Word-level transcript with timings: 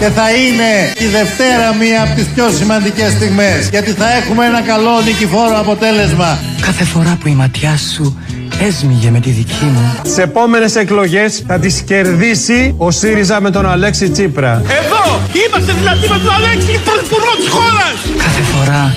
και 0.00 0.08
θα 0.08 0.30
είναι 0.30 0.70
η 0.98 1.06
Δευτέρα 1.06 1.74
μία 1.74 2.02
από 2.02 2.14
τις 2.14 2.26
πιο 2.34 2.50
σημαντικές 2.58 3.10
στιγμές 3.12 3.68
γιατί 3.70 3.90
θα 3.90 4.16
έχουμε 4.16 4.46
ένα 4.46 4.60
καλό 4.60 5.00
νικηφόρο 5.04 5.58
αποτέλεσμα. 5.58 6.38
Κάθε 6.60 6.84
φορά 6.84 7.18
που 7.20 7.28
η 7.28 7.34
ματιά 7.34 7.76
σου 7.94 8.18
έσμιγε 8.68 9.10
με 9.10 9.20
τη 9.20 9.30
δική 9.30 9.64
μου. 9.64 9.94
Τις 10.02 10.18
επόμενες 10.18 10.76
εκλογές 10.76 11.42
θα 11.46 11.58
τις 11.58 11.82
κερδίσει 11.82 12.74
ο 12.76 12.90
ΣΥΡΙΖΑ 12.90 13.40
με 13.40 13.50
τον 13.50 13.70
Αλέξη 13.70 14.10
Τσίπρα. 14.10 14.62
Εδώ 14.80 15.20
είμαστε 15.46 15.72
δυνατοί 15.78 16.08
με 16.08 16.18
τον 16.18 16.32
Αλέξη, 16.34 16.80
πρωθυπουργό 16.84 17.32
της 17.40 17.48
χώρας! 17.48 17.96
Κάθε 18.24 18.42
φορά 18.52 18.94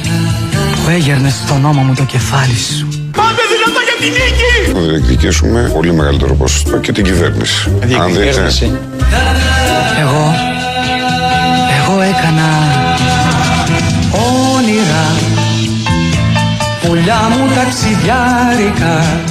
που 0.83 0.89
έγερνε 0.89 1.29
στον 1.45 1.65
ώμο 1.65 1.81
μου 1.81 1.93
το 1.93 2.03
κεφάλι 2.03 2.57
σου. 2.77 2.87
Πάμε 3.19 3.41
δυνατά 3.53 3.81
για 3.87 3.95
την 4.01 4.11
νίκη! 4.19 4.53
Θα 4.73 4.79
διεκδικήσουμε 4.79 5.71
πολύ 5.73 5.93
μεγαλύτερο 5.93 6.33
ποσοστό 6.35 6.77
και 6.77 6.91
την 6.91 7.03
κυβέρνηση. 7.03 7.71
Αν 8.01 8.13
δείτε, 8.13 8.29
Εγώ, 10.01 10.09
εγώ 10.09 10.22
έκανα 12.23 12.49
όνειρα 14.55 15.05
πουλιά 16.81 17.19
μου 17.29 17.47
ταξιδιάρικα 17.55 19.21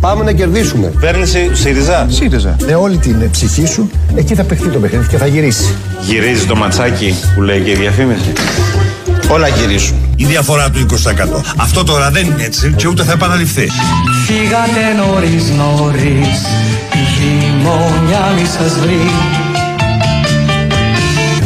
Πάμε 0.00 0.24
να 0.24 0.32
κερδίσουμε. 0.32 0.88
Κυβέρνηση 0.90 1.50
ΣΥΡΙΖΑ; 1.54 2.06
ΣΥΡΙΖΑ. 2.10 2.56
Με 2.66 2.74
όλη 2.74 2.96
την 2.96 3.30
ψυχή 3.30 3.66
σου, 3.66 3.90
εκεί 4.14 4.34
θα 4.34 4.42
παιχτεί 4.42 4.68
το 4.68 4.78
παιχνίδι 4.78 5.06
και 5.08 5.16
θα 5.16 5.26
γυρίσει. 5.26 5.74
Γυρίζει 6.00 6.46
το 6.46 6.56
ματσάκι 6.56 7.14
που 7.34 7.42
λέει 7.42 7.60
και 7.60 7.70
η 7.70 7.74
διαφήμιση. 7.74 8.32
Όλα 9.30 9.48
γυρίζουν. 9.48 9.96
Η 10.16 10.24
διαφορά 10.24 10.70
του 10.70 10.78
20%. 10.78 11.42
Αυτό 11.56 11.84
τώρα 11.84 12.10
δεν 12.10 12.26
είναι 12.26 12.44
έτσι 12.44 12.74
και 12.76 12.88
ούτε 12.88 13.02
θα 13.02 13.12
επαναληφθεί. 13.12 13.68
Φύγατε 14.26 15.06
νωρίς 15.06 15.50
νωρίς 15.50 16.40
η 16.92 17.04
χειμώνια 17.14 18.32
μη 18.36 18.46
σας 18.46 18.78
βρει 18.80 19.10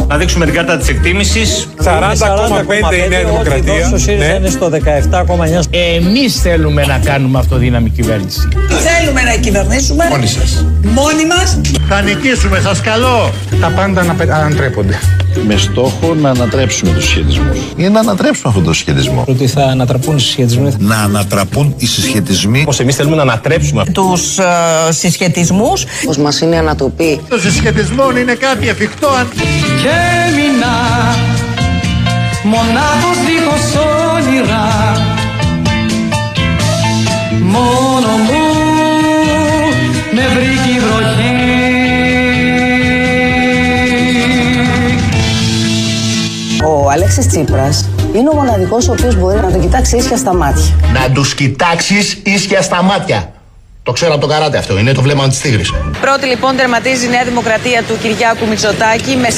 Να 0.09 0.17
δείξουμε 0.17 0.45
την 0.45 0.55
κάρτα 0.55 0.77
της 0.77 0.89
εκτίμησης. 0.89 1.69
40,5 1.83 3.05
η 3.05 3.09
Νέα 3.09 3.25
Δημοκρατία. 3.25 3.91
Ο 3.95 3.97
ΣΥΡΙΖΑ 3.99 4.35
είναι 4.35 4.48
στο 4.48 4.69
17,9. 4.69 5.61
Εμείς 5.71 6.41
θέλουμε 6.41 6.85
να 6.87 6.98
κάνουμε 6.98 7.39
αυτοδύναμη 7.39 7.91
κυβέρνηση. 7.91 8.48
Θέλουμε 8.69 9.23
να 9.23 9.37
κυβερνήσουμε 9.37 10.05
Μόνοι 10.11 10.27
σας. 10.27 10.65
μόνοι 10.83 11.27
μας. 11.27 11.61
Θα 11.89 12.01
νικήσουμε 12.01 12.61
σας 12.61 12.81
καλώ. 12.81 13.31
Τα 13.61 13.71
πάντα 13.77 14.01
ανατρέπονται. 14.31 14.98
Με 15.47 15.56
στόχο 15.56 16.15
να 16.15 16.31
ανατρέψουμε 16.31 16.92
τους 16.92 17.05
σχετισμούς 17.05 17.59
ή 17.77 17.89
να 17.89 18.01
ανατρέψουμε 18.01 18.48
αυτόν 18.48 18.65
τον 18.65 18.75
σχετισμό. 18.75 19.25
Ότι 19.27 19.47
θα 19.47 19.62
ανατραπούν 19.62 20.17
οι 20.17 20.20
συσχετισμοί. 20.20 20.75
Να 20.79 20.97
ανατραπούν 20.97 21.75
οι 21.77 21.87
συσχετισμοί. 21.87 22.65
Πώς 22.65 22.81
εμείς 22.81 22.97
θέλουμε 22.97 23.17
να 23.17 23.23
ανατρέψουμε 23.23 23.84
Τους 23.92 24.39
ε, 24.39 24.45
συσχετισμούς. 24.89 25.84
Πως 26.05 26.17
μας 26.17 26.41
είναι 26.41 26.57
ανατοπή. 26.57 27.20
Το 27.29 27.39
συσχετισμό 27.39 28.11
είναι 28.19 28.34
κάτι 28.34 28.69
εφικτό 28.69 29.09
αν 29.09 29.29
και 29.83 29.89
έμεινα 30.27 30.75
μονάχος 32.42 33.17
δίχως 33.27 33.84
όνειρα 34.14 34.67
μόνο 37.41 38.09
μου 38.27 38.45
με 40.12 40.29
βρήκε 40.34 40.56
Ο 46.65 46.91
Αλέξης 46.91 47.27
Τσίπρας 47.27 47.89
είναι 48.15 48.29
ο 48.29 48.35
μοναδικός 48.35 48.89
ο 48.89 48.93
οποίος 48.93 49.17
μπορεί 49.17 49.41
να 49.41 49.51
το 49.51 49.59
κοιτάξει 49.59 49.97
ίσια 49.97 50.17
στα 50.17 50.35
μάτια. 50.35 50.65
Να 50.93 51.11
τους 51.15 51.35
κοιτάξεις 51.35 52.21
ίσια 52.25 52.63
στα 52.63 52.83
μάτια. 52.83 53.31
Το 53.83 53.93
ξέρω 53.93 54.13
από 54.13 54.21
το 54.21 54.27
καράτε 54.27 54.59
αυτό. 54.59 54.79
Είναι 54.79 54.93
το 54.93 55.03
βλέμμα 55.03 55.29
της 55.29 55.41
τίγρης. 55.41 55.73
Πρώτη 56.01 56.27
λοιπόν 56.27 56.57
τερματίζει 56.57 57.07
η 57.07 57.09
Νέα 57.09 57.25
Δημοκρατία 57.25 57.83
του 57.83 57.98
Κυριάκου 58.03 58.47
Μητσοτάκη 58.47 59.17
με 59.17 59.29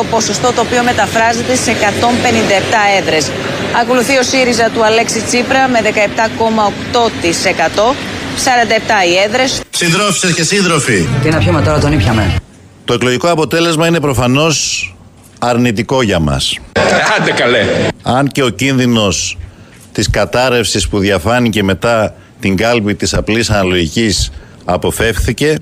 40,4% 0.00 0.04
ποσοστό 0.10 0.52
το 0.52 0.60
οποίο 0.60 0.82
μεταφράζεται 0.82 1.54
σε 1.54 1.70
157 1.70 1.74
έδρες. 3.00 3.30
Ακολουθεί 3.80 4.16
ο 4.16 4.22
ΣΥΡΙΖΑ 4.22 4.70
του 4.74 4.84
Αλέξη 4.84 5.20
Τσίπρα 5.20 5.68
με 5.68 5.80
17,8%. 5.84 7.94
47 8.36 8.38
οι 9.08 9.16
έδρες. 9.26 9.60
Συντρόφισσες 9.70 10.34
και 10.34 10.42
σύντροφοι. 10.42 11.08
Τι 11.22 11.28
να 11.28 11.38
πιούμε 11.38 11.62
τώρα 11.62 11.78
τον 11.78 11.92
ήπιαμε; 11.92 12.34
Το 12.84 12.92
εκλογικό 12.92 13.28
αποτέλεσμα 13.30 13.86
είναι 13.86 14.00
προφανώς 14.00 14.88
αρνητικό 15.48 16.02
για 16.02 16.18
μας. 16.18 16.58
Άντε 17.18 17.30
καλέ. 17.30 17.66
Αν 18.02 18.26
και 18.26 18.42
ο 18.42 18.48
κίνδυνος 18.48 19.38
της 19.92 20.10
κατάρρευσης 20.10 20.88
που 20.88 20.98
διαφάνηκε 20.98 21.62
μετά 21.62 22.14
την 22.40 22.56
κάλπη 22.56 22.94
της 22.94 23.14
απλής 23.14 23.50
αναλογικής 23.50 24.30
αποφεύθηκε 24.64 25.54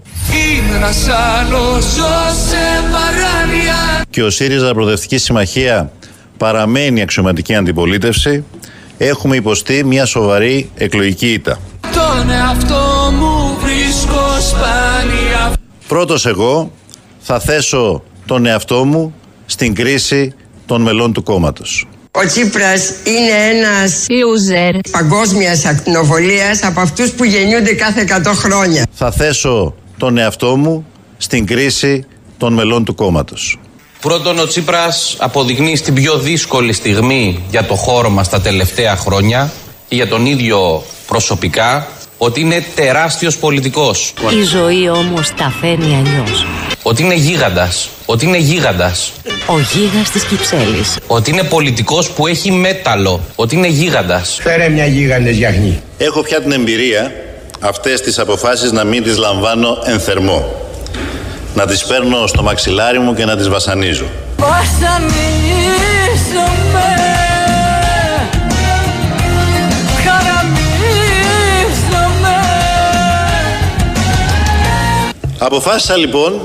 και 4.10 4.22
ο 4.22 4.30
ΣΥΡΙΖΑ 4.30 4.72
Προοδευτική 4.72 5.18
Συμμαχία 5.18 5.90
παραμένει 6.36 7.02
αξιωματική 7.02 7.54
αντιπολίτευση 7.54 8.44
έχουμε 8.98 9.36
υποστεί 9.36 9.84
μια 9.84 10.06
σοβαρή 10.06 10.70
εκλογική 10.74 11.32
ήττα. 11.32 11.58
τον 11.80 12.30
εαυτό 12.30 13.12
μου 13.18 13.56
βρίσκω 13.60 14.40
σπάνια 14.40 15.52
Πρώτος 15.88 16.26
εγώ 16.26 16.72
θα 17.20 17.40
θέσω 17.40 18.02
τον 18.26 18.46
εαυτό 18.46 18.84
μου 18.84 19.14
στην 19.52 19.74
κρίση 19.74 20.34
των 20.66 20.82
μελών 20.82 21.12
του 21.12 21.22
κόμματος. 21.22 21.86
Ο 22.10 22.26
Τσίπρας 22.26 22.92
είναι 23.04 23.56
ένας 23.56 24.06
Loser. 24.08 24.78
παγκόσμιας 24.90 25.64
ακτινοβολίας 25.64 26.62
από 26.62 26.80
αυτούς 26.80 27.10
που 27.10 27.24
γεννιούνται 27.24 27.74
κάθε 27.74 28.00
100 28.00 28.32
χρόνια. 28.34 28.86
Θα 28.92 29.10
θέσω 29.10 29.74
τον 29.96 30.18
εαυτό 30.18 30.56
μου 30.56 30.86
στην 31.16 31.46
κρίση 31.46 32.04
των 32.38 32.52
μελών 32.52 32.84
του 32.84 32.94
κόμματος. 32.94 33.58
Πρώτον, 34.00 34.38
ο 34.38 34.46
Τσίπρας 34.46 35.16
αποδεικνύει 35.18 35.76
στην 35.76 35.94
πιο 35.94 36.18
δύσκολη 36.18 36.72
στιγμή 36.72 37.44
για 37.50 37.64
το 37.64 37.74
χώρο 37.74 38.10
μας 38.10 38.28
τα 38.28 38.40
τελευταία 38.40 38.96
χρόνια 38.96 39.52
και 39.88 39.94
για 39.94 40.08
τον 40.08 40.26
ίδιο 40.26 40.82
προσωπικά 41.06 41.88
ότι 42.24 42.40
είναι 42.40 42.64
τεράστιος 42.74 43.36
πολιτικός. 43.36 44.14
Η 44.40 44.42
ζωή 44.42 44.88
όμως 44.88 45.34
τα 45.36 45.52
φέρνει 45.60 45.96
αλλιώς. 45.96 46.46
Ότι 46.82 47.02
είναι 47.02 47.14
γίγαντας. 47.14 47.88
Ότι 48.06 48.26
είναι 48.26 48.38
γίγαντας. 48.38 49.12
Ο 49.46 49.58
γίγας 49.58 50.10
της 50.10 50.24
Κυψέλης. 50.24 50.98
Ότι 51.06 51.30
είναι 51.30 51.42
πολιτικός 51.42 52.10
που 52.10 52.26
έχει 52.26 52.50
μέταλλο. 52.50 53.20
Ότι 53.34 53.56
είναι 53.56 53.66
γίγαντας. 53.66 54.38
Φέρε 54.42 54.68
μια 54.68 54.86
γίγαντες 54.86 55.36
γιαχνή. 55.36 55.82
Έχω 55.98 56.22
πια 56.22 56.40
την 56.40 56.52
εμπειρία 56.52 57.12
αυτές 57.60 58.00
τις 58.00 58.18
αποφάσεις 58.18 58.72
να 58.72 58.84
μην 58.84 59.02
τις 59.02 59.16
λαμβάνω 59.16 59.78
εν 59.84 60.00
θερμό. 60.00 60.54
Να 61.54 61.66
τις 61.66 61.84
παίρνω 61.84 62.26
στο 62.26 62.42
μαξιλάρι 62.42 62.98
μου 62.98 63.14
και 63.14 63.24
να 63.24 63.36
τις 63.36 63.48
βασανίζω. 63.48 64.06
Βασανίσαμε 64.36 65.62
Αποφάσισα 75.44 75.96
λοιπόν 75.96 76.40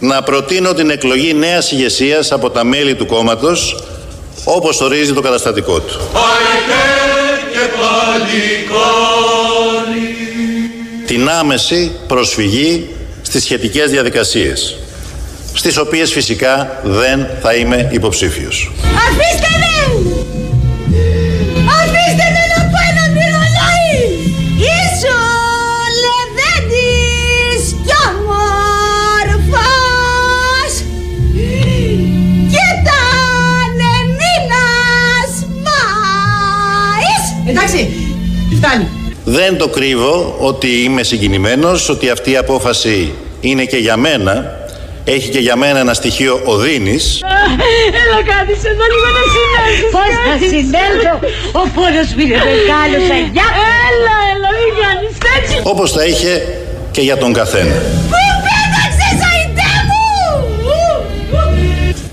να 0.00 0.22
προτείνω 0.22 0.72
την 0.72 0.90
εκλογή 0.90 1.34
νέας 1.34 1.72
ηγεσίας 1.72 2.32
από 2.32 2.50
τα 2.50 2.64
μέλη 2.64 2.94
του 2.94 3.06
κόμματος 3.06 3.84
όπως 4.44 4.80
ορίζει 4.80 5.12
το 5.12 5.20
καταστατικό 5.20 5.80
του. 5.80 6.00
Την 11.06 11.28
άμεση 11.28 11.92
προσφυγή 12.06 12.88
στις 13.22 13.42
σχετικές 13.42 13.90
διαδικασίες 13.90 14.76
στις 15.54 15.76
οποίες 15.76 16.12
φυσικά 16.12 16.80
δεν 16.82 17.26
θα 17.42 17.54
είμαι 17.54 17.88
υποψήφιος. 17.92 18.72
Αφήστε 18.82 19.58
με! 19.58 19.71
Δεν 39.38 39.58
το 39.58 39.68
κρύβω 39.68 40.36
ότι 40.38 40.82
είμαι 40.82 41.02
συγκινημένος, 41.02 41.88
ότι 41.88 42.10
αυτή 42.10 42.30
η 42.30 42.36
απόφαση 42.36 43.12
είναι 43.40 43.64
και 43.64 43.76
για 43.76 43.96
μένα, 43.96 44.60
έχει 45.04 45.28
και 45.28 45.38
για 45.38 45.56
μένα 45.56 45.78
ένα 45.78 45.94
στοιχείο 45.94 46.40
οδύνης, 46.44 47.20
Έλα 48.02 48.20
κάτι 48.32 48.52
εδώ 48.52 48.84
λίγο 48.92 49.08
να 49.18 49.24
συνέλθεις 49.34 49.90
Πώς 49.94 50.10
θα 50.26 50.34
συνέλθω; 50.48 51.14
Ο 51.52 51.68
πόνος 51.74 52.08
μου 52.14 52.20
είναι 52.24 52.40
μεγάλος 52.50 53.10
αγιά 53.16 53.48
Έλα, 53.88 54.16
έλα 54.32 54.48
μην 54.58 54.72
κάνεις 54.82 55.14
έτσι 55.36 55.60
όπως 55.62 55.92
θα 55.92 56.04
είχε 56.04 56.58
και 56.90 57.00
για 57.00 57.16
τον 57.16 57.32
καθένα. 57.32 57.74
Πού 58.12 58.24
πέταξες 58.46 59.26
αϊτέ 59.32 59.72
μου! 59.88 60.04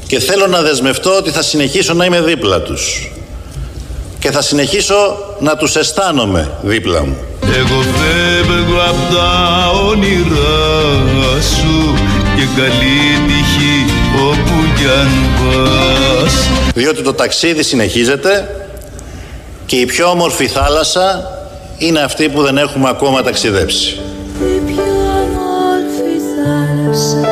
Και 0.08 0.20
θέλω 0.20 0.48
να 0.48 0.62
δεσμευτώ 0.62 1.16
ότι 1.16 1.30
θα 1.30 1.42
συνεχίσω 1.42 1.94
να 1.94 2.06
είμαι 2.06 2.22
δίπλα 2.22 2.62
τους. 2.62 3.12
Και 4.20 4.32
θα 4.32 4.42
συνεχίσω 4.42 4.96
να 5.40 5.56
τους 5.56 5.76
αισθάνομαι 5.76 6.52
δίπλα 6.62 7.06
μου. 7.06 7.18
Εγώ 7.42 7.82
φεύγω 7.82 8.80
απ' 8.90 9.14
τα 9.14 9.72
όνειρά 9.88 11.42
σου 11.42 11.94
και 12.36 12.62
καλή 12.62 13.28
τύχη 13.28 13.50
τύχη 13.60 13.94
όπου 14.30 14.74
κι 14.78 14.86
αν 14.86 15.10
πας 15.38 16.50
Διότι 16.74 17.02
το 17.02 17.14
ταξίδι 17.14 17.64
συνεχίζεται 17.64 18.50
και 19.66 19.76
η 19.76 19.86
πιο 19.86 20.10
όμορφη 20.10 20.48
θάλασσα 20.48 21.32
είναι 21.78 22.00
αυτή 22.00 22.30
που 22.30 22.42
δεν 22.42 22.58
έχουμε 22.58 22.90
ακόμα 22.90 23.24
ταξιδέψει. 23.24 24.00
Η 24.40 24.60
πιο 24.66 24.84
όμορφη 25.24 26.16
θάλασσα 26.36 27.28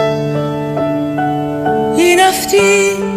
είναι 1.97 2.21
αυτή 2.21 3.16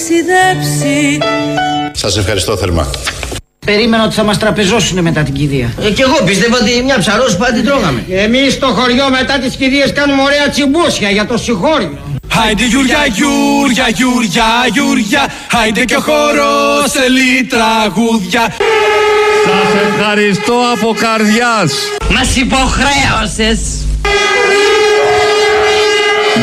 ταξιδέψει. 0.00 1.18
Σας 1.92 2.16
ευχαριστώ 2.16 2.56
θερμά. 2.56 2.90
Περίμενα 3.66 4.04
ότι 4.04 4.14
θα 4.14 4.22
μας 4.22 4.38
τραπεζώσουν 4.38 5.00
μετά 5.00 5.22
την 5.22 5.34
κηδεία. 5.34 5.72
Ε, 5.82 5.90
κι 5.90 6.02
εγώ 6.02 6.16
πίστευα 6.24 6.56
ότι 6.60 6.82
μια 6.82 6.98
ψαρόσπα 6.98 7.52
την 7.52 7.64
τρώγαμε. 7.64 8.04
Εμείς 8.10 8.52
στο 8.52 8.66
χωριό 8.66 9.10
μετά 9.10 9.38
τις 9.38 9.56
κηδείες 9.56 9.92
κάνουμε 9.92 10.22
ωραία 10.22 10.48
τσιμπούσια 10.48 11.10
για 11.10 11.26
το 11.26 11.36
συγχώριο. 11.38 11.98
Χάιντε 12.32 12.64
Γιούρια, 12.66 13.06
Γιούρια, 13.06 13.88
Γιούρια, 13.94 14.44
Γιούρια 14.72 15.32
Χάιντε 15.50 15.84
και 15.84 15.96
ο 15.96 16.00
χορός 16.00 16.90
θέλει 16.92 17.46
τραγούδια 17.48 18.54
Σας 19.44 19.70
ευχαριστώ 19.88 20.54
από 20.74 20.94
καρδιάς 21.00 21.72
Μας 22.10 22.36
υποχρέωσες 22.36 23.60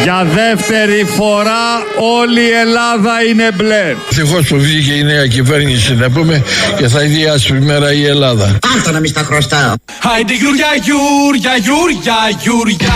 Για 0.04 0.28
δεύτερη 0.34 1.04
φορά 1.04 1.86
όλη 2.22 2.42
η 2.42 2.52
Ελλάδα 2.52 3.24
είναι 3.30 3.52
μπλε 3.54 3.96
Ευτυχώς 4.10 4.48
που 4.48 4.60
βγήκε 4.60 4.92
η 4.92 5.04
νέα 5.04 5.28
κυβέρνηση 5.28 5.96
να 5.96 6.10
πούμε 6.10 6.44
και 6.78 6.88
θα 6.88 7.04
είναι 7.04 7.20
η 7.20 7.26
άσπρη 7.26 7.62
μέρα 7.62 7.94
η 7.94 8.06
Ελλάδα. 8.06 8.60
Άρθω 8.76 8.92
να 8.92 9.00
μη 9.00 9.08
στα 9.08 9.22
χρωστάω. 9.24 9.74
Χάιντε 10.02 10.34
Γιούρια, 10.34 10.68
Γιούρια, 10.84 11.56
Γιούρια, 11.62 12.16
Γιούρια 12.42 12.96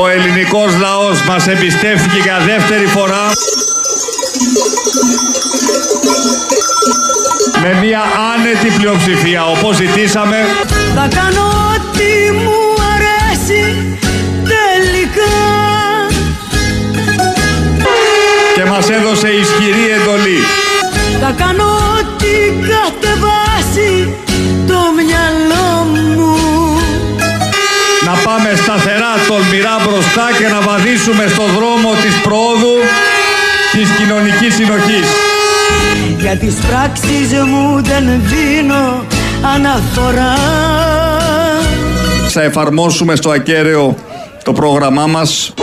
Ο 0.00 0.08
ελληνικός 0.08 0.76
λαός 0.80 1.22
μας 1.22 1.46
εμπιστεύτηκε 1.46 2.18
για 2.22 2.38
δεύτερη 2.46 2.86
φορά 2.86 3.32
με 7.62 7.78
μια 7.80 8.02
άνετη 8.34 8.70
πλειοψηφία 8.76 9.44
όπως 9.46 9.76
ζητήσαμε. 9.76 10.36
Θα 10.94 11.08
κάνω 11.14 11.42
ό,τι 11.74 12.32
μου 12.32 12.58
αρέσει 12.94 13.98
τελικά. 14.52 15.36
Και 18.54 18.64
μας 18.64 18.90
έδωσε 18.90 19.28
ισχυρή 19.28 19.86
εντολή. 20.00 20.40
Θα 21.20 21.34
κάνω 21.36 21.64
ό,τι 21.98 22.34
κατεβάσει 22.70 24.14
το 24.66 24.78
μυαλό 24.96 25.84
μου. 25.92 26.36
Να 28.04 28.12
πάμε 28.12 28.52
σταθερά 28.62 29.12
τολμηρά 29.28 29.76
μπροστά 29.84 30.26
και 30.38 30.48
να 30.48 30.60
βαδίσουμε 30.60 31.26
στο 31.34 31.44
δρόμο 31.56 31.90
της 32.02 32.14
πρόοδου 32.22 32.76
της 33.76 33.90
κοινωνικής 33.90 34.54
συνοχής. 34.54 35.06
Για 36.18 36.36
τις 36.36 36.54
πράξεις 36.54 37.32
μου 37.46 37.82
δεν 37.82 38.04
δίνω 38.22 39.04
αναφορά 39.54 40.34
Θα 42.28 42.42
εφαρμόσουμε 42.42 43.16
στο 43.16 43.30
ακέραιο 43.30 43.96
το 44.44 44.52
πρόγραμμά 44.52 45.06
μας. 45.06 45.54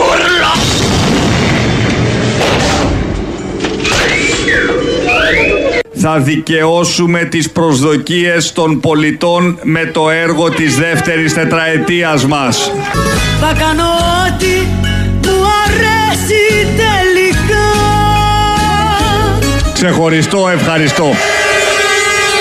Θα 5.94 6.18
δικαιώσουμε 6.18 7.24
τις 7.24 7.50
προσδοκίες 7.50 8.52
των 8.52 8.80
πολιτών 8.80 9.58
με 9.62 9.84
το 9.84 10.10
έργο 10.10 10.50
της 10.50 10.76
δεύτερης 10.76 11.34
τετραετίας 11.34 12.26
μας. 12.26 12.70
Θα 13.40 13.52
κάνω 13.58 13.84
ό,τι 14.26 14.63
Ξεχωριστό 19.84 20.48
ευχαριστώ. 20.48 21.04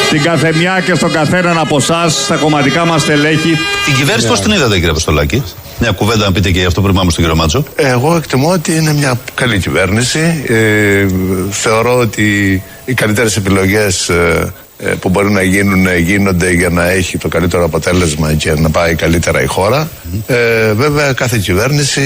Στην 0.06 0.22
καθεμιά 0.22 0.82
και 0.86 0.96
στον 0.96 1.12
καθέναν 1.12 1.58
από 1.58 1.76
εσά, 1.76 2.10
στα 2.10 2.36
κομματικά 2.36 2.86
μας 2.86 3.02
στελέχη. 3.02 3.58
Την 3.86 3.96
κυβέρνηση 3.96 4.28
πώς 4.28 4.42
την 4.42 4.52
είδατε 4.52 4.74
κύριε 4.74 4.90
Αποστολάκη; 4.90 5.44
Μια 5.80 5.92
κουβέντα 5.92 6.26
να 6.26 6.32
πείτε 6.32 6.52
και 6.52 6.60
γι' 6.60 6.66
αυτό 6.66 6.82
πριν 6.82 6.96
πάμε 6.96 7.12
στον 7.12 7.24
κύριο 7.24 7.40
Μάτσο. 7.40 7.64
Εγώ 7.76 8.16
εκτιμώ 8.16 8.50
ότι 8.50 8.76
είναι 8.76 8.94
μια 8.94 9.20
καλή 9.34 9.60
κυβέρνηση. 9.60 10.44
Ε, 10.48 11.06
θεωρώ 11.50 11.98
ότι 11.98 12.64
οι 12.86 12.94
καλύτερες 12.94 13.38
επιλογές 13.38 14.10
ε, 14.10 14.14
ε, 14.14 14.52
που 15.00 15.10
μπορεί 15.10 15.32
να 15.32 15.42
γίνουν 15.42 15.88
ε, 15.88 15.98
γίνονται 15.98 16.52
για 16.52 16.70
να 16.70 16.90
έχει 16.90 17.18
το 17.18 17.28
καλύτερο 17.28 17.64
αποτέλεσμα 17.64 18.34
και 18.34 18.52
να 18.54 18.70
πάει 18.70 18.96
καλύτερα 18.96 19.42
η 19.42 19.46
χώρα. 19.46 19.90
Ε, 20.28 20.74
βέβαια 20.74 21.14
κάθε 21.14 21.38
κυβέρνηση 21.38 22.02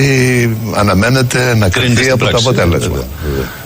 αναμένεται 0.76 1.56
να 1.56 1.70
κρίνει 1.70 2.10
από 2.10 2.26
το 2.28 2.38
αποτέλεσμα. 2.38 3.04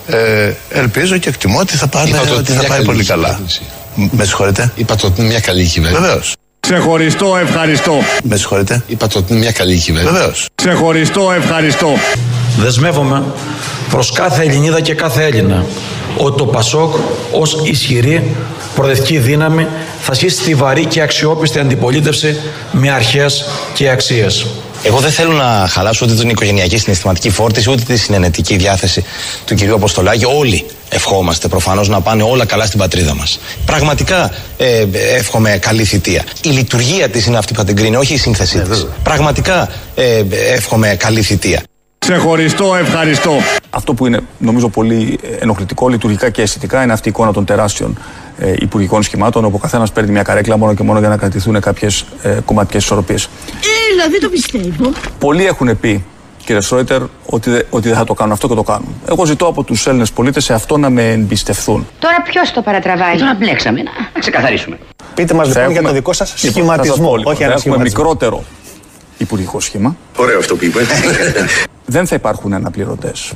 Ε, 0.08 0.54
ελπίζω 0.70 1.18
και 1.18 1.30
εκτιμώ 1.30 1.60
ότι 1.60 1.78
θα, 1.78 1.88
πάνε, 1.88 2.10
Είπατε 2.10 2.30
ότι 2.30 2.40
ότι 2.40 2.52
είναι 2.52 2.62
θα 2.62 2.68
μια 2.68 2.68
πάει 2.68 2.78
καλή 2.78 2.86
πολύ 2.86 3.06
καλά. 3.06 3.28
κυβέρνηση. 3.28 3.62
Με 4.12 4.26
συγχωρείτε. 4.26 4.72
Είπατε 4.76 5.08
ότι 5.08 5.22
είναι 5.22 5.30
μια 5.30 5.40
καλή 5.40 5.66
κυβέρνηση. 5.66 6.02
Βεβαίως. 6.04 6.36
Ξεχωριστό 6.60 7.38
ευχαριστώ. 7.42 7.94
Με 8.24 8.36
συγχωρείτε. 8.36 8.84
Είπατε 8.88 9.18
ότι 9.18 9.32
είναι 9.32 9.42
μια 9.42 9.52
καλή 9.52 9.78
κυβέρνηση. 9.78 10.14
Βεβαίως. 10.14 10.48
Ξεχωριστό 10.56 11.32
ευχαριστώ. 11.32 11.94
Δεσμεύομαι 12.58 13.24
προς 13.90 14.12
κάθε 14.12 14.44
Ελληνίδα 14.44 14.82
και 14.82 14.94
κάθε 14.94 15.24
Έλληνα 15.24 15.66
ότι 16.18 16.38
το 16.38 16.46
ΠΑΣΟΚ 16.46 16.96
ως 17.32 17.58
ισχυρή 17.64 18.36
προοδευτική 18.76 19.18
δύναμη 19.18 19.68
θα 20.02 20.12
ασκήσει 20.12 20.36
στιβαρή 20.36 20.86
και 20.86 21.02
αξιόπιστη 21.02 21.60
αντιπολίτευση 21.60 22.40
με 22.72 22.90
αρχές 22.92 23.46
και 23.74 23.90
αξίες. 23.90 24.46
Εγώ 24.84 25.00
δεν 25.00 25.12
θέλω 25.12 25.32
να 25.32 25.68
χαλάσω 25.70 26.06
ούτε 26.06 26.16
την 26.16 26.30
οικογενειακή 26.30 26.78
συναισθηματική 26.78 27.30
φόρτιση, 27.30 27.72
ούτε 27.72 27.84
τη 27.84 27.98
συνενετική 27.98 28.56
διάθεση 28.56 29.04
του 29.46 29.56
κυρίου 29.56 29.76
Αποστολάκη. 29.76 30.26
Όλοι 30.26 30.66
ευχόμαστε 30.90 31.48
προφανώς 31.48 31.90
να 31.90 32.02
πάνε 32.02 32.24
όλα 32.24 32.46
καλά 32.46 32.66
στην 32.66 32.80
πατρίδα 32.80 33.16
μας. 33.16 33.40
Πραγματικά 33.66 34.32
ε, 34.58 34.86
εύχομαι 35.16 35.58
καλή 35.62 35.84
θητεία. 35.84 36.24
Η 36.44 36.50
λειτουργία 36.50 37.10
της 37.10 37.26
είναι 37.26 37.38
αυτή 37.38 37.54
που 37.54 37.60
θα 37.60 37.66
την 37.66 37.76
κρίνει, 37.76 37.96
όχι 37.96 38.14
η 38.14 38.18
σύνθεσή 38.18 38.60
της. 38.60 38.88
Πραγματικά 39.04 39.70
ε, 39.96 40.24
εύχομαι 40.54 40.96
καλή 40.96 41.22
θητεία. 41.22 41.62
Ξεχωριστό 42.22 42.76
ευχαριστώ. 42.76 43.32
Αυτό 43.70 43.94
που 43.94 44.06
είναι 44.06 44.20
νομίζω 44.38 44.70
πολύ 44.70 45.20
ενοχλητικό 45.40 45.88
λειτουργικά 45.90 46.30
και 46.30 46.42
αισθητικά 46.42 46.84
είναι 46.84 46.94
αυτή 46.94 47.08
η 47.08 47.12
εικόνα 47.16 47.34
των 47.34 47.46
τεράστιων 47.46 47.98
ε, 48.38 48.54
υπουργικών 48.60 49.04
σχημάτων 49.04 49.46
όπου 49.46 49.56
ο 49.56 49.60
καθένας 49.60 49.92
παίρνει 49.92 50.12
μια 50.12 50.22
καρέκλα 50.22 50.58
μόνο 50.58 50.74
και 50.74 50.84
μόνο 50.84 51.00
για 51.00 51.10
να 51.10 51.18
κρατηθούν 51.18 51.60
κάποιες 51.60 52.06
ε, 52.22 52.38
κομματικές 52.46 52.84
ισορροπίες. 52.84 53.30
Έλα, 53.94 54.10
δεν 54.10 54.20
το 54.22 54.30
πιστεύω. 54.30 54.92
Πολλοί 55.20 55.46
έχουν 55.46 55.80
πει, 55.80 56.04
κύριε 56.46 56.62
Σρόιτερ, 56.62 57.02
ότι, 57.26 57.50
δε- 57.50 57.62
ότι 57.70 57.88
δεν 57.88 57.98
θα 57.98 58.04
το 58.04 58.14
κάνουν 58.14 58.34
αυτό 58.34 58.48
και 58.48 58.54
το 58.56 58.64
κάνουν. 58.64 58.96
Εγώ 59.10 59.26
ζητώ 59.26 59.46
από 59.48 59.64
τους 59.64 59.88
Έλληνες 59.88 60.12
πολίτες 60.12 60.44
σε 60.44 60.54
αυτό 60.54 60.78
να 60.78 60.90
με 60.90 61.12
εμπιστευθούν. 61.12 61.88
Τώρα 62.00 62.16
ποιος 62.24 62.52
το 62.52 62.62
παρατραβάει; 62.62 63.18
Τώρα 63.18 63.36
μπλέξαμε, 63.40 63.82
να, 63.82 63.92
να 64.14 64.20
ξεκαθαρίσουμε. 64.20 64.78
Πείτε 65.14 65.34
μας 65.34 65.48
Θα 65.48 65.54
λοιπόν 65.54 65.72
για 65.72 65.80
έχουμε- 65.80 65.88
το 65.90 65.94
δικό 65.96 66.14
σας 66.14 66.44
Λοιπόν, 66.44 66.66
θα 66.66 66.76
σας 66.76 66.76
σχηματισμό, 66.86 67.10
πω, 67.10 67.18
λοιπόν, 67.18 67.34
όχι 67.34 67.44
θα 67.44 67.52
έχουμε 67.52 67.74
ανασχηματισμό. 67.76 68.04
μικρότερο 68.04 68.44
υπουργικό 69.18 69.60
σχήμα. 69.60 69.96
Ωραίο 70.18 70.38
αυτό 70.40 70.56
που 70.56 70.66
είπε. 70.66 70.80
Δεν 71.92 72.08
θα 72.08 72.16
υπάρχουν 72.16 72.54
αναπληρωτές 72.54 73.34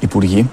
υπουργοί. 0.00 0.50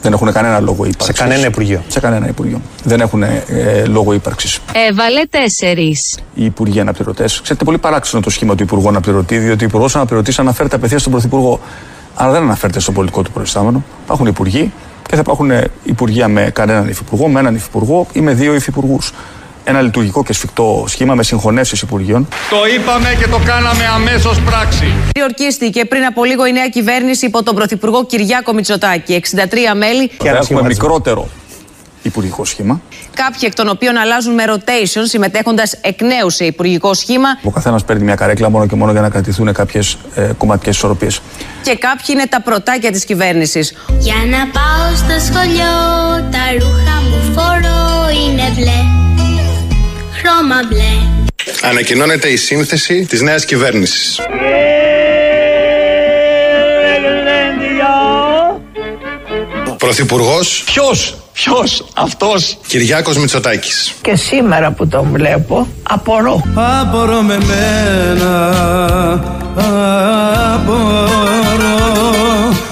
Δεν 0.00 0.12
έχουν 0.12 0.32
κανένα 0.32 0.60
λόγο 0.60 0.84
ύπαρξης. 0.84 1.16
Σε 1.16 1.22
κανένα 1.22 1.46
υπουργείο. 1.46 1.82
Σε 1.88 2.00
κανένα 2.00 2.28
υπουργείο. 2.28 2.60
Δεν 2.84 3.00
έχουν 3.00 3.22
ε, 3.22 3.42
λόγο 3.86 4.12
ύπαρξης. 4.12 4.60
Έβαλε 4.90 5.24
τέσσερις. 5.30 6.18
Οι 6.34 6.44
υπουργοί 6.44 6.80
αναπληρωτές. 6.80 7.40
Ξέρετε, 7.40 7.64
πολύ 7.64 7.78
παράξενο 7.78 8.22
το 8.22 8.30
σχήμα 8.30 8.54
του 8.54 8.62
υπουργού 8.62 8.88
αναπληρωτή, 8.88 9.38
διότι 9.38 9.64
ο 9.64 9.66
υπουργός 9.66 9.96
αναπληρωτής 9.96 10.38
αναφέρεται 10.38 10.76
απευθεία 10.76 10.98
στον 10.98 11.12
πρωθυπουργό. 11.12 11.60
Αλλά 12.14 12.32
δεν 12.32 12.42
αναφέρεται 12.42 12.80
στο 12.80 12.92
πολιτικό 12.92 13.22
του 13.22 13.30
προϊστάμενο. 13.30 13.84
Υπάρχουν 14.04 14.26
υπουργοί 14.26 14.72
και 15.08 15.14
θα 15.14 15.20
υπάρχουν 15.20 15.50
ε, 15.50 15.64
υπουργεία 15.82 16.28
με 16.28 16.50
κανέναν 16.54 16.88
υφυπουργό, 16.88 17.28
με 17.28 17.40
έναν 17.40 17.54
υφυπουργό 17.54 18.06
ή 18.12 18.20
με 18.20 18.32
δύο 18.32 18.54
υφυπουργούς. 18.54 19.12
Ένα 19.64 19.80
λειτουργικό 19.80 20.22
και 20.24 20.32
σφιχτό 20.32 20.84
σχήμα 20.88 21.14
με 21.14 21.22
συγχωνεύσεις 21.22 21.82
υπουργείων. 21.82 22.28
Το 22.50 22.56
είπαμε 22.76 23.16
και 23.18 23.28
το 23.28 23.40
κάναμε 23.44 23.84
αμέσως 23.94 24.40
πράξη. 24.40 24.92
Διορκίστηκε 25.14 25.84
πριν 25.84 26.04
από 26.04 26.24
λίγο 26.24 26.46
η 26.46 26.52
νέα 26.52 26.68
κυβέρνηση 26.68 27.26
υπό 27.26 27.42
τον 27.42 27.54
Πρωθυπουργό 27.54 28.04
Κυριάκο 28.06 28.52
Μητσοτάκη. 28.52 29.22
63 29.34 29.74
μέλη, 29.76 30.10
Θα 30.18 30.28
έχουμε 30.30 30.62
μικρότερο 30.62 31.28
υπουργικό 32.02 32.44
σχήμα. 32.44 32.80
κάποιοι 33.14 33.40
εκ 33.42 33.54
των 33.54 33.68
οποίων 33.68 33.96
αλλάζουν 33.96 34.34
με 34.34 34.44
rotation, 34.46 35.02
συμμετέχοντας 35.04 35.72
εκ 35.80 36.02
νέου 36.02 36.30
σε 36.30 36.44
υπουργικό 36.44 36.94
σχήμα 36.94 37.28
Ο 37.42 37.50
καθένας 37.50 37.84
παίρνει 37.84 38.04
μια 38.04 38.14
καρέκλα 38.14 38.50
μόνο 38.50 38.66
και 38.66 38.74
μόνο 38.74 38.92
για 38.92 39.00
να 39.00 39.08
κρατηθούν 39.08 39.52
κάποιες 39.52 39.98
ε, 40.14 40.30
κομματικές 40.38 40.76
ισορροπίες. 40.76 41.20
και 41.62 41.76
κάποιοι 41.76 42.06
είναι 42.08 42.26
τα 42.26 42.40
πρωτάκια 42.42 42.90
της 42.90 43.04
κυβέρνησης. 43.04 43.74
Για 43.98 44.14
να 44.14 44.38
πάω 44.38 44.96
στο 44.96 45.32
σχολείο 45.32 45.72
τα 46.30 46.44
ρούχα 46.58 47.00
μου 47.08 47.32
φορώ 47.34 48.08
είναι 48.26 48.52
μπλε 48.54 49.03
Χρώμα 50.26 50.60
μπλε 50.68 51.68
Ανακοινώνεται 51.68 52.28
η 52.28 52.36
σύνθεση 52.36 53.06
της 53.06 53.20
νέας 53.20 53.44
κυβέρνησης. 53.44 54.20
Πρωθυπουργός 59.78 60.62
Ποιος 60.66 61.16
Ποιος 61.32 61.84
αυτός. 61.94 62.58
Κυριάκος 62.66 63.16
Μητσοτάκης. 63.18 63.94
Και 64.00 64.16
σήμερα 64.16 64.70
που 64.70 64.88
τον 64.88 65.08
βλέπω, 65.12 65.66
απορώ. 65.82 66.42
Απορώ 66.54 67.22
με 67.22 67.38
μένα, 67.46 68.50
απορώ 70.54 71.08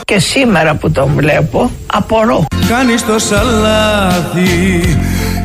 Και 0.04 0.18
σήμερα 0.18 0.75
που 0.75 0.90
τον 0.90 1.12
βλέπω, 1.16 1.71
απορώ. 1.87 2.44
Κάνεις 2.68 3.06
το 3.06 3.18
σαλάθι 3.18 4.80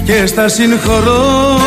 και 0.07 0.25
στα 0.25 0.47
συγχωρώ 0.47 1.59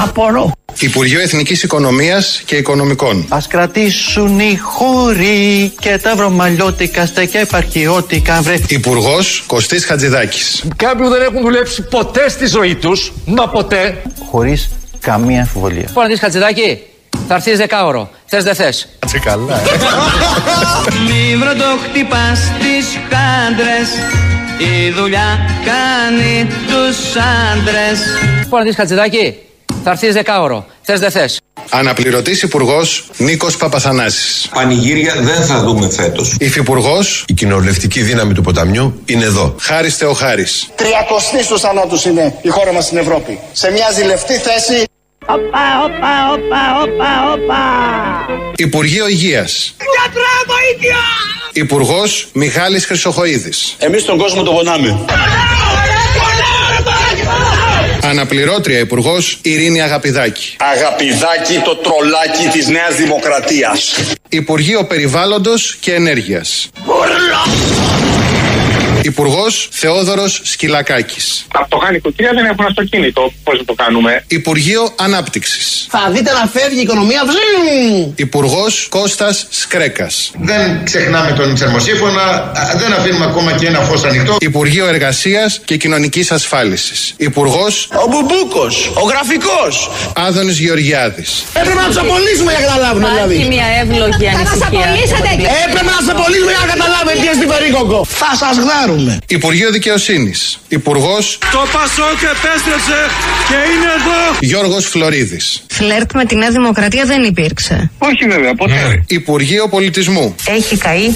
Απορώ. 0.00 0.52
Υπουργείο 0.80 1.20
Εθνικής 1.20 1.62
Οικονομίας 1.62 2.42
και 2.44 2.56
Οικονομικών. 2.56 3.26
Ας 3.28 3.46
κρατήσουν 3.46 4.38
οι 4.38 4.56
χώροι 4.62 5.72
και 5.80 5.98
τα 6.02 6.14
βρωμαλιώτικα 6.16 7.06
στέκια 7.06 7.40
επαρχιώτικα 7.40 8.40
βρε. 8.42 8.56
Υπουργός 8.68 9.44
Κωστής 9.46 9.84
Χατζηδάκης. 9.84 10.64
Κάποιοι 10.76 11.08
δεν 11.08 11.22
έχουν 11.22 11.40
δουλέψει 11.40 11.82
ποτέ 11.82 12.28
στη 12.28 12.46
ζωή 12.46 12.74
τους, 12.74 13.12
μα 13.24 13.48
ποτέ. 13.48 14.02
Χωρίς 14.30 14.70
καμία 15.00 15.40
αμφιβολία. 15.40 15.84
Λοιπόν, 15.86 16.06
δεις 16.06 16.20
Χατζηδάκη, 16.20 16.78
θα 17.28 17.34
έρθεις 17.34 17.58
δεκάωρο. 17.58 18.10
Θες 18.26 18.44
δεν 18.44 18.54
θες. 18.54 18.88
Κάτσε 18.98 19.18
καλά. 19.18 19.54
ε. 19.54 19.64
Μη 21.06 21.36
βροντοχτυπάς 21.36 22.40
τις 22.58 22.86
χάντρες 23.10 23.88
Η 24.62 24.90
δουλειά 24.90 25.38
κάνει 25.64 26.46
τους 26.66 27.16
άντρες 27.52 28.00
Λοιπόν, 28.42 28.62
δεις 28.62 28.74
Χατζηδάκη, 28.76 29.36
θα 29.84 29.90
έρθεις 29.90 30.14
δεκάωρο. 30.14 30.66
Θες 30.82 31.00
δεν 31.00 31.10
θες. 31.10 31.40
Αναπληρωτής 31.70 32.42
Υπουργός 32.42 33.10
Νίκος 33.16 33.56
Παπαθανάσης. 33.56 34.48
Πανηγύρια 34.54 35.14
δεν 35.20 35.44
θα 35.44 35.62
δούμε 35.62 35.90
φέτος. 35.90 36.36
Υφυπουργός 36.40 37.24
Η 37.28 37.32
κοινοβουλευτική 37.32 38.00
δύναμη 38.02 38.34
του 38.34 38.42
ποταμιού 38.42 39.02
είναι 39.04 39.24
εδώ. 39.24 39.54
Χάρης 39.60 39.96
Θεοχάρης. 39.96 40.68
Τριακοστής 40.74 41.44
στους 41.44 41.60
θανάτους 41.60 42.04
είναι 42.04 42.34
η 42.42 42.48
χώρα 42.48 42.72
μας 42.72 42.84
στην 42.84 42.98
Ευρώπη. 42.98 43.38
Σε 43.52 43.70
μια 43.70 43.90
ζηλευτή 43.94 44.32
θέση 44.34 44.84
Οπα, 45.26 45.66
οπα, 45.84 46.14
οπα, 46.32 46.62
οπα, 46.82 47.32
οπα. 47.32 47.62
Υπουργείο 48.56 49.08
Υγείας. 49.08 49.74
Γιατρέ, 49.94 50.34
βοήθεια! 50.46 51.00
Υπουργός 51.52 52.28
Μιχάλης 52.32 52.86
Χρυσοχοίδης. 52.86 53.76
Εμείς 53.78 54.04
τον 54.04 54.18
κόσμο 54.18 54.42
τον 54.42 54.54
πονάμε. 54.54 54.98
Αναπληρώτρια 58.02 58.78
Υπουργός 58.78 59.38
Ειρήνη 59.42 59.82
Αγαπηδάκη. 59.82 60.56
Αγαπηδάκι 60.72 61.60
το 61.64 61.76
τρολάκι 61.76 62.48
της 62.52 62.68
Νέας 62.68 62.94
Δημοκρατίας. 62.96 63.94
Υπουργείο 64.28 64.84
Περιβάλλοντος 64.84 65.76
και 65.80 65.94
Ενέργειας. 65.94 66.70
Υπουργός 69.02 69.68
Θεόδωρος 69.72 70.40
Σκυλακάκης. 70.44 71.46
Από 71.54 71.68
το 71.68 71.76
χάνει 71.76 72.00
κουτία 72.00 72.30
δεν 72.34 72.44
έχουν 72.44 72.64
αυτοκίνητο. 72.64 73.32
Πώς 73.44 73.58
θα 73.58 73.64
το 73.64 73.72
κάνουμε; 73.74 74.24
Υπουργείο 74.26 74.92
Ανάπτυξης. 74.96 75.86
Θα 75.90 76.10
δείτε 76.10 76.30
να 76.32 76.50
φεύγει 76.60 76.78
η 76.78 76.82
οικονομία 76.82 77.22
Βζζζ. 77.26 78.10
Υπουργός 78.16 78.86
Κώστας 78.90 79.46
Σκρέκας. 79.50 80.30
Δεν 80.40 80.84
ξεχνάμε 80.84 81.32
τον 81.32 81.56
θερμοσύφωνα, 81.56 82.22
α, 82.22 82.52
δεν 82.76 82.92
αφήνουμε 82.92 83.24
ακόμα 83.24 83.52
και 83.52 83.66
ένα 83.66 83.80
φως 83.80 84.04
ανοιχτό. 84.04 84.36
Υπουργείο 84.40 84.86
Εργασίας 84.86 85.60
και 85.64 85.76
Κοινωνικής 85.76 86.30
Ασφάλισης. 86.30 87.14
Υπουργός 87.16 87.88
Ο 87.92 88.06
Μπουμπούκος, 88.10 88.90
ο 88.94 89.04
γραφικός. 89.06 89.90
Άδωνης 90.16 90.58
Γεωργιάδης. 90.58 91.44
Έπρεπε 91.54 91.80
να 91.80 91.86
τους 91.86 91.96
απολύσουμε 91.96 92.50
για 92.52 92.60
να 92.60 92.66
καταλάβουν 92.66 93.02
Υπάρχει 93.02 93.26
δηλαδή. 93.28 93.54
μια 93.54 93.66
εύλογη 93.82 94.26
ανησυχία. 94.34 94.88
Έπρεπε 95.66 95.90
να 95.90 95.96
τους 95.98 96.08
απολύσουμε 96.16 96.50
για 96.54 96.60
να 96.66 96.68
καταλάβουν 96.74 97.14
τι 97.20 97.26
στην 97.38 97.48
περίκοκο. 97.52 97.98
Θα 98.20 98.30
σας 98.42 98.56
γδάρουμε. 98.92 99.18
Υπουργείο 99.28 99.70
Δικαιοσύνης. 99.70 100.58
Υπουργός 100.68 101.38
Το 101.52 101.58
Πασόκ 101.72 102.18
επέστρεψε 102.22 102.98
και 103.48 103.54
είναι 103.54 103.90
εδώ. 103.98 104.36
Γιώργος 104.40 104.86
Φλωρίδης. 104.86 105.62
Φλερτ 105.68 106.12
με 106.14 106.24
τη 106.24 106.36
Νέα 106.36 106.50
Δημοκρατία 106.50 107.04
δεν 107.04 107.22
υπήρξε. 107.22 107.90
Όχι 107.98 108.24
βέβαια, 108.28 108.54
ποτέ. 108.54 109.04
Υπουργείο 109.06 109.68
Πολιτισμού. 109.68 110.34
Έχει 110.46 110.76
καεί 110.76 111.08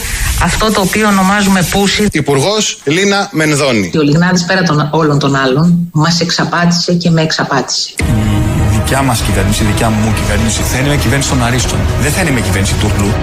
αυτό 0.42 0.72
το 0.72 0.80
οποίο 0.80 1.08
ονομάζουμε 1.08 1.66
πούσι. 1.70 2.06
Υπουργός 2.12 2.78
Λίνα 2.84 3.28
Μενδώνη. 3.32 3.90
Και 3.90 3.98
ο 3.98 4.02
Λιγνάδης 4.02 4.44
πέρα 4.44 4.62
των 4.62 4.88
όλων 4.92 5.18
των 5.18 5.36
άλλων 5.36 5.88
μας 5.92 6.20
εξαπάτησε 6.20 6.94
και 6.94 7.10
με 7.10 7.22
εξαπάτησε. 7.22 7.90
Η 7.98 8.78
δικιά 8.78 9.02
μας 9.02 9.20
κυβέρνηση, 9.20 9.62
η 9.62 9.66
δικιά 9.66 9.90
μου 9.90 10.14
κυβέρνηση, 10.14 10.62
θα 10.62 10.78
είναι 10.78 10.88
μια 10.88 10.96
κυβέρνηση 10.96 11.28
των 11.28 11.44
Αρίστων. 11.44 11.78
Δεν 12.00 12.12
θα 12.12 12.20
είναι 12.20 12.30
μια 12.30 12.40
κυβέρνηση 12.42 12.74
τουρλού. 12.74 13.14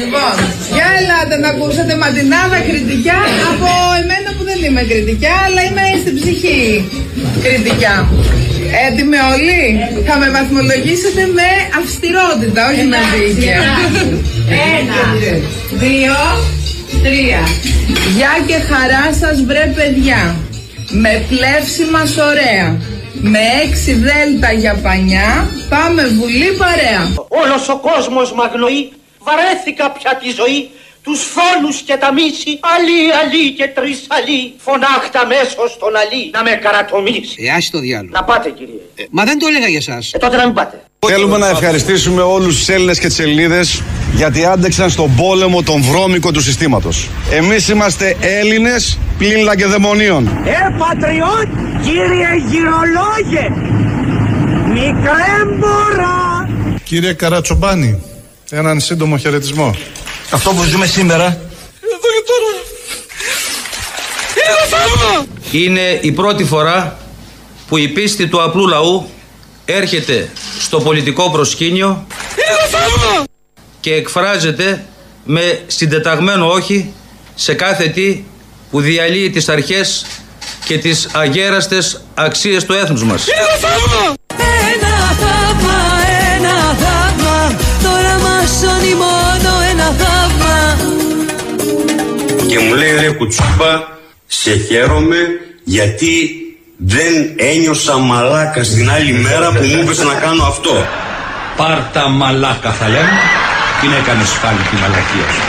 Λοιπόν, 0.00 0.34
για 0.76 0.88
ελάτε 0.98 1.36
να 1.44 1.48
ακούσετε 1.54 1.92
ματινάδα 2.02 2.58
κριτικά 2.68 3.18
από 3.50 3.68
εμένα 4.00 4.28
που 4.36 4.42
δεν 4.50 4.58
είμαι 4.66 4.82
κριτικά, 4.90 5.32
αλλά 5.46 5.60
είμαι 5.66 5.84
στην 6.02 6.14
ψυχή 6.18 6.62
κριτικά. 7.44 7.94
Έτοιμοι 8.86 9.18
όλοι, 9.32 9.60
θα 10.08 10.14
με 10.20 10.28
βαθμολογήσετε 10.36 11.22
με 11.38 11.48
αυστηρότητα, 11.80 12.60
όχι 12.70 12.84
με 12.92 13.00
δίκαια. 13.12 13.62
Ένα, 14.78 15.02
δύο, 15.82 16.18
τρία. 17.04 17.42
Γεια 18.16 18.32
και 18.48 18.58
χαρά 18.70 19.04
σας 19.20 19.36
βρε 19.48 19.64
παιδιά. 19.76 20.36
Με 21.02 21.12
πλεύση 21.28 21.84
μας 21.92 22.10
ωραία. 22.30 22.66
Με 23.28 23.38
έξι 23.64 23.92
δέλτα 23.92 24.52
για 24.52 24.74
πανιά, 24.82 25.50
πάμε 25.68 26.06
βουλή 26.06 26.56
παρέα. 26.58 27.14
Όλος 27.28 27.68
ο 27.68 27.78
κόσμος 27.78 28.32
μ' 28.32 28.40
αγνοεί, 28.40 28.92
βαρέθηκα 29.18 29.90
πια 29.90 30.16
τη 30.16 30.30
ζωή, 30.30 30.70
τους 31.02 31.20
φόνους 31.22 31.80
και 31.80 31.96
τα 31.96 32.12
μίση, 32.12 32.58
αλή, 32.74 33.00
αλή 33.20 33.52
και 33.52 33.68
τρεις 33.68 34.06
αλή, 34.08 34.54
φωνάχτα 34.56 35.26
μέσω 35.26 35.68
στον 35.68 35.96
αλή, 35.96 36.30
να 36.32 36.42
με 36.42 36.50
καρατομήσει. 36.50 37.36
Ε, 37.38 37.50
άσε 37.50 37.70
το 37.70 37.78
διάλογο. 37.78 38.12
Να 38.12 38.24
πάτε 38.24 38.50
κύριε. 38.50 38.80
Μα 39.10 39.24
δεν 39.24 39.38
το 39.38 39.46
έλεγα 39.46 39.68
για 39.68 39.78
εσάς. 39.78 40.12
Ε, 40.12 40.18
τότε 40.18 40.36
να 40.36 40.44
μην 40.44 40.54
πάτε. 40.54 40.85
Θέλουμε 40.98 41.38
να 41.38 41.48
ευχαριστήσουμε 41.48 42.22
όλους 42.22 42.56
τους 42.56 42.68
Έλληνες 42.68 42.98
και 42.98 43.06
τις 43.06 43.18
Ελληνίδες 43.18 43.82
γιατί 44.14 44.44
άντεξαν 44.44 44.90
στον 44.90 45.14
πόλεμο 45.14 45.62
τον 45.62 45.82
βρώμικο 45.82 46.30
του 46.30 46.40
συστήματος. 46.40 47.08
Εμείς 47.30 47.68
είμαστε 47.68 48.16
Έλληνες 48.20 48.98
πλην 49.18 49.38
λαγκεδαιμονίων. 49.42 50.26
Ε, 50.44 50.52
πατριώτ, 50.78 51.48
κύριε 51.82 52.28
γυρολόγε, 52.48 53.48
μικρέμπορα. 54.68 56.48
Κύριε 56.84 57.12
Καρατσομπάνη, 57.12 58.02
έναν 58.50 58.80
σύντομο 58.80 59.16
χαιρετισμό. 59.16 59.74
Αυτό 60.30 60.50
που 60.50 60.62
ζούμε 60.62 60.86
σήμερα 60.86 61.24
Εδώ 61.24 62.08
και 62.14 62.24
τώρα. 62.26 62.52
Είναι 64.36 64.66
θαύμα. 64.70 65.26
Είναι 65.50 65.98
η 66.00 66.12
πρώτη 66.12 66.44
φορά 66.44 66.98
που 67.68 67.76
η 67.76 67.88
πίστη 67.88 68.26
του 68.26 68.42
απλού 68.42 68.68
λαού 68.68 69.10
έρχεται 69.64 70.28
στο 70.66 70.80
πολιτικό 70.80 71.30
προσκήνιο 71.30 72.06
Είναι 72.36 72.68
θαύμα. 72.70 73.24
και 73.80 73.94
εκφράζεται 73.94 74.84
με 75.24 75.60
συντεταγμένο 75.66 76.50
όχι 76.50 76.92
σε 77.34 77.54
κάθε 77.54 77.86
τι 77.88 78.24
που 78.70 78.80
διαλύει 78.80 79.30
τις 79.30 79.48
αρχές 79.48 80.06
και 80.64 80.78
τις 80.78 81.08
αγέραστες 81.12 82.02
αξίες 82.14 82.64
του 82.64 82.72
έθνους 82.72 83.04
μας. 83.04 83.26
Είναι 83.26 83.58
θαύμα. 83.60 84.14
Ένα 84.74 84.96
θαύμα, 85.22 85.78
ένα 86.36 86.74
θαύμα 86.74 87.56
Τώρα 87.82 88.18
μας 88.18 88.50
σώνει 88.50 88.94
μόνο 88.94 89.60
ένα 89.70 89.84
θαύμα 89.98 90.76
και 92.48 92.58
μου 92.58 92.74
λέει 92.74 92.90
ρε 93.00 93.10
κουτσούπα 93.10 93.98
σε 94.26 94.56
χαίρομαι 94.56 95.16
γιατί 95.64 96.30
δεν 96.76 97.12
ένιωσα 97.36 97.98
μαλάκα 97.98 98.64
στην 98.64 98.90
άλλη 98.90 99.12
μέρα 99.12 99.52
που 99.52 99.64
μου 99.64 99.82
είπες 99.82 99.98
να 99.98 100.14
κάνω 100.14 100.44
αυτό. 100.44 100.86
Πάρτα 101.56 102.08
μαλάκα 102.08 102.72
θα 102.72 102.88
λέμε. 102.88 103.10
Την 103.80 103.90
έκανες 104.00 104.30
πάλι 104.42 104.58
τη 104.70 104.76
μαλακία 104.76 105.26
σου. 105.34 105.42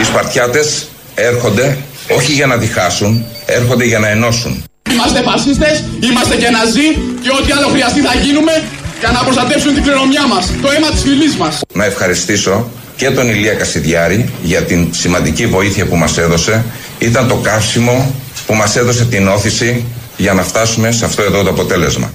Οι 0.00 0.04
Σπαρτιάτες 0.04 0.88
έρχονται 1.14 1.78
όχι 2.16 2.32
για 2.32 2.46
να 2.46 2.56
διχάσουν, 2.56 3.24
έρχονται 3.46 3.84
για 3.84 3.98
να 3.98 4.08
ενώσουν. 4.08 4.64
Είμαστε 4.90 5.22
φασίστες, 5.22 5.84
είμαστε 6.00 6.36
και 6.36 6.50
ναζί 6.50 6.88
και 7.22 7.30
ό,τι 7.40 7.52
άλλο 7.52 7.68
χρειαστεί 7.68 8.00
θα 8.00 8.14
γίνουμε 8.14 8.62
για 9.00 9.10
να 9.10 9.20
προστατεύσουν 9.24 9.74
την 9.74 9.82
κληρονομιά 9.82 10.26
μας, 10.26 10.50
το 10.62 10.68
αίμα 10.70 10.90
της 10.90 11.00
φυλής 11.00 11.36
μας. 11.36 11.60
Να 11.74 11.84
ευχαριστήσω 11.84 12.70
και 12.96 13.10
τον 13.10 13.28
Ηλία 13.28 13.52
Κασιδιάρη 13.52 14.30
για 14.42 14.62
την 14.62 14.88
σημαντική 14.90 15.46
βοήθεια 15.46 15.86
που 15.86 15.96
μας 15.96 16.18
έδωσε. 16.18 16.64
Ήταν 16.98 17.28
το 17.28 17.34
καύσιμο 17.34 18.14
που 18.46 18.54
μας 18.54 18.76
έδωσε 18.76 19.04
την 19.04 19.28
όθηση 19.28 19.84
για 20.16 20.32
να 20.32 20.42
φτάσουμε 20.42 20.90
σε 20.90 21.04
αυτό 21.04 21.22
εδώ 21.22 21.42
το 21.42 21.50
αποτέλεσμα. 21.50 22.14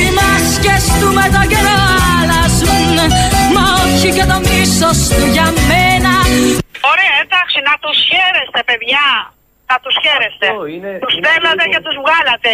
Οι 0.00 0.04
μάσκες 0.18 0.84
του 1.00 1.08
με 1.18 1.26
τον 1.34 1.46
καιρό 1.52 1.76
αλλάζουν 2.18 2.96
Μα 3.54 3.64
όχι 3.84 4.08
και 4.16 4.24
το 4.32 4.38
μίσος 4.48 4.98
του 5.16 5.24
για 5.36 5.48
μένα 5.70 6.12
Ωραία, 6.92 7.14
εντάξει, 7.24 7.58
να 7.68 7.74
τους 7.82 7.96
χαίρεστε, 8.10 8.60
παιδιά. 8.68 9.06
Θα 9.68 9.76
τους 9.82 9.94
χαίρεστε. 10.04 10.46
Τους 11.02 11.14
στέλνατε 11.18 11.64
και 11.72 11.80
τους 11.84 11.96
βγάλατε. 12.02 12.52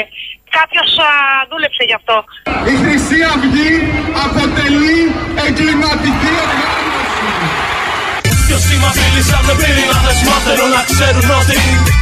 Κάποιος 0.58 0.90
α, 1.08 1.10
δούλεψε 1.50 1.82
γι' 1.88 1.96
αυτό. 2.00 2.16
Η 2.72 2.74
Χρυσή 2.80 3.18
Αυγή 3.32 3.72
αποτελεί 4.26 4.98
εγκληματική 5.46 6.34
Ποιος 8.46 8.62
σήμα 8.66 8.90
φίλησα 8.98 9.38
με 9.46 9.52
πυρήνατες 9.60 10.18
Μα 10.28 10.36
θέλω 10.44 10.66
να 10.76 10.82
ξέρουν 10.90 11.28
ότι 11.40 11.56
Σιγά 11.58 11.84
τη 11.86 11.97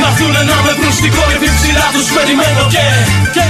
Να 0.00 0.06
έρθουνε 0.06 0.38
να 0.38 0.62
με 0.62 0.72
βρουν 0.78 0.92
στην 0.92 1.10
κορυφή 1.16 1.50
ψηλά 1.56 1.86
τους 1.92 2.08
περιμένω 2.16 2.68
και, 2.70 2.84
και 3.32 3.44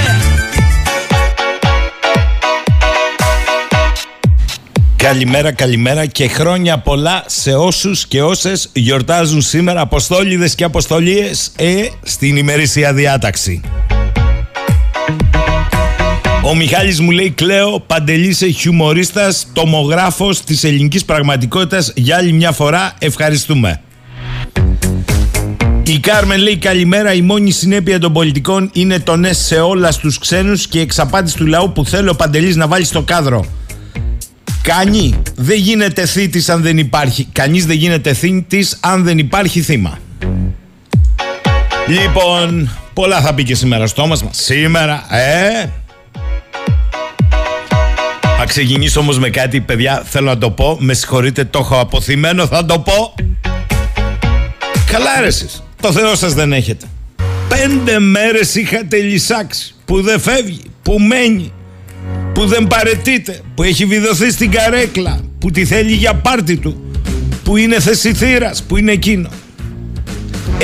Καλημέρα, 4.96 5.52
καλημέρα 5.52 6.06
και 6.06 6.28
χρόνια 6.28 6.78
πολλά 6.78 7.24
σε 7.26 7.54
όσους 7.54 8.06
και 8.06 8.22
όσες 8.22 8.70
γιορτάζουν 8.72 9.40
σήμερα 9.40 9.80
Αποστόλιδες 9.80 10.54
και 10.54 10.64
Αποστολίες 10.64 11.52
ε, 11.56 11.86
στην 12.02 12.36
ημερήσια 12.36 12.92
διάταξη. 12.92 13.60
Ο 16.42 16.54
Μιχάλης 16.54 17.00
μου 17.00 17.10
λέει 17.10 17.30
Κλαίω, 17.30 17.80
Παντελής 17.80 18.42
χιουμορίστας, 18.56 19.46
τομογράφος 19.52 20.40
της 20.40 20.64
ελληνικής 20.64 21.04
πραγματικότητας 21.04 21.92
για 21.96 22.16
άλλη 22.16 22.32
μια 22.32 22.52
φορά 22.52 22.94
ευχαριστούμε. 22.98 23.80
Η 25.86 25.98
Κάρμεν 25.98 26.38
λέει 26.38 26.56
καλημέρα. 26.56 27.12
Η 27.12 27.22
μόνη 27.22 27.50
συνέπεια 27.50 27.98
των 27.98 28.12
πολιτικών 28.12 28.70
είναι 28.72 29.00
το 29.00 29.16
ναι 29.16 29.32
σε 29.32 29.60
όλα 29.60 29.92
στους 29.92 30.18
ξένους 30.18 30.66
και 30.66 30.78
η 30.78 30.80
εξαπάτηση 30.80 31.36
του 31.36 31.46
λαού 31.46 31.72
που 31.72 31.84
θέλω 31.84 32.10
ο 32.10 32.14
Παντελής 32.14 32.56
να 32.56 32.68
βάλει 32.68 32.84
στο 32.84 33.02
κάδρο. 33.02 33.44
Κάνει. 34.62 35.22
Δεν 35.36 35.58
γίνεται 35.58 36.06
θήτης 36.06 36.48
αν 36.48 36.62
δεν 36.62 36.78
υπάρχει. 36.78 37.28
Κανείς 37.32 37.66
δεν 37.66 37.76
γίνεται 37.76 38.14
θήτης 38.14 38.78
αν 38.80 39.04
δεν 39.04 39.18
υπάρχει 39.18 39.60
θύμα. 39.60 39.98
Λοιπόν, 41.88 42.70
πολλά 42.92 43.20
θα 43.20 43.34
πει 43.34 43.44
και 43.44 43.54
σήμερα 43.54 43.86
στο 43.86 44.06
μας. 44.06 44.24
Σήμερα, 44.30 45.06
ε, 45.10 45.68
θα 48.38 48.44
ξεκινήσω 48.46 49.00
όμως 49.00 49.18
με 49.18 49.30
κάτι, 49.30 49.60
παιδιά, 49.60 50.02
θέλω 50.04 50.26
να 50.26 50.38
το 50.38 50.50
πω. 50.50 50.76
Με 50.80 50.94
συγχωρείτε, 50.94 51.44
το 51.44 51.58
έχω 51.58 51.78
αποθυμένο, 51.78 52.46
θα 52.46 52.64
το 52.64 52.78
πω. 52.78 53.14
Καλά 54.86 55.20
ρε 55.20 55.26
εσείς. 55.26 55.62
Το 55.84 55.92
Θεό 55.92 56.14
σας 56.14 56.34
δεν 56.34 56.52
έχετε. 56.52 56.86
Πέντε 57.48 57.98
μέρες 57.98 58.54
είχατε 58.54 58.96
λυσάξει, 58.96 59.74
που 59.84 60.02
δεν 60.02 60.20
φεύγει, 60.20 60.60
που 60.82 60.98
μένει, 60.98 61.52
που 62.34 62.46
δεν 62.46 62.66
παρετείται, 62.66 63.40
που 63.54 63.62
έχει 63.62 63.84
βιδωθεί 63.84 64.30
στην 64.30 64.50
καρέκλα, 64.50 65.20
που 65.38 65.50
τη 65.50 65.64
θέλει 65.64 65.92
για 65.92 66.14
πάρτι 66.14 66.56
του, 66.56 66.90
που 67.42 67.56
είναι 67.56 67.80
θεσιθήρας, 67.80 68.62
που 68.62 68.76
είναι 68.76 68.92
εκείνο. 68.92 69.28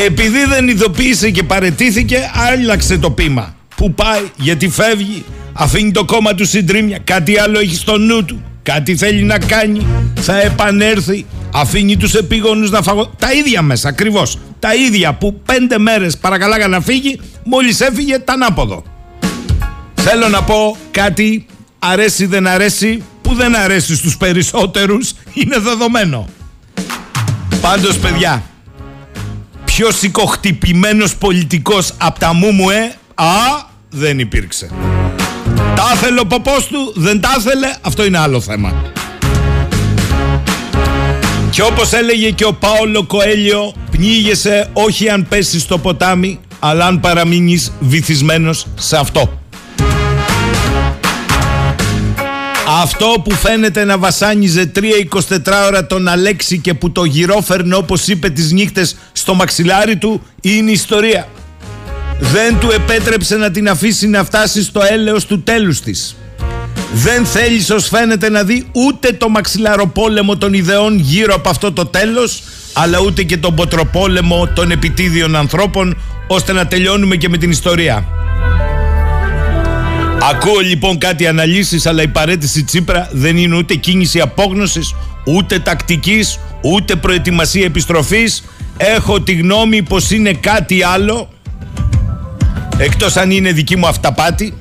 Επειδή 0.07 0.45
δεν 0.45 0.69
ειδοποίησε 0.69 1.31
και 1.31 1.43
παρετήθηκε, 1.43 2.31
άλλαξε 2.35 2.99
το 2.99 3.11
πείμα. 3.11 3.57
Που 3.77 3.95
πάει, 3.95 4.23
γιατί 4.37 4.69
φεύγει, 4.69 5.25
αφήνει 5.53 5.91
το 5.91 6.05
κόμμα 6.05 6.35
του 6.35 6.47
συντρίμια, 6.47 6.99
κάτι 7.05 7.39
άλλο 7.39 7.59
έχει 7.59 7.75
στο 7.75 7.99
νου 7.99 8.25
του, 8.25 8.43
κάτι 8.73 8.97
θέλει 8.97 9.23
να 9.23 9.39
κάνει, 9.39 9.87
θα 10.15 10.41
επανέρθει, 10.41 11.27
αφήνει 11.55 11.97
τους 11.97 12.15
επίγονους 12.15 12.71
να 12.71 12.83
φαγω... 12.83 13.11
Τα 13.19 13.33
ίδια 13.33 13.63
μέσα, 13.63 13.89
ακριβώς. 13.89 14.39
Τα 14.59 14.75
ίδια 14.75 15.15
που 15.15 15.41
πέντε 15.45 15.79
μέρες 15.79 16.17
παρακαλάγα 16.17 16.69
να 16.69 16.81
φύγει, 16.81 17.21
μόλις 17.45 17.81
έφυγε 17.81 18.19
τα 18.19 18.33
ανάποδο. 18.33 18.83
Θέλω 19.95 20.29
να 20.29 20.43
πω 20.43 20.77
κάτι 20.91 21.47
αρέσει 21.79 22.27
δεν 22.27 22.47
αρέσει, 22.47 23.03
που 23.23 23.35
δεν 23.35 23.57
αρέσει 23.57 23.97
στους 23.97 24.17
περισσότερους, 24.17 25.13
είναι 25.35 25.59
δεδομένο. 25.59 26.29
Πάντως 27.61 27.99
παιδιά, 27.99 28.43
πιο 29.65 29.91
σηκοχτυπημένος 29.91 31.17
πολιτικός 31.17 31.95
από 31.99 32.19
τα 32.19 32.35
μουμουέ, 32.35 32.95
α, 33.15 33.25
δεν 33.91 34.19
υπήρξε. 34.19 34.71
Τα 35.81 35.93
ήθελε 35.95 36.21
ο 36.21 36.27
ποπός 36.27 36.67
του, 36.67 36.93
δεν 36.97 37.21
τα 37.21 37.35
ήθελε, 37.39 37.75
αυτό 37.81 38.05
είναι 38.05 38.19
άλλο 38.19 38.41
θέμα. 38.41 38.83
Και 41.51 41.63
όπως 41.63 41.93
έλεγε 41.93 42.31
και 42.31 42.45
ο 42.45 42.53
Πάολο 42.53 43.05
Κοέλιο, 43.05 43.73
πνίγεσαι 43.91 44.69
όχι 44.73 45.09
αν 45.09 45.27
πέσεις 45.29 45.63
στο 45.63 45.79
ποτάμι, 45.79 46.41
αλλά 46.59 46.87
αν 46.87 47.01
παραμείνεις 47.01 47.73
βυθισμένος 47.81 48.67
σε 48.75 48.97
αυτό. 48.97 49.41
Αυτό 52.83 53.15
που 53.25 53.31
φαίνεται 53.31 53.85
να 53.85 53.99
βασάνιζε 53.99 54.73
3-24 54.75 54.83
ώρα 55.67 55.87
τον 55.87 56.09
Αλέξη 56.09 56.59
και 56.59 56.75
που 56.75 56.93
το 56.93 57.05
γυρόφερνε 57.05 57.75
όπως 57.75 58.09
είπε 58.09 58.29
τις 58.29 58.53
νύχτες 58.53 58.97
στο 59.13 59.35
μαξιλάρι 59.35 59.97
του 59.97 60.23
είναι 60.41 60.71
ιστορία. 60.71 61.29
Δεν 62.21 62.59
του 62.59 62.71
επέτρεψε 62.71 63.37
να 63.37 63.51
την 63.51 63.69
αφήσει 63.69 64.09
να 64.09 64.25
φτάσει 64.25 64.63
στο 64.63 64.81
έλεος 64.91 65.27
του 65.27 65.43
τέλους 65.43 65.81
της. 65.81 66.17
Δεν 66.93 67.25
θέλει 67.25 67.73
ως 67.73 67.89
φαίνεται 67.89 68.31
να 68.31 68.43
δει 68.43 68.67
ούτε 68.73 69.13
το 69.13 69.29
μαξιλαροπόλεμο 69.29 70.37
των 70.37 70.53
ιδεών 70.53 70.99
γύρω 70.99 71.35
από 71.35 71.49
αυτό 71.49 71.73
το 71.73 71.87
τέλος 71.87 72.43
αλλά 72.73 72.99
ούτε 73.01 73.23
και 73.23 73.37
τον 73.37 73.55
ποτροπόλεμο 73.55 74.49
των 74.55 74.71
επιτίδιων 74.71 75.37
ανθρώπων 75.37 75.97
ώστε 76.27 76.53
να 76.53 76.67
τελειώνουμε 76.67 77.17
και 77.17 77.29
με 77.29 77.37
την 77.37 77.51
ιστορία. 77.51 78.05
Ακούω 80.31 80.61
λοιπόν 80.61 80.99
κάτι 80.99 81.27
αναλύσεις 81.27 81.87
αλλά 81.87 82.03
η 82.03 82.09
παρέτηση 82.09 82.65
Τσίπρα 82.65 83.09
δεν 83.13 83.37
είναι 83.37 83.57
ούτε 83.57 83.75
κίνηση 83.75 84.21
απόγνωσης 84.21 84.95
ούτε 85.27 85.59
τακτικής 85.59 86.39
ούτε 86.61 86.97
προετοιμασία 86.97 87.65
επιστροφής 87.65 88.45
έχω 88.77 89.21
τη 89.21 89.33
γνώμη 89.33 89.83
πως 89.83 90.11
είναι 90.11 90.33
κάτι 90.33 90.83
άλλο 90.83 91.29
εκτός 92.81 93.17
αν 93.17 93.31
είναι 93.31 93.53
δική 93.53 93.77
μου 93.77 93.87
αυταπάτη 93.87 94.53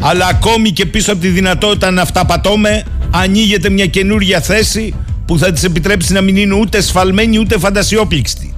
αλλά 0.00 0.26
ακόμη 0.26 0.70
και 0.70 0.86
πίσω 0.86 1.12
από 1.12 1.20
τη 1.20 1.28
δυνατότητα 1.28 1.90
να 1.90 2.02
αυταπατώμε 2.02 2.84
ανοίγεται 3.10 3.70
μια 3.70 3.86
καινούργια 3.86 4.40
θέση 4.40 4.94
που 5.26 5.38
θα 5.38 5.52
της 5.52 5.64
επιτρέψει 5.64 6.12
να 6.12 6.20
μην 6.20 6.36
είναι 6.36 6.54
ούτε 6.54 6.80
σφαλμένη 6.80 7.38
ούτε 7.38 7.58
φαντασιόπληξτη. 7.58 8.54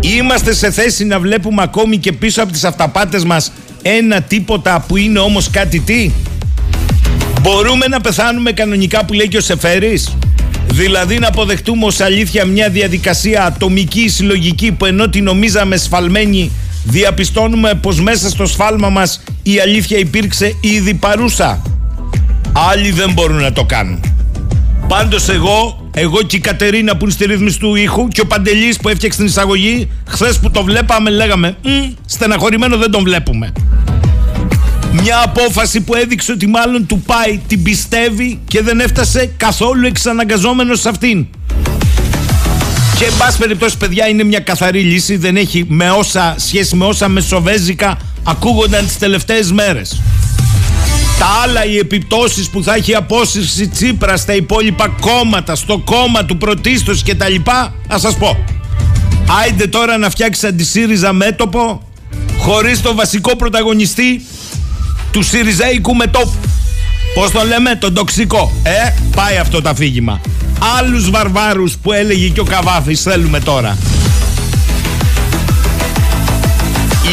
Είμαστε 0.00 0.54
σε 0.54 0.70
θέση 0.70 1.04
να 1.04 1.20
βλέπουμε 1.20 1.62
ακόμη 1.62 1.96
και 1.98 2.12
πίσω 2.12 2.42
από 2.42 2.52
τις 2.52 2.64
αυταπάτες 2.64 3.24
μας 3.24 3.52
ένα 3.82 4.22
τίποτα 4.22 4.84
που 4.88 4.96
είναι 4.96 5.18
όμως 5.18 5.50
κάτι 5.50 5.80
τι; 5.80 6.10
Μπορούμε 7.40 7.86
να 7.86 8.00
πεθάνουμε 8.00 8.52
κανονικά 8.52 9.04
που 9.04 9.12
λέει 9.12 9.28
και 9.28 9.36
ο 9.36 9.40
Σεφέρης; 9.40 10.16
Δηλαδή 10.72 11.18
να 11.18 11.28
αποδεχτούμε 11.28 11.84
ως 11.84 12.00
αλήθεια 12.00 12.44
μια 12.44 12.68
διαδικασία 12.68 13.44
ατομική 13.44 14.08
συλλογική 14.08 14.72
που 14.72 14.84
ενώ 14.84 15.08
τη 15.08 15.20
νομίζαμε 15.20 15.76
σφαλμένη 15.76 16.50
διαπιστώνουμε 16.88 17.74
πως 17.74 18.00
μέσα 18.00 18.28
στο 18.28 18.46
σφάλμα 18.46 18.88
μας 18.88 19.22
η 19.42 19.60
αλήθεια 19.60 19.98
υπήρξε 19.98 20.56
ήδη 20.60 20.94
παρούσα. 20.94 21.62
Άλλοι 22.70 22.90
δεν 22.90 23.12
μπορούν 23.12 23.36
να 23.36 23.52
το 23.52 23.64
κάνουν. 23.64 24.00
Πάντως 24.88 25.28
εγώ, 25.28 25.90
εγώ 25.94 26.22
και 26.22 26.36
η 26.36 26.40
Κατερίνα 26.40 26.96
που 26.96 27.04
είναι 27.04 27.12
στη 27.12 27.26
ρύθμιση 27.26 27.58
του 27.58 27.74
ήχου 27.74 28.08
και 28.08 28.20
ο 28.20 28.26
Παντελής 28.26 28.76
που 28.76 28.88
έφτιαξε 28.88 29.18
την 29.18 29.26
εισαγωγή, 29.26 29.88
χθες 30.08 30.38
που 30.38 30.50
το 30.50 30.62
βλέπαμε 30.62 31.10
λέγαμε 31.10 31.56
στεναχωρημένο 32.06 32.76
δεν 32.76 32.90
τον 32.90 33.02
βλέπουμε. 33.02 33.52
Μια 34.92 35.22
απόφαση 35.24 35.80
που 35.80 35.94
έδειξε 35.94 36.32
ότι 36.32 36.46
μάλλον 36.46 36.86
του 36.86 37.00
πάει, 37.00 37.40
την 37.46 37.62
πιστεύει 37.62 38.40
και 38.48 38.62
δεν 38.62 38.80
έφτασε 38.80 39.30
καθόλου 39.36 39.86
εξαναγκαζόμενος 39.86 40.80
σε 40.80 40.88
αυτήν. 40.88 41.26
Και 42.98 43.04
εν 43.04 43.12
πάση 43.18 43.38
περιπτώσει, 43.38 43.76
παιδιά, 43.76 44.08
είναι 44.08 44.24
μια 44.24 44.38
καθαρή 44.40 44.80
λύση. 44.80 45.16
Δεν 45.16 45.36
έχει 45.36 45.64
με 45.68 45.90
όσα, 45.90 46.34
σχέση 46.38 46.76
με 46.76 46.84
όσα 46.84 47.08
μεσοβέζικα 47.08 47.98
ακούγονταν 48.22 48.86
τις 48.86 48.98
τελευταίες 48.98 49.52
μέρες. 49.52 50.00
Τα 51.18 51.26
άλλα, 51.42 51.64
οι 51.64 51.78
επιπτώσεις 51.78 52.48
που 52.48 52.62
θα 52.62 52.74
έχει 52.74 52.94
απόσυρση 52.94 53.68
Τσίπρας 53.68 54.20
στα 54.20 54.34
υπόλοιπα 54.34 54.88
κόμματα, 55.00 55.54
στο 55.54 55.78
κόμμα 55.78 56.24
του 56.24 56.36
πρωτίστως 56.36 57.02
κτλ. 57.02 57.34
Θα 57.88 57.98
σας 57.98 58.16
πω. 58.16 58.44
Άιντε 59.42 59.66
τώρα 59.66 59.98
να 59.98 60.10
φτιάξει 60.10 60.46
αντισύριζα 60.46 61.12
μέτωπο 61.12 61.82
χωρίς 62.38 62.80
τον 62.80 62.96
βασικό 62.96 63.36
πρωταγωνιστή 63.36 64.24
του 65.10 65.22
Σιριζέικου 65.22 65.94
μετόπου. 65.94 66.36
Πώς 67.14 67.30
το 67.30 67.44
λέμε, 67.44 67.74
τον 67.74 67.94
τοξικό. 67.94 68.52
Ε, 68.62 68.92
πάει 69.16 69.36
αυτό 69.36 69.62
το 69.62 69.68
αφήγημα. 69.68 70.20
Άλλους 70.78 71.10
βαρβάρους 71.10 71.76
που 71.82 71.92
έλεγε 71.92 72.28
και 72.28 72.40
ο 72.40 72.44
Καβάφης 72.44 73.02
θέλουμε 73.02 73.40
τώρα. 73.40 73.78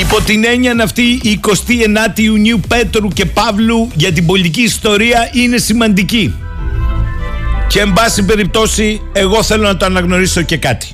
Υπό 0.02 0.22
την 0.22 0.46
έννοια 0.46 0.76
αυτή 0.84 1.02
η 1.02 1.40
29η 1.48 2.20
Ιουνίου 2.20 2.60
Πέτρου 2.68 3.08
και 3.08 3.26
Παύλου 3.26 3.90
για 3.94 4.12
την 4.12 4.26
πολιτική 4.26 4.62
ιστορία 4.62 5.30
είναι 5.32 5.58
σημαντική. 5.58 6.36
Και 7.68 7.80
εν 7.80 7.94
πάση 7.94 8.24
περιπτώσει 8.24 9.02
εγώ 9.14 9.44
θέλω 9.44 9.64
να 9.64 9.78
το 9.78 9.86
αναγνωρίσω 9.86 10.42
και 10.42 10.58
κάτι. 10.58 10.88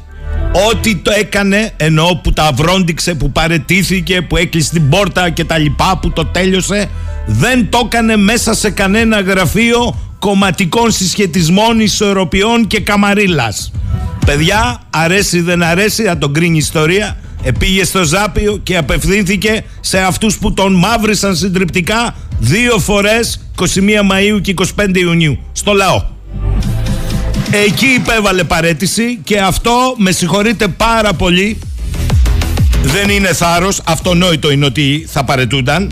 Ό,τι 0.69 0.95
το 0.95 1.11
έκανε 1.11 1.71
ενώ 1.77 2.19
που 2.23 2.33
τα 2.33 2.43
αυρόντιξε, 2.43 3.13
που 3.13 3.31
παρετήθηκε, 3.31 4.21
που 4.21 4.37
έκλεισε 4.37 4.69
την 4.71 4.89
πόρτα 4.89 5.29
και 5.29 5.43
τα 5.43 5.57
λοιπά, 5.57 5.99
που 6.01 6.11
το 6.11 6.25
τέλειωσε 6.25 6.89
δεν 7.25 7.69
το 7.69 7.81
έκανε 7.85 8.15
μέσα 8.15 8.53
σε 8.53 8.69
κανένα 8.69 9.21
γραφείο 9.21 10.10
κομματικών 10.21 10.91
συσχετισμών, 10.91 11.79
ισορροπιών 11.79 12.67
και 12.67 12.79
καμαρίλας. 12.79 13.71
Παιδιά, 14.25 14.81
αρέσει 14.89 15.41
δεν 15.41 15.63
αρέσει, 15.63 16.03
θα 16.03 16.17
τον 16.17 16.33
κρίνει 16.33 16.55
η 16.55 16.57
ιστορία. 16.57 17.17
Επήγε 17.43 17.83
στο 17.83 18.03
Ζάπιο 18.03 18.59
και 18.63 18.77
απευθύνθηκε 18.77 19.63
σε 19.79 19.99
αυτούς 19.99 20.37
που 20.37 20.53
τον 20.53 20.73
μαύρισαν 20.73 21.35
συντριπτικά 21.35 22.15
δύο 22.39 22.79
φορές 22.79 23.41
21 23.59 23.65
Μαΐου 24.11 24.41
και 24.41 24.53
25 24.77 24.97
Ιουνίου 24.97 25.37
στο 25.51 25.73
λαό. 25.73 26.03
Εκεί 27.65 27.85
υπέβαλε 27.85 28.43
παρέτηση 28.43 29.19
και 29.23 29.39
αυτό 29.39 29.95
με 29.97 30.11
συγχωρείτε 30.11 30.67
πάρα 30.67 31.13
πολύ 31.13 31.59
δεν 32.83 33.09
είναι 33.09 33.33
θάρρος, 33.33 33.81
αυτονόητο 33.85 34.51
είναι 34.51 34.65
ότι 34.65 35.07
θα 35.09 35.23
παρετούνταν 35.23 35.91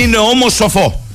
είναι 0.00 0.16
όμως 0.16 0.52
σοφό. 0.52 1.05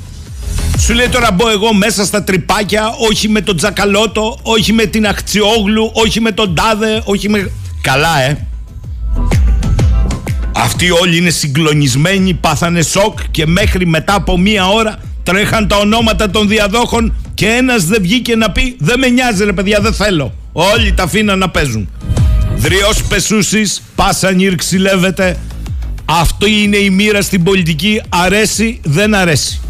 Σου 0.81 0.93
λέει 0.93 1.07
τώρα 1.09 1.31
μπω 1.31 1.49
εγώ 1.49 1.73
μέσα 1.73 2.05
στα 2.05 2.23
τρυπάκια, 2.23 2.95
όχι 3.09 3.29
με 3.29 3.41
τον 3.41 3.57
Τζακαλώτο, 3.57 4.39
όχι 4.41 4.73
με 4.73 4.85
την 4.85 5.07
Αχτσιόγλου, 5.07 5.91
όχι 5.93 6.21
με 6.21 6.31
τον 6.31 6.55
Τάδε, 6.55 7.01
όχι 7.05 7.29
με... 7.29 7.51
Καλά 7.81 8.21
ε. 8.21 8.47
Αυτοί 10.55 10.91
όλοι 10.91 11.17
είναι 11.17 11.29
συγκλονισμένοι, 11.29 12.33
πάθανε 12.33 12.81
σοκ 12.81 13.19
και 13.31 13.45
μέχρι 13.45 13.85
μετά 13.85 14.13
από 14.13 14.37
μία 14.37 14.67
ώρα 14.67 14.99
τρέχαν 15.23 15.67
τα 15.67 15.77
ονόματα 15.77 16.29
των 16.29 16.47
διαδόχων 16.47 17.13
και 17.33 17.47
ένας 17.47 17.85
δεν 17.85 18.01
βγήκε 18.01 18.35
να 18.35 18.51
πει 18.51 18.75
«Δεν 18.79 18.99
με 18.99 19.07
νοιάζει 19.07 19.45
ρε 19.45 19.53
παιδιά, 19.53 19.79
δεν 19.81 19.93
θέλω». 19.93 20.33
Όλοι 20.51 20.93
τα 20.93 21.03
αφήναν 21.03 21.37
να 21.37 21.49
παίζουν. 21.49 21.89
Δριός 22.55 23.03
πεσούσης, 23.03 23.81
πάσα 23.95 24.31
νύρ 24.31 24.55
ξυλεύεται. 24.55 25.37
Αυτό 26.05 26.45
είναι 26.45 26.77
η 26.77 26.89
μοίρα 26.89 27.21
στην 27.21 27.43
πολιτική, 27.43 28.01
αρέσει, 28.09 28.79
δεν 28.83 29.15
αρέσει. 29.15 29.61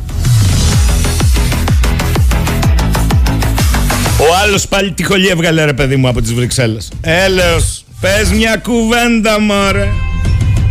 Ο 4.32 4.36
άλλος 4.44 4.68
πάλι 4.68 4.92
τη 4.92 5.04
χολή 5.04 5.28
έβγαλε 5.28 5.64
ρε 5.64 5.74
παιδί 5.74 5.96
μου 5.96 6.08
από 6.08 6.22
τις 6.22 6.34
Βρυξέλλες. 6.34 6.92
Έλεος, 7.02 7.84
πες 8.00 8.32
μια 8.32 8.56
κουβέντα 8.56 9.40
μωρέ. 9.40 9.88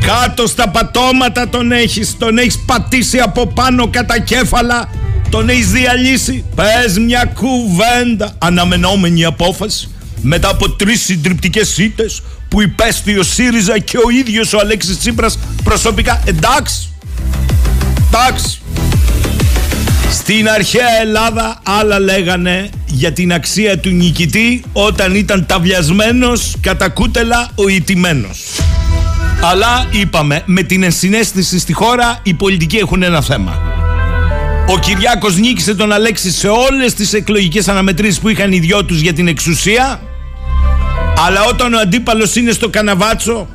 Κάτω 0.07 0.47
στα 0.47 0.69
πατώματα 0.69 1.49
τον 1.49 1.73
έχεις, 1.73 2.17
τον 2.19 2.39
έχεις 2.39 2.59
πατήσει 2.67 3.19
από 3.19 3.47
πάνω 3.47 3.89
κατά 3.89 4.19
κέφαλα, 4.19 4.89
τον 5.31 5.49
έχεις 5.49 5.71
διαλύσει. 5.71 6.45
Πες 6.55 6.99
μια 6.99 7.33
κουβέντα. 7.35 8.35
Αναμενόμενη 8.39 9.25
απόφαση 9.25 9.89
μετά 10.21 10.49
από 10.49 10.71
τρεις 10.71 11.03
συντριπτικές 11.03 11.79
ήττες 11.79 12.23
που 12.49 12.63
υπέστη 12.63 13.19
ο 13.19 13.23
ΣΥΡΙΖΑ 13.23 13.79
και 13.79 13.97
ο 13.97 14.11
ίδιος 14.11 14.53
ο 14.53 14.59
Αλέξης 14.59 14.99
Τσίπρας 14.99 15.39
προσωπικά. 15.65 16.23
Εντάξει, 16.25 16.89
εντάξει. 18.07 18.60
Στην 20.11 20.49
αρχαία 20.49 21.01
Ελλάδα 21.01 21.61
άλλα 21.63 21.99
λέγανε 22.01 22.71
για 22.87 23.13
την 23.13 23.33
αξία 23.33 23.79
του 23.79 23.89
νικητή 23.89 24.63
όταν 24.73 25.15
ήταν 25.15 25.47
ταυλιασμένος 25.47 26.55
κατά 26.61 26.89
κούτελα 26.89 27.49
ο 27.55 27.69
ιτημένος. 27.69 28.41
Αλλά 29.43 29.87
είπαμε, 29.91 30.43
με 30.45 30.63
την 30.63 30.83
ενσυναίσθηση 30.83 31.59
στη 31.59 31.73
χώρα 31.73 32.19
οι 32.23 32.35
πολιτικοί 32.35 32.77
έχουν 32.77 33.03
ένα 33.03 33.23
θέμα. 33.23 33.59
Ο 34.69 34.79
Κυριάκος 34.79 35.37
νίκησε 35.37 35.75
τον 35.75 35.93
Αλέξη 35.93 36.31
σε 36.31 36.49
όλες 36.49 36.95
τις 36.95 37.13
εκλογικές 37.13 37.69
αναμετρήσεις 37.69 38.21
που 38.21 38.29
είχαν 38.29 38.53
οι 38.53 38.59
δυο 38.59 38.85
τους 38.85 39.01
για 39.01 39.13
την 39.13 39.29
εξουσία 39.29 40.01
αλλά 41.27 41.45
όταν 41.45 41.75
ο 41.75 41.79
αντίπαλος 41.79 42.37
είναι 42.37 42.53
στο 42.53 42.69
καναβάτσο 42.69 43.49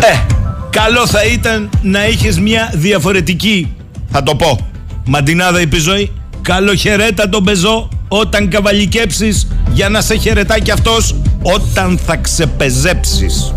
Ε, 0.00 0.35
καλό 0.82 1.06
θα 1.06 1.24
ήταν 1.24 1.70
να 1.82 2.06
είχες 2.06 2.38
μια 2.38 2.70
διαφορετική 2.74 3.76
Θα 4.10 4.22
το 4.22 4.34
πω 4.34 4.58
Μαντινάδα 5.06 5.60
η 5.60 5.68
ζωή 5.78 6.12
Καλοχαιρέτα 6.42 7.28
τον 7.28 7.44
πεζό 7.44 7.88
όταν 8.08 8.48
καβαλικέψεις 8.48 9.48
για 9.72 9.88
να 9.88 10.00
σε 10.00 10.16
χαιρετά 10.16 10.58
κι 10.60 10.70
αυτός 10.70 11.14
όταν 11.42 11.98
θα 12.06 12.16
ξεπεζέψεις. 12.16 13.52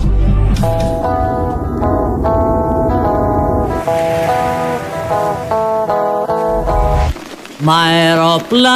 Μα 7.59 7.75
αεροπλάνα 7.75 8.69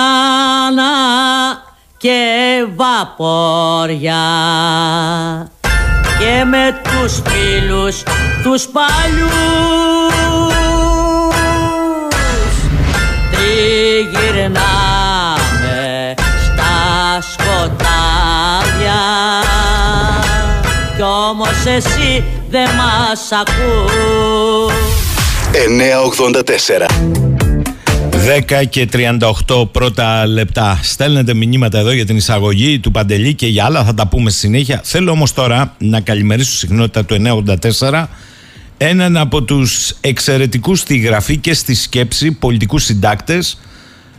και 1.98 2.20
βαπόρια 2.76 4.22
και 6.24 6.44
με 6.44 6.82
τους 6.84 7.22
φίλους 7.28 8.04
τους 8.44 8.68
παλιούς. 8.68 9.32
Τριγυρνάμε 13.32 14.54
στα 16.44 17.22
σκοτάδια. 17.32 19.02
Κι 20.96 21.02
όμως 21.02 21.66
εσύ 21.66 22.24
δεν 22.50 22.70
μας 22.76 23.32
ακούς. 23.32 24.74
984 25.68 27.53
10 28.26 28.66
και 28.70 28.88
38 29.48 29.72
πρώτα 29.72 30.26
λεπτά. 30.28 30.80
Στέλνετε 30.82 31.34
μηνύματα 31.34 31.80
εδώ 31.80 31.92
για 31.92 32.06
την 32.06 32.16
εισαγωγή 32.16 32.80
του 32.80 32.92
Παντελή 32.92 33.34
και 33.34 33.48
για 33.48 33.66
άλλα 33.66 33.84
θα 33.84 33.94
τα 33.94 34.08
πούμε 34.08 34.30
στη 34.30 34.40
συνέχεια. 34.40 34.82
Θέλω 34.84 35.12
όμως 35.12 35.34
τώρα 35.34 35.76
να 35.78 36.00
καλημερίσω 36.00 36.52
συχνότητα 36.52 37.06
του 37.06 37.46
984 37.80 38.06
έναν 38.78 39.18
από 39.18 39.44
τους 39.44 39.90
εξαιρετικούς 40.02 40.80
στη 40.80 40.98
γραφή 40.98 41.38
και 41.38 41.54
στη 41.54 41.74
σκέψη 41.74 42.32
πολιτικούς 42.32 42.84
συντάκτες 42.84 43.60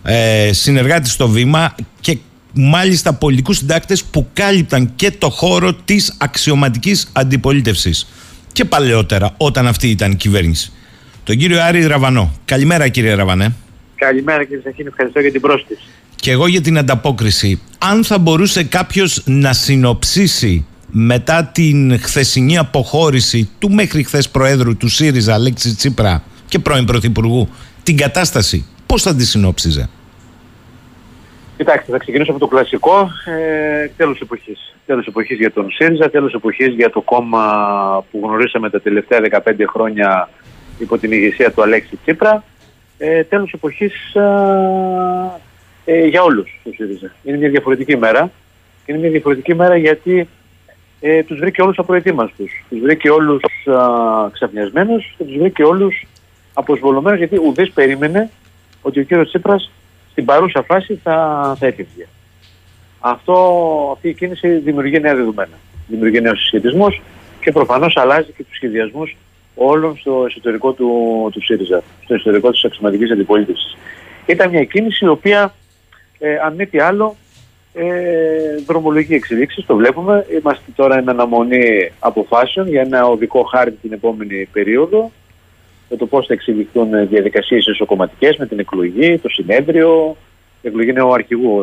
ε, 0.03 0.53
συνεργάτης 0.53 1.13
στο 1.13 1.29
Βήμα 1.29 1.75
και 2.01 2.19
μάλιστα 2.53 3.13
πολιτικούς 3.13 3.57
συντάκτες 3.57 4.05
που 4.05 4.27
κάλυπταν 4.33 4.93
και 4.97 5.11
το 5.11 5.31
χώρο 5.31 5.75
της 5.75 6.15
αξιωματικής 6.19 7.09
αντιπολίτευσης 7.13 8.07
και 8.53 8.65
παλαιότερα 8.65 9.35
όταν 9.37 9.67
αυτή 9.67 9.89
ήταν 9.89 10.11
η 10.11 10.17
κυβέρνηση. 10.17 10.73
Τον 11.25 11.37
κύριο 11.37 11.63
Άρη 11.63 11.87
Ραβανό. 11.87 12.33
Καλημέρα 12.45 12.89
κύριε 12.89 13.15
Ραβανέ. 13.15 13.55
Καλημέρα 14.05 14.45
κύριε 14.45 14.63
Σαχίνη, 14.63 14.89
ευχαριστώ 14.89 15.21
για 15.21 15.31
την 15.31 15.41
πρόσκληση. 15.41 15.83
Και 16.17 16.31
εγώ 16.31 16.47
για 16.47 16.61
την 16.61 16.79
ανταπόκριση. 16.79 17.61
Αν 17.79 18.05
θα 18.05 18.19
μπορούσε 18.19 18.65
κάποιος 18.65 19.23
να 19.27 19.53
συνοψίσει 19.53 20.67
μετά 20.91 21.51
την 21.55 21.99
χθεσινή 21.99 22.59
αποχώρηση 22.59 23.51
του 23.59 23.71
μέχρι 23.71 24.03
χθες 24.03 24.29
Προέδρου 24.29 24.77
του 24.77 24.89
ΣΥΡΙΖΑ 24.89 25.35
Αλέξη 25.35 25.75
Τσίπρα 25.75 26.23
και 26.49 26.59
πρώην 26.59 26.85
Πρωθυπουργού 26.85 27.49
την 27.83 27.97
κατάσταση, 27.97 28.67
πώς 28.87 29.03
θα 29.03 29.15
τη 29.15 29.27
συνόψιζε. 29.27 29.89
Κοιτάξτε, 31.57 31.93
θα 31.93 31.99
ξεκινήσω 31.99 32.31
από 32.31 32.41
το 32.41 32.47
κλασικό 32.47 33.11
ε, 33.25 33.89
τέλος 33.97 34.21
εποχής. 34.21 34.75
Τέλος 34.87 35.07
εποχής 35.07 35.39
για 35.39 35.53
τον 35.53 35.71
ΣΥΡΙΖΑ, 35.71 36.11
τέλος 36.11 36.35
εποχής 36.35 36.75
για 36.75 36.91
το 36.91 37.01
κόμμα 37.01 37.45
που 38.11 38.21
γνωρίσαμε 38.25 38.71
τα 38.71 38.81
τελευταία 38.81 39.21
15 39.45 39.53
χρόνια 39.69 40.29
υπό 40.79 40.99
την 40.99 41.13
ηγεσία 41.13 41.53
του 41.53 41.63
Αλέξη 41.63 41.99
Τσίπρα 42.05 42.45
ε, 43.07 43.25
τέλος 43.25 43.53
εποχής 43.53 44.15
ε, 45.85 46.07
για 46.07 46.23
όλους 46.23 46.61
το 46.65 46.71
ΣΥΡΙΖΑ. 46.75 47.13
Είναι 47.25 47.37
μια 47.37 47.49
διαφορετική 47.49 47.97
μέρα. 47.97 48.31
Είναι 48.87 48.99
μια 48.99 49.11
διαφορετική 49.11 49.55
μέρα 49.55 49.77
γιατί 49.77 50.29
ε, 51.01 51.23
τους 51.23 51.39
βρήκε 51.39 51.63
όλους 51.63 51.79
απροετοίμαστους. 51.79 52.65
Τους 52.69 52.81
βρήκε 52.81 53.11
όλους 53.11 53.43
α, 53.67 54.31
ξαφνιασμένους 54.33 55.15
και 55.19 55.25
τους 55.25 55.37
βρήκε 55.37 55.63
όλους 55.63 56.07
αποσβολωμένους 56.55 57.19
γιατί 57.19 57.41
ουδές 57.47 57.71
περίμενε 57.71 58.31
ότι 58.83 59.01
ο 59.01 59.03
κύριος 59.03 59.29
Τσίπρας 59.29 59.71
στην 60.11 60.25
παρούσα 60.25 60.63
φάση 60.63 61.01
θα, 61.03 61.17
θα 61.59 61.67
έφυγε. 61.67 62.07
Αυτό, 63.01 63.35
αυτή 63.93 64.09
η 64.09 64.15
κίνηση 64.15 64.49
δημιουργεί 64.49 65.01
νέα 65.01 65.15
δεδομένα. 65.15 65.59
Δημιουργεί 65.89 66.21
νέους 66.21 66.41
συσχετισμούς 66.41 67.01
και 67.41 67.53
προφανώς 67.53 67.97
αλλάζει 67.97 68.33
και 68.37 68.45
τους 68.45 68.57
σχεδιασμούς 68.57 69.17
όλων 69.55 69.97
στο 69.97 70.25
εσωτερικό 70.29 70.73
του, 70.73 70.91
του 71.33 71.43
ΣΥΡΙΖΑ, 71.43 71.83
στο 72.05 72.15
εσωτερικό 72.15 72.51
της 72.51 72.65
αξιωματικής 72.65 73.11
αντιπολίτευσης. 73.11 73.77
Ήταν 74.27 74.51
μια 74.51 74.65
κίνηση 74.65 75.05
η 75.05 75.09
οποία, 75.09 75.55
ε, 76.19 76.37
αν 76.37 76.55
μη 76.55 76.67
τι 76.67 76.79
άλλο, 76.79 77.17
ε, 77.75 77.85
δρομολογεί 78.67 79.15
εξελίξεις, 79.15 79.67
το 79.67 79.77
βλέπουμε. 79.77 80.27
Είμαστε 80.41 80.71
τώρα 80.77 80.99
εν 80.99 81.09
αναμονή 81.09 81.93
αποφάσεων 81.99 82.69
για 82.69 82.81
ένα 82.81 83.07
οδικό 83.07 83.43
χάρτη 83.43 83.77
την 83.83 83.93
επόμενη 83.93 84.49
περίοδο, 84.53 85.11
για 85.89 85.97
το 85.97 86.07
πώς 86.07 86.27
θα 86.27 86.33
εξελιχθούν 86.33 87.09
διαδικασίες 87.09 87.67
εσωκομματικές 87.67 88.37
με 88.37 88.47
την 88.47 88.59
εκλογή, 88.59 89.19
το 89.19 89.29
συνέδριο, 89.29 90.17
την 90.61 90.71
εκλογή 90.71 90.93
νέου 90.93 91.13
αρχηγού 91.13 91.63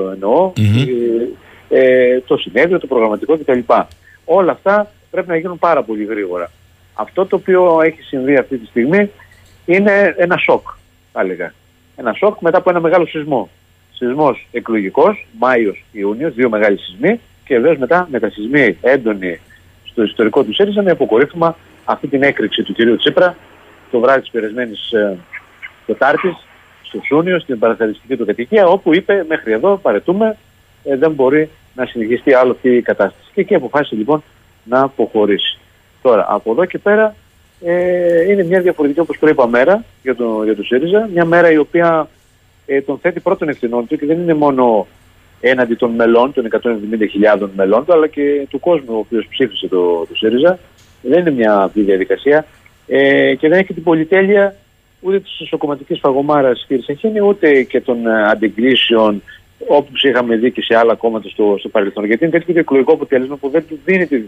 ε, 1.70 1.78
ε, 1.80 2.20
το 2.20 2.38
συνέδριο, 2.38 2.80
το 2.80 2.88
προγραμματικό 2.88 3.38
κτλ. 3.38 3.60
Όλα 4.26 4.52
αυτά 4.52 4.92
πρέπει 5.12 5.28
να 5.28 5.38
γίνουν 5.38 5.60
πάρα 5.60 5.84
πολύ 5.84 6.04
γρήγορα. 6.04 6.52
Αυτό 6.94 7.26
το 7.26 7.36
οποίο 7.36 7.82
έχει 7.82 8.02
συμβεί 8.02 8.38
αυτή 8.38 8.58
τη 8.58 8.66
στιγμή 8.66 9.10
είναι 9.66 10.16
ένα 10.18 10.38
σοκ, 10.38 10.68
θα 11.12 11.22
έλεγα. 11.22 11.54
Ένα 11.96 12.14
σοκ 12.14 12.40
μετά 12.40 12.58
από 12.58 12.70
ένα 12.70 12.80
μεγάλο 12.80 13.06
σεισμό. 13.06 13.50
Σεισμός 13.94 14.48
εκλογικός, 14.52 15.28
Μάιος, 15.40 15.84
Ιούνιος, 15.92 16.34
δύο 16.34 16.50
μεγάλοι 16.50 16.78
σεισμοί 16.78 17.20
και 17.46 17.56
βεβαίως 17.56 17.78
μετά 17.78 18.08
μετασυσμοί 18.12 18.78
έντονοι 18.82 19.40
στο 19.84 20.04
ιστορικό 20.04 20.44
του 20.44 20.54
ΣΥΡΙΖΑ 20.54 20.82
με 20.82 20.92
αποκορύφωμα 20.92 21.56
αυτή 21.86 22.08
την 22.08 22.24
έκρηξη 22.24 22.64
του 22.64 22.74
κυρίου 22.74 22.98
Τσίπρα 22.98 23.36
το 23.92 24.00
βράδυ 24.00 24.22
της 24.22 24.30
περασμένης 24.30 24.94
Τετάρτης 25.86 26.36
στο 26.82 27.02
Σούνιο, 27.06 27.40
στην 27.40 27.60
παραθεριστική 27.60 28.18
του 28.18 28.26
κατοικία, 28.26 28.68
όπου 28.68 28.96
είπε 28.96 29.26
μέχρι 29.28 29.52
εδώ 29.52 29.78
παρετούμε, 29.78 30.38
ε, 30.84 30.98
δεν 30.98 31.12
μπορεί 31.12 31.50
να 31.76 31.86
συνεχιστεί 31.86 32.34
άλλο 32.34 32.52
αυτή 32.52 32.76
η 32.76 32.82
κατάσταση. 32.82 33.30
Και 33.34 33.42
εκεί 33.42 33.56
αποφάσισε 33.56 33.96
λοιπόν 33.96 34.24
να 34.64 34.82
αποχωρήσει. 34.82 35.60
Τώρα, 36.02 36.26
από 36.30 36.52
εδώ 36.52 36.66
και 36.66 36.78
πέρα 36.78 37.16
ε, 37.66 38.32
είναι 38.32 38.44
μια 38.44 38.62
διαφορετική, 38.62 39.00
όπως 39.00 39.18
προείπα, 39.18 39.48
μέρα 39.48 39.84
για 40.04 40.16
το, 40.16 40.44
για 40.44 40.56
το 40.56 40.64
ΣΥΡΙΖΑ. 40.64 41.10
Μια 41.14 41.26
μέρα 41.26 41.52
η 41.52 41.58
οποία 41.58 42.08
ε, 42.66 42.82
τον 42.82 42.98
θέτει 42.98 43.20
πρώτον 43.20 43.50
ευθυνών 43.50 43.88
του 43.88 43.98
και 43.98 44.06
δεν 44.06 44.20
είναι 44.20 44.34
μόνο 44.34 44.88
έναντι 45.42 45.76
των 45.76 45.92
μελών, 45.92 46.34
των 46.34 46.48
170.000 47.42 47.48
μελών 47.56 47.86
του, 47.86 47.94
αλλά 47.94 48.08
και 48.08 48.48
του 48.50 48.60
κόσμου 48.60 48.96
ο 48.96 48.98
οποίος 48.98 49.28
ψήφισε 49.30 49.68
το, 49.68 50.06
το 50.06 50.16
ΣΥΡΙΖΑ. 50.16 50.60
Δεν 51.02 51.20
είναι 51.20 51.32
μια 51.32 51.62
απλή 51.62 51.84
διαδικασία 51.84 52.46
ε, 52.88 53.36
και 53.36 53.48
δεν 53.48 53.60
έχει 53.60 53.74
την 53.74 53.84
πολυτέλεια 53.84 54.56
ούτε 55.00 55.20
της 55.20 55.48
σοκοματική 55.48 56.00
φαγωμάρα 56.00 56.54
κύριε 56.68 56.84
Σαχίνη, 56.84 57.22
ούτε 57.22 57.64
και 57.64 57.82
των 57.82 58.08
ε, 58.08 58.24
αντιγκλήσεων 59.62 59.80
όπω 59.80 59.90
είχαμε 60.02 60.36
δει 60.36 60.52
και 60.52 60.62
σε 60.62 60.76
άλλα 60.76 60.96
κόμματα 60.96 61.30
στο, 61.30 61.56
στο 61.60 61.70
παρελθόν. 61.70 62.06
Γιατί 62.06 62.26
είναι 62.26 62.40
τέτοιο 62.40 62.60
εκλογικό 62.60 62.94
αποτέλεσμα 62.94 63.36
που 63.36 63.50
δεν 63.50 63.64
του 63.68 63.80
δίνει 63.86 64.08
τη 64.08 64.22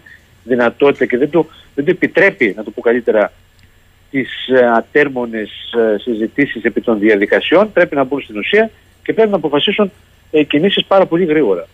δυνατότητα 0.43 1.06
και 1.06 1.17
δεν 1.17 1.30
του, 1.30 1.50
δεν 1.76 1.86
του 1.86 1.91
επιτρέπει, 1.91 2.54
να 2.58 2.63
το 2.63 2.72
πω 2.72 2.82
καλύτερα, 2.82 3.32
τις 4.12 4.48
ε, 4.48 4.65
ατέρμονες 4.65 5.50
συζητήσεις 6.04 6.63
επί 6.63 6.82
των 6.82 7.00
διαδικασιών. 7.00 7.72
Πρέπει 7.72 7.96
να 7.96 8.04
μπουν 8.04 8.22
στην 8.22 8.38
ουσία 8.38 8.69
και 9.04 9.13
πρέπει 9.13 9.30
να 9.30 9.36
αποφασίσουν 9.36 9.91
ε, 10.32 10.43
κινήσεις 10.43 10.86
πάρα 10.86 11.06
πολύ 11.06 11.26
γρήγορα. 11.26 11.67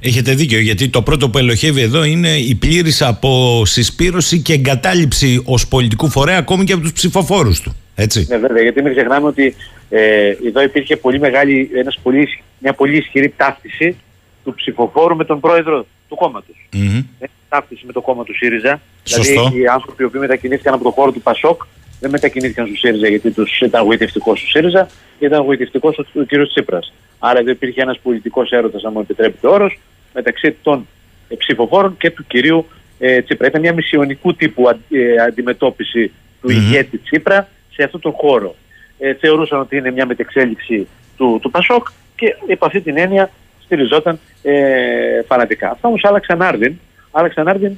Έχετε 0.00 0.34
δίκιο, 0.34 0.58
γιατί 0.58 0.88
το 0.88 1.02
πρώτο 1.02 1.30
που 1.30 1.38
ελοχεύει 1.38 1.80
εδώ 1.80 2.04
είναι 2.04 2.28
η 2.28 2.54
πλήρης 2.54 3.02
αποσυσπήρωση 3.02 4.42
και 4.42 4.52
εγκατάλειψη 4.52 5.42
ως 5.44 5.68
πολιτικού 5.68 6.08
φορέα 6.08 6.38
ακόμη 6.38 6.64
και 6.64 6.72
από 6.72 6.82
τους 6.82 6.92
ψηφοφόρους 6.92 7.60
του. 7.60 7.76
Έτσι. 7.94 8.26
Ναι, 8.28 8.36
βέβαια, 8.36 8.62
γιατί 8.62 8.82
μην 8.82 8.92
ξεχνάμε 8.92 9.26
ότι 9.26 9.54
ε, 9.88 10.34
εδώ 10.46 10.62
υπήρχε 10.62 10.96
πολύ 10.96 11.18
μεγάλη, 11.18 11.70
ένας 11.74 11.98
πολύ, 12.02 12.28
μια 12.58 12.72
πολύ 12.72 12.96
ισχυρή 12.96 13.34
ταύτιση 13.36 13.96
του 14.44 14.54
ψηφοφόρου 14.54 15.16
με 15.16 15.24
τον 15.24 15.40
πρόεδρο 15.40 15.86
του 16.08 16.16
κόμματος. 16.16 16.68
Mm-hmm. 16.72 17.04
ταύτιση 17.48 17.86
με 17.86 17.92
το 17.92 18.00
κόμμα 18.00 18.24
του 18.24 18.34
ΣΥΡΙΖΑ. 18.34 18.80
Σωστό. 19.04 19.32
Δηλαδή 19.32 19.60
οι 19.60 19.66
άνθρωποι 19.66 20.02
οι 20.02 20.06
οποίοι 20.06 20.20
μετακινήθηκαν 20.22 20.74
από 20.74 20.84
το 20.84 20.90
χώρο 20.90 21.12
του 21.12 21.20
ΠΑΣΟΚ 21.20 21.62
δεν 22.00 22.10
μετακινήθηκαν 22.10 22.66
στο 22.66 22.76
ΣΥΡΙΖΑ 22.76 23.08
γιατί 23.08 23.30
τους 23.30 23.60
ήταν 23.60 23.82
γοητευτικός 23.82 24.40
του 24.40 24.48
ΣΥΡΙΖΑ, 24.48 24.88
ήταν 25.18 25.42
γοητευτικός 25.42 25.98
ο, 25.98 26.04
ο 26.20 26.24
κ. 26.24 26.48
Τσίπρας. 26.48 26.92
Άρα 27.18 27.38
εδώ 27.38 27.50
υπήρχε 27.50 27.82
ένας 27.82 27.98
πολιτικός 27.98 28.50
έρωτας, 28.50 28.84
αν 28.84 28.92
μου 28.94 29.00
επιτρέπετε 29.00 29.46
ο 29.46 29.50
όρος, 29.50 29.78
μεταξύ 30.14 30.56
των 30.62 30.86
ε, 31.28 31.34
ψηφοφόρων 31.34 31.96
και 31.96 32.10
του 32.10 32.24
κυρίου 32.26 32.66
ε, 32.98 33.22
Τσίπρα. 33.22 33.46
Ήταν 33.46 33.60
μια 33.60 33.72
μισιονικού 33.72 34.34
τύπου 34.34 34.68
α, 34.68 34.78
ε, 34.96 35.22
αντιμετώπιση 35.26 36.12
του 36.40 36.48
mm-hmm. 36.48 36.52
ηγέτη 36.52 36.98
Τσίπρα 36.98 37.48
σε 37.70 37.82
αυτόν 37.82 38.00
τον 38.00 38.12
χώρο. 38.12 38.54
Ε, 38.98 39.14
θεωρούσαν 39.14 39.60
ότι 39.60 39.76
είναι 39.76 39.90
μια 39.90 40.06
μετεξέλιξη 40.06 40.86
του, 41.16 41.38
του 41.42 41.50
Πασόκ 41.50 41.88
και 42.18 42.36
υπ' 42.46 42.64
αυτή 42.64 42.80
την 42.80 42.98
έννοια 42.98 43.30
στηριζόταν 43.64 44.18
ε, 44.42 45.22
φανατικά. 45.26 45.70
Αυτά 45.70 45.88
όμως 45.88 46.04
άλλαξαν 46.04 46.42
άρδιν. 46.42 46.74
Άλλαξαν 47.10 47.48
άρδιν 47.48 47.76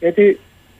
γιατί 0.00 0.38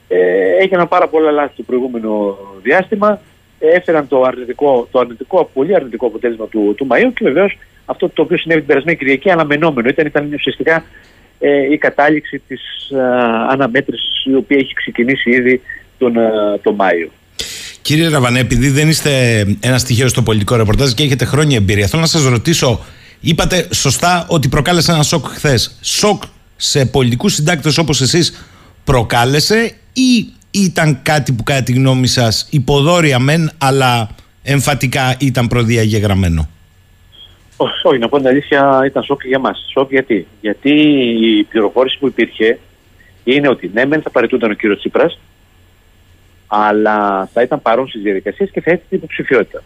ε, 0.08 0.18
έγιναν 0.60 0.88
πάρα 0.88 1.08
πολλά 1.08 1.30
λάθη 1.30 1.52
το 1.56 1.62
προηγούμενο 1.62 2.38
διάστημα. 2.62 3.20
Ε, 3.58 3.68
έφεραν 3.68 4.08
το 4.08 4.22
αρνητικό, 4.22 4.88
το 4.90 4.98
αρνητικό, 4.98 5.50
πολύ 5.52 5.74
αρνητικό 5.74 6.06
αποτέλεσμα 6.06 6.46
του, 6.46 6.74
του 6.76 6.86
Μαΐου 6.90 7.12
και 7.14 7.24
βεβαίως 7.24 7.58
αυτό 7.84 8.08
το 8.08 8.22
οποίο 8.22 8.36
συνέβη 8.36 8.60
την 8.60 8.68
περασμένη 8.68 8.98
Κυριακή 8.98 9.30
αναμενόμενο 9.30 9.88
ήταν, 9.88 10.06
ήταν 10.06 10.32
ουσιαστικά 10.34 10.84
ε, 11.38 11.72
η 11.72 11.78
κατάληξη 11.78 12.42
της 12.46 12.60
ε, 12.90 13.00
αναμέτρησης 13.48 14.24
η 14.24 14.34
οποία 14.34 14.56
έχει 14.56 14.74
ξεκινήσει 14.74 15.30
ήδη 15.30 15.60
τον, 15.98 16.16
ε, 16.16 16.30
τον 16.62 16.74
Μάιο. 16.74 17.10
Κύριε 17.82 18.08
Ραβανέ, 18.08 18.38
επειδή 18.38 18.68
δεν 18.68 18.88
είστε 18.88 19.10
ένα 19.60 19.78
στοιχείο 19.78 20.08
στο 20.08 20.22
πολιτικό 20.22 20.56
ρεπορτάζ 20.56 20.92
και 20.92 21.02
έχετε 21.02 21.24
χρόνια 21.24 21.56
εμπειρία, 21.56 21.86
θέλω 21.86 22.02
να 22.02 22.08
σας 22.08 22.24
ρωτήσω, 22.24 22.84
είπατε 23.20 23.68
σωστά 23.74 24.26
ότι 24.28 24.48
προκάλεσε 24.48 24.92
ένα 24.92 25.02
σοκ 25.02 25.26
χθες. 25.26 25.78
Σοκ 25.80 26.22
σε 26.56 26.86
πολιτικούς 26.86 27.34
συντάκτες 27.34 27.78
όπως 27.78 28.00
εσείς 28.00 28.46
προκάλεσε 28.84 29.74
ή 29.92 30.32
ήταν 30.50 31.02
κάτι 31.02 31.32
που 31.32 31.42
κατά 31.42 31.62
τη 31.62 31.72
γνώμη 31.72 32.06
σας 32.06 32.46
υποδόρια 32.50 33.18
μεν, 33.18 33.50
αλλά 33.58 34.08
εμφατικά 34.42 35.16
ήταν 35.18 35.46
προδιαγεγραμμένο; 35.46 36.48
Όχι, 37.82 37.98
να 37.98 38.08
πω 38.08 38.16
την 38.16 38.26
αλήθεια, 38.26 38.82
ήταν 38.86 39.02
σοκ 39.02 39.26
για 39.26 39.38
μας. 39.38 39.66
Σοκ 39.72 39.90
γιατί; 39.90 40.26
Γιατί 40.40 40.70
η 41.38 41.42
πληροφόρηση 41.44 41.98
που 41.98 42.06
υπήρχε 42.06 42.58
είναι 43.24 43.48
ότι 43.48 43.70
ναι, 43.74 43.84
μεν 43.84 44.02
θα 44.02 44.10
παρετούνταν 44.10 44.50
ο 44.50 44.54
κύριος 44.54 44.78
Τσίπρας, 44.78 45.18
αλλά 46.46 47.28
θα 47.32 47.42
ήταν 47.42 47.62
παρόν 47.62 47.88
στις 47.88 48.02
διαδικασίες 48.02 48.50
και 48.50 48.60
θα 48.60 48.70
έχει 48.70 48.82
την 48.88 48.98
υποψηφιότητα. 48.98 49.62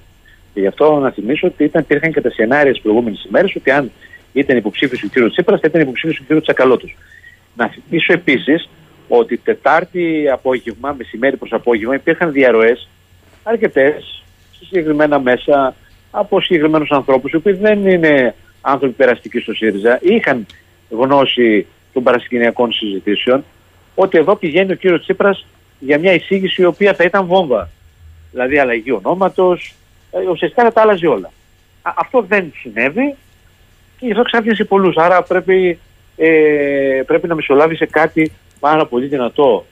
Και 0.55 0.61
γι' 0.61 0.67
αυτό 0.67 0.99
να 0.99 1.11
θυμίσω 1.11 1.47
ότι 1.47 1.65
ήταν, 1.65 1.83
υπήρχαν 1.83 2.13
και 2.13 2.21
τα 2.21 2.31
σενάρια 2.31 2.73
τι 2.73 2.81
προηγούμενες 2.81 3.25
ημέρες 3.29 3.55
ότι 3.57 3.71
αν 3.71 3.91
ήταν 4.33 4.57
υποψήφιος 4.57 5.03
ο 5.03 5.09
κ. 5.09 5.31
Τσίπρας, 5.31 5.61
θα 5.61 5.67
ήταν 5.69 5.81
υποψήφιος 5.81 6.19
ο 6.19 6.35
κ. 6.35 6.43
Τσακαλώτος. 6.43 6.97
Να 7.57 7.69
θυμίσω 7.69 8.13
επίσης 8.13 8.69
ότι 9.09 9.37
Τετάρτη 9.37 10.29
απόγευμα, 10.33 10.95
μεσημέρι 10.99 11.37
προς 11.37 11.53
απόγευμα, 11.53 11.95
υπήρχαν 11.95 12.33
διαρροές 12.33 12.89
αρκετές 13.43 14.23
σε 14.59 14.65
συγκεκριμένα 14.65 15.19
μέσα 15.19 15.75
από 16.11 16.41
συγκεκριμένους 16.41 16.91
ανθρώπους, 16.91 17.33
οι 17.33 17.37
οποίοι 17.37 17.53
δεν 17.53 17.87
είναι 17.87 18.35
άνθρωποι 18.61 18.95
περαστικοί 18.95 19.39
στο 19.39 19.53
ΣΥΡΙΖΑ, 19.53 19.99
είχαν 20.03 20.47
γνώση 20.91 21.67
των 21.93 22.03
παρασκηνιακών 22.03 22.73
συζητήσεων, 22.73 23.45
ότι 23.95 24.19
εδώ 24.19 24.37
πηγαίνει 24.37 24.73
ο 24.73 24.75
κύριος 24.75 25.01
Τσίπρας 25.01 25.47
για 25.79 25.99
μια 25.99 26.13
εισήγηση 26.13 26.63
η 26.63 26.65
οποία 26.65 26.95
θα 26.95 27.05
ήταν 27.05 27.27
βόμβα. 27.27 27.71
Δηλαδή 28.31 28.59
αλλαγή 28.59 28.91
ονόματος, 28.91 29.69
ε, 29.69 29.75
ουσιαστικά 30.31 30.63
θα 30.63 30.73
τα 30.73 30.81
άλλαζε 30.81 31.07
όλα. 31.07 31.31
Α, 31.83 31.93
αυτό 31.97 32.25
δεν 32.29 32.53
συνέβη 32.57 33.15
και 33.99 34.07
γι' 34.07 34.11
αυτό 34.11 34.23
ξάφνιασε 34.23 34.65
πολλούς. 34.65 34.97
Άρα 34.97 35.23
πρέπει, 35.23 35.79
ε, 36.17 37.03
πρέπει 37.07 37.29
να 37.29 37.35
μεσολάβει 37.35 37.77
σε 37.77 37.87
κάτι 37.87 38.33
πάρα 38.61 38.87
πολύ 38.87 39.07
δυνατό 39.07 39.65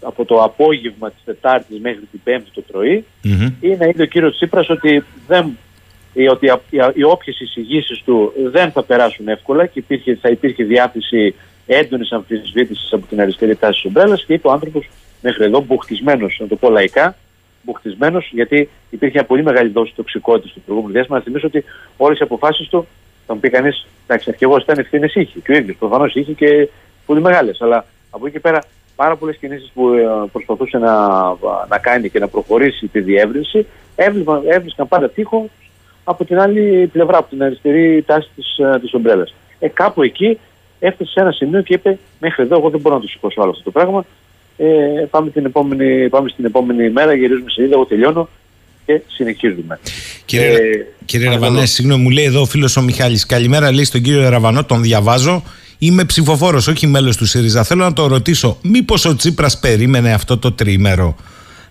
από 0.00 0.24
το 0.24 0.42
απόγευμα 0.42 1.10
της 1.10 1.22
Τετάρτης 1.24 1.80
μέχρι 1.80 2.00
την 2.10 2.20
Πέμπτη 2.24 2.50
το 2.54 2.60
πρωί 2.60 3.04
mm-hmm. 3.24 3.52
ή 3.60 3.68
να 3.68 3.86
είδε 3.86 4.02
ο 4.02 4.06
κύριος 4.06 4.34
Τσίπρας 4.34 4.68
ότι, 4.68 5.04
δεν, 5.26 5.58
ότι 6.30 6.50
οι 6.94 7.02
όποιες 7.02 7.40
εισηγήσεις 7.40 8.02
του 8.04 8.32
δεν 8.52 8.72
θα 8.72 8.82
περάσουν 8.82 9.28
εύκολα 9.28 9.66
και 9.66 9.78
υπήρχε, 9.78 10.18
θα 10.20 10.28
υπήρχε 10.28 10.64
διάθεση 10.64 11.34
έντονης 11.66 12.12
αμφισβήτησης 12.12 12.92
από 12.92 13.06
την 13.06 13.20
αριστερή 13.20 13.56
τάση 13.56 13.72
της 13.72 13.84
ομπρέλας 13.84 14.24
και 14.24 14.32
είπε 14.32 14.48
ο 14.48 14.52
άνθρωπος 14.52 14.88
μέχρι 15.20 15.44
εδώ 15.44 15.60
μπουχτισμένος, 15.60 16.36
να 16.40 16.46
το 16.46 16.56
πω 16.56 16.70
λαϊκά, 16.70 17.16
μπουχτισμένο, 17.62 18.22
γιατί 18.30 18.68
υπήρχε 18.90 19.14
μια 19.18 19.24
πολύ 19.24 19.42
μεγάλη 19.42 19.68
δόση 19.68 19.92
τοξικότητας 19.94 20.50
στο 20.50 20.60
προηγούμενο 20.60 20.94
διάστημα. 20.94 21.18
Να 21.18 21.24
θυμίσω 21.24 21.46
ότι 21.46 21.64
όλες 21.96 22.18
οι 22.18 22.22
αποφάσεις 22.22 22.68
του, 22.68 22.86
θα 23.26 23.34
μου 23.34 23.40
πει 23.40 23.50
κανείς, 23.50 23.86
εντάξει, 24.06 24.30
αρχηγός 24.30 24.62
ήταν 24.62 24.78
ευθύνες 24.78 25.14
είχε 25.14 25.38
και 25.38 25.52
ο 25.52 25.56
ίδιος 25.56 25.76
προφανώς 25.76 26.14
είχε 26.14 26.32
και 26.32 26.68
πολύ 27.06 27.20
μεγάλες. 27.20 27.60
Αλλά 27.60 27.84
από 28.10 28.26
εκεί 28.26 28.34
και 28.34 28.40
πέρα 28.40 28.62
πάρα 28.96 29.16
πολλές 29.16 29.36
κινήσεις 29.36 29.70
που 29.74 29.88
ε, 29.88 30.06
προσπαθούσε 30.32 30.78
να, 30.78 30.96
να 31.68 31.78
κάνει 31.80 32.10
και 32.10 32.18
να 32.18 32.28
προχωρήσει 32.28 32.86
τη 32.86 33.00
διεύρυνση 33.00 33.66
έβρισκαν, 33.94 34.42
έβρισκαν 34.46 34.88
πάντα 34.88 35.08
τείχο 35.08 35.48
από 36.04 36.24
την 36.24 36.38
άλλη 36.38 36.86
πλευρά, 36.86 37.18
από 37.18 37.28
την 37.28 37.42
αριστερή 37.42 38.02
τάση 38.02 38.28
της 38.34 38.58
της 38.80 38.92
ομπρέλας. 38.94 39.34
Ε, 39.58 39.68
κάπου 39.68 40.02
εκεί 40.02 40.38
έφτασε 40.78 41.10
σε 41.10 41.20
ένα 41.20 41.32
σημείο 41.32 41.62
και 41.62 41.74
είπε: 41.74 41.98
Μέχρι 42.20 42.42
εδώ, 42.42 42.56
εγώ 42.56 42.70
δεν 42.70 42.80
μπορώ 42.80 42.94
να 42.94 43.00
το 43.00 43.08
σηκώσω 43.08 43.40
άλλο 43.40 43.50
αυτό 43.50 43.62
το 43.62 43.70
πράγμα. 43.70 44.04
Ε, 44.64 45.06
πάμε, 45.10 45.30
την 45.30 45.44
επόμενη, 45.44 46.08
πάμε 46.08 46.28
στην 46.28 46.44
επόμενη 46.44 46.90
μέρα, 46.90 47.14
γυρίζουμε 47.14 47.50
σε 47.50 47.62
είδα, 47.62 47.74
εγώ 47.74 47.84
τελειώνω 47.84 48.28
και 48.86 49.00
συνεχίζουμε. 49.06 49.78
Κύριε, 50.24 50.48
ε, 50.48 50.86
κύριε 51.04 51.28
Ραβανέ, 51.28 51.66
συγγνώμη, 51.66 52.02
μου 52.02 52.10
λέει 52.10 52.24
εδώ 52.24 52.40
ο 52.40 52.44
φίλος 52.44 52.76
ο 52.76 52.82
Μιχάλης 52.82 53.26
Καλημέρα, 53.26 53.72
λέει 53.72 53.84
στον 53.84 54.00
κύριο 54.02 54.28
Ραβανό, 54.28 54.64
τον 54.64 54.82
διαβάζω. 54.82 55.42
Είμαι 55.78 56.04
ψηφοφόρος, 56.04 56.66
όχι 56.66 56.86
μέλος 56.86 57.16
του 57.16 57.26
ΣΥΡΙΖΑ. 57.26 57.62
Θέλω 57.62 57.84
να 57.84 57.92
το 57.92 58.06
ρωτήσω, 58.06 58.58
μήπως 58.62 59.04
ο 59.04 59.16
Τσίπρας 59.16 59.58
περίμενε 59.58 60.12
αυτό 60.12 60.38
το 60.38 60.52
τρίμερο; 60.52 61.16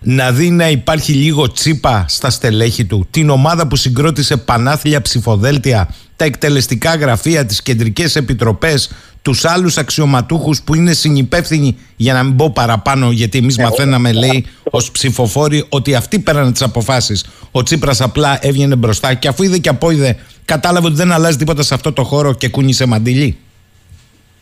Να 0.00 0.32
δει 0.32 0.50
να 0.50 0.70
υπάρχει 0.70 1.12
λίγο 1.12 1.52
τσίπα 1.52 2.04
στα 2.08 2.30
στελέχη 2.30 2.84
του, 2.84 3.06
την 3.10 3.30
ομάδα 3.30 3.66
που 3.66 3.76
συγκρότησε 3.76 4.36
πανάθλια 4.36 5.02
ψηφοδέλτια, 5.02 5.94
τα 6.16 6.24
εκτελεστικά 6.24 6.94
γραφεία, 6.94 7.46
τις 7.46 7.62
κεντρικές 7.62 8.16
επιτροπές, 8.16 8.90
τους 9.22 9.44
άλλους 9.44 9.78
αξιωματούχους 9.78 10.62
που 10.62 10.74
είναι 10.74 10.92
συνυπεύθυνοι, 10.92 11.76
για 11.96 12.12
να 12.12 12.22
μην 12.22 12.36
πω 12.36 12.50
παραπάνω, 12.50 13.10
γιατί 13.10 13.38
εμείς 13.38 13.58
ε, 13.58 13.62
μαθαίναμε, 13.62 14.12
λέει, 14.12 14.46
ως 14.70 14.90
ψηφοφόροι, 14.90 15.66
ότι 15.68 15.94
αυτοί 15.94 16.18
πέραν 16.18 16.52
τις 16.52 16.62
αποφάσεις. 16.62 17.26
Ο 17.50 17.62
Τσίπρας 17.62 18.00
απλά 18.00 18.38
έβγαινε 18.40 18.76
μπροστά 18.76 19.14
και 19.14 19.28
αφού 19.28 19.42
είδε 19.42 19.58
και 19.58 19.68
απόειδε, 19.68 20.16
κατάλαβε 20.44 20.86
ότι 20.86 20.96
δεν 20.96 21.12
αλλάζει 21.12 21.36
τίποτα 21.36 21.62
σε 21.62 21.74
αυτό 21.74 21.92
το 21.92 22.04
χώρο 22.04 22.34
και 22.34 22.48
κούνησε 22.48 22.86
μαντιλί. 22.86 23.36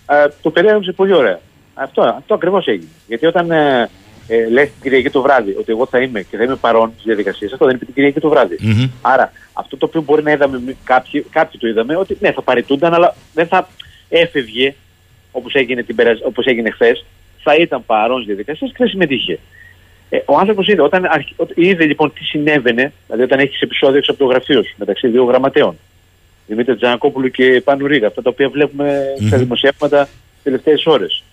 Ε, 0.07 0.15
το 0.43 0.51
περιέγραψε 0.51 0.93
πολύ 0.93 1.15
ωραία. 1.15 1.41
Αυτό, 1.75 2.03
αυτό 2.03 2.35
ακριβώς 2.35 2.67
έγινε. 2.67 2.91
Γιατί 3.07 3.27
όταν 3.27 3.51
ε, 3.51 3.91
ε, 4.27 4.49
λες 4.51 4.65
την 4.65 4.83
Κυριακή 4.83 5.11
το 5.11 5.23
βράδυ 5.23 5.57
ότι 5.59 5.73
εγώ 5.73 5.87
θα 5.87 5.99
είμαι 6.01 6.23
και 6.23 6.37
θα 6.37 6.43
είμαι 6.43 6.57
παρόν 6.57 6.91
στις 6.93 7.05
διαδικασίες, 7.05 7.53
αυτό 7.53 7.67
δεν 7.67 7.75
είπε 7.75 7.85
την 7.85 7.95
Κυριακή 7.95 8.21
το 8.21 8.29
βράδυ. 8.29 8.59
Mm-hmm. 8.63 8.89
Άρα 9.01 9.33
αυτό 9.53 9.77
το 9.77 9.87
οποίο 9.87 10.03
μπορεί 10.03 10.23
να 10.23 10.31
είδαμε 10.31 10.77
κάποιοι, 10.85 11.27
κάποιοι 11.31 11.61
το 11.61 11.67
είδαμε, 11.67 11.97
ότι 11.97 12.17
ναι, 12.21 12.33
θα 12.33 12.43
παρετούνταν, 12.43 12.95
αλλά 12.95 13.15
δεν 13.35 13.47
θα 13.47 13.69
έφευγε 14.11 14.75
όπως 15.33 15.55
έγινε, 15.55 15.83
την, 15.83 15.97
όπως 16.27 16.47
έγινε 16.47 16.71
χθες, 16.71 17.05
θα 17.43 17.55
ήταν 17.55 17.85
παρόν 17.87 18.17
στις 18.17 18.27
διαδικασίες 18.27 18.71
και 18.71 18.77
δεν 18.79 18.89
συμμετείχε. 18.89 19.39
Ε, 20.09 20.19
ο 20.25 20.39
άνθρωπος 20.39 20.69
είδε, 20.69 20.83
όταν 20.83 21.05
αρχ- 21.05 21.41
ό- 21.41 21.47
είδε 21.55 21.85
λοιπόν 21.85 22.13
τι 22.13 22.25
συνέβαινε, 22.25 22.93
δηλαδή 23.07 23.23
όταν 23.25 23.39
έχεις 23.39 23.61
επεισόδιο 23.61 23.99
έξω 23.99 24.11
από 24.11 24.21
το 24.21 24.27
γραφείο 24.27 24.63
σου 24.63 24.75
μεταξύ 24.77 25.09
δύο 25.09 25.25
γραμματέων, 25.25 25.79
Δημήτρη 26.47 26.77
Τζανακόπουλου 26.77 27.31
και 27.31 27.61
Πάνου 27.65 27.87
Ρίγα, 27.87 28.07
αυτά 28.07 28.23
τα 28.23 28.31
οποία 28.31 28.49
βλέπουμε 28.49 29.03
στα 29.27 29.37
δημοσιεύματα 29.39 30.05
τι 30.05 30.43
τελευταίες 30.43 30.87
ώρες. 30.87 31.25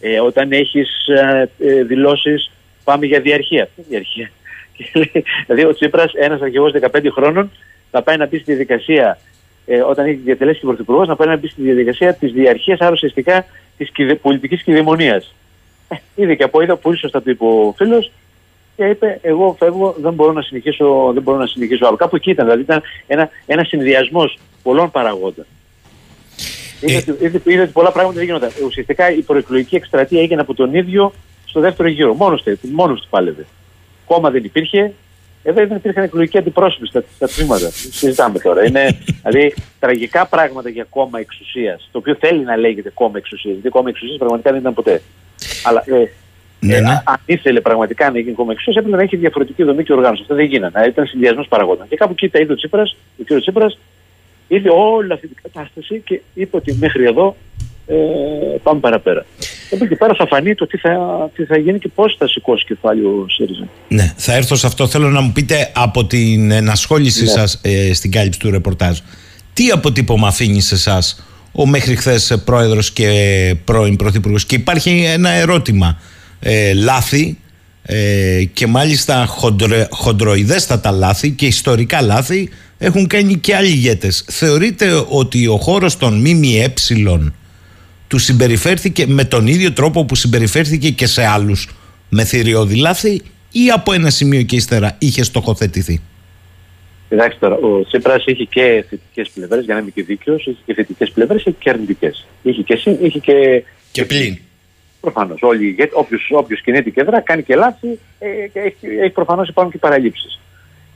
Ε, 0.00 0.20
όταν 0.20 0.52
έχεις 0.52 1.06
ε, 1.08 1.50
ε, 1.58 1.82
δηλώσεις, 1.82 2.50
πάμε 2.84 3.06
για 3.06 3.20
διαρχία. 3.20 3.68
Τι 3.76 3.82
διαρχία; 3.88 4.30
Και 4.76 4.84
λέει, 4.94 5.24
δηλαδή 5.46 5.64
ο 5.64 5.74
Τσίπρας, 5.74 6.12
ένας 6.14 6.40
αρχηγός 6.40 6.72
15 6.80 7.06
χρόνων, 7.12 7.50
θα 7.90 8.02
πάει 8.02 8.16
να 8.16 8.26
μπει 8.26 8.36
στη 8.38 8.44
διαδικασία, 8.52 9.18
ε, 9.66 9.80
όταν 9.80 10.06
έχει 10.06 10.20
διατελέσει 10.24 10.60
και 10.60 10.66
πρωθυπουργός, 10.66 11.08
να 11.08 11.16
πάει 11.16 11.28
να 11.28 11.36
μπει 11.36 11.48
στη 11.48 11.62
διαδικασία 11.62 12.14
της 12.14 12.32
διαρχίας, 12.32 12.80
άρα 12.80 12.90
ουσιαστικά 12.92 13.44
της 13.76 13.90
πολιτικής 14.22 14.62
κυδαιμονίας. 14.62 15.34
Ε, 15.88 15.96
είδε 16.14 16.34
και 16.34 16.42
από 16.42 16.60
είδα, 16.62 16.76
πολύ 16.76 16.98
σωστά 16.98 17.22
το 17.22 17.30
είπε 17.30 17.44
ο 17.44 17.74
φίλος, 17.76 18.10
και 18.76 18.84
είπε: 18.84 19.18
Εγώ 19.22 19.56
φεύγω, 19.58 19.94
δεν 19.98 20.12
μπορώ 20.12 20.32
να 20.32 20.42
συνεχίσω, 20.42 21.10
δεν 21.12 21.22
μπορώ 21.22 21.38
να 21.38 21.46
συνεχίσω 21.46 21.86
άλλο. 21.86 21.96
Κάπου 21.96 22.16
εκεί 22.16 22.30
ήταν, 22.30 22.44
δηλαδή 22.44 22.62
ήταν 22.62 22.82
ένα, 23.06 23.28
ένας 23.46 23.68
συνδυασμός 23.68 24.38
πολλών 24.62 24.90
παραγόντων. 24.90 25.44
Είδε, 26.80 26.96
ότι- 26.96 27.24
είδε, 27.24 27.40
είδε 27.44 27.62
ότι 27.62 27.72
πολλά 27.72 27.92
πράγματα 27.92 28.16
δεν 28.16 28.24
γίνονταν. 28.24 28.50
Ουσιαστικά 28.66 29.10
η 29.10 29.22
προεκλογική 29.22 29.76
εκστρατεία 29.76 30.20
έγινε 30.20 30.40
από 30.40 30.54
τον 30.54 30.74
ίδιο 30.74 31.12
στο 31.44 31.60
δεύτερο 31.60 31.88
γύρο. 31.88 32.14
Μόνος 32.14 32.42
του, 32.42 32.58
μόνος 32.72 33.00
του 33.00 33.06
πάλευε. 33.10 33.46
Κόμμα 34.06 34.30
δεν 34.30 34.44
υπήρχε. 34.44 34.92
Εδώ 35.42 35.66
δεν 35.66 35.76
υπήρχαν 35.76 36.04
εκλογικοί 36.04 36.38
αντιπρόσωποι 36.38 36.86
στα, 36.86 37.04
στα 37.14 37.28
τμήματα. 37.28 37.70
Συζητάμε 37.70 38.38
τώρα. 38.38 38.66
Είναι 38.66 38.98
δηλαδή 39.22 39.54
τραγικά 39.78 40.26
πράγματα 40.26 40.68
για 40.68 40.86
κόμμα 40.90 41.18
εξουσίας. 41.18 41.88
Το 41.92 41.98
οποίο 41.98 42.16
θέλει 42.20 42.44
να 42.44 42.56
λέγεται 42.56 42.90
κόμμα 42.94 43.18
εξουσίας. 43.18 43.54
Γιατί 43.54 43.68
κόμμα 43.68 43.88
εξουσίας 43.88 44.18
πραγματικά 44.18 44.50
δεν 44.50 44.60
ήταν 44.60 44.74
ποτέ. 44.74 45.02
Αλλά 45.64 45.84
ε, 45.86 46.04
Ναι, 46.60 46.80
ναι. 46.80 47.02
αν 47.04 47.20
ήθελε 47.26 47.60
πραγματικά 47.60 48.10
να 48.10 48.18
γίνει 48.18 48.34
κόμμα 48.34 48.52
εξουσίας, 48.52 48.76
έπρεπε 48.76 48.96
να 48.96 49.02
έχει 49.02 49.16
διαφορετική 49.16 49.62
δομή 49.62 49.84
και 49.84 49.92
οργάνωση. 49.92 50.22
Αυτό 50.22 50.34
δεν 50.34 50.44
γίνανε. 50.44 50.70
Δηλαδή, 50.72 50.90
Ήταν 50.90 51.06
συνδυασμός 51.06 51.48
παραγόντων. 51.48 51.88
Και 51.88 51.96
κάπου 51.96 52.12
εκεί 52.12 52.28
τα 52.28 52.38
είδε 52.38 52.52
ο 52.52 52.56
Τσίπρας, 52.56 52.96
ο 53.20 53.22
κ. 53.24 53.40
Τσίπρας, 53.40 53.78
είδε 54.48 54.70
όλη 54.70 55.12
αυτή 55.12 55.26
την 55.26 55.36
κατάσταση 55.42 56.02
και 56.04 56.20
είπε 56.34 56.56
ότι 56.56 56.74
μέχρι 56.74 57.04
εδώ 57.04 57.36
ε, 57.92 58.56
πάμε 58.62 58.80
παραπέρα. 58.80 59.26
Από 59.70 59.84
εκεί 59.84 59.96
πέρα 59.96 60.14
θα 60.14 60.26
φανεί 60.26 60.54
το 60.54 60.66
τι 60.66 60.78
θα, 60.78 60.90
τι 61.34 61.44
θα 61.44 61.58
γίνει 61.58 61.78
και 61.78 61.88
πώς 61.94 62.16
θα 62.18 62.28
σηκώσει 62.28 62.64
κεφάλι 62.64 63.04
ο 63.04 63.26
ΣΥΡΙΖΑ. 63.28 63.68
Ναι, 63.88 64.14
θα 64.16 64.34
έρθω 64.34 64.56
σε 64.56 64.66
αυτό. 64.66 64.86
Θέλω 64.86 65.10
να 65.10 65.20
μου 65.20 65.32
πείτε 65.32 65.70
από 65.74 66.04
την 66.04 66.50
ενασχόλησή 66.50 67.22
Ναι. 67.22 67.28
σας 67.28 67.60
ε, 67.62 67.94
στην 67.94 68.10
κάλυψη 68.10 68.38
του 68.38 68.50
ρεπορτάζ. 68.50 68.98
Τι 69.52 69.70
αποτύπωμα 69.70 70.28
αφήνει 70.28 70.60
σε 70.60 70.74
εσάς 70.74 71.24
ο 71.52 71.66
μέχρι 71.66 71.96
χθες 71.96 72.42
πρόεδρος 72.44 72.92
και 72.92 73.08
πρώην 73.64 73.96
πρωθυπουργός; 73.96 74.44
Και 74.44 74.54
υπάρχει 74.54 75.04
ένα 75.06 75.30
ερώτημα. 75.30 76.00
Ε, 76.40 76.74
λάθη 76.74 77.38
ε, 77.82 78.44
και 78.52 78.66
μάλιστα 78.66 79.26
χοντρε, 79.26 79.86
χοντροειδέστατα 79.90 80.90
λάθη 80.90 81.30
και 81.30 81.46
ιστορικά 81.46 82.00
λάθη 82.00 82.48
έχουν 82.78 83.06
κάνει 83.06 83.36
και 83.36 83.56
άλλοι 83.56 83.68
ηγέτες. 83.68 84.24
Θεωρείτε 84.30 85.04
ότι 85.08 85.46
ο 85.46 85.56
χώρος 85.56 85.96
των 85.96 86.14
ΜΜΕ 86.14 86.72
του 88.12 88.18
συμπεριφέρθηκε 88.18 89.06
με 89.06 89.24
τον 89.24 89.46
ίδιο 89.46 89.72
τρόπο 89.72 90.04
που 90.04 90.14
συμπεριφέρθηκε 90.14 90.90
και 90.90 91.06
σε 91.06 91.24
άλλους 91.26 91.68
με 92.08 92.24
θηριώδη 92.24 92.76
λάθη 92.76 93.22
ή 93.52 93.70
από 93.74 93.92
ένα 93.92 94.10
σημείο 94.10 94.42
και 94.42 94.56
ύστερα 94.56 94.96
είχε 94.98 95.22
στοχοθετηθεί; 95.24 96.00
Κοιτάξτε 97.08 97.38
τώρα, 97.40 97.54
ο 97.54 97.84
Τσίπρας 97.84 98.24
είχε 98.26 98.44
και 98.44 98.84
θετικές 98.88 99.30
πλευρές, 99.34 99.64
για 99.64 99.74
να 99.74 99.80
είμαι 99.80 99.90
και 99.90 100.02
δίκαιος, 100.02 100.46
είχε 100.46 100.58
και 100.66 100.74
θετικές 100.74 101.10
πλευρές, 101.10 101.40
είχε 101.40 101.54
και 101.58 101.70
αρνητικές. 101.70 102.26
Είχε 102.42 102.62
και, 102.62 102.76
συν- 102.76 103.02
είχε 103.02 103.18
και, 103.18 103.64
και 103.92 104.04
πλήν. 104.04 104.38
Προφανώς. 105.00 105.38
Όλοι 105.42 105.64
οι 105.64 105.68
ηγέτε, 105.68 105.90
όποιος 106.30 106.62
κινείται 106.62 106.90
και 106.90 107.02
δρά, 107.02 107.20
κάνει 107.20 107.42
και 107.42 107.54
λάθη, 107.54 107.98
ε, 108.18 108.26
και 108.52 108.58
έχει, 108.58 108.86
έχει 109.02 109.10
προφανώς 109.12 109.48
υπάρχουν 109.48 109.72
και 109.72 109.78
παραλήψεις. 109.78 110.40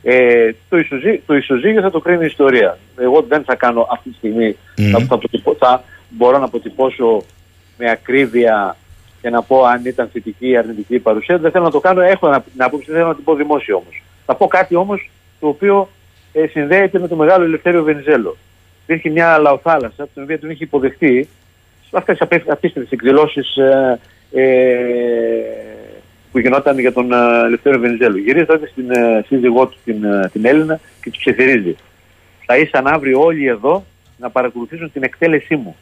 Ε, 0.03 0.51
το, 0.69 0.77
ισοζύ, 0.77 1.21
το 1.27 1.35
ισοζύγιο 1.35 1.81
θα 1.81 1.91
το 1.91 2.01
κρίνει 2.01 2.23
η 2.23 2.27
ιστορία. 2.27 2.79
Εγώ 3.01 3.25
δεν 3.29 3.43
θα 3.45 3.55
κάνω 3.55 3.89
αυτή 3.93 4.09
τη 4.09 4.15
στιγμή, 4.17 4.57
θα, 4.93 4.99
θα, 4.99 5.15
αποτυπω- 5.15 5.57
θα 5.59 5.85
μπορώ 6.17 6.39
να 6.39 6.45
αποτυπώσω 6.45 7.23
με 7.79 7.91
ακρίβεια 7.91 8.77
και 9.23 9.31
να 9.31 9.43
πω 9.43 9.65
αν 9.65 9.85
ήταν 9.85 10.09
θετική 10.13 10.49
ή 10.49 10.57
αρνητική 10.57 10.95
η 10.95 10.99
παρουσία. 10.99 11.39
Δεν 11.39 11.51
θέλω 11.51 11.65
να 11.65 11.71
το 11.71 11.81
κάνω, 11.81 12.01
έχω 12.01 12.29
να- 12.29 12.41
την 12.41 12.63
άποψη, 12.63 12.87
δεν 12.87 12.95
θέλω 12.97 13.09
να 13.09 13.15
την 13.15 13.25
πω 13.25 13.35
δημόσια 13.35 13.75
όμως. 13.75 14.03
Θα 14.27 14.35
πω 14.35 14.47
κάτι 14.47 14.75
όμως 14.75 15.11
το 15.41 15.49
οποίο 15.49 15.89
ε, 16.33 16.47
συνδέεται 16.47 16.99
με 16.99 17.09
το 17.09 17.17
μεγάλο 17.17 17.45
Ελευθέριο 17.45 17.83
Βενιζέλο. 17.83 18.37
Υπήρχε 18.83 19.11
μια 19.11 19.39
λαοθάλασσα, 19.39 20.07
την 20.15 20.23
οποία 20.23 20.39
τον 20.41 20.51
είχε 20.51 20.65
υποδεχτεί 20.65 21.29
αυτές 21.93 22.19
τις 22.19 22.51
απίστευτες 22.51 22.91
εκδηλώσεις 22.93 23.57
ε, 23.57 24.01
ε, 24.33 24.45
που 26.33 26.39
γινόταν 26.39 26.79
για 26.79 26.93
τον 26.93 27.13
ε, 27.13 27.17
Ελευθέριο 27.47 27.79
Βενιζέλο. 27.81 28.19
Γυρίζει 28.19 28.45
τότε 28.45 28.67
στην 28.67 28.91
ε, 28.91 29.25
σύζυγό 29.27 29.67
του 29.67 29.77
την, 29.85 30.05
ε, 30.05 30.29
την 30.33 30.45
Έλληνα 30.45 30.81
και 31.03 31.11
τους 31.11 31.19
ψιθυρίζει. 31.19 31.77
Θα 32.47 32.57
ήσαν 32.57 32.87
αύριο 32.87 33.21
όλοι 33.21 33.47
εδώ 33.47 33.85
να 34.19 34.31
παρακολουθήσουν 34.31 34.93
την 34.93 35.03
εκτέλεσή 35.03 35.57
μου. 35.57 35.77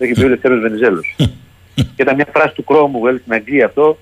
Το 0.00 0.06
έχει 0.06 0.14
πει 0.14 0.22
ο 0.22 0.26
Ελευθέριο 0.26 0.60
Βενιζέλος. 0.60 1.16
και 1.94 2.02
ήταν 2.02 2.14
μια 2.14 2.26
φράση 2.32 2.54
του 2.54 2.64
Κρόμου, 2.64 3.00
well, 3.04 3.18
στην 3.20 3.32
Αγγλία 3.32 3.66
αυτό, 3.66 3.98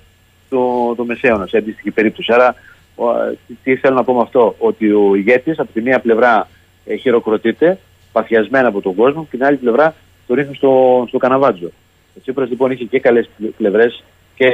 το, 0.49 0.93
το 0.95 1.05
Μεσαίωνα, 1.05 1.47
σε 1.47 1.57
αντίστοιχη 1.57 1.91
περίπτωση. 1.91 2.33
Άρα, 2.33 2.55
ο, 2.95 3.09
ε, 3.11 3.37
τι, 3.47 3.53
τι 3.63 3.75
θέλω 3.75 3.95
να 3.95 4.03
πω 4.03 4.13
με 4.13 4.21
αυτό, 4.21 4.55
ότι 4.57 4.91
ο 4.91 5.15
ηγέτης 5.15 5.59
από 5.59 5.69
τη 5.73 5.81
μία 5.81 5.99
πλευρά 5.99 6.47
ε, 6.85 6.95
χειροκροτείται, 6.95 7.79
παθιασμένα 8.11 8.67
από 8.67 8.81
τον 8.81 8.95
κόσμο, 8.95 9.27
και 9.29 9.37
την 9.37 9.45
άλλη 9.45 9.57
πλευρά 9.57 9.95
το 10.27 10.33
ρίχνει 10.33 10.55
στο, 10.55 11.05
στο 11.07 11.17
καναβάτζο. 11.17 11.71
Ο 12.17 12.19
Τσίπρας 12.21 12.49
λοιπόν 12.49 12.71
είχε 12.71 12.83
και 12.83 12.99
καλές 12.99 13.29
πλευρές 13.57 14.03
και, 14.35 14.49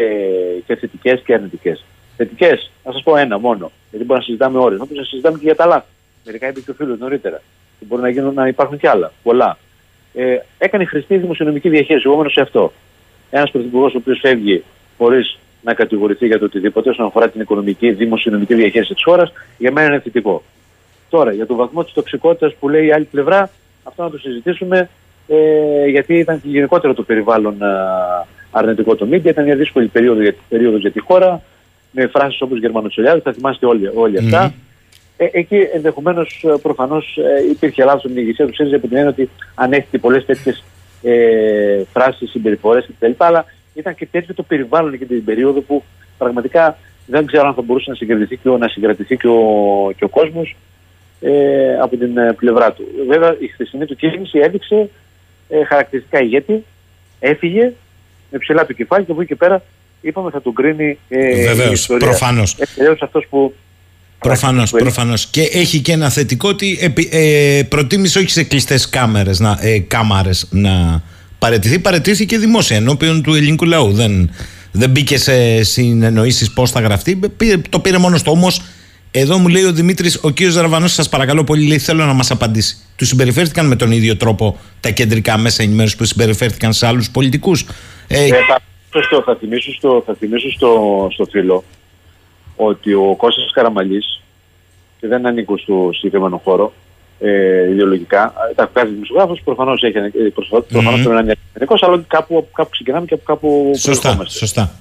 και 0.66 0.76
θετικές 0.76 1.22
και 1.26 1.34
αρνητικές. 1.34 1.86
Θετικές, 2.18 2.72
να 2.84 2.92
σας 2.92 3.04
πω 3.04 3.18
ένα 3.18 3.40
μόνο, 3.40 3.72
γιατί 3.90 4.06
μπορεί 4.06 4.20
να 4.20 4.26
συζητάμε 4.26 4.60
ώρες. 4.60 4.80
Όπω 4.80 4.94
να 4.94 5.04
συζητάμε 5.04 5.38
και 5.38 5.46
για 5.46 5.56
τα 5.56 5.66
λάθη. 5.66 5.88
Μερικά 6.26 6.48
είπε 6.48 6.60
και 6.60 6.72
ο 6.72 6.74
φίλος 6.74 7.00
νωρίτερα. 7.00 7.42
Και 7.80 7.86
μπορεί 7.86 8.02
να, 8.02 8.10
γίνουν, 8.10 8.34
να 8.34 8.48
υπάρχουν 8.48 8.78
κι 8.78 8.88
άλλα. 8.88 9.12
Πολλά. 9.24 9.58
Ε, 10.16 10.38
έκανε 10.58 10.86
χρηστή 10.86 11.18
δημοσιονομική 11.18 11.70
διαχείριση. 11.70 12.08
Εγώ 12.08 12.18
μένω 12.18 12.30
σε 12.30 12.42
αυτό. 12.42 12.72
Ένας 13.30 13.52
πρωθυπουργός 13.52 13.94
ο 13.94 13.98
οποίος 13.98 14.20
φεύγει 14.22 14.64
χωρίς 14.98 15.40
να 15.62 15.74
κατηγορηθεί 15.74 16.26
για 16.28 16.40
το 16.40 16.46
οτιδήποτε 16.46 16.90
όσον 16.90 17.06
αφορά 17.06 17.30
την 17.30 17.42
οικονομική, 17.42 17.92
δημοσιονομική 17.92 18.54
διαχείριση 18.54 18.94
της 18.94 19.04
χώρας, 19.04 19.34
για 19.58 19.72
μένα 19.72 19.88
είναι 19.88 20.00
θετικό. 20.00 20.44
Τώρα, 21.10 21.32
για 21.32 21.46
τον 21.46 21.58
βαθμό 21.58 21.84
της 21.84 21.94
τοξικότητας 21.94 22.54
που 22.60 22.70
λέει 22.70 22.86
η 22.86 22.92
άλλη 22.92 23.06
πλευρά, 23.06 23.50
αυτό 23.84 24.04
να 24.04 24.10
το 24.10 24.18
συζητήσουμε, 24.18 24.90
ε, 25.28 25.86
γιατί 25.88 26.14
ήταν 26.14 26.42
και 26.42 26.48
γενικότερο 26.48 26.94
το 26.94 27.04
περιβάλλον 27.04 27.64
α, 27.64 28.28
αρνητικό 28.52 28.96
το 28.96 29.06
μίντια. 29.06 29.32
Ήταν 29.32 29.44
μια 29.44 29.56
δύσκολη 29.56 29.88
περίοδο 29.88 30.22
για, 30.22 30.36
περίοδος 30.50 30.82
για 30.82 30.92
τη 30.92 31.00
χώρα, 31.00 31.42
με 31.92 32.08
φράσεις 32.08 32.42
όπως 32.42 32.60
Γερμανοτσολιάδη, 32.60 33.20
θα 33.20 33.34
θυμάστε 33.34 33.66
όλοι, 33.66 33.92
όλοι 33.94 34.18
αυτά. 34.18 34.54
Ε, 35.18 35.28
εκεί 35.32 35.56
ενδεχομένως 35.74 36.46
προφανώς 36.62 37.18
υπήρχε 37.52 37.84
λάθος 37.84 38.02
στην 38.02 38.18
ηγεσία 38.18 38.46
του 38.46 38.54
ΣΥΡΙΖΑ 38.54 38.76
από 38.76 38.88
την 38.88 38.98
έννοια 38.98 39.12
ότι 39.12 39.30
ανέχεται 39.56 39.98
πολλές 39.98 40.26
τέτοιες 40.26 40.64
ε, 41.04 41.84
φράσεις, 41.94 42.30
συμπεριφορές 42.30 42.90
κτλ. 43.00 43.12
Αλλά 43.18 43.46
ήταν 43.74 43.96
και 43.96 44.08
τέτοιο 44.12 44.34
το 44.34 44.44
περιβάλλον 44.44 44.94
εκείνη 44.94 45.10
την 45.10 45.24
περίοδο 45.24 45.62
που 45.62 45.84
πραγματικά 46.18 46.78
δεν 47.06 47.26
ξέρω 47.26 47.48
αν 47.48 47.54
θα 47.54 47.62
μπορούσε 47.62 47.90
να 47.90 47.96
συγκρατηθεί 47.96 48.38
και 48.38 48.50
ο, 48.50 48.58
να 48.58 48.68
συγκρατηθεί 48.68 49.18
και 49.18 49.28
ο, 49.28 49.42
και 49.98 50.04
ο 50.04 50.10
κόσμος 50.10 50.56
ε, 51.22 51.78
από 51.80 51.98
την 51.98 52.18
ε, 52.18 52.34
πλευρά 52.34 52.72
του. 52.72 52.84
Βέβαια, 53.08 53.36
η 53.40 53.48
χθεσινή 53.48 53.86
του 53.86 53.96
κίνηση 53.96 54.40
έδειξε 54.40 54.90
ε, 55.50 55.64
χαρακτηριστικά 55.64 56.22
ηγέτη, 56.22 56.64
έφυγε 57.20 57.74
με 58.32 58.38
ψηλά 58.38 58.66
το 58.66 58.74
κεφάλι 58.74 59.06
και 59.06 59.12
από 59.12 59.22
εκεί 59.22 59.30
και 59.30 59.36
πέρα 59.36 59.64
είπαμε 60.02 60.30
θα 60.32 60.42
τον 60.42 60.54
κρίνει 60.54 61.00
ε, 61.10 61.44
Βεβαίως, 61.48 61.70
η 61.70 61.72
ιστορία. 61.72 62.08
προφανώς. 62.08 62.58
Ε, 62.60 62.66
τελείως 62.76 63.02
αυτός 63.02 63.28
που 63.30 63.54
Προφανώς, 64.20 64.72
προφανώς. 64.72 65.26
Και 65.26 65.42
έχει 65.42 65.80
και 65.80 65.92
ένα 65.92 66.10
θετικό 66.10 66.50
ότι 66.50 66.78
επι- 66.82 67.14
ε, 67.14 67.62
προτίμησε 67.70 68.20
όχι 68.20 68.30
σε 68.30 68.44
κλειστές 68.44 68.90
κάμερες, 68.90 69.40
να, 69.40 69.58
ε, 69.62 69.80
κάμαρες 69.80 70.48
να 70.50 71.04
παρετηθεί. 71.40 71.80
Παρετήθηκε 71.80 72.38
δημόσια 72.38 72.78
ενώπιον 72.78 73.22
του 73.22 73.34
ελληνικού 73.34 73.66
λαού. 73.66 73.92
Δεν, 73.94 74.30
δεν 74.72 74.90
μπήκε 74.90 75.18
σε 75.18 75.64
συνεννοήσεις 75.64 76.52
πώς 76.54 76.72
θα 76.72 76.80
γραφτεί. 76.80 77.20
Πήρε- 77.38 77.70
το 77.70 77.80
πήρε 77.80 77.98
μόνο 77.98 78.18
στο 78.18 78.32
όμως. 78.32 78.62
Εδώ 79.12 79.38
μου 79.38 79.48
λέει 79.48 79.64
ο 79.64 79.72
Δημήτρης, 79.74 80.20
ο 80.22 80.30
κύριος 80.30 80.54
Ζαραβανός, 80.54 80.94
σας 80.94 81.10
παρακαλώ 81.10 81.44
πολύ, 81.44 81.68
λέει, 81.68 81.78
θέλω 81.80 82.06
να 82.06 82.14
μας 82.14 82.32
απαντήσει. 82.32 82.78
Τους 82.96 83.08
συμπεριφέρθηκαν 83.08 83.68
με 83.68 83.76
τον 83.76 83.92
ίδιο 83.92 84.18
τρόπο 84.18 84.60
τα 84.80 84.90
κεντρικά 84.90 85.38
μέσα 85.38 85.64
ενημέρωσης 85.64 85.98
που 85.98 86.06
συμπεριφέρθηκαν 86.06 86.74
σε 86.74 86.88
άλλους 86.88 87.10
πολιτικούς; 87.12 87.66
Ε, 88.08 88.24
Ε, 88.24 88.28
θα, 88.28 88.62
στο, 89.02 89.24
θα 89.26 89.38
θυμίσω, 89.40 89.74
στο, 89.74 90.04
θα 90.06 90.16
θυμίσω 90.20 90.52
στο, 90.52 90.70
στο 91.14 91.28
φίλο 91.32 91.64
ότι 92.56 92.94
ο 92.94 93.16
Κώστας 93.18 93.52
Καραμαλής 93.52 94.22
και 95.00 95.08
δεν 95.08 95.26
ανήκω 95.26 95.58
στο 95.58 95.90
συγκεκριμένο 95.94 96.38
χώρο 96.44 96.74
ε, 97.20 97.70
ιδεολογικά. 97.70 98.34
Τα 98.56 98.70
κάθε 98.74 98.88
δημοσιογράφος 98.88 99.42
προφανώς 99.44 99.84
έχει, 99.84 99.98
ε, 99.98 100.10
προσφα- 100.34 100.62
προφανώς 100.68 101.00
πρέπει 101.02 101.16
να 101.16 101.22
είναι 101.22 101.36
εθνικός, 101.54 101.84
αλλά 101.84 102.04
κάπου, 102.08 102.38
από 102.38 102.48
κάπου 102.54 102.70
ξεκινάμε 102.70 103.06
και 103.06 103.14
από 103.14 103.24
κάπου 103.26 103.72
σωστά, 103.76 104.02
προερχόμαστε. 104.02 104.38
σωστά. 104.40 104.72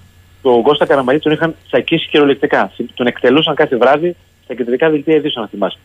Τον 0.43 0.63
Κώστα 0.63 0.87
Καραμαλή 0.87 1.19
τον 1.21 1.33
είχαν 1.33 1.55
τσακίσει 1.67 2.09
κυριολεκτικά. 2.09 2.73
Τον 2.95 3.07
εκτελούσαν 3.07 3.55
κάθε 3.55 3.77
βράδυ 3.77 4.17
στα 4.45 4.55
κεντρικά 4.55 4.91
δελτία 4.91 5.15
ειδήσεων, 5.17 5.45
να 5.45 5.51
θυμάσαι. 5.51 5.79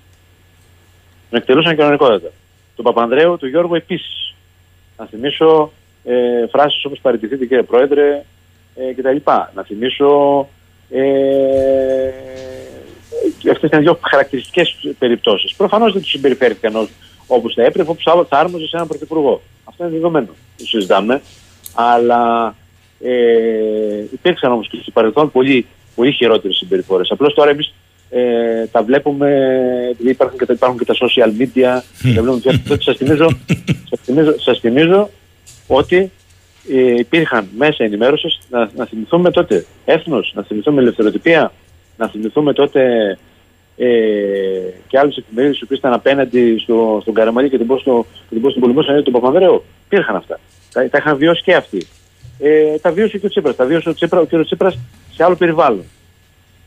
Τον 1.29 1.39
εκτελούσαν 1.39 1.75
κανονικότατα. 1.75 2.31
Τον 2.75 2.85
Παπανδρέου, 2.85 3.37
τον 3.37 3.49
Γιώργο 3.49 3.75
επίσης. 3.75 4.33
Να 4.97 5.05
θυμίσω 5.05 5.71
ε, 6.03 6.47
φράσεις 6.51 6.85
όπως 6.85 6.99
παραιτηθείτε 7.01 7.45
κύριε 7.45 7.63
Πρόεδρε 7.63 8.23
ε, 8.75 8.93
κτλ. 8.93 9.31
Να 9.55 9.63
θυμίσω 9.63 10.47
Ε, 10.89 12.09
Αυτές 13.51 13.69
ήταν 13.69 13.81
δύο 13.81 13.99
χαρακτηριστικές 14.01 14.77
περιπτώσεις. 14.99 15.53
Προφανώς 15.53 15.93
δεν 15.93 16.01
τους 16.01 16.11
συμπεριφέρθηκαν 16.11 16.87
όπως 17.27 17.53
θα 17.53 17.63
έπρεπε, 17.63 17.89
όπως 17.89 18.27
θα 18.29 18.37
άρμοζε 18.37 18.67
σε 18.67 18.75
έναν 18.75 18.87
πρωθυπουργό. 18.87 19.41
Αυτό 19.63 19.83
είναι 19.83 19.93
δεδομένο. 19.93 20.27
Το 20.57 20.65
συζητάμε. 20.65 21.21
Αλλά 21.73 22.55
ε, 23.01 24.03
υπήρξαν 24.11 24.51
όμως 24.51 24.67
και 24.69 24.77
στο 24.81 24.91
παρελθόν 24.91 25.31
πολύ, 25.31 25.65
πολύ 25.95 26.11
χειρότερες 26.11 26.57
συμπεριφορές. 26.57 27.11
Απλώς 27.11 27.33
τώρα 27.33 27.49
εμείς 27.49 27.73
ε, 28.09 28.65
τα 28.71 28.83
βλέπουμε, 28.83 29.29
επειδή 29.91 30.09
υπάρχουν 30.09 30.37
και, 30.37 30.45
τα, 30.45 30.53
υπάρχουν 30.53 30.77
και 30.77 30.85
τα 30.85 30.93
social 30.93 31.41
media. 31.41 31.81
τα 32.15 32.21
βλέπουμε 32.21 32.39
πια. 32.39 32.77
Σας 32.85 32.97
θυμίζω, 32.97 33.29
σας 33.89 33.99
θυμίζω, 34.03 34.35
σας 34.39 34.59
θυμίζω 34.59 35.09
ότι 35.67 35.97
ε, 35.97 36.09
υπήρχαν 36.97 37.47
μέσα 37.57 37.83
ενημέρωσης 37.83 38.39
να, 38.49 38.69
να 38.75 38.85
θυμηθούμε 38.85 39.31
τότε 39.31 39.65
έθνος, 39.85 40.31
να 40.35 40.43
θυμηθούμε 40.43 40.81
ελευθεροτυπία, 40.81 41.51
να 41.97 42.07
θυμηθούμε 42.07 42.53
τότε 42.53 42.81
ε, 43.77 43.87
και 44.87 44.99
άλλε 44.99 45.13
εφημερίδε 45.17 45.65
που 45.67 45.73
ήταν 45.73 45.93
απέναντι 45.93 46.57
στο, 46.57 46.99
στον 47.01 47.13
Καραμαλή 47.13 47.49
και 47.49 47.57
την 47.57 47.67
πώ 47.67 47.77
στον 47.77 48.05
πολεμό 48.59 48.81
σαν 48.81 49.03
τον 49.03 49.13
Παπανδρέου. 49.13 49.63
Υπήρχαν 49.85 50.15
αυτά. 50.15 50.39
Τα, 50.73 50.89
τα 50.89 50.97
είχαν 50.97 51.17
βιώσει 51.17 51.43
και 51.43 51.55
αυτοί. 51.55 51.87
Ε, 52.39 52.77
τα 52.77 52.91
βίωσε 52.91 53.17
και 53.17 53.25
ο 53.25 53.29
Τσίπρας. 53.29 53.55
Τα 53.55 53.65
βίωσε 53.65 53.89
ο, 53.89 53.93
Τσίπρα, 53.93 54.19
ο 54.19 54.25
κ. 54.25 54.45
Τσίπρας 54.45 54.77
σε 55.13 55.23
άλλο 55.23 55.35
περιβάλλον. 55.35 55.83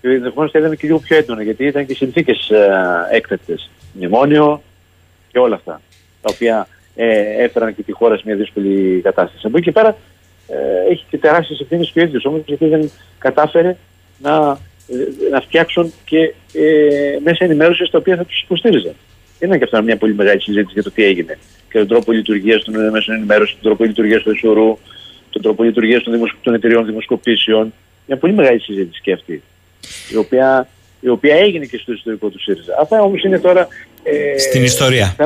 Και 0.01 0.09
ενδεχομένως 0.09 0.53
θα 0.53 0.59
ήταν 0.59 0.77
και 0.77 0.87
λίγο 0.87 0.99
πιο 0.99 1.17
έντονα 1.17 1.43
γιατί 1.43 1.65
ήταν 1.65 1.87
και 1.87 1.95
συνθήκες 1.95 2.51
ε, 2.51 2.71
έκτακτες. 3.11 3.71
Μνημόνιο 3.93 4.63
και 5.33 5.39
όλα 5.39 5.55
αυτά. 5.55 5.81
Τα 6.23 6.31
οποία 6.33 6.69
ε, 6.95 7.45
έφεραν 7.45 7.75
και 7.75 7.83
τη 7.83 7.93
χώρα 7.93 8.17
σε 8.17 8.23
μια 8.27 8.37
δύσκολη 8.37 9.01
κατάσταση. 9.03 9.47
Από 9.47 9.57
εκεί 9.57 9.67
και 9.67 9.73
πέρα 9.73 9.97
ε, 10.49 10.91
έχει 10.91 11.05
και 11.11 11.19
τεράστιες 11.19 11.61
ευθύνες 11.61 11.91
και 11.91 12.01
ο 12.01 12.03
ίδιος 12.03 12.25
όμως 12.25 12.43
γιατί 12.47 12.67
δεν 12.67 12.91
κατάφερε 13.19 13.77
να 14.19 14.59
να 15.31 15.41
φτιάξουν 15.41 15.93
και 16.05 16.35
ε, 16.53 17.19
μέσα 17.25 17.45
ενημέρωσης 17.45 17.91
τα 17.91 17.99
οποία 17.99 18.17
θα 18.17 18.25
τους 18.25 18.43
υποστήριζαν. 18.43 18.95
Είναι 19.41 19.59
και 19.59 19.65
αυτά 19.65 19.83
μια 19.83 19.97
πολύ 19.97 20.15
μεγάλη 20.15 20.41
συζήτηση 20.41 20.73
για 20.73 20.83
το 20.83 20.91
τι 20.91 21.05
έγινε 21.05 21.39
και 21.71 21.79
τον 21.79 21.87
τρόπο 21.87 22.13
λειτουργίας 22.13 22.63
των 22.65 22.91
μέσων 22.91 23.15
ενημέρωσης, 23.15 23.55
τον 23.55 23.63
τρόπο 23.63 23.85
λειτουργίας 23.85 24.23
του 24.23 24.31
ΕΣΟΡΟΥ, 24.31 24.77
τον 25.31 25.43
τρόπο 25.43 25.63
λειτουργίας 25.63 26.03
των, 26.03 26.13
δημοσ... 26.13 26.35
των 26.43 26.55
εταιριών 26.55 26.87
δημοσκοπήσεων. 26.87 27.73
Μια 28.07 28.17
πολύ 28.17 28.33
μεγάλη 28.33 28.61
συζήτηση 28.61 29.01
και 29.03 29.13
αυτή, 29.13 29.43
η 30.13 30.17
οποία, 30.17 30.69
η 31.05 31.09
οποία 31.09 31.37
έγινε 31.37 31.65
και 31.65 31.79
στο 31.83 31.93
ιστορικό 31.93 32.29
του 32.29 32.41
ΣΥΡΙΖΑ. 32.41 32.73
Αυτά 32.81 33.03
όμως 33.03 33.25
είναι 33.25 33.39
τώρα 33.39 33.69
ε, 34.03 34.39
στην 34.39 34.65
ιστορία. 34.65 35.17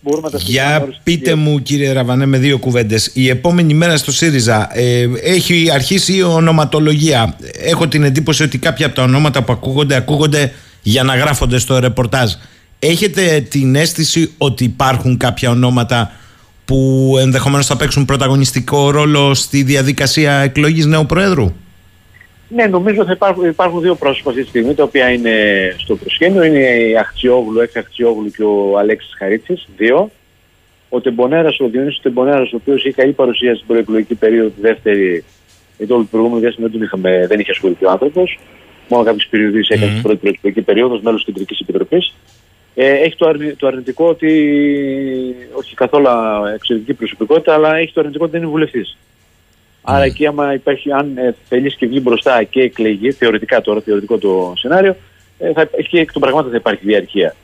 μπορούμε 0.00 0.22
να 0.22 0.30
τα 0.30 0.38
Για 0.40 0.88
πείτε 1.02 1.34
μου 1.34 1.62
κύριε 1.62 1.92
Ραβανέ 1.92 2.26
με 2.26 2.38
δύο 2.38 2.58
κουβέντες. 2.58 3.10
Η 3.14 3.28
επόμενη 3.28 3.74
μέρα 3.74 3.96
στο 3.96 4.12
ΣΥΡΙΖΑ 4.12 4.70
ε, 4.72 5.08
έχει 5.22 5.70
αρχίσει 5.72 6.16
η 6.16 6.22
ονοματολογία. 6.22 7.36
Έχω 7.62 7.88
την 7.88 8.02
εντύπωση 8.02 8.42
ότι 8.42 8.58
κάποια 8.58 8.86
από 8.86 8.94
τα 8.94 9.02
ονόματα 9.02 9.42
που 9.42 9.52
ακούγονται 9.52 9.96
ακούγονται 9.96 10.52
για 10.82 11.02
να 11.02 11.16
γράφονται 11.16 11.58
στο 11.58 11.78
ρεπορτάζ. 11.78 12.32
Έχετε 12.78 13.46
την 13.50 13.74
αίσθηση 13.74 14.32
ότι 14.38 14.64
υπάρχουν 14.64 15.16
κάποια 15.16 15.50
ονόματα 15.50 16.12
που 16.64 17.14
ενδεχομένως 17.20 17.66
θα 17.66 17.76
παίξουν 17.76 18.04
πρωταγωνιστικό 18.04 18.90
ρόλο 18.90 19.34
στη 19.34 19.62
διαδικασία 19.62 20.32
εκλογής 20.32 20.86
νέου 20.86 21.06
Προέδρου; 21.06 21.52
Ναι, 22.48 22.66
νομίζω 22.66 23.02
ότι 23.02 23.12
υπάρχουν, 23.12 23.44
υπάρχουν 23.44 23.80
δύο 23.80 23.94
πρόσωπα 23.94 24.30
αυτή 24.30 24.42
τη 24.42 24.48
στιγμή 24.48 24.74
τα 24.74 24.82
οποία 24.82 25.10
είναι 25.10 25.34
στο 25.78 25.96
προσχέδιο. 25.96 26.42
Είναι 26.42 26.58
η 26.58 26.96
Αχτσιόγλου, 26.96 27.60
έξι 27.60 27.78
Αχτσιόγλου 27.78 28.30
και 28.30 28.42
ο 28.42 28.78
Αλέξης 28.78 29.14
Χαρίτσης. 29.18 29.68
Δύο. 29.76 30.10
Ο 30.88 31.00
Τεμπονέρας, 31.00 31.60
ο 31.60 31.68
Διονύσης 31.68 32.02
Τεμπονέρας, 32.02 32.52
ο 32.52 32.56
οποίος 32.56 32.84
είχε 32.84 32.92
καλή 32.92 33.12
παρουσία 33.12 33.54
στην 33.54 33.66
προεκλογική 33.66 34.14
περίοδο, 34.14 34.48
τη 34.48 34.60
δεύτερη, 34.60 35.24
γιατί 35.76 35.92
όλο 35.92 36.02
το 36.02 36.08
προηγούμενο 36.10 36.40
διάστημα 36.40 36.68
δεν, 36.68 36.82
είχαμε, 36.82 37.26
δεν 37.26 37.40
είχε 37.40 37.50
ασχοληθεί 37.50 37.84
ο 37.84 37.90
άνθρωπος. 37.90 38.38
Μόνο 38.88 39.04
κάποιες 39.04 39.26
περιοδίες 39.26 39.66
mm. 39.70 39.74
έκανε 39.74 39.90
στην 39.90 40.02
πρώτη 40.02 40.18
προεκλογική 40.18 40.62
περίοδος, 40.62 41.00
μέλος 41.00 41.24
της 41.24 41.32
Κεντρικής 41.32 41.60
Επιτροπής. 41.60 42.14
Ε, 42.74 42.90
έχει 42.90 43.16
το, 43.16 43.28
αρνη, 43.28 43.52
το 43.52 43.66
αρνητικό 43.66 44.08
ότι, 44.08 44.30
όχι 45.52 45.74
καθόλου 45.74 46.06
εξαιρετική 46.54 46.94
προσωπικότητα, 46.94 47.54
αλλά 47.54 47.76
έχει 47.76 47.92
το 47.92 48.00
αρνητικό 48.00 48.24
ότι 48.24 48.32
δεν 48.32 48.42
είναι 48.42 48.50
βουλευτής. 48.50 48.96
Άρα 49.90 50.04
εκεί 50.04 50.26
άμα 50.26 50.54
υπάρχει, 50.54 50.92
αν 50.92 51.16
ε, 51.16 51.34
θελήσει 51.48 51.76
και 51.76 51.86
βγει 51.86 52.00
μπροστά 52.02 52.42
και 52.42 52.60
εκλεγεί, 52.60 53.12
θεωρητικά 53.12 53.60
τώρα, 53.60 53.80
θεωρητικό 53.80 54.18
το 54.18 54.52
σενάριο, 54.56 54.96
ε, 55.38 55.52
θα, 55.52 55.68
εκεί 55.76 55.98
εκ 55.98 56.12
των 56.12 56.22
πραγμάτων 56.22 56.50
θα 56.50 56.56
υπάρχει 56.56 56.84
διαρκεία. 56.84 57.34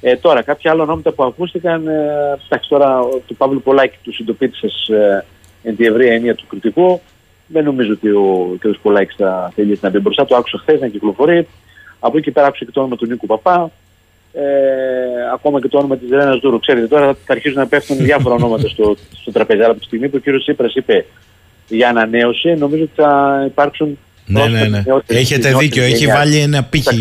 Ε, 0.00 0.16
τώρα, 0.16 0.42
κάποια 0.42 0.70
άλλα 0.70 0.82
ονόματα 0.82 1.12
που 1.12 1.24
ακούστηκαν, 1.24 1.86
ε, 1.86 2.38
εντάξει 2.46 2.68
τώρα 2.68 3.00
του 3.26 3.36
Παύλου 3.36 3.62
Πολάκη 3.62 3.96
του 4.02 4.12
συντοπίτησες 4.14 4.88
ε, 4.88 5.24
εν 5.62 5.76
τη 5.76 5.86
ευρεία 5.86 6.12
έννοια 6.12 6.34
του 6.34 6.44
κριτικού. 6.48 7.00
Δεν 7.46 7.64
νομίζω 7.64 7.92
ότι 7.92 8.08
ο 8.10 8.56
κ. 8.58 8.78
Πολάκης 8.82 9.16
θα 9.16 9.52
θέλει 9.54 9.78
να 9.82 9.90
μπει 9.90 9.98
μπροστά. 9.98 10.24
Το 10.24 10.36
άκουσα 10.36 10.58
χθες 10.58 10.80
να 10.80 10.88
κυκλοφορεί. 10.88 11.48
Από 12.00 12.18
εκεί 12.18 12.30
πέρα 12.30 12.46
άκουσα 12.46 12.64
και 12.64 12.70
το 12.70 12.80
όνομα 12.80 12.96
του 12.96 13.06
Νίκου 13.06 13.26
Παπά. 13.26 13.70
Ε, 14.32 14.42
ακόμα 15.32 15.60
και 15.60 15.68
το 15.68 15.78
όνομα 15.78 15.96
της 15.96 16.10
Ρένας 16.10 16.38
Δούρου. 16.38 16.60
Ξέρετε, 16.60 16.86
τώρα 16.86 17.06
θα 17.06 17.32
αρχίσουν 17.32 17.58
να 17.58 17.66
πέφτουν 17.66 17.96
διάφορα 17.96 18.34
ονόματα 18.34 18.68
στο, 18.68 18.96
στο 19.20 19.32
τραπέζι. 19.32 19.60
Αλλά 19.60 19.70
από 19.70 19.80
τη 19.80 19.86
στιγμή 19.86 20.08
που 20.08 20.20
ο 20.26 20.30
κ. 20.30 20.42
Σύπρα 20.42 20.70
είπε 20.74 21.04
για 21.76 21.88
ανανέωση, 21.88 22.54
νομίζω 22.54 22.82
ότι 22.82 22.92
θα 22.94 23.42
υπάρξουν. 23.46 23.98
Ναι, 24.26 24.46
ναι, 24.46 24.64
ναι. 24.64 24.82
Έχετε 25.06 25.54
δίκιο, 25.54 25.82
έχει 25.82 26.06
βάλει 26.06 26.38
ένα 26.38 26.62
πύχη. 26.62 27.00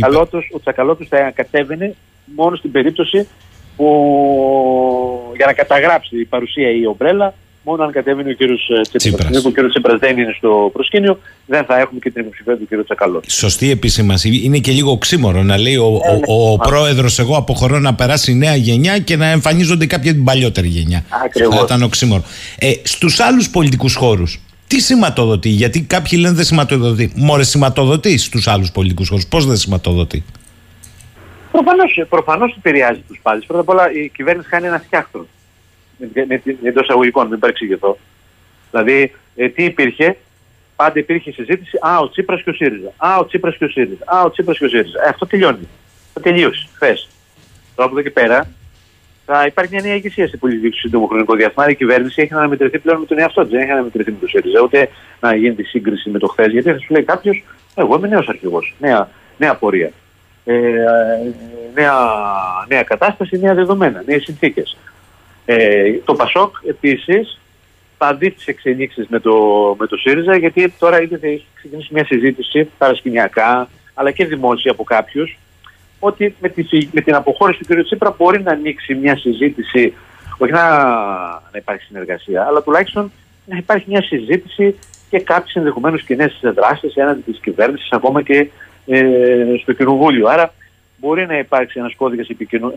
Ο 0.53 0.59
Τσακαλώτος 0.59 1.07
θα 1.09 1.31
κατέβαινε 1.35 1.95
μόνο 2.35 2.55
στην 2.55 2.71
περίπτωση 2.71 3.27
που 3.75 5.33
για 5.35 5.45
να 5.45 5.53
καταγράψει 5.53 6.19
η 6.19 6.25
παρουσία 6.25 6.69
ή 6.69 6.79
η 6.81 6.87
ομπρέλα, 6.87 7.33
μόνο 7.63 7.83
αν 7.83 7.91
κατέβαινε 7.91 8.29
ο 8.29 8.33
κύριος 8.33 8.69
ε, 8.93 8.97
Τσίπρας. 8.97 9.37
Αν 9.37 9.45
ο 9.45 9.51
κύριος 9.51 9.71
Τσίπρας 9.71 9.99
δεν 9.99 10.17
είναι 10.17 10.33
στο 10.37 10.69
προσκήνιο, 10.73 11.19
δεν 11.45 11.63
θα 11.63 11.79
έχουμε 11.79 11.99
και 11.99 12.11
την 12.11 12.21
υποψηφία 12.21 12.57
του 12.57 12.67
κύριου 12.67 12.83
Τσακαλώτου. 12.83 13.31
Σωστή 13.31 13.69
επισήμαση. 13.69 14.41
Είναι 14.43 14.57
και 14.57 14.71
λίγο 14.71 14.91
οξύμορο 14.91 15.43
να 15.43 15.57
λέει 15.57 15.75
ο, 15.75 15.85
ο, 15.85 16.33
ο, 16.33 16.51
ο 16.51 16.57
πρόεδρος 16.57 17.19
εγώ 17.19 17.37
αποχωρώ 17.37 17.79
να 17.79 17.93
περάσει 17.93 18.31
η 18.31 18.35
νέα 18.35 18.55
γενιά 18.55 18.99
και 18.99 19.15
να 19.15 19.25
εμφανίζονται 19.25 19.85
κάποια 19.85 20.11
την 20.11 20.23
παλιότερη 20.23 20.67
γενιά. 20.67 21.03
Ακριβώς. 21.25 21.55
Θα 21.55 21.61
ήταν 21.63 21.83
οξύμορο. 21.83 22.23
Ε, 22.59 22.71
στους 22.83 23.19
άλλους 23.19 23.49
πολιτικούς 23.49 23.95
χώρους, 23.95 24.39
τι 24.71 24.79
σηματοδοτεί, 24.79 25.49
γιατί 25.49 25.81
κάποιοι 25.81 26.19
λένε 26.21 26.35
δεν 26.35 26.45
σηματοδοτεί. 26.45 27.11
Μόρε 27.15 27.43
σηματοδοτεί 27.43 28.17
στους 28.17 28.47
άλλους 28.47 28.71
πολιτικούς 28.71 29.09
χώρους. 29.09 29.27
Πώς 29.27 29.45
δεν 29.45 29.57
σηματοδοτεί; 29.57 30.23
Προφανώς 31.51 32.01
προφανώς 32.09 32.55
επηρεάζει 32.57 33.03
τους 33.07 33.19
πάλι. 33.21 33.43
Πρώτα 33.45 33.61
απ' 33.61 33.69
όλα 33.69 33.91
η 33.91 34.09
κυβέρνηση 34.09 34.49
κάνει 34.49 34.67
ένα 34.67 34.79
φτιάχνο. 34.79 35.25
Εντός 36.63 36.83
εισαγωγικών, 36.83 37.27
μην 37.27 37.39
παρεξηγηθώ. 37.39 37.97
Δηλαδή, 38.71 39.15
ε, 39.35 39.49
τι 39.49 39.63
υπήρχε, 39.63 40.17
πάντα 40.75 40.99
υπήρχε 40.99 41.31
συζήτηση. 41.31 41.77
Α, 41.81 41.99
ο 41.99 42.09
Τσίπρας 42.09 42.43
και 42.43 42.49
ο 42.49 42.53
ΣΥΡΙΖΑ. 42.53 42.93
Α, 42.97 43.17
ο 43.17 43.25
Τσίπρας 43.25 43.57
και 43.57 43.65
ο 43.65 43.69
ΣΥΡΙΖΑ. 43.69 44.03
Α, 44.05 44.21
ο 44.21 44.31
Τσίπρας 44.31 44.57
και 44.57 44.65
ο 44.65 44.69
ΣΥΡΙΖΑ. 44.69 45.03
Ε, 45.05 45.09
αυτό 45.09 45.27
τελειώνει. 45.27 45.67
Θα 46.13 46.21
τελείωσε 46.21 46.67
χθε. 46.73 46.97
Τώρα 47.75 47.89
από 47.89 47.99
εδώ 47.99 48.01
και 48.01 48.09
πέρα 48.09 48.49
θα 49.33 49.45
υπάρχει 49.45 49.73
μια 49.73 49.81
νέα 49.83 49.95
ηγεσία 49.95 50.27
στην 50.27 50.39
πολιτική 50.39 50.69
του 50.69 50.77
σύντομο 50.77 51.07
χρονικό 51.07 51.35
διάστημα. 51.35 51.69
Η 51.69 51.75
κυβέρνηση 51.75 52.21
έχει 52.21 52.33
να 52.33 52.39
αναμετρηθεί 52.39 52.79
πλέον 52.79 52.99
με 52.99 53.05
τον 53.05 53.19
εαυτό 53.19 53.41
της. 53.41 53.51
Δεν 53.51 53.59
έχει 53.59 53.67
να 53.67 53.73
αναμετρηθεί 53.73 54.11
με 54.11 54.17
το 54.21 54.27
ΣΥΡΙΖΑ, 54.27 54.61
ούτε 54.61 54.89
να 55.19 55.35
γίνει 55.35 55.55
τη 55.55 55.63
σύγκριση 55.63 56.09
με 56.09 56.19
το 56.19 56.27
χθες. 56.27 56.51
Γιατί 56.51 56.71
θα 56.71 56.77
σου 56.77 56.93
λέει 56.93 57.03
κάποιος, 57.03 57.43
εγώ 57.75 57.95
είμαι 57.95 58.07
νέος 58.07 58.27
αρχηγός. 58.27 58.75
Νέα, 58.79 59.09
νέα 59.37 59.55
πορεία. 59.55 59.91
Ε, 60.45 60.59
νέα, 61.73 61.95
νέα 62.67 62.83
κατάσταση, 62.83 63.39
νέα 63.39 63.53
δεδομένα, 63.53 64.03
νέες 64.05 64.23
συνθήκες. 64.23 64.77
Ε, 65.45 65.91
το 66.05 66.13
ΠΑΣΟΚ 66.13 66.55
επίσης 66.67 67.39
θα 67.97 68.15
δει 68.15 68.31
τις 68.31 68.45
εξελίξεις 68.47 69.07
με 69.09 69.19
το, 69.19 69.35
με 69.79 69.87
το 69.87 69.97
ΣΥΡΙΖΑ, 69.97 70.37
γιατί 70.37 70.73
τώρα 70.79 71.01
ήδη 71.01 71.15
έχει 71.21 71.45
ξεκινήσει 71.55 71.89
μια 71.93 72.05
συζήτηση 72.05 72.69
παρασκηνιακά, 72.77 73.69
αλλά 73.93 74.11
και 74.11 74.25
δημόσια 74.25 74.71
από 74.71 74.83
κάποιους, 74.83 75.37
ότι 76.03 76.35
με, 76.39 76.49
τη, 76.49 76.63
με 76.91 77.01
την 77.01 77.15
αποχώρηση 77.15 77.63
του 77.63 77.75
κ. 77.75 77.83
Τσίπρα 77.83 78.15
μπορεί 78.17 78.41
να 78.41 78.51
ανοίξει 78.51 78.95
μια 78.95 79.17
συζήτηση, 79.17 79.93
όχι 80.37 80.51
να, 80.51 80.67
να 81.27 81.57
υπάρχει 81.57 81.83
συνεργασία, 81.83 82.45
αλλά 82.45 82.61
τουλάχιστον 82.61 83.11
να 83.45 83.57
υπάρχει 83.57 83.85
μια 83.87 84.01
συζήτηση 84.01 84.75
και 85.09 85.19
κάποιες 85.19 85.55
ενδεχομένως 85.55 86.03
κοινές 86.03 86.39
δράσεις 86.41 86.95
έναντι 86.95 87.21
της 87.21 87.39
κυβέρνησης, 87.39 87.91
ακόμα 87.91 88.21
και 88.21 88.49
ε, 88.85 89.55
στο 89.61 89.73
Κοινοβούλιο. 89.73 90.27
Άρα 90.27 90.53
μπορεί 90.97 91.25
να 91.25 91.37
υπάρξει 91.37 91.79
ένας 91.79 91.95
κώδικας, 91.95 92.27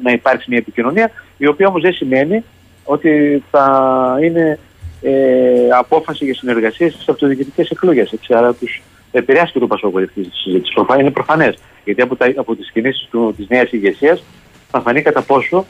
να 0.03 0.13
υπάρξει 0.13 0.47
μια 0.49 0.59
επικοινωνία, 0.59 1.11
η 1.37 1.47
οποία 1.47 1.67
όμως 1.69 1.83
δεν 1.83 1.93
σημαίνει 1.93 2.45
ότι 2.85 3.43
θα 3.51 4.19
είναι 4.23 4.59
ε, 5.03 5.69
απόφαση 5.79 6.25
για 6.25 6.35
συνεργασία 6.35 6.91
στις 6.91 7.09
αυτοδιοικητικές 7.09 7.71
εκλογές. 7.71 8.15
Άρα 8.29 8.55
τους 8.55 8.83
επηρεάσει 9.19 9.53
και 9.53 9.59
το 9.59 9.67
Πασόκο 9.67 9.99
αυτή 9.99 10.23
της 10.23 10.41
συζήτησης. 10.43 10.75
Είναι 11.01 11.11
προφανές. 11.11 11.59
Γιατί 11.85 12.03
από, 12.03 12.17
τα, 12.17 12.33
από 12.37 12.57
τις 12.57 12.71
κινήσεις 12.71 13.09
του, 13.11 13.35
της 13.37 13.47
νέας 13.49 13.73
ηγεσίας 13.73 14.25
θα 14.71 14.81
φανεί 14.81 15.03
κατά 15.03 15.23
πόσο 15.23 15.67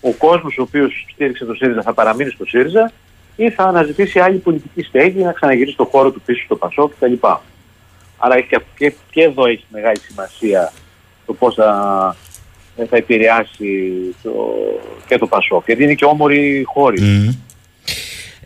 ο 0.00 0.10
κόσμος 0.10 0.58
ο 0.58 0.62
οποίος 0.62 1.06
στήριξε 1.12 1.44
το 1.44 1.54
ΣΥΡΙΖΑ 1.54 1.82
θα 1.82 1.94
παραμείνει 1.94 2.30
στο 2.30 2.44
ΣΥΡΙΖΑ 2.44 2.92
ή 3.36 3.50
θα 3.50 3.64
αναζητήσει 3.64 4.18
άλλη 4.18 4.38
πολιτική 4.38 4.82
στέγη 4.82 5.22
να 5.22 5.32
ξαναγυρίσει 5.32 5.76
το 5.76 5.84
χώρο 5.84 6.10
του 6.10 6.20
πίσω 6.20 6.44
στο 6.44 6.56
ΠΑΣΟΚ 6.56 6.92
κτλ. 6.98 7.12
Άρα 8.18 8.40
και, 8.40 8.60
και, 8.76 8.92
και 9.10 9.22
εδώ 9.22 9.46
έχει 9.46 9.64
μεγάλη 9.68 9.98
σημασία 9.98 10.72
το 11.26 11.32
πώς 11.32 11.54
θα, 11.54 12.16
θα 12.88 12.96
επηρεάσει 12.96 13.92
το, 14.22 14.30
και 15.06 15.18
το 15.18 15.26
ΠΑΣΟΚ. 15.26 15.64
Γιατί 15.66 15.82
είναι 15.82 15.94
και 15.94 16.04
όμοροι 16.04 16.62
χώροι. 16.66 17.00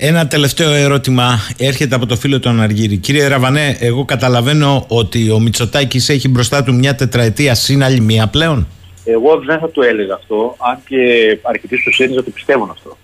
Ένα 0.01 0.27
τελευταίο 0.27 0.73
ερώτημα 0.73 1.39
έρχεται 1.59 1.95
από 1.95 2.07
το 2.07 2.17
φίλο 2.17 2.41
του 2.41 2.49
Αναργύρη. 2.49 2.97
Κύριε 2.97 3.27
Ραβανέ, 3.27 3.77
εγώ 3.81 4.05
καταλαβαίνω 4.05 4.85
ότι 4.89 5.31
ο 5.31 5.39
Μητσοτάκης 5.41 6.09
έχει 6.09 6.29
μπροστά 6.29 6.63
του 6.63 6.75
μια 6.75 6.95
τετραετία 6.95 7.55
συν 7.55 7.83
άλλη 7.83 8.01
μία 8.01 8.27
πλέον. 8.27 8.67
Εγώ 9.05 9.39
δεν 9.39 9.59
θα 9.59 9.71
το 9.71 9.83
έλεγα 9.83 10.15
αυτό, 10.15 10.57
αν 10.59 10.79
και 10.89 10.99
αρκετοί 11.43 11.77
στο 11.77 11.91
ΣΥΡΙΖΑ 11.91 12.25
το 12.25 12.31
πιστεύουν 12.31 12.71
αυτό. 12.71 12.97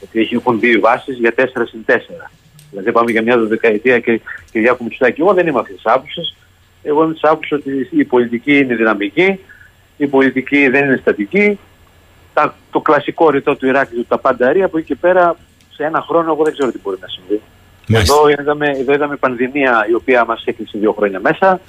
Γιατί 0.00 0.36
έχουν 0.36 0.58
μπει 0.58 0.78
βάσεις 0.78 1.18
για 1.18 1.34
4 1.36 1.42
συν 1.68 1.84
4. 1.86 1.92
Δηλαδή 2.70 2.92
πάμε 2.92 3.10
για 3.10 3.22
μια 3.22 3.38
δεκαετία 3.38 3.98
και 3.98 4.20
Κυριάκου 4.52 4.84
Μητσοτάκη. 4.84 5.20
Εγώ 5.20 5.34
δεν 5.34 5.46
είμαι 5.46 5.58
αυτής 5.58 5.74
της 5.74 5.92
άποψης. 5.92 6.36
Εγώ 6.82 7.04
είμαι 7.04 7.12
της 7.12 7.22
άποψης 7.24 7.52
ότι 7.52 7.88
η 7.90 8.04
πολιτική 8.04 8.58
είναι 8.58 8.74
δυναμική, 8.74 9.38
η 9.96 10.06
πολιτική 10.06 10.68
δεν 10.68 10.84
είναι 10.84 10.98
στατική. 11.00 11.58
Τα, 12.34 12.54
το 12.70 12.80
κλασικό 12.80 13.30
ρητό 13.30 13.56
του 13.56 13.66
Ηράκλειου, 13.66 14.04
τα 14.08 14.18
πάντα 14.18 14.52
ρία, 14.52 14.64
από 14.64 14.78
εκεί 14.78 14.86
και 14.86 14.96
πέρα 14.96 15.36
σε 15.78 15.84
ένα 15.84 16.00
χρόνο 16.08 16.32
εγώ 16.32 16.44
δεν 16.44 16.52
ξέρω 16.52 16.70
τι 16.70 16.78
μπορεί 16.82 16.98
να 17.00 17.08
συμβεί. 17.08 17.40
Εδώ 17.88 18.28
είδαμε, 18.28 18.68
εδώ 18.68 18.92
είδαμε 18.92 19.16
πανδημία 19.16 19.86
η 19.90 19.94
οποία 19.94 20.24
μας 20.24 20.42
έκλεισε 20.44 20.78
δύο 20.78 20.92
χρόνια 20.92 21.20
μέσα. 21.20 21.60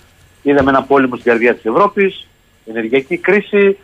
Είδαμε 0.41 0.69
ένα 0.69 0.83
πόλεμο 0.83 1.15
στην 1.15 1.31
καρδιά 1.31 1.55
της 1.55 1.65
Ευρώπης, 1.65 2.27
ενεργειακή 2.65 3.17
κρίση. 3.17 3.77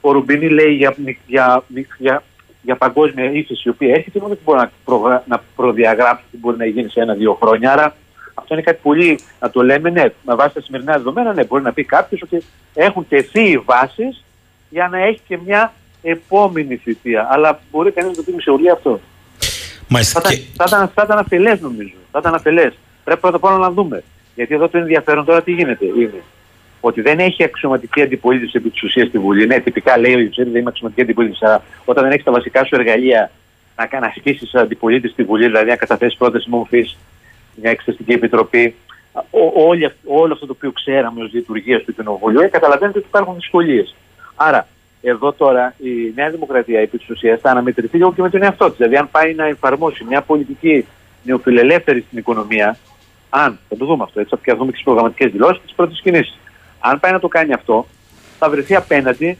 Ο 0.00 0.12
Ρουμπινί 0.12 0.48
λέει 0.48 0.72
για, 0.72 0.94
για, 1.26 1.64
για, 1.98 2.22
για 2.62 2.76
παγκόσμια 2.76 3.24
ύφεση 3.32 3.62
η 3.64 3.68
οποία 3.68 3.94
έρχεται. 3.94 4.18
Εγώ 4.18 4.28
δεν 4.28 4.38
μπορώ 4.44 4.58
να, 4.58 4.70
προ, 4.84 5.22
να 5.26 5.42
προδιαγράψω 5.56 6.24
τι 6.30 6.36
μπορεί 6.36 6.56
να 6.56 6.66
γίνει 6.66 6.88
σε 6.88 7.00
ένα-δύο 7.00 7.38
χρόνια. 7.42 7.72
Άρα 7.72 7.96
αυτό 8.34 8.54
είναι 8.54 8.62
κάτι 8.62 8.78
πολύ 8.82 9.18
να 9.40 9.50
το 9.50 9.62
λέμε, 9.62 9.90
ναι, 9.90 10.04
με 10.24 10.34
βάση 10.34 10.54
τα 10.54 10.60
σημερινά 10.60 10.92
δεδομένα, 10.92 11.32
ναι, 11.32 11.44
μπορεί 11.44 11.62
να 11.62 11.72
πει 11.72 11.84
κάποιος 11.84 12.22
ότι 12.22 12.42
έχουν 12.74 13.06
τεθεί 13.08 13.50
οι 13.50 13.58
βάσεις 13.58 14.24
για 14.70 14.88
να 14.88 14.98
έχει 14.98 15.20
και 15.28 15.38
μια 15.44 15.72
επόμενη 16.02 16.76
θητεία. 16.76 17.28
Αλλά 17.30 17.60
μπορεί 17.70 17.90
κανείς 17.90 18.10
να 18.10 18.16
το 18.16 18.22
πει 18.22 18.32
με 18.32 18.40
σε 18.40 18.70
αυτό. 18.72 19.00
Μάλιστα. 19.92 20.20
Θα, 20.20 20.28
και... 20.28 20.40
θα, 20.56 20.64
ήταν, 20.66 20.90
θα 20.94 21.02
ήταν 21.04 21.18
αφελές 21.18 21.60
νομίζω. 21.60 21.94
Θα 22.12 22.18
ήταν 22.18 22.34
αφελές. 22.34 22.72
Πρέπει 23.04 23.20
πρώτα 23.20 23.36
απ' 23.36 23.44
όλα 23.44 23.56
να 23.56 23.70
δούμε. 23.70 24.02
Γιατί 24.34 24.54
εδώ 24.54 24.68
το 24.68 24.78
ενδιαφέρον 24.78 25.24
τώρα 25.24 25.42
τι 25.42 25.52
γίνεται. 25.52 25.84
Είναι 25.84 26.22
ότι 26.80 27.00
δεν 27.00 27.18
έχει 27.18 27.44
αξιωματική 27.44 28.02
αντιπολίτευση 28.02 28.56
επί 28.56 28.70
της 28.70 28.82
ουσίας 28.82 29.08
στη 29.08 29.18
Βουλή. 29.18 29.46
Ναι, 29.46 29.60
τυπικά 29.60 29.98
λέει 29.98 30.14
ο 30.14 30.18
Ιουτσέλη 30.18 30.50
δεν 30.50 30.60
είμαι 30.60 30.70
αξιωματική 30.70 31.02
αντιπολίτευση. 31.02 31.44
Αλλά 31.44 31.62
όταν 31.84 32.04
δεν 32.04 32.12
έχει 32.12 32.22
τα 32.22 32.32
βασικά 32.32 32.64
σου 32.64 32.74
εργαλεία 32.74 33.30
να 33.76 33.86
κάνει 33.86 34.06
ασκήσεις 34.06 34.54
αντιπολίτευσης 34.54 35.12
στη 35.12 35.22
Βουλή, 35.22 35.46
δηλαδή 35.46 35.68
να 35.68 35.76
καταθέσει 35.76 36.16
πρόταση 36.16 36.48
μορφής, 36.48 36.96
μια 37.54 37.70
εξεταστική 37.70 38.12
επιτροπή, 38.12 38.74
ό, 39.12 39.66
όλη, 39.66 39.90
όλο 40.04 40.32
αυτό 40.32 40.46
το 40.46 40.52
οποίο 40.56 40.72
ξέραμε 40.72 41.22
ως 41.22 41.32
λειτουργία 41.32 41.84
του 41.84 41.94
Κοινοβουλίου, 41.94 42.40
ε, 42.40 42.46
καταλαβαίνετε 42.46 42.98
ότι 42.98 43.06
υπάρχουν 43.06 43.34
δυσκολίες. 43.34 43.94
Άρα 44.34 44.68
εδώ 45.02 45.32
τώρα 45.32 45.74
η 45.78 46.12
Νέα 46.14 46.30
Δημοκρατία 46.30 46.80
επί 46.80 46.98
της 46.98 47.10
ουσίας 47.10 47.40
θα 47.40 47.50
αναμετρηθεί 47.50 47.96
λίγο 47.96 48.12
και 48.12 48.22
με 48.22 48.30
τον 48.30 48.42
εαυτό 48.42 48.68
της. 48.68 48.76
Δηλαδή, 48.76 48.96
αν 48.96 49.10
πάει 49.10 49.34
να 49.34 49.44
εφαρμόσει 49.44 50.04
μια 50.04 50.22
πολιτική 50.22 50.86
νεοφιλελεύθερη 51.22 52.00
στην 52.00 52.18
οικονομία, 52.18 52.76
αν, 53.30 53.58
θα 53.68 53.76
το 53.76 53.84
δούμε 53.84 54.02
αυτό, 54.02 54.20
έτσι 54.20 54.36
θα 54.42 54.54
δούμε 54.56 54.66
και 54.66 54.72
τις 54.72 54.82
προγραμματικές 54.82 55.32
δηλώσεις, 55.32 55.62
τις 55.62 55.74
πρώτες 55.74 56.00
κινήσεις. 56.02 56.38
Αν 56.80 57.00
πάει 57.00 57.12
να 57.12 57.18
το 57.18 57.28
κάνει 57.28 57.52
αυτό, 57.52 57.86
θα 58.38 58.50
βρεθεί 58.50 58.74
απέναντι 58.74 59.38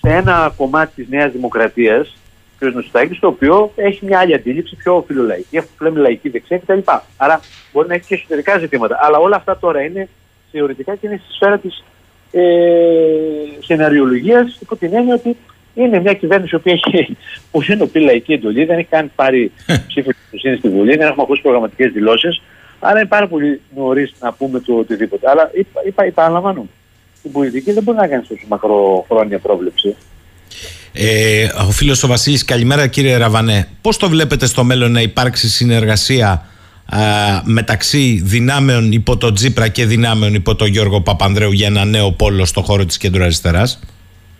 σε 0.00 0.08
ένα 0.08 0.52
κομμάτι 0.56 0.94
της 0.94 1.08
Νέας 1.08 1.32
Δημοκρατίας, 1.32 2.16
κ. 2.58 2.64
Νοσουτάκης, 2.64 3.18
το 3.18 3.26
οποίο 3.26 3.72
έχει 3.76 4.04
μια 4.04 4.18
άλλη 4.18 4.34
αντίληψη, 4.34 4.76
πιο 4.76 5.04
φιλολαϊκή, 5.06 5.58
αυτό 5.58 5.70
που 5.76 5.84
λέμε 5.84 6.00
λαϊκή 6.00 6.28
δεξιά 6.28 6.58
κτλ. 6.58 6.78
Άρα 7.16 7.40
μπορεί 7.72 7.88
να 7.88 7.94
έχει 7.94 8.06
και 8.06 8.14
εσωτερικά 8.14 8.58
ζητήματα. 8.58 8.98
Αλλά 9.00 9.18
όλα 9.18 9.36
αυτά 9.36 9.58
τώρα 9.58 9.82
είναι 9.82 10.08
θεωρητικά 10.50 10.94
και 10.94 11.06
είναι 11.06 11.20
στη 11.24 11.32
σφαίρα 11.32 11.58
της 11.58 11.84
ε, 12.32 12.42
σεναριολογίας 13.64 14.58
υπό 14.60 14.76
την 14.76 14.94
έννοια 14.94 15.14
ότι 15.14 15.36
είναι 15.74 16.00
μια 16.00 16.14
κυβέρνηση 16.14 16.58
που 16.58 16.68
έχει 16.68 17.16
πολύ 17.50 17.76
νοπή 17.76 18.00
λαϊκή 18.00 18.32
εντολή, 18.32 18.64
δεν 18.64 18.78
έχει 18.78 18.88
καν 18.88 19.10
πάρει 19.14 19.52
ψήφος 19.86 20.14
εμπιστοσύνη 20.14 20.56
στη 20.56 20.68
Βουλή, 20.68 20.96
δεν 20.96 21.06
έχουμε 21.06 21.22
ακούσει 21.22 21.42
προγραμματικές 21.42 21.92
δηλώσεις. 21.92 22.42
Άρα 22.80 22.98
είναι 22.98 23.08
πάρα 23.08 23.28
πολύ 23.28 23.60
νωρίς 23.76 24.12
να 24.20 24.32
πούμε 24.32 24.60
το 24.60 24.74
οτιδήποτε. 24.74 25.30
Αλλά 25.30 25.50
είπα, 25.54 25.80
είπα, 25.86 26.04
επαναλαμβάνω, 26.04 26.66
στην 27.18 27.32
πολιτική 27.32 27.72
δεν 27.72 27.82
μπορεί 27.82 27.98
να 27.98 28.06
κάνεις 28.06 28.28
τόσο 28.28 28.44
μακροχρόνια 28.48 29.38
πρόβλεψη. 29.38 29.96
Ε, 30.92 31.48
ο 31.68 31.70
φίλος 31.70 32.02
ο 32.02 32.06
Βασίλης, 32.06 32.44
καλημέρα 32.44 32.86
κύριε 32.86 33.16
Ραβανέ. 33.16 33.68
Πώς 33.80 33.96
το 33.96 34.08
βλέπετε 34.08 34.46
στο 34.46 34.64
μέλλον 34.64 34.92
να 34.92 35.00
υπάρξει 35.00 35.48
συνεργασία 35.48 36.46
μεταξύ 37.44 38.20
δυνάμεων 38.24 38.92
υπό 38.92 39.16
τον 39.16 39.34
Τζίπρα 39.34 39.68
και 39.68 39.86
δυνάμεων 39.86 40.34
υπό 40.34 40.54
τον 40.54 40.68
Γιώργο 40.68 41.00
Παπανδρέου 41.00 41.52
για 41.52 41.66
ένα 41.66 41.84
νέο 41.84 42.12
πόλο 42.12 42.44
στο 42.44 42.62
χώρο 42.62 42.84
της 42.84 42.96
κέντρου 42.96 43.22
αριστεράς. 43.22 43.80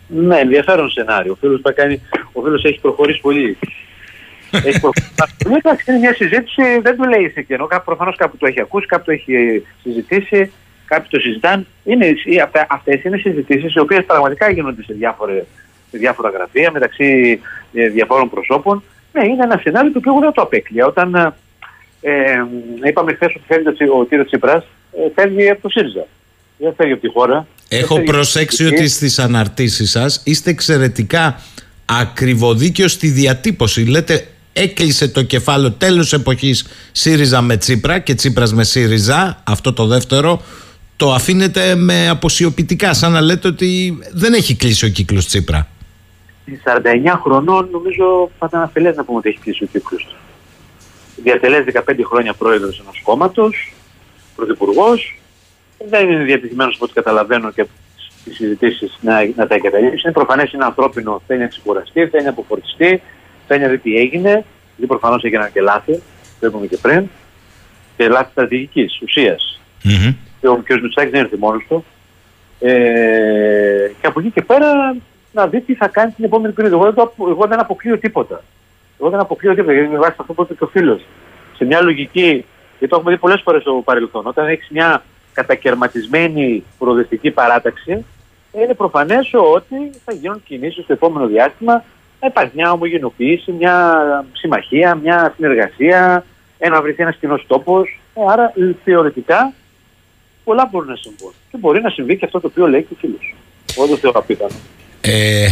Ναι, 0.07 0.39
ενδιαφέρον 0.39 0.91
σενάριο. 0.91 1.33
Ο 1.33 1.37
φίλος, 1.41 1.61
κάνει, 1.75 2.03
ο 2.33 2.43
φίλος 2.43 2.65
έχει 2.65 2.81
προχωρήσει 2.81 3.21
πολύ. 3.21 3.59
έχει 4.67 4.81
προχωρήσει. 4.81 5.85
είναι 5.87 5.99
μια 5.99 6.15
συζήτηση, 6.15 6.63
δεν 6.83 6.97
του 6.97 7.09
λέει 7.09 7.29
σε 7.29 7.43
κενό. 7.43 7.69
Προφανώς 7.85 8.17
κάπου 8.17 8.37
το 8.37 8.47
έχει 8.47 8.61
ακούσει, 8.61 8.87
κάπου 8.87 9.05
το 9.05 9.13
έχει 9.13 9.63
συζητήσει, 9.83 10.51
κάποιοι 10.85 11.09
το 11.11 11.21
συζητάνε. 11.21 11.67
Είναι, 11.85 12.15
αυτές 12.69 13.05
είναι 13.05 13.17
συζητήσεις 13.17 13.75
οι 13.75 13.79
οποίες 13.79 14.05
πραγματικά 14.05 14.51
γίνονται 14.51 14.83
σε, 14.83 14.93
διάφορα, 14.93 15.33
σε 15.91 15.99
διάφορα 15.99 16.31
γραφεία 16.31 16.71
μεταξύ 16.71 17.41
ε, 17.73 17.89
διαφόρων 17.89 18.31
προσώπων. 18.31 18.83
Ναι, 19.13 19.27
είναι 19.27 19.43
ένα 19.43 19.61
σενάριο 19.63 19.93
το 19.93 19.99
οποίο 19.99 20.21
δεν 20.21 20.33
το 20.33 20.43
απέκλεια. 20.43 20.87
Όταν 20.87 21.35
ε, 22.03 22.89
είπαμε 22.89 23.13
χθες 23.13 23.35
ότι 23.37 23.45
φεύγει 23.47 23.69
ο 23.69 24.05
κύριος 24.09 24.27
Τσίπρας, 24.27 24.65
ε, 24.93 25.11
φεύγει 25.15 25.49
από 25.51 25.63
το 25.63 25.69
ΣΥΡΙΖΑ. 25.69 26.07
Δεν 26.59 26.75
φεύγει 26.77 26.93
από 26.93 27.03
τη 27.03 27.09
χώρα. 27.09 27.47
Έχω 27.69 28.01
προσέξει 28.03 28.67
ότι 28.67 28.89
στις 28.89 29.19
αναρτήσεις 29.19 29.91
σας 29.91 30.23
είστε 30.25 30.51
εξαιρετικά 30.51 31.41
ακριβοδίκαιος 31.85 32.93
στη 32.93 33.09
διατύπωση. 33.09 33.85
Λέτε 33.85 34.27
έκλεισε 34.53 35.09
το 35.09 35.23
κεφάλαιο 35.23 35.73
τέλος 35.73 36.13
εποχής 36.13 36.67
ΣΥΡΙΖΑ 36.93 37.43
με 37.43 37.57
Τσίπρα 37.57 37.99
και 37.99 38.15
Τσίπρας 38.15 38.53
με 38.55 38.65
ΣΥΡΙΖΑ, 38.65 39.43
αυτό 39.45 39.73
το 39.73 39.87
δεύτερο, 39.87 40.43
το 40.97 41.13
αφήνετε 41.13 41.75
με 41.75 42.09
αποσιοποιητικά, 42.09 42.95
σαν 42.95 43.13
να 43.13 43.21
λέτε 43.21 43.49
ότι 43.49 43.99
δεν 44.13 44.33
έχει 44.33 44.57
κλείσει 44.57 44.85
ο 44.85 44.89
κύκλος 44.89 45.27
Τσίπρα. 45.27 45.69
49 46.47 47.21
χρονών 47.23 47.69
νομίζω 47.73 48.31
θα 48.39 48.47
ήταν 48.49 48.63
αφελές 48.63 48.97
να 48.97 49.05
πούμε 49.05 49.19
ότι 49.19 49.29
έχει 49.29 49.39
κλείσει 49.39 49.65
ο 49.65 49.67
κύκλος 49.73 50.17
διατελέσει 51.23 51.73
15 51.89 52.01
χρόνια 52.05 52.35
πρόεδρος 52.35 52.81
ενός 52.81 53.01
κόμματος, 53.03 53.73
πρωθυπουργός, 54.37 55.19
δεν 55.89 56.11
είναι 56.11 56.25
διατηρημένος 56.25 56.75
από 56.75 56.85
ό,τι 56.85 56.95
καταλαβαίνω 56.95 57.51
και 57.51 57.67
τις 58.25 58.37
συζητήσεις 58.37 58.99
να, 59.01 59.13
να 59.37 59.47
τα 59.47 59.55
εγκαταλείψει. 59.55 60.01
Είναι 60.05 60.13
προφανές 60.13 60.53
είναι 60.53 60.65
ανθρώπινο, 60.65 61.23
θέλει 61.27 61.41
να 61.41 61.47
ξεκουραστεί, 61.47 62.07
θέλει 62.07 62.25
να 62.25 62.31
αποφορτιστεί, 62.31 63.03
θέλει 63.47 63.63
να 63.63 63.69
δει 63.69 63.79
τι 63.79 63.97
έγινε. 63.97 64.45
Γιατί 64.77 64.87
προφανώς 64.87 65.25
έγιναν 65.25 65.53
και 65.53 65.61
λάθη, 65.61 66.03
το 66.41 66.47
είπαμε 66.47 66.67
και 66.67 66.77
πριν, 66.77 67.07
και 67.97 68.09
λάθη 68.09 68.31
στρατηγικής 68.31 69.01
ουσίας. 69.03 69.61
Mm-hmm. 69.85 70.15
Και 70.41 70.49
ο 70.49 70.63
κ. 70.65 70.83
Μητσάκη 70.83 71.11
δεν 71.11 71.21
έρθει 71.21 71.37
μόνος 71.37 71.65
του. 71.69 71.85
Ε, 72.61 73.91
και 74.01 74.07
από 74.07 74.21
εκεί 74.21 74.31
και 74.31 74.43
πέρα 74.43 74.97
να 75.33 75.47
δει 75.47 75.61
τι 75.61 75.75
θα 75.75 75.89
κάνει 75.89 76.13
την 76.13 76.25
επόμενη 76.25 76.53
περίοδο. 76.53 76.87
Εγώ, 76.87 77.15
εγώ 77.31 77.47
δεν 77.47 77.61
αποκλείω 77.61 77.99
τίποτα. 77.99 78.43
Εγώ 79.03 79.11
δεν 79.11 79.21
αποκλείω 79.21 79.55
τίποτα, 79.55 79.73
γιατί 79.73 79.89
με 79.89 79.99
βάση 79.99 80.15
αυτό 80.17 80.33
που 80.33 80.43
είπε 80.43 80.55
και 80.55 80.65
ο 80.65 80.67
φίλος. 80.67 81.01
Σε 81.57 81.65
μια 81.65 81.83
λογική, 81.83 82.45
γιατί 82.79 82.89
το 82.89 82.97
έχουμε 82.97 83.11
δει 83.13 83.19
πολλές 83.19 83.41
φορές 83.45 83.63
στο 83.63 83.83
παρελθόν, 83.85 84.27
όταν 84.27 84.49
έχεις 84.49 84.69
μια 84.71 85.03
κατακαιρματισμένη 85.33 86.65
προοδευτική 86.79 87.31
παράταξη, 87.31 88.05
είναι 88.53 88.75
προφανές 88.75 89.31
ότι 89.33 89.91
θα 90.05 90.13
γίνουν 90.13 90.43
κινήσεις 90.45 90.85
στο 90.85 90.93
επόμενο 90.93 91.27
διάστημα. 91.27 91.85
Θα 92.21 92.27
υπάρχει 92.27 92.53
μια 92.55 92.73
ομογενοποίηση, 92.73 93.53
μια 93.53 93.97
συμμαχία, 94.33 94.95
μια 94.95 95.33
συνεργασία, 95.37 96.25
ένα 96.59 96.83
βρεθεί 96.83 97.03
ένας 97.03 97.17
κοινός 97.17 97.45
τόπος. 97.47 98.01
Ε, 98.15 98.21
άρα 98.29 98.53
θεωρητικά 98.85 99.53
πολλά 100.45 100.69
μπορούν 100.71 100.89
να 100.89 100.97
συμβούν. 100.97 101.33
Και 101.51 101.57
μπορεί 101.57 101.81
να 101.81 101.91
συμβεί 101.91 102.17
και 102.17 102.25
αυτό 102.25 102.41
το 102.41 102.47
οποίο 102.47 102.69
λέει 102.69 102.83
και 102.83 102.93
ο 102.93 102.97
φίλος. 103.01 103.35
Εγώ 103.77 103.87
δεν 103.87 103.99
θεωρώ 103.99 104.19
απίθανο. 104.19 104.55
Ε, 105.01 105.47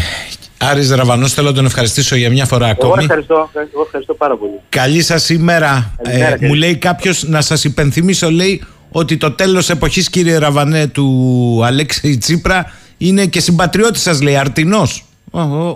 Άρης 0.62 0.90
Ραβανός 0.90 1.32
θέλω 1.32 1.48
να 1.48 1.54
τον 1.54 1.64
ευχαριστήσω 1.64 2.16
για 2.16 2.30
μια 2.30 2.44
φορά 2.44 2.66
ακόμη. 2.66 2.92
Εγώ 2.92 3.02
ευχαριστώ, 3.02 3.50
εγώ 3.72 3.82
ευχαριστώ 3.84 4.14
πάρα 4.14 4.36
πολύ. 4.36 4.52
Καλή 4.68 5.02
σας 5.02 5.28
ημέρα. 5.28 5.94
ε, 6.02 6.34
μου 6.40 6.54
λέει 6.54 6.76
κάποιος 6.76 7.22
να 7.22 7.40
σας 7.40 7.64
υπενθυμίσω 7.64 8.30
λέει 8.30 8.62
ότι 8.90 9.16
το 9.16 9.30
τέλος 9.30 9.70
εποχής 9.70 10.10
κύριε 10.10 10.38
Ραβανέ 10.38 10.86
του 10.86 11.60
Αλέξη 11.64 12.18
Τσίπρα 12.18 12.72
είναι 12.98 13.26
και 13.26 13.40
συμπατριώτης 13.40 14.02
σας 14.02 14.22
λέει 14.22 14.36
αρτινός. 14.36 15.04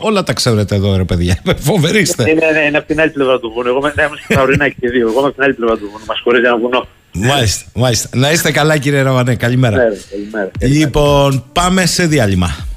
όλα 0.01 0.23
τα 0.23 0.33
ξέρετε 0.33 0.75
εδώ 0.75 0.97
ρε 0.97 1.05
παιδιά. 1.05 1.39
Φοβερίστε. 1.67 2.31
Είναι, 2.31 2.47
είναι, 2.47 2.61
είναι 2.69 2.79
από 2.79 2.87
την 2.87 3.01
άλλη 3.01 3.11
πλευρά 3.11 3.39
του 3.39 3.53
βουνού. 3.55 3.69
Εγώ 3.69 3.79
είμαι 3.79 3.93
στα 4.29 4.69
και 4.69 4.89
δύο. 4.89 5.09
Εγώ 5.09 5.19
είμαι 5.19 5.27
από 5.27 5.35
την 5.35 5.43
άλλη 5.43 5.55
πλευρά 5.55 5.77
του 5.77 5.89
βουνού. 5.93 6.05
Μας 6.07 6.21
χωρίζει 6.25 6.45
ένα 6.47 6.59
βουνό. 6.59 6.87
Μάλιστα, 7.13 7.65
μάλιστα. 7.75 8.09
Να 8.13 8.31
είστε 8.31 8.51
καλά 8.51 8.79
κύριε 8.79 9.03
Ραβανέ. 9.03 9.35
Καλημέρα. 9.35 9.77
καλημέρα. 10.11 10.51
Λοιπόν, 10.61 11.45
πάμε 11.53 11.87
σε 11.87 12.07
διάλειμμα. 12.07 12.74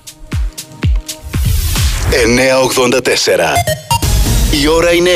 984 2.17 2.23
Η 4.63 4.67
ώρα 4.67 4.93
είναι 4.93 5.09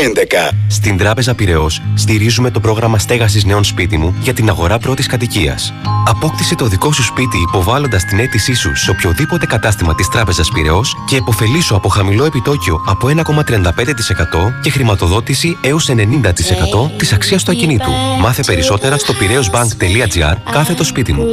11. 0.50 0.56
Στην 0.68 0.98
Τράπεζα 0.98 1.36
Πυραιός 1.36 1.82
στηρίζουμε 1.96 2.52
το 2.52 2.60
πρόγραμμα 2.60 2.98
στέγασης 3.00 3.44
νέων 3.44 3.64
σπίτι 3.64 3.98
μου 3.98 4.16
για 4.22 4.34
την 4.34 4.50
αγορά 4.50 4.78
πρώτης 4.78 5.08
κατοικίας. 5.08 5.74
Απόκτησε 6.08 6.56
το 6.56 6.66
δικό 6.66 6.92
σου 6.92 7.04
σπίτι 7.04 7.38
υποβάλλοντας 7.38 8.06
την 8.06 8.20
αίτησή 8.20 8.54
σου 8.54 8.76
σε 8.76 8.90
οποιοδήποτε 8.90 9.46
κατάστημα 9.46 9.96
της 9.96 10.08
Τράπεζας 10.08 10.50
Πυραιός 10.50 10.96
και 11.08 11.16
υποφελήσου 11.16 11.76
από 11.76 11.90
χαμηλό 11.90 12.26
επιτόκιο 12.26 12.82
από 12.88 13.08
1,35% 13.08 14.54
και 14.62 14.70
χρηματοδότηση 14.70 15.58
έως 15.62 15.90
90% 15.90 16.92
της 16.98 17.14
αξίας 17.14 17.44
του 17.44 17.52
ακινήτου. 17.52 17.92
Μάθε 18.20 18.44
περισσότερα 18.46 18.98
στο 18.98 19.14
πυραιοσbank.gr 19.14 20.36
κάθετο 20.52 20.84
σπίτι 20.84 21.14
μου. 21.14 21.26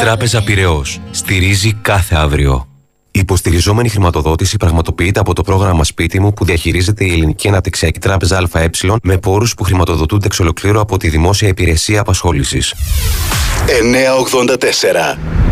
Τράπεζα 0.00 0.42
Πυραιός. 0.42 1.00
Στηρίζει 1.10 1.72
κάθε 1.82 2.14
αύριο. 2.14 2.71
Η 3.14 3.18
υποστηριζόμενη 3.18 3.88
χρηματοδότηση 3.88 4.56
πραγματοποιείται 4.56 5.20
από 5.20 5.34
το 5.34 5.42
πρόγραμμα 5.42 5.84
Σπίτι 5.84 6.20
μου 6.20 6.32
που 6.32 6.44
διαχειρίζεται 6.44 7.04
η 7.04 7.12
Ελληνική 7.12 7.48
Αναπτυξιακή 7.48 7.98
Τράπεζα 7.98 8.48
ΑΕ 8.52 8.70
με 9.02 9.18
πόρους 9.18 9.54
που 9.54 9.64
χρηματοδοτούνται 9.64 10.26
εξ 10.26 10.40
ολοκλήρου 10.40 10.80
από 10.80 10.96
τη 10.96 11.08
Δημόσια 11.08 11.48
Υπηρεσία 11.48 12.00
Απασχόλησης. 12.00 12.74
984. 15.16 15.51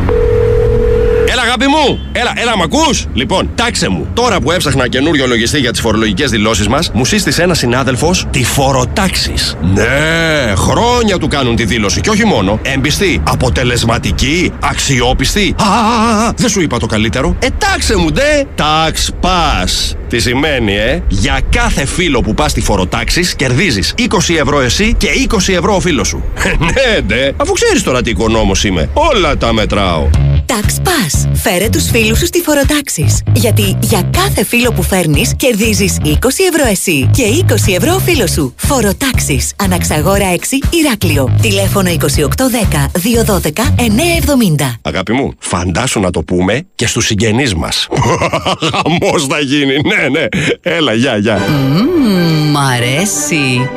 Έλα, 1.33 1.43
αγάπη 1.43 1.67
μου! 1.67 2.01
Έλα, 2.13 2.33
έλα, 2.37 2.57
μ' 2.57 2.63
ακούς; 2.63 3.07
Λοιπόν, 3.13 3.51
τάξε 3.55 3.89
μου. 3.89 4.07
Τώρα 4.15 4.41
που 4.41 4.51
έψαχνα 4.51 4.89
καινούριο 4.89 5.27
λογιστή 5.27 5.59
για 5.59 5.71
τις 5.71 5.81
φορολογικές 5.81 6.31
δηλώσεις 6.31 6.69
μας, 6.69 6.91
μου 6.95 7.05
σύστησε 7.05 7.43
ένας 7.43 7.59
συνάδελφος 7.59 8.27
τη 8.31 8.45
φοροτάξης. 8.45 9.57
Ναι, 9.75 10.55
χρόνια 10.57 11.19
του 11.19 11.29
κάνουν 11.29 11.57
τη 11.57 11.65
δήλωση 11.65 12.01
και 12.01 12.11
όχι 12.11 12.25
μόνο. 12.25 12.59
Εμπιστή, 12.63 13.23
αποτελεσματική, 13.25 14.53
αξιόπιστη. 14.61 15.55
Α, 15.59 15.65
α, 15.65 16.27
α, 16.27 16.33
δεν 16.37 16.49
σου 16.49 16.61
είπα 16.61 16.79
το 16.79 16.87
καλύτερο. 16.87 17.37
Ε, 17.39 17.47
τάξε 17.59 17.97
μου, 17.97 18.11
ντε! 18.11 18.47
Tax 18.57 19.27
Pass. 19.27 19.97
Τι 20.09 20.19
σημαίνει, 20.19 20.77
ε; 20.77 21.03
Για 21.09 21.41
κάθε 21.51 21.87
φίλο 21.87 22.21
που 22.21 22.35
πας 22.35 22.51
στη 22.51 22.61
φοροτάξης 22.61 23.35
κερδίζεις 23.35 23.95
20 23.99 24.37
ευρώ 24.41 24.61
εσύ 24.61 24.95
και 24.99 25.09
20 25.29 25.53
ευρώ 25.53 25.75
ο 25.75 25.81
φίλος 25.81 26.09
σου. 26.09 26.25
ναι, 26.75 27.01
ντε, 27.01 27.33
αφού 27.37 27.53
ξέρεις 27.53 27.83
τώρα 27.83 28.03
τι 28.03 28.11
οικονόμος 28.11 28.65
είμαι. 28.65 28.89
Όλα 28.93 29.37
τα 29.37 29.53
μετράω. 29.53 30.09
Tax 30.47 30.89
Pass. 30.89 31.20
Φέρε 31.35 31.69
τους 31.69 31.91
φίλους 31.91 32.19
σου 32.19 32.27
στη 32.27 32.41
φοροτάξης. 32.41 33.23
Γιατί 33.33 33.77
για 33.81 34.03
κάθε 34.03 34.45
φίλο 34.45 34.73
που 34.73 34.83
φέρνεις 34.83 35.35
κερδίζεις 35.37 35.97
20 36.05 36.11
ευρώ 36.53 36.67
εσύ 36.71 37.11
και 37.13 37.23
20 37.49 37.75
ευρώ 37.77 37.95
ο 37.95 37.99
φίλος 37.99 38.31
σου. 38.31 38.55
Φοροτάξης. 38.57 39.53
Αναξαγόρα 39.57 40.33
6 40.33 40.59
Ηράκλειο. 40.71 41.39
Τηλέφωνο 41.43 41.91
2810 41.91 42.91
212 42.93 43.75
970. 43.77 44.79
Αγάπη 44.83 45.13
μου, 45.13 45.33
φαντάσου 45.39 46.01
να 46.01 46.11
το 46.11 46.23
πούμε 46.23 46.67
και 46.75 46.87
στους 46.87 47.07
συγγενείς 47.07 47.55
μας. 47.55 47.89
Χαμός 48.71 49.27
θα 49.27 49.41
γίνει, 49.41 49.75
ναι, 49.75 50.09
ναι. 50.09 50.27
Έλα, 50.63 50.93
γεια, 50.95 51.17
γεια. 51.17 51.39
Μμμ, 51.49 52.51
μ' 52.51 52.57
αρέσει. 52.57 53.69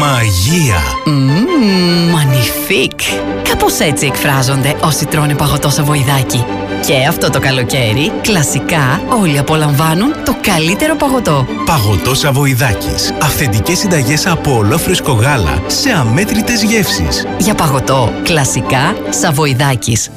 Μαγεία. 0.00 0.82
Μμμ, 1.62 2.10
μανιφίκ. 2.10 3.00
Κάπως 3.48 3.78
έτσι 3.78 4.06
εκφράζονται 4.06 4.76
όσοι 4.84 5.06
τρώνε 5.06 5.34
παγωτό 5.34 5.70
σαβοϊδάκι. 5.70 6.44
Και 6.86 6.94
αυτό 7.08 7.30
το 7.30 7.40
καλοκαίρι, 7.40 8.12
κλασικά, 8.20 9.02
όλοι 9.20 9.38
απολαμβάνουν 9.38 10.12
το 10.24 10.36
καλύτερο 10.40 10.96
παγωτό. 10.96 11.46
Παγωτό 11.66 12.14
Σαβοϊδάκης. 12.14 13.12
Αυθεντικές 13.22 13.78
συνταγές 13.78 14.26
από 14.26 14.56
ολόφρεσκο 14.56 15.12
γάλα 15.12 15.62
σε 15.66 15.90
αμέτρητες 15.90 16.62
γεύσεις. 16.62 17.26
Για 17.38 17.54
παγωτό, 17.54 18.12
κλασικά, 18.22 18.96
σαβοϊδάκης. 19.10 20.10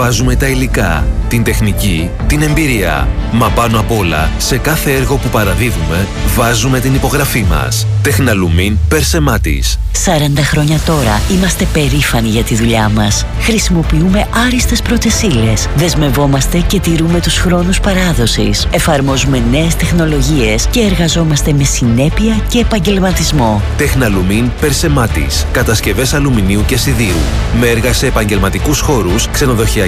Βάζουμε 0.00 0.36
τα 0.36 0.46
υλικά, 0.46 1.06
την 1.28 1.44
τεχνική, 1.44 2.10
την 2.26 2.42
εμπειρία. 2.42 3.08
Μα 3.32 3.48
πάνω 3.48 3.80
απ' 3.80 3.92
όλα, 3.92 4.30
σε 4.38 4.58
κάθε 4.58 4.92
έργο 4.92 5.16
που 5.16 5.28
παραδίδουμε, 5.28 6.06
βάζουμε 6.36 6.80
την 6.80 6.94
υπογραφή 6.94 7.46
μας. 7.50 7.86
Τεχναλουμίν 8.02 8.78
Περσεμάτης. 8.88 9.78
40 10.04 10.42
χρόνια 10.42 10.78
τώρα 10.86 11.20
είμαστε 11.30 11.66
περήφανοι 11.72 12.28
για 12.28 12.42
τη 12.42 12.54
δουλειά 12.54 12.88
μας. 12.88 13.26
Χρησιμοποιούμε 13.40 14.26
άριστες 14.46 14.82
πρώτες 14.82 15.22
ύλες. 15.22 15.68
Δεσμευόμαστε 15.76 16.58
και 16.58 16.80
τηρούμε 16.80 17.20
τους 17.20 17.36
χρόνους 17.38 17.80
παράδοσης. 17.80 18.66
Εφαρμόζουμε 18.70 19.42
νέες 19.50 19.76
τεχνολογίες 19.76 20.66
και 20.70 20.80
εργαζόμαστε 20.80 21.52
με 21.52 21.64
συνέπεια 21.64 22.40
και 22.48 22.58
επαγγελματισμό. 22.58 23.62
Τεχναλουμίν 23.76 24.50
Περσεμάτης. 24.60 25.46
Κατασκευές 25.52 26.14
αλουμινίου 26.14 26.64
και 26.66 26.76
σιδήρου. 26.76 27.22
Με 27.60 27.66
έργα 27.66 27.92
σε 27.92 28.06
επαγγελματικούς 28.06 28.80
χώρους, 28.80 29.26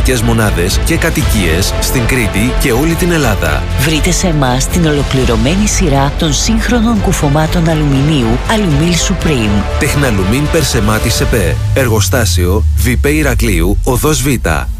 ξενοδοχειακές 0.02 0.22
μονάδες 0.22 0.78
και 0.84 0.96
κατοικίες 0.96 1.74
στην 1.80 2.06
Κρήτη 2.06 2.52
και 2.60 2.72
όλη 2.72 2.94
την 2.94 3.12
Ελλάδα. 3.12 3.62
Βρείτε 3.78 4.10
σε 4.10 4.26
εμάς 4.26 4.66
την 4.66 4.86
ολοκληρωμένη 4.86 5.66
σειρά 5.66 6.12
των 6.18 6.32
σύγχρονων 6.32 7.00
κουφωμάτων 7.00 7.68
αλουμινίου 7.68 8.38
Αλουμίλ 8.50 8.94
Supreme. 9.08 9.62
Τεχναλουμίν 9.78 10.50
Περσεμάτη 10.52 11.10
ΕΠΕ. 11.20 11.56
Εργοστάσιο 11.74 12.64
ΒΠ 12.76 13.06
Ηρακλείου, 13.06 13.78
Οδός 13.84 14.22
Β. 14.22 14.28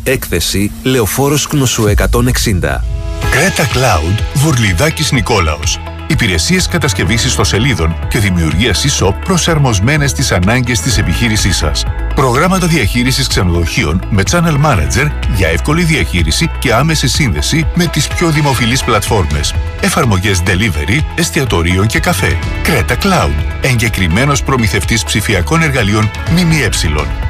Έκθεση 0.03 0.71
Λεωφόρος 0.83 1.47
Κνωσού 1.47 1.85
160. 1.89 2.85
Κρέτα 3.31 3.69
Cloud 3.73 4.23
Βουρλιδάκης 4.35 5.13
Νικόλαος. 5.13 5.92
Υπηρεσίες 6.13 6.69
κατασκευής 6.69 7.25
ιστοσελίδων 7.25 7.97
και 8.09 8.19
δημιουργίας 8.19 8.85
e-shop 8.87 9.15
προσαρμοσμένες 9.25 10.11
στις 10.11 10.33
ανάγκες 10.33 10.81
της 10.81 10.99
επιχείρησής 10.99 11.57
σας. 11.57 11.85
Προγράμματα 12.15 12.67
διαχείρισης 12.67 13.27
ξενοδοχείων 13.27 14.03
με 14.11 14.23
Channel 14.31 14.57
Manager 14.65 15.11
για 15.35 15.49
εύκολη 15.49 15.83
διαχείριση 15.83 16.51
και 16.59 16.75
άμεση 16.75 17.09
σύνδεση 17.09 17.67
με 17.75 17.87
τις 17.87 18.09
πιο 18.09 18.31
δημοφιλείς 18.31 18.85
πλατφόρμες. 18.85 19.55
Εφαρμογές 19.81 20.43
delivery, 20.47 20.99
εστιατορίων 21.15 21.87
και 21.87 21.99
καφέ. 21.99 22.39
Κρέτα 22.63 22.97
Cloud. 23.03 23.45
Εγκεκριμένος 23.61 24.43
προμηθευτής 24.43 25.05
ψηφιακών 25.05 25.63
εργαλείων 25.63 26.11
ΜΜΕ. 26.31 26.69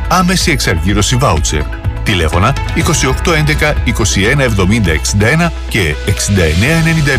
Άμεση 0.09 0.51
εξαργύρωση 0.51 1.19
voucher. 1.21 1.63
Τηλέφωνα 2.05 2.55
2811 2.75 3.75
2170 3.87 5.47
61 5.47 5.51
και 5.69 5.95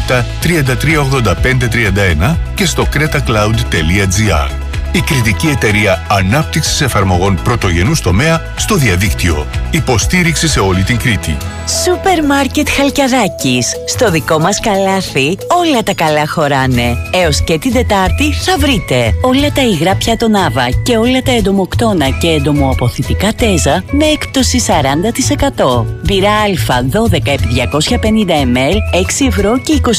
6997 0.09 0.23
3385 0.41 2.31
31 2.31 2.35
και 2.55 2.65
στο 2.65 2.87
cretacloud.gr. 2.93 4.62
Η 4.95 5.01
κριτική 5.01 5.47
εταιρεία 5.47 6.05
ανάπτυξης 6.09 6.81
εφαρμογών 6.81 7.39
πρωτογενούς 7.43 8.01
τομέα 8.01 8.41
στο 8.55 8.75
διαδίκτυο. 8.75 9.47
Υποστήριξη 9.71 10.47
σε 10.47 10.59
όλη 10.59 10.83
την 10.83 10.97
Κρήτη. 10.97 11.37
Σούπερ 11.83 12.25
μάρκετ 12.25 12.69
Χαλκιαδάκης. 12.69 13.71
Στο 13.87 14.11
δικό 14.11 14.39
μας 14.39 14.59
καλάθι 14.59 15.37
όλα 15.47 15.83
τα 15.83 15.93
καλά 15.93 16.27
χωράνε. 16.27 16.97
Έως 17.11 17.43
και 17.43 17.57
την 17.57 17.73
Τετάρτη 17.73 18.33
θα 18.33 18.57
βρείτε 18.57 19.13
όλα 19.21 19.51
τα 19.51 19.61
υγρά 19.61 19.95
πιάτων 19.95 20.35
Άβα 20.35 20.69
και 20.83 20.97
όλα 20.97 21.21
τα 21.21 21.31
εντομοκτώνα 21.31 22.09
και 22.09 22.27
εντομοαποθητικά 22.27 23.33
τέζα 23.33 23.83
με 23.91 24.05
έκπτωση 24.05 24.63
40%. 24.67 25.85
Μπυρά 26.03 26.31
Α 26.31 26.83
12 26.91 27.13
επί 27.13 27.47
250 27.71 28.29
ml 28.29 28.75
6 29.21 29.27
ευρώ 29.27 29.59
και 29.59 29.81
24 29.83 29.89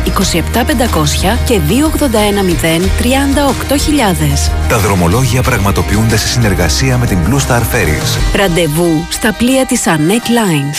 27500 0.05 1.37
και 1.45 1.59
281 1.99 2.83
38000. 3.01 4.51
Τα 4.69 4.77
δρομολόγια 4.77 5.41
πραγματοποιούνται 5.41 6.17
σε 6.17 6.27
συνεργασία 6.27 6.97
με 6.97 7.05
την 7.05 7.17
Blue 7.27 7.39
Star 7.47 7.61
Ferries. 7.61 8.35
Ραντεβού 8.35 9.05
στα 9.09 9.33
πλοία 9.33 9.65
της 9.65 9.81
Annex 9.85 10.27
Lines. 10.29 10.75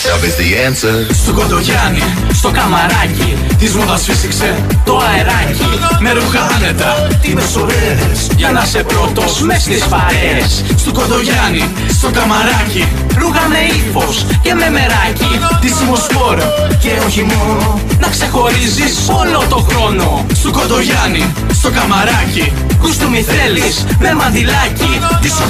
Love 2.05 2.31
is 2.31 2.43
the 2.43 2.45
answer. 2.45 2.45
Στο 2.45 2.45
Κοντογιάννη. 2.45 2.45
στο 2.45 2.51
καμαράκι 2.51 3.37
Της 3.59 3.75
μόδας 3.75 4.03
φύσηξε 4.05 4.65
το 4.85 4.99
αεράκι 4.99 5.79
Με 6.01 6.13
ρούχα 6.13 6.41
άνετα, 6.57 7.07
τι 7.21 7.35
ωραίες 7.61 8.19
Για 8.37 8.51
να 8.51 8.65
σε 8.65 8.79
πρώτος 8.79 9.41
μες 9.41 9.63
στις 9.63 9.85
παρέες 9.85 10.65
Στου 10.77 10.93
Κοντογιάννη, 10.93 11.65
στο 11.99 12.11
καμαράκι 12.11 12.89
Ρούχα 13.19 13.49
με 13.49 13.59
ύφος 13.79 14.27
και 14.43 14.55
με 14.55 14.71
μεράκι 14.71 15.41
Τη 15.61 15.69
σημοσπόρ 15.69 16.37
και 16.83 16.91
όχι 17.07 17.23
μόνο 17.23 17.81
Να 18.01 18.09
ξεχωρίζεις 18.09 18.95
όλο 19.21 19.45
το 19.49 19.57
χρόνο 19.69 20.27
Στου 20.35 20.51
Κοντογιάννη, 20.51 21.33
στο 21.53 21.71
καμαράκι 21.71 22.53
Κουστούμι 22.81 23.23
θέλεις 23.23 23.85
με 23.99 24.15
μαντιλάκι 24.15 25.01
Τη 25.21 25.29
σου 25.29 25.47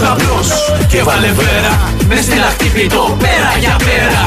και 0.89 1.03
βάλε 1.03 1.31
βέρα 1.39 1.75
Μες 2.09 2.25
στη 2.25 2.37
λαχτύπητο 2.37 3.17
πέρα 3.19 3.51
για 3.61 3.77
πέρα 3.87 4.23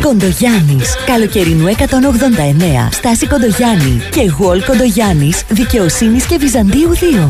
Κοντογιάννης, 0.00 0.96
καλοκαιρινού 1.06 1.66
189, 1.66 2.88
Στάση 2.90 3.26
Κοντογιάννη 3.26 4.02
και 4.10 4.32
Γουόλ 4.38 4.64
Κοντογιάννης, 4.64 5.42
Δικαιοσύνης 5.48 6.26
και 6.26 6.36
Βυζαντίου 6.36 6.92
2. 6.94 7.28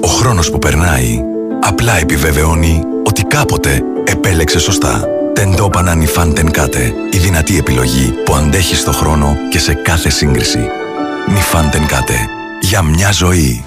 Ο 0.00 0.08
χρόνος 0.08 0.50
που 0.50 0.58
περνάει 0.58 1.20
απλά 1.60 1.98
επιβεβαιώνει 1.98 2.82
ότι 3.04 3.22
κάποτε 3.22 3.82
επέλεξε 4.04 4.58
σωστά. 4.58 5.04
Τεντόπανα 5.32 5.94
νιφάν 5.94 6.50
κάτε, 6.50 6.94
η 7.10 7.18
δυνατή 7.18 7.58
επιλογή 7.58 8.14
που 8.24 8.34
αντέχει 8.34 8.76
στο 8.76 8.92
χρόνο 8.92 9.36
και 9.50 9.58
σε 9.58 9.74
κάθε 9.74 10.10
σύγκριση. 10.10 10.68
Νιφάν 11.32 11.70
κάτε, 11.86 12.28
για 12.60 12.82
μια 12.82 13.12
ζωή. 13.12 13.64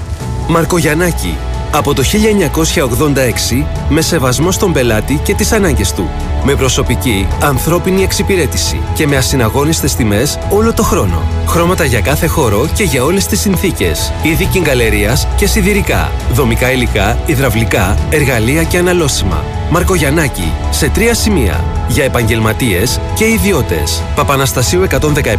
Μαρκογιαννάκη, 0.47 1.37
από 1.71 1.93
το 1.93 2.03
1986 2.03 3.65
με 3.89 4.01
σεβασμό 4.01 4.51
στον 4.51 4.73
πελάτη 4.73 5.19
και 5.23 5.33
τις 5.33 5.51
ανάγκες 5.51 5.93
του. 5.93 6.09
Με 6.43 6.55
προσωπική, 6.55 7.27
ανθρώπινη 7.41 8.03
εξυπηρέτηση 8.03 8.81
και 8.93 9.07
με 9.07 9.17
ασυναγώνιστες 9.17 9.95
τιμές 9.95 10.39
όλο 10.49 10.73
το 10.73 10.83
χρόνο. 10.83 11.21
Χρώματα 11.47 11.85
για 11.85 12.01
κάθε 12.01 12.27
χώρο 12.27 12.67
και 12.73 12.83
για 12.83 13.03
όλες 13.03 13.25
τις 13.25 13.39
συνθήκες. 13.39 14.13
Είδη 14.23 14.45
κιγκαλερίας 14.45 15.27
και 15.35 15.47
σιδηρικά. 15.47 16.11
Δομικά 16.33 16.71
υλικά, 16.71 17.17
υδραυλικά, 17.25 17.97
εργαλεία 18.09 18.63
και 18.63 18.77
αναλώσιμα. 18.77 19.58
Μαρκογιαννάκη, 19.71 20.53
σε 20.69 20.89
τρία 20.89 21.13
σημεία. 21.13 21.63
Για 21.87 22.03
επαγγελματίες 22.03 22.99
και 23.15 23.25
ιδιώτες. 23.25 24.03
Παπαναστασίου 24.15 24.83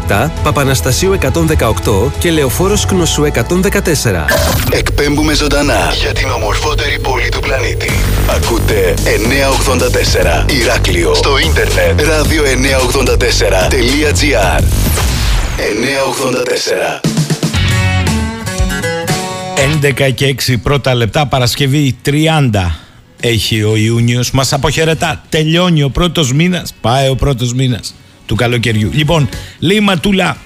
117, 0.09 0.31
Παπαναστασίου 0.43 1.13
118 1.13 2.13
και 2.19 2.31
Λεωφόρος 2.31 2.87
Κνωσού 2.87 3.25
114. 3.25 4.25
Εκπέμπουμε 4.73 5.35
ζωντανά 5.35 5.93
για 6.01 6.13
την 6.13 6.31
ομορφότερη 6.31 6.99
πόλη 6.99 7.29
του 7.29 7.41
πλανήτη. 7.41 7.91
Ακούτε 8.37 8.95
984 10.47 10.51
Ηράκλειο 10.63 11.15
στο 11.15 11.39
ίντερνετ 11.39 12.01
radio984.gr 12.01 14.63
984 17.01 17.01
11 20.09 20.15
και 20.15 20.35
6 20.47 20.55
πρώτα 20.63 20.95
λεπτά 20.95 21.27
Παρασκευή 21.27 21.97
30 22.07 22.11
έχει 23.21 23.63
ο 23.63 23.77
Ιούνιος 23.77 24.31
Μας 24.31 24.53
αποχαιρετά 24.53 25.23
Τελειώνει 25.29 25.83
ο 25.83 25.91
πρώτος 25.91 26.33
μήνας 26.33 26.75
Πάει 26.81 27.09
ο 27.09 27.15
πρώτος 27.15 27.55
μήνας 27.55 27.95
του 28.27 28.35
καλοκαιριού 28.35 28.91
Λοιπόν 28.93 29.29
λέει 29.59 29.81
Ματούλα 29.81 30.37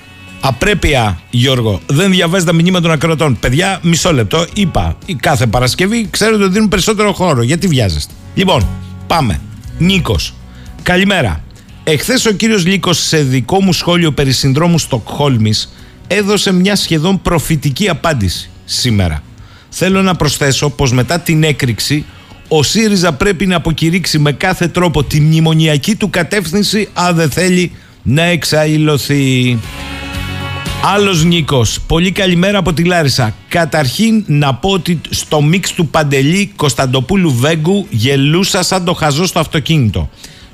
Απρέπεια, 0.47 1.21
Γιώργο. 1.31 1.81
Δεν 1.87 2.11
διαβάζει 2.11 2.45
τα 2.45 2.53
μηνύματα 2.53 2.81
των 2.81 2.91
ακροτών. 2.91 3.39
Παιδιά, 3.41 3.79
μισό 3.83 4.13
λεπτό. 4.13 4.47
Είπα, 4.55 4.97
η 5.07 5.15
κάθε 5.15 5.47
Παρασκευή 5.47 6.07
ξέρετε 6.11 6.43
ότι 6.43 6.53
δίνουν 6.53 6.69
περισσότερο 6.69 7.13
χώρο. 7.13 7.43
Γιατί 7.43 7.67
βιάζεστε. 7.67 8.13
Λοιπόν, 8.35 8.67
πάμε. 9.07 9.41
Νίκος. 9.79 10.35
Καλημέρα. 10.83 11.45
Εχθές 11.85 12.27
ο 12.27 12.33
κύριος 12.33 12.67
Λίκο 12.67 12.93
σε 12.93 13.19
δικό 13.19 13.63
μου 13.63 13.73
σχόλιο 13.73 14.13
περί 14.13 14.33
συνδρόμου 14.33 14.79
Στοκχόλμης 14.79 15.75
έδωσε 16.07 16.53
μια 16.53 16.77
σχεδόν 16.77 17.23
προφητική 17.23 17.89
απάντηση 17.89 18.51
σήμερα. 18.65 19.23
Θέλω 19.69 20.03
να 20.03 20.15
προσθέσω 20.15 20.71
πως 20.71 20.93
μετά 20.93 21.21
την 21.21 21.43
έκρηξη 21.43 22.05
ο 22.49 22.63
ΣΥΡΙΖΑ 22.63 23.13
πρέπει 23.13 23.47
να 23.47 23.57
αποκηρύξει 23.57 24.19
με 24.19 24.33
κάθε 24.33 24.69
τρόπο 24.69 25.05
τη 25.05 25.21
μνημονιακή 25.21 25.95
του 25.97 26.11
κατεύθυνση 26.11 26.89
αν 26.93 27.15
δεν 27.15 27.31
θέλει 27.31 27.73
να 28.03 28.23
εξαϊλωθεί. 28.23 29.59
Άλλος 30.95 31.25
Νίκος, 31.25 31.81
πολύ 31.87 32.13
καλημέρα 32.13 32.59
από 32.59 32.73
τη 32.73 32.85
Λάρισα. 32.85 33.35
Καταρχήν 33.49 34.25
να 34.27 34.55
πω 34.55 34.71
ότι 34.71 35.01
στο 35.11 35.43
μίξ 35.43 35.73
του 35.73 35.87
Παντελή 35.87 36.53
Κωνσταντοπούλου 36.57 37.33
Βέγκου 37.35 37.87
γελούσα 37.91 38.63
σαν 38.63 38.85
το 38.85 38.93
χαζό 38.93 39.27
στο 39.27 39.39
αυτοκίνητο. 39.41 40.11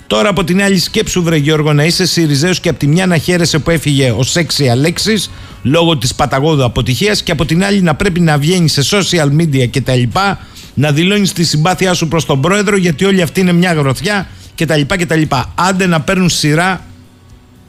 Τώρα 0.06 0.28
από 0.28 0.44
την 0.44 0.62
άλλη 0.62 0.78
σκέψου 0.78 1.22
βρε 1.22 1.36
Γιώργο 1.36 1.72
να 1.72 1.84
είσαι 1.84 2.06
Σιριζέος 2.06 2.60
και 2.60 2.68
από 2.68 2.78
τη 2.78 2.86
μια 2.86 3.06
να 3.06 3.16
χαίρεσαι 3.16 3.58
που 3.58 3.70
έφυγε 3.70 4.10
ο 4.10 4.22
Σέξι 4.22 4.68
Αλέξης 4.68 5.30
λόγω 5.62 5.96
της 5.96 6.14
παταγόδου 6.14 6.64
αποτυχίας 6.64 7.22
και 7.22 7.32
από 7.32 7.44
την 7.44 7.64
άλλη 7.64 7.82
να 7.82 7.94
πρέπει 7.94 8.20
να 8.20 8.38
βγαίνει 8.38 8.68
σε 8.68 8.82
social 8.90 9.40
media 9.40 9.68
και 9.70 9.80
τα 9.80 9.94
λοιπά 9.94 10.38
να 10.74 10.92
δηλώνεις 10.92 11.32
τη 11.32 11.44
συμπάθειά 11.44 11.94
σου 11.94 12.08
προς 12.08 12.26
τον 12.26 12.40
πρόεδρο 12.40 12.76
γιατί 12.76 13.04
όλοι 13.04 13.22
αυτοί 13.22 13.40
είναι 13.40 13.52
μια 13.52 13.72
γροθιά 13.72 14.28
και 14.54 14.66
τα 14.66 14.76
λοιπά 14.76 14.96
και 14.96 15.06
τα 15.06 15.16
λοιπά. 15.16 15.52
Άντε 15.54 15.86
να 15.86 16.00
παίρνουν 16.00 16.28
σειρά 16.28 16.84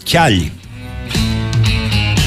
κι 0.04 0.18
άλλοι. 0.18 0.52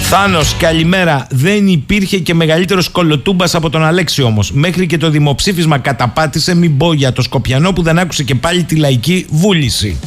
Θάνος, 0.03 0.57
καλημέρα. 0.57 1.27
Δεν 1.31 1.66
υπήρχε 1.66 2.18
και 2.18 2.35
μεγαλύτερος 2.35 2.89
κολοτούμπας 2.89 3.55
από 3.55 3.70
τον 3.70 3.85
Αλέξη 3.85 4.22
όμως. 4.22 4.53
Μέχρι 4.53 4.87
και 4.87 4.97
το 4.97 5.11
δημοψήφισμα 5.11 5.79
καταπάτησε, 5.79 6.55
μην 6.55 6.77
πω 6.77 6.93
για 6.93 7.12
το 7.12 7.22
Σκοπιανό 7.22 7.72
που 7.72 7.83
δεν 7.83 7.99
άκουσε 7.99 8.22
και 8.22 8.35
πάλι 8.35 8.62
τη 8.64 8.77
λαϊκή 8.77 9.27
βούληση. 9.31 9.99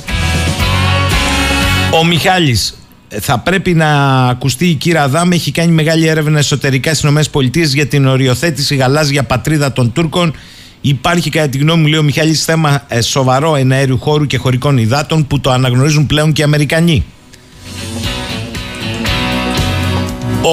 Ο 1.99 2.05
Μιχάλης, 2.05 2.77
θα 3.07 3.39
πρέπει 3.39 3.73
να 3.73 3.89
ακουστεί 4.27 4.67
η 4.67 4.73
κύρα 4.73 5.07
Δάμ. 5.07 5.31
Έχει 5.31 5.51
κάνει 5.51 5.71
μεγάλη 5.71 6.07
έρευνα 6.07 6.37
εσωτερικά 6.37 6.93
στις 6.93 7.09
ΗΠΑ 7.09 7.41
για 7.63 7.87
την 7.87 8.07
οριοθέτηση 8.07 8.75
γαλάζια 8.75 9.23
πατρίδα 9.23 9.71
των 9.71 9.93
Τούρκων. 9.93 10.33
Υπάρχει, 10.81 11.29
κατά 11.29 11.47
τη 11.47 11.57
γνώμη 11.57 11.81
μου, 11.81 11.87
λέει 11.87 11.99
ο 11.99 12.03
Μιχάλης, 12.03 12.43
θέμα 12.43 12.83
ε, 12.87 13.01
σοβαρό 13.01 13.55
εναέριου 13.55 13.97
χώρου 13.97 14.25
και 14.25 14.37
χωρικών 14.37 14.77
υδάτων 14.77 15.27
που 15.27 15.39
το 15.39 15.51
αναγνωρίζουν 15.51 16.05
πλέον 16.05 16.31
και 16.31 16.41
οι 16.41 16.43
Αμερικανοί. 16.43 17.05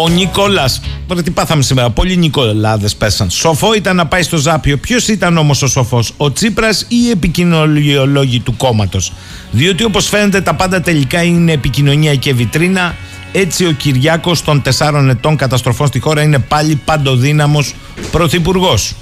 Ο 0.02 0.08
Νικόλας. 0.08 0.80
Τώρα 1.06 1.22
τι 1.22 1.30
πάθαμε 1.30 1.62
σήμερα. 1.62 1.90
Πολλοί 1.90 2.16
Νικολάδε 2.16 2.88
πέσαν. 2.98 3.30
Σοφό 3.30 3.74
ήταν 3.74 3.96
να 3.96 4.06
πάει 4.06 4.22
στο 4.22 4.36
Ζάπιο. 4.36 4.76
Ποιος 4.76 5.08
ήταν 5.08 5.36
όμως 5.36 5.62
ο 5.62 5.66
σοφός, 5.66 6.12
ο 6.16 6.32
Τσίπρας 6.32 6.86
ή 6.88 6.96
οι 7.06 7.10
επικοινωνιολόγοι 7.10 8.40
του 8.40 8.56
κόμματος; 8.56 9.12
Διότι 9.50 9.84
όπως 9.84 10.08
φαίνεται 10.08 10.40
τα 10.40 10.54
πάντα 10.54 10.80
τελικά 10.80 11.22
είναι 11.22 11.52
επικοινωνία 11.52 12.14
και 12.14 12.34
βιτρίνα. 12.34 12.94
Έτσι 13.32 13.66
ο 13.66 13.72
Κυριάκος 13.72 14.42
των 14.42 14.62
τεσσάρων 14.62 15.08
ετών 15.08 15.36
καταστροφών 15.36 15.86
στη 15.86 15.98
χώρα 15.98 16.22
είναι 16.22 16.38
πάλι 16.38 16.74
παντοδύναμος 16.84 17.74
πρωθυπουργός. 18.10 18.94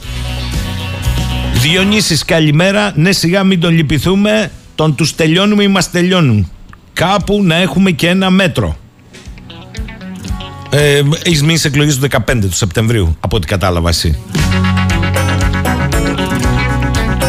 Διονύσης 1.52 2.24
καλημέρα. 2.24 2.92
Ναι 2.94 3.12
σιγά 3.12 3.44
μην 3.44 3.60
τον 3.60 3.72
λυπηθούμε. 3.72 4.50
Τον 4.74 4.94
τους 4.94 5.14
τελειώνουμε 5.14 5.62
ή 5.62 5.68
μας 5.68 5.90
τελειώνουν. 5.90 6.50
Κάπου 6.92 7.42
να 7.44 7.54
έχουμε 7.54 7.90
και 7.90 8.08
ένα 8.08 8.30
μέτρο. 8.30 8.76
Ε, 10.74 11.02
Έχεις 11.22 11.42
μείνει 11.42 11.58
σε 11.58 11.68
εκλογές 11.68 11.98
του 11.98 12.08
15 12.10 12.20
του 12.40 12.56
Σεπτεμβρίου, 12.56 13.16
από 13.20 13.36
ό,τι 13.36 13.46
κατάλαβα 13.46 13.88
εσύ. 13.88 14.18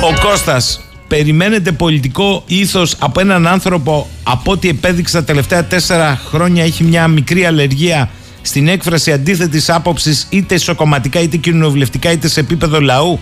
Ο 0.04 0.28
Κώστας 0.28 0.82
περιμένετε 1.08 1.72
πολιτικό 1.72 2.44
ήθος 2.48 2.96
από 3.00 3.20
έναν 3.20 3.48
άνθρωπο 3.48 4.08
από 4.24 4.52
ό,τι 4.52 4.70
επέδειξε 4.70 5.14
τα 5.18 5.24
τελευταία 5.24 5.66
τέσσερα 5.66 6.22
χρόνια 6.30 6.64
έχει 6.64 6.84
μια 6.84 7.08
μικρή 7.08 7.46
αλλεργία 7.46 8.10
στην 8.42 8.68
έκφραση 8.68 9.12
αντίθετης 9.12 9.70
άποψης 9.70 10.28
είτε 10.30 10.56
ισοκομματικά 10.56 11.20
είτε 11.20 11.38
κοινοβουλευτικά 11.38 12.12
είτε 12.12 12.28
σε 12.28 12.40
επίπεδο 12.40 12.82
λαού. 12.82 13.20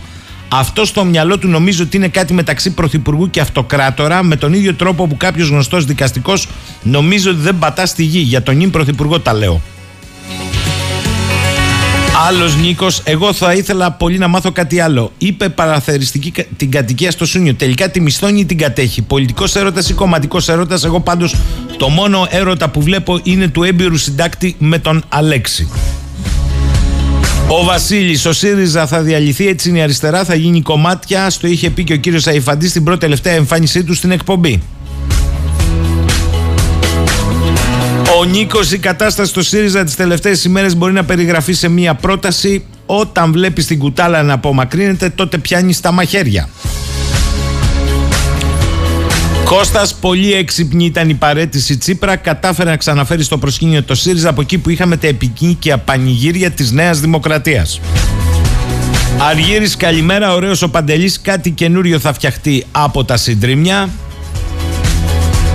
Αυτό 0.49 0.85
στο 0.85 1.03
μυαλό 1.03 1.37
του 1.37 1.47
νομίζω 1.47 1.83
ότι 1.83 1.97
είναι 1.97 2.07
κάτι 2.07 2.33
μεταξύ 2.33 2.69
πρωθυπουργού 2.69 3.29
και 3.29 3.39
αυτοκράτορα. 3.39 4.23
Με 4.23 4.35
τον 4.35 4.53
ίδιο 4.53 4.73
τρόπο 4.73 5.07
που 5.07 5.17
κάποιος 5.17 5.49
γνωστός 5.49 5.85
δικαστικός 5.85 6.47
νομίζω 6.83 7.31
ότι 7.31 7.39
δεν 7.39 7.57
πατά 7.59 7.85
στη 7.85 8.03
γη. 8.03 8.19
Για 8.19 8.43
τον 8.43 8.57
νυν 8.57 8.69
πρωθυπουργό 8.69 9.19
τα 9.19 9.33
λέω 9.33 9.61
Άλλος 12.27 12.55
Νίκος, 12.55 13.01
εγώ 13.03 13.33
θα 13.33 13.53
ήθελα 13.53 13.91
πολύ 13.91 14.17
να 14.17 14.27
μάθω 14.27 14.51
κάτι 14.51 14.79
άλλο. 14.79 15.11
Είπε 15.17 15.49
παραθεριστική 15.49 16.33
την 16.57 16.71
κατοικία 16.71 17.11
στο 17.11 17.25
Σούνιο. 17.25 17.53
Τελικά 17.53 17.89
τη 17.89 18.01
μισθώνει 18.01 18.39
ή 18.39 18.45
την 18.45 18.57
κατέχει. 18.57 19.01
Πολιτικός 19.01 19.55
έρωτας 19.55 19.89
ή 19.89 19.93
κομματικός 19.93 20.49
έρωτας. 20.49 20.83
Εγώ 20.83 20.99
πάντως 20.99 21.35
το 21.77 21.89
μόνο 21.89 22.27
έρωτα 22.29 22.69
που 22.69 22.81
βλέπω 22.81 23.19
είναι 23.23 23.47
του 23.47 23.63
έμπειρου 23.63 23.97
συντάκτη 23.97 24.55
με 24.59 24.79
τον 24.79 25.03
Αλέξη. 25.09 25.69
Ο 27.47 27.63
Βασίλης, 27.63 28.25
ο 28.25 28.33
ΣΥΡΙΖΑ 28.33 28.87
θα 28.87 29.01
διαλυθεί, 29.01 29.47
έτσι 29.47 29.69
είναι 29.69 29.77
η 29.77 29.81
αριστερά, 29.81 30.23
θα 30.23 30.35
γίνει 30.35 30.61
κομμάτια. 30.61 31.29
Στο 31.29 31.47
είχε 31.47 31.69
πει 31.69 31.83
και 31.83 31.93
ο 31.93 31.97
κύριος 31.97 32.27
Αϊφαντής 32.27 32.69
στην 32.69 32.83
πρώτη 32.83 32.99
τελευταία 32.99 33.33
εμφάνισή 33.33 33.83
του 33.83 33.93
στην 33.93 34.11
εκπομπή. 34.11 34.61
Ο 38.21 38.25
Νίκος, 38.25 38.71
η 38.71 38.77
κατάσταση 38.77 39.29
στο 39.29 39.41
ΣΥΡΙΖΑ 39.41 39.83
τις 39.83 39.95
τελευταίες 39.95 40.43
ημέρες 40.43 40.75
μπορεί 40.75 40.93
να 40.93 41.03
περιγραφεί 41.03 41.53
σε 41.53 41.67
μία 41.67 41.93
πρόταση. 41.93 42.63
Όταν 42.85 43.31
βλέπεις 43.31 43.65
την 43.65 43.79
κουτάλα 43.79 44.23
να 44.23 44.33
απομακρύνεται, 44.33 45.09
τότε 45.09 45.37
πιάνεις 45.37 45.79
τα 45.79 45.91
μαχαίρια. 45.91 46.49
Κώστας, 49.43 49.93
πολύ 49.93 50.33
έξυπνη 50.33 50.85
ήταν 50.85 51.09
η 51.09 51.13
παρέτηση 51.13 51.77
Τσίπρα. 51.77 52.15
Κατάφερε 52.15 52.69
να 52.69 52.77
ξαναφέρει 52.77 53.23
στο 53.23 53.37
προσκήνιο 53.37 53.83
το 53.83 53.95
ΣΥΡΙΖΑ 53.95 54.29
από 54.29 54.41
εκεί 54.41 54.57
που 54.57 54.69
είχαμε 54.69 54.97
τα 54.97 55.07
επικίνδυνα 55.07 55.77
πανηγύρια 55.77 56.51
της 56.51 56.71
Νέας 56.71 56.99
Δημοκρατίας. 56.99 57.79
Αργύρης, 59.29 59.75
καλημέρα. 59.75 60.33
Ωραίος 60.33 60.61
ο 60.61 60.69
Παντελής. 60.69 61.21
Κάτι 61.21 61.51
καινούριο 61.51 61.99
θα 61.99 62.13
φτιαχτεί 62.13 62.65
από 62.71 63.03
τα 63.03 63.17
συντρίμια. 63.17 63.89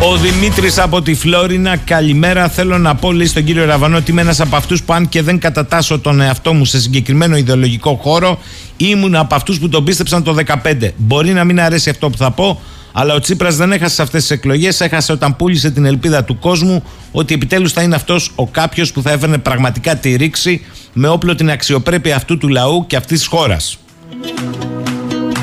Ο 0.02 0.16
Δημήτρης 0.16 0.78
από 0.78 1.02
τη 1.02 1.14
Φλόρινα, 1.14 1.76
καλημέρα. 1.76 2.48
Θέλω 2.48 2.78
να 2.78 2.94
πω, 2.94 3.12
λέει 3.12 3.26
στον 3.26 3.44
κύριο 3.44 3.64
Ραβανό, 3.64 3.96
ότι 3.96 4.10
είμαι 4.10 4.20
ένας 4.20 4.40
από 4.40 4.56
αυτούς 4.56 4.82
που, 4.82 4.92
αν 4.92 5.08
και 5.08 5.22
δεν 5.22 5.38
κατατάσσω 5.38 5.98
τον 5.98 6.20
εαυτό 6.20 6.52
μου 6.52 6.64
σε 6.64 6.80
συγκεκριμένο 6.80 7.36
ιδεολογικό 7.36 7.94
χώρο, 8.02 8.38
ήμουν 8.76 9.14
από 9.14 9.34
αυτούς 9.34 9.58
που 9.58 9.68
τον 9.68 9.84
πίστεψαν 9.84 10.22
το 10.22 10.36
2015. 10.62 10.92
Μπορεί 10.96 11.32
να 11.32 11.44
μην 11.44 11.60
αρέσει 11.60 11.90
αυτό 11.90 12.10
που 12.10 12.16
θα 12.16 12.30
πω, 12.30 12.60
αλλά 12.92 13.14
ο 13.14 13.20
Τσίπρας 13.20 13.56
δεν 13.56 13.72
έχασε 13.72 13.94
σε 13.94 14.02
αυτές 14.02 14.20
τις 14.20 14.30
εκλογές. 14.30 14.80
Έχασε 14.80 15.12
όταν 15.12 15.36
πούλησε 15.36 15.70
την 15.70 15.84
ελπίδα 15.84 16.24
του 16.24 16.38
κόσμου 16.38 16.82
ότι 17.12 17.34
επιτέλους 17.34 17.72
θα 17.72 17.82
είναι 17.82 17.94
αυτός 17.94 18.32
ο 18.34 18.46
κάποιος 18.46 18.92
που 18.92 19.02
θα 19.02 19.10
έφερνε 19.10 19.38
πραγματικά 19.38 19.96
τη 19.96 20.16
ρήξη 20.16 20.64
με 20.92 21.08
όπλο 21.08 21.34
την 21.34 21.50
αξιοπρέπεια 21.50 22.16
αυτού 22.16 22.38
του 22.38 22.48
λαού 22.48 22.86
και 22.86 22.96
αυτής 22.96 23.18
της 23.18 23.26
χώρας. 23.26 23.78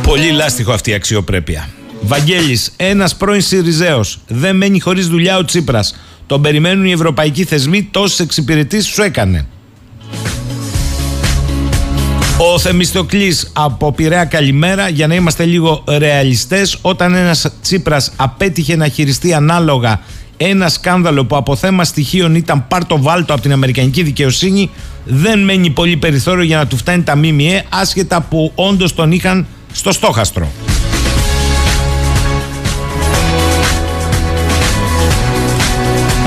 Πολύ 0.04 0.32
λάστιχο 0.32 0.72
αυτή 0.72 0.90
η 0.90 0.94
αξιοπρέπεια. 0.94 1.70
Βαγγέλης, 2.06 2.72
ένας 2.76 3.16
πρώην 3.16 3.42
Σιριζέος. 3.42 4.20
Δεν 4.28 4.56
μένει 4.56 4.80
χωρίς 4.80 5.08
δουλειά 5.08 5.38
ο 5.38 5.46
Τσίπρας. 5.46 5.96
Τον 6.26 6.42
περιμένουν 6.42 6.86
οι 6.86 6.92
ευρωπαϊκοί 6.92 7.44
θεσμοί, 7.44 7.88
τόσες 7.92 8.20
εξυπηρετήσεις 8.20 8.94
σου 8.94 9.02
έκανε. 9.02 9.48
Ο 12.38 12.60
Θεμιστοκλής 12.60 13.52
από 13.54 13.92
Πειραιά 13.92 14.26
καλημέρα 14.26 14.90
για 14.90 15.08
να 15.08 15.16
είμαστε 15.16 15.46
λίγο 15.46 15.84
ρεαλιστές 15.88 16.78
όταν 16.82 17.14
ένας 17.14 17.52
Τσίπρας 17.62 18.12
απέτυχε 18.16 18.76
να 18.76 18.88
χειριστεί 18.88 19.34
ανάλογα 19.34 20.02
ένα 20.38 20.70
σκάνδαλο 20.70 21.26
που 21.26 21.36
από 21.36 21.56
θέμα 21.56 21.84
στοιχείων 21.84 22.36
ήταν 22.36 22.68
πάρτο 22.68 23.02
βάλτο 23.02 23.34
από 23.34 23.42
την 23.42 23.52
Αμερικανική 23.52 24.04
δικαιοσύνη 24.04 24.70
δεν 25.06 25.44
μένει 25.44 25.70
πολύ 25.70 25.98
περιθώριο 25.98 26.44
για 26.44 26.58
να 26.58 26.68
του 26.68 26.78
φτάνει 26.78 27.04
τα 27.04 27.16
ΜΜΕ 27.16 27.66
άσχετα 27.70 28.22
που 28.22 28.52
όντως 28.56 28.96
τον 28.96 29.12
είχαν 29.12 29.48
στο 29.72 29.92
στόχαστρο. 29.92 30.52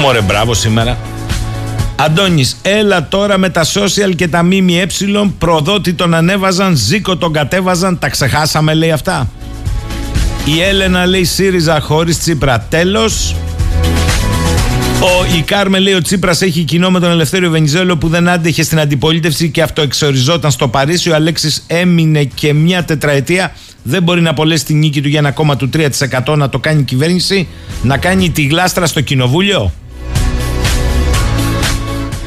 Μωρέ 0.01 0.20
μπράβο 0.20 0.55
σήμερα. 0.55 0.99
Αντώνης, 1.97 2.57
έλα 2.62 3.09
τώρα 3.09 3.38
με 3.38 3.49
τα 3.49 3.64
social 3.64 4.14
και 4.16 4.28
τα 4.28 4.42
ΜΜΕ 4.42 4.86
προδότη 5.38 5.92
τον 5.92 6.14
ανέβαζαν, 6.14 6.76
Ζήκο 6.76 7.16
τον 7.16 7.32
κατέβαζαν, 7.32 7.99
τα 7.99 8.09
ξεχάσαμε 8.09 8.74
λέει 8.74 8.90
αυτά. 8.90 9.30
Η 10.44 10.61
Έλενα 10.61 11.07
λέει 11.07 11.24
ΣΥΡΙΖΑ 11.24 11.80
χωρίς 11.80 12.18
Τσίπρα 12.18 12.61
τέλος. 12.61 13.34
Ο, 15.01 15.36
η 15.38 15.42
Κάρμε 15.42 15.78
λέει 15.78 15.94
ο 15.94 16.03
Τσίπρας 16.03 16.42
έχει 16.42 16.62
κοινό 16.62 16.90
με 16.90 17.01
τον 17.01 17.11
Ελευθέριο 17.11 17.51
Βενιζέλο 17.51 17.97
που 17.97 18.09
δεν 18.09 18.28
άντεχε 18.28 18.62
στην 18.62 18.80
αντιπολίτευση 18.80 19.51
και 19.51 19.62
αυτοεξοριζόταν 19.62 20.51
στο 20.51 20.68
Παρίσι. 20.68 21.11
Ο 21.11 21.14
Αλέξης 21.14 21.64
έμεινε 21.66 22.24
και 22.24 22.53
μια 22.53 22.84
τετραετία. 22.84 23.53
Δεν 23.82 24.03
μπορεί 24.03 24.20
να 24.20 24.30
απολέσει 24.30 24.64
τη 24.64 24.74
νίκη 24.74 25.01
του 25.03 25.09
για 25.09 25.18
ένα 25.18 25.30
κόμμα 25.30 25.57
του 25.57 25.70
3% 25.76 26.36
να 26.36 26.49
το 26.49 26.59
κάνει 26.59 26.80
η 26.80 26.84
κυβέρνηση. 26.84 27.49
Να 27.82 27.97
κάνει 27.97 28.30
τη 28.30 28.42
γλάστρα 28.42 28.86
στο 28.86 29.01
κοινοβούλιο. 29.01 29.72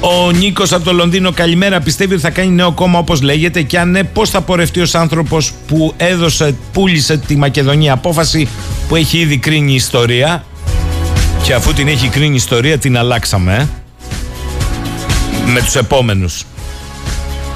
Ο 0.01 0.31
Νίκος 0.31 0.73
από 0.73 0.83
το 0.83 0.93
Λονδίνο, 0.93 1.31
καλημέρα. 1.31 1.79
Πιστεύει 1.79 2.13
ότι 2.13 2.21
θα 2.21 2.29
κάνει 2.29 2.49
νέο 2.49 2.71
κόμμα 2.71 2.99
όπως 2.99 3.21
λέγεται. 3.21 3.61
Και 3.61 3.79
αν 3.79 3.91
ναι, 3.91 4.03
πώς 4.03 4.29
θα 4.29 4.41
πορευτεί 4.41 4.81
ως 4.81 4.95
άνθρωπος 4.95 5.53
που 5.67 5.93
έδωσε, 5.97 6.55
πούλησε 6.73 7.17
τη 7.17 7.35
Μακεδονία 7.35 7.93
απόφαση 7.93 8.47
που 8.87 8.95
έχει 8.95 9.17
ήδη 9.17 9.37
κρίνει 9.37 9.71
η 9.71 9.75
ιστορία. 9.75 10.43
Και 11.43 11.53
αφού 11.53 11.73
την 11.73 11.87
έχει 11.87 12.07
κρίνει 12.07 12.33
η 12.33 12.35
ιστορία, 12.35 12.77
την 12.77 12.97
αλλάξαμε. 12.97 13.69
Ε; 15.47 15.51
Με 15.51 15.61
τους 15.61 15.75
επόμενους. 15.75 16.45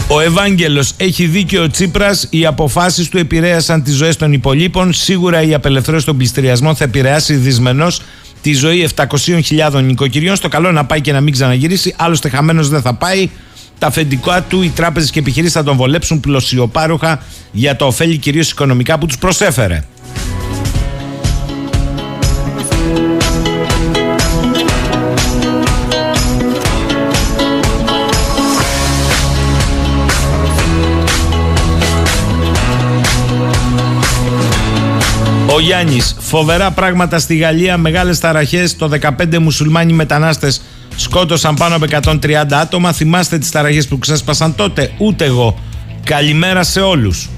Ο 0.08 0.20
Ευάγγελος 0.20 0.94
έχει 0.98 1.26
δίκιο 1.26 1.64
ο 1.64 1.70
Τσίπρας, 1.70 2.28
οι 2.30 2.46
αποφάσεις 2.46 3.10
του 3.10 3.18
επηρέασαν 3.18 3.84
τις 3.84 3.96
ζωές 3.96 4.16
των 4.16 4.34
υπολείπων, 4.34 4.94
σίγουρα 4.94 5.42
η 5.42 5.54
απελευθέρωση 5.54 6.06
των 6.06 6.18
πληστηριασμών 6.18 6.76
θα 6.76 6.84
επηρεάσει 6.84 7.34
δυσμενώς 7.34 8.02
τη 8.44 8.54
ζωή 8.54 8.90
700.000 8.96 9.84
νοικοκυριών. 9.84 10.36
Στο 10.36 10.48
καλό 10.48 10.72
να 10.72 10.86
πάει 10.86 11.02
και 11.02 11.12
να 11.12 11.22
μην 11.22 11.34
ξαναγυρίσει. 11.34 11.94
Άλλωστε, 11.98 12.30
χαμένος 12.30 12.70
δεν 12.70 12.82
θα 12.82 12.94
πάει. 12.94 13.30
Τα 13.80 13.88
αφεντικά 13.88 14.42
του, 14.42 14.62
οι 14.62 14.70
τράπεζες 14.70 15.12
και 15.12 15.20
επιχειρήσεις 15.20 15.54
θα 15.54 15.64
τον 15.64 15.76
βολέψουν 15.76 16.20
πλωσιοπάροχα 16.20 17.24
για 17.52 17.76
το 17.76 17.86
ωφέλη 17.86 18.18
κυρίως 18.18 18.52
οικονομικά 18.52 18.98
που 18.98 19.06
τους 19.06 19.18
προσέφερε. 19.18 19.84
Ο 35.56 35.60
Γιάννης, 35.60 36.16
φοβερά 36.20 36.72
πράγματα 36.72 37.20
στη 37.20 37.36
Γαλλία, 37.36 37.78
μεγάλες 37.78 38.20
ταραχές. 38.20 38.76
Το 38.76 38.88
15 38.88 39.40
μουσουλμάνοι 39.40 39.94
μετανάστες 39.94 40.62
σκότωσαν 40.96 41.56
πάνω 41.56 41.76
από 41.76 41.86
130 41.86 42.60
άτομα. 42.60 42.92
Θυμάστε 42.92 43.38
τις 43.38 43.52
ταραχές 43.52 43.88
που 43.88 44.00
ξέσπασαν 44.00 44.56
τότε, 44.56 44.92
ούτε 44.98 45.26
εγώ. 45.26 45.60
Καλημέρα 46.04 46.64
σε 46.64 46.80
όλους. 46.82 47.30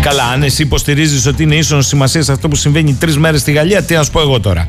Καλά, 0.00 0.24
αν 0.24 0.42
εσύ 0.42 0.62
υποστηρίζεις 0.62 1.26
ότι 1.26 1.42
είναι 1.42 1.54
ίσον 1.54 1.82
σημασίας 1.82 2.24
σε 2.24 2.32
αυτό 2.32 2.48
που 2.48 2.56
συμβαίνει 2.56 2.94
τρεις 2.94 3.18
μέρες 3.18 3.40
στη 3.40 3.52
Γαλλία, 3.52 3.82
τι 3.82 3.94
να 3.94 4.02
σου 4.02 4.10
πω 4.10 4.20
εγώ 4.20 4.40
τώρα. 4.40 4.68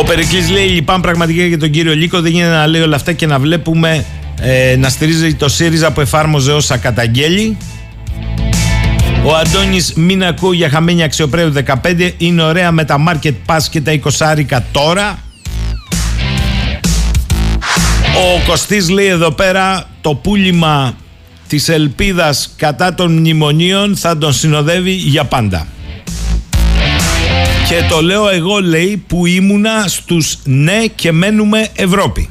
Ο 0.00 0.04
Περικλής 0.04 0.50
λέει 0.50 0.66
λυπάμαι 0.66 1.00
πραγματικά 1.02 1.44
για 1.44 1.58
τον 1.58 1.70
κύριο 1.70 1.94
Λίκο 1.94 2.20
δεν 2.20 2.32
γίνεται 2.32 2.52
να 2.52 2.66
λέει 2.66 2.80
όλα 2.80 2.96
αυτά 2.96 3.12
και 3.12 3.26
να 3.26 3.38
βλέπουμε 3.38 4.04
ε, 4.44 4.76
να 4.76 4.88
στηρίζει 4.88 5.34
το 5.34 5.48
ΣΥΡΙΖΑ 5.48 5.92
που 5.92 6.00
εφάρμοζε 6.00 6.52
όσα 6.52 6.76
καταγγέλει. 6.76 7.56
Ο 9.24 9.34
Αντώνης 9.34 9.92
μην 9.94 10.24
ακούω 10.24 10.52
για 10.52 10.68
χαμένη 10.68 11.02
αξιοπρέπεια 11.02 11.80
15 11.84 12.10
είναι 12.18 12.42
ωραία 12.42 12.72
με 12.72 12.84
τα 12.84 12.96
market 13.08 13.34
pass 13.46 13.60
και 13.70 13.80
τα 13.80 14.00
20 14.52 14.60
τώρα. 14.72 15.18
Ο 18.14 18.42
Κωστής 18.46 18.88
λέει 18.88 19.06
εδώ 19.06 19.30
πέρα 19.30 19.86
το 20.00 20.14
πούλημα 20.14 20.94
της 21.48 21.68
ελπίδας 21.68 22.54
κατά 22.56 22.94
των 22.94 23.12
μνημονίων 23.12 23.96
θα 23.96 24.18
τον 24.18 24.32
συνοδεύει 24.32 24.92
για 24.92 25.24
πάντα. 25.24 25.66
Και 27.68 27.74
το 27.88 28.02
λέω 28.02 28.28
εγώ 28.28 28.58
λέει 28.58 29.04
που 29.06 29.26
ήμουνα 29.26 29.84
στους 29.86 30.38
ναι 30.44 30.86
και 30.94 31.12
μένουμε 31.12 31.68
Ευρώπη. 31.74 32.30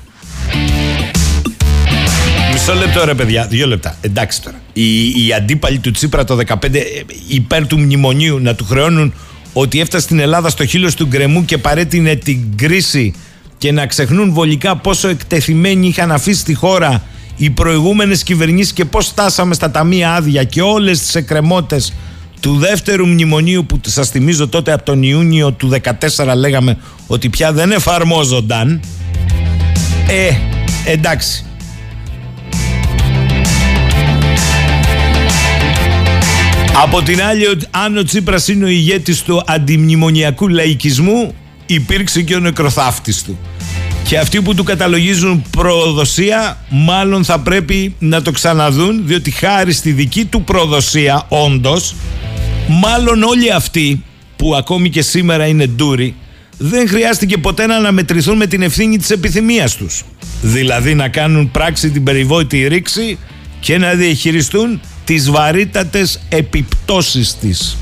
Μισό 2.74 2.86
λεπτό 2.86 3.06
ρε 3.06 3.14
παιδιά, 3.14 3.46
δύο 3.46 3.68
λεπτά. 3.68 3.96
Εντάξει 4.02 4.42
τώρα. 4.42 4.62
Οι, 4.74 5.26
οι 5.26 5.34
αντίπαλοι 5.34 5.80
του 5.80 5.92
Τσίπρα 5.92 6.24
το 6.24 6.38
2015 6.48 6.74
ε, 6.74 6.80
υπέρ 7.28 7.68
του 7.68 7.80
μνημονίου 7.80 8.40
να 8.40 8.56
του 8.56 8.66
χρεώνουν 8.66 9.14
ότι 9.54 9.80
έφτασε 9.80 10.04
στην 10.04 10.20
Ελλάδα 10.20 10.50
στο 10.50 10.66
χείλο 10.66 10.94
του 10.94 11.06
γκρεμού 11.06 11.46
και 11.46 11.58
παρέτεινε 11.58 12.16
την 12.16 12.58
κρίση 12.58 13.14
και 13.58 13.72
να 13.72 13.86
ξεχνούν 13.86 14.34
βολικά 14.34 14.78
πόσο 14.78 15.08
εκτεθειμένοι 15.08 15.88
είχαν 15.88 16.12
αφήσει 16.12 16.44
τη 16.44 16.54
χώρα 16.54 17.04
οι 17.36 17.50
προηγούμενες 17.50 18.24
κυβερνήσεις 18.24 18.74
και 18.74 18.86
πώς 18.86 19.06
στάσαμε 19.06 19.54
στα 19.54 19.72
ταμεία 19.72 20.14
άδεια 20.14 20.44
και 20.44 20.62
όλες 20.62 21.00
τις 21.00 21.16
εκκρεμότητες 21.16 21.94
του 22.40 22.58
δεύτερου 22.58 23.08
μνημονίου 23.08 23.66
που 23.66 23.80
σας 23.86 24.10
θυμίζω 24.10 24.48
τότε 24.48 24.72
από 24.72 24.84
τον 24.84 25.04
Ιούνιο 25.04 25.52
του 25.52 25.72
2014 26.18 26.36
λέγαμε 26.36 26.78
ότι 27.08 27.30
πια 27.30 27.54
δεν 27.54 27.72
εφαρμόζονταν 27.72 28.82
ε, 30.08 30.32
εντάξει 30.92 31.46
Από 36.76 37.02
την 37.02 37.22
άλλη, 37.22 37.46
αν 37.72 37.98
ο 37.98 38.04
Τσίπρας 38.04 38.48
είναι 38.48 38.66
ο 38.66 38.68
ηγέτης 38.68 39.22
του 39.22 39.44
αντιμνημονιακού 39.46 40.48
λαϊκισμού, 40.48 41.36
υπήρξε 41.66 42.22
και 42.22 42.36
ο 42.36 42.40
νεκροθάφτης 42.40 43.24
του. 43.24 43.40
Και 44.04 44.18
αυτοί 44.18 44.42
που 44.42 44.56
του 44.56 44.64
καταλογίζουν 44.64 45.44
προδοσία, 45.52 46.58
μάλλον 46.70 47.24
θα 47.24 47.40
πρέπει 47.40 47.96
να 48.00 48.22
το 48.22 48.32
ξαναδούν, 48.32 49.02
διότι 49.06 49.32
χάρη 49.32 49.74
στη 49.74 49.92
δική 49.92 50.26
του 50.26 50.44
προδοσία, 50.44 51.26
όντως, 51.28 51.96
μάλλον 52.68 53.24
όλοι 53.24 53.52
αυτοί 53.52 54.04
που 54.36 54.56
ακόμη 54.56 54.90
και 54.90 55.02
σήμερα 55.02 55.46
είναι 55.46 55.68
ντούροι, 55.68 56.16
δεν 56.58 56.88
χρειάστηκε 56.88 57.38
ποτέ 57.38 57.66
να 57.66 57.76
αναμετρηθούν 57.76 58.38
με 58.38 58.48
την 58.48 58.62
ευθύνη 58.62 58.98
της 58.98 59.10
επιθυμίας 59.10 59.76
τους. 59.76 60.04
Δηλαδή 60.42 60.94
να 60.94 61.08
κάνουν 61.08 61.52
πράξη 61.52 61.90
την 61.90 62.04
περιβόητη 62.04 62.68
ρήξη 62.68 63.18
και 63.60 63.78
να 63.78 63.94
διαχειριστούν 63.94 64.82
τις 65.14 65.30
βαρύτατες 65.30 66.20
επιπτώσεις 66.30 67.36
της. 67.36 67.78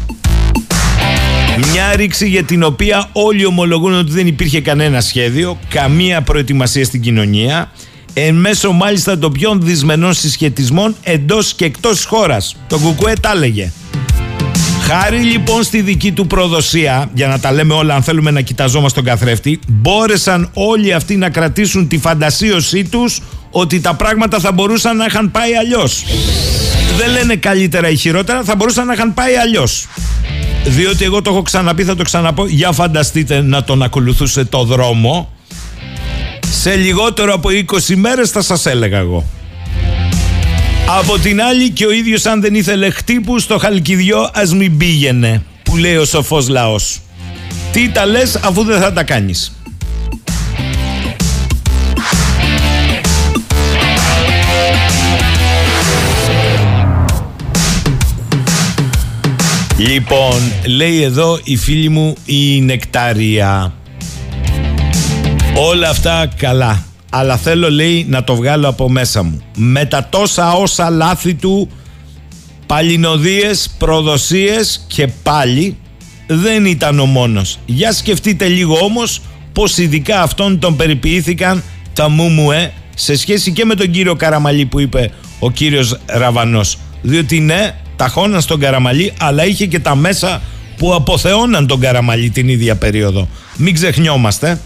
Μια 1.71 1.95
ρήξη 1.95 2.27
για 2.27 2.43
την 2.43 2.63
οποία 2.63 3.09
όλοι 3.11 3.45
ομολογούν 3.45 3.93
ότι 3.93 4.11
δεν 4.11 4.27
υπήρχε 4.27 4.61
κανένα 4.61 5.01
σχέδιο, 5.01 5.59
καμία 5.69 6.21
προετοιμασία 6.21 6.85
στην 6.85 7.01
κοινωνία. 7.01 7.71
εν 8.13 8.35
μέσω 8.35 8.71
μάλιστα 8.71 9.17
των 9.17 9.31
πιο 9.31 9.57
δυσμενών 9.61 10.13
συσχετισμών 10.13 10.95
εντός 11.03 11.53
και 11.53 11.65
εκτός 11.65 12.05
χώρας. 12.05 12.55
Το 12.67 12.77
Κουκουέ 12.77 13.13
τα 13.21 13.31
έλεγε. 13.31 13.71
Χάρη 14.81 15.19
λοιπόν 15.19 15.63
στη 15.63 15.81
δική 15.81 16.11
του 16.11 16.27
προδοσία, 16.27 17.09
για 17.13 17.27
να 17.27 17.39
τα 17.39 17.51
λέμε 17.51 17.73
όλα 17.73 17.95
αν 17.95 18.03
θέλουμε 18.03 18.31
να 18.31 18.41
κοιταζόμαστε 18.41 19.01
τον 19.01 19.09
καθρέφτη, 19.09 19.59
μπόρεσαν 19.67 20.49
όλοι 20.53 20.93
αυτοί 20.93 21.15
να 21.15 21.29
κρατήσουν 21.29 21.87
τη 21.87 21.97
φαντασίωσή 21.97 22.83
τους 22.83 23.21
ότι 23.51 23.79
τα 23.79 23.95
πράγματα 23.95 24.39
θα 24.39 24.51
μπορούσαν 24.51 24.97
να 24.97 25.05
είχαν 25.05 25.31
πάει 25.31 25.55
αλλιώς. 25.55 26.03
Δεν 26.99 27.11
λένε 27.11 27.35
καλύτερα 27.35 27.89
ή 27.89 27.95
χειρότερα, 27.95 28.43
θα 28.43 28.55
μπορούσαν 28.55 28.87
να 28.87 28.93
είχαν 28.93 29.13
πάει 29.13 29.35
αλλιώς. 29.35 29.87
Διότι 30.65 31.03
εγώ 31.03 31.21
το 31.21 31.29
έχω 31.29 31.41
ξαναπεί, 31.41 31.83
θα 31.83 31.95
το 31.95 32.03
ξαναπώ. 32.03 32.47
Για 32.47 32.71
φανταστείτε 32.71 33.41
να 33.41 33.63
τον 33.63 33.83
ακολουθούσε 33.83 34.45
το 34.45 34.63
δρόμο. 34.63 35.33
Σε 36.51 36.75
λιγότερο 36.75 37.33
από 37.33 37.49
20 37.49 37.95
μέρες 37.95 38.29
θα 38.29 38.41
σας 38.41 38.65
έλεγα 38.65 38.97
εγώ. 38.97 39.25
Από 40.99 41.19
την 41.19 41.41
άλλη 41.41 41.69
και 41.69 41.85
ο 41.85 41.91
ίδιος 41.91 42.25
αν 42.25 42.41
δεν 42.41 42.55
ήθελε 42.55 42.89
χτύπου 42.89 43.39
στο 43.39 43.57
χαλκιδιό 43.57 44.29
ας 44.33 44.53
μην 44.53 44.77
πήγαινε 44.77 45.43
που 45.63 45.77
λέει 45.77 45.95
ο 45.95 46.05
σοφός 46.05 46.47
λαός. 46.47 46.99
Τι 47.71 47.89
τα 47.89 48.05
λες 48.05 48.35
αφού 48.35 48.63
δεν 48.63 48.79
θα 48.79 48.93
τα 48.93 49.03
κάνεις. 49.03 49.58
Λοιπόν, 59.79 60.51
λέει 60.65 61.01
εδώ 61.01 61.39
η 61.43 61.57
φίλη 61.57 61.89
μου 61.89 62.15
η 62.25 62.61
Νεκτάρια. 62.61 63.73
Όλα 65.55 65.89
αυτά 65.89 66.29
καλά. 66.37 66.83
Αλλά 67.11 67.37
θέλω 67.37 67.71
λέει 67.71 68.05
να 68.09 68.23
το 68.23 68.35
βγάλω 68.35 68.67
από 68.67 68.89
μέσα 68.89 69.23
μου. 69.23 69.41
Με 69.55 69.85
τα 69.85 70.07
τόσα 70.09 70.53
όσα 70.53 70.89
λάθη 70.89 71.33
του, 71.33 71.69
παλινοδίες, 72.65 73.75
προδοσίες 73.77 74.85
και 74.87 75.07
πάλι 75.07 75.77
δεν 76.27 76.65
ήταν 76.65 76.99
ο 76.99 77.05
μόνος. 77.05 77.59
Για 77.65 77.91
σκεφτείτε 77.91 78.47
λίγο 78.47 78.77
όμως 78.77 79.21
πως 79.53 79.77
ειδικά 79.77 80.21
αυτόν 80.21 80.59
τον 80.59 80.75
περιποιήθηκαν 80.75 81.63
τα 81.93 82.09
μουμουέ 82.09 82.73
σε 82.95 83.15
σχέση 83.15 83.51
και 83.51 83.65
με 83.65 83.75
τον 83.75 83.91
κύριο 83.91 84.15
Καραμαλή 84.15 84.65
που 84.65 84.79
είπε 84.79 85.11
ο 85.39 85.51
κύριος 85.51 85.97
Ραβανός. 86.05 86.77
Διότι 87.01 87.39
ναι, 87.39 87.75
ταχώναν 87.99 88.41
στον 88.41 88.59
Καραμαλή, 88.59 89.13
αλλά 89.19 89.45
είχε 89.45 89.65
και 89.65 89.79
τα 89.79 89.95
μέσα 89.95 90.41
που 90.77 90.93
αποθεώναν 90.93 91.67
τον 91.67 91.79
Καραμαλή 91.79 92.29
την 92.29 92.49
ίδια 92.49 92.75
περίοδο. 92.75 93.27
Μην 93.57 93.73
ξεχνιόμαστε. 93.73 94.59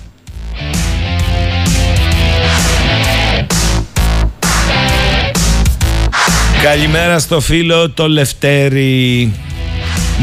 Καλημέρα 6.64 7.20
στο 7.20 7.40
φίλο 7.40 7.90
το 7.90 8.08
Λευτέρη. 8.08 9.32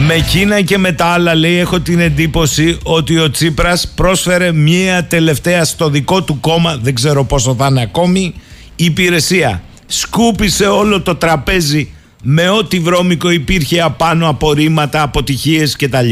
Με 0.06 0.14
εκείνα 0.14 0.61
και 0.61 0.78
με 0.78 0.92
τα 0.92 1.04
άλλα 1.04 1.34
λέει 1.34 1.58
έχω 1.58 1.80
την 1.80 2.00
εντύπωση 2.00 2.78
ότι 2.82 3.18
ο 3.18 3.30
Τσίπρας 3.30 3.92
πρόσφερε 3.94 4.52
μία 4.52 5.04
τελευταία 5.04 5.64
στο 5.64 5.88
δικό 5.88 6.22
του 6.22 6.40
κόμμα, 6.40 6.76
δεν 6.76 6.94
ξέρω 6.94 7.24
πόσο 7.24 7.54
θα 7.54 7.66
είναι 7.70 7.82
ακόμη, 7.82 8.34
υπηρεσία. 8.76 9.62
Σκούπισε 9.86 10.66
όλο 10.66 11.00
το 11.00 11.14
τραπέζι 11.14 11.88
με 12.23 12.49
ό,τι 12.49 12.79
βρώμικο 12.79 13.31
υπήρχε 13.31 13.81
απάνω 13.81 14.29
απορρίμματα, 14.29 15.03
αποτυχίες 15.03 15.77
κτλ. 15.77 16.11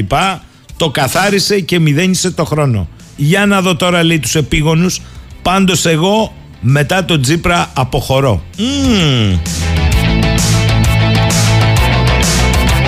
Το 0.76 0.90
καθάρισε 0.90 1.60
και 1.60 1.78
μηδένισε 1.78 2.30
το 2.30 2.44
χρόνο. 2.44 2.88
Για 3.16 3.46
να 3.46 3.60
δω 3.60 3.76
τώρα 3.76 4.02
λέει 4.02 4.18
τους 4.18 4.34
επίγονους, 4.34 5.00
πάντως 5.42 5.86
εγώ 5.86 6.32
μετά 6.60 7.04
τον 7.04 7.22
Τζίπρα 7.22 7.70
αποχωρώ. 7.74 8.42
Mm. 8.58 9.38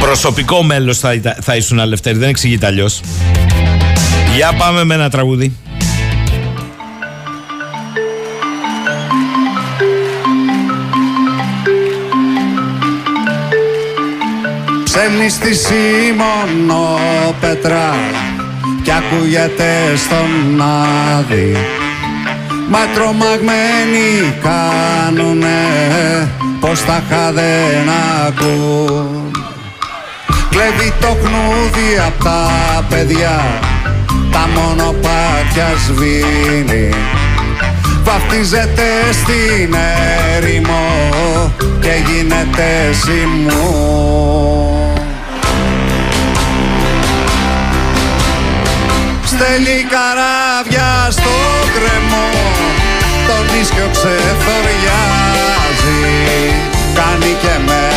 Προσωπικό 0.01 0.62
μέλος 0.62 0.99
θα, 0.99 1.21
θα 1.41 1.57
ήσουν 1.57 1.81
Αλευτέρη, 1.81 2.18
δεν 2.18 2.29
εξηγείται 2.29 2.66
αλλιώς. 2.66 3.01
Για 4.37 4.53
πάμε 4.53 4.85
με 4.85 4.95
ένα 4.95 5.11
τραγούδι. 5.11 5.57
Ψέλνει 14.93 15.28
στη 15.28 15.55
Σίμωνο 15.55 16.99
Πετρά 17.41 17.95
κι 18.82 18.91
ακούγεται 18.91 19.97
στον 19.97 20.62
Άδη. 21.18 21.57
Μα 22.70 22.78
τρομαγμένοι 22.95 24.38
κάνουνε 24.43 25.49
πως 26.61 26.84
τα 26.84 27.03
δεν 27.34 27.88
ακούν. 28.26 29.30
Κλέβει 30.51 30.93
το 31.01 31.07
χνούδι 31.07 31.99
απ' 32.07 32.24
τα 32.24 32.84
παιδιά 32.88 33.43
Τα 34.32 34.49
μονοπάτια 34.55 35.68
σβήνει. 35.86 36.88
Βαφτίζεται 38.03 38.88
στην 39.12 39.74
έρημο 40.36 41.12
Και 41.80 41.91
γίνεται 42.07 42.93
σημού 42.93 44.80
Στέλνει 49.33 49.87
καράβια 49.95 51.11
στο 51.11 51.37
κρεμό. 51.74 52.31
Το 53.28 53.37
νίσκιο 53.53 53.89
ξεθοριάζει 53.91 54.31
Κάνει 56.95 57.37
και 57.43 57.59
με 57.66 57.89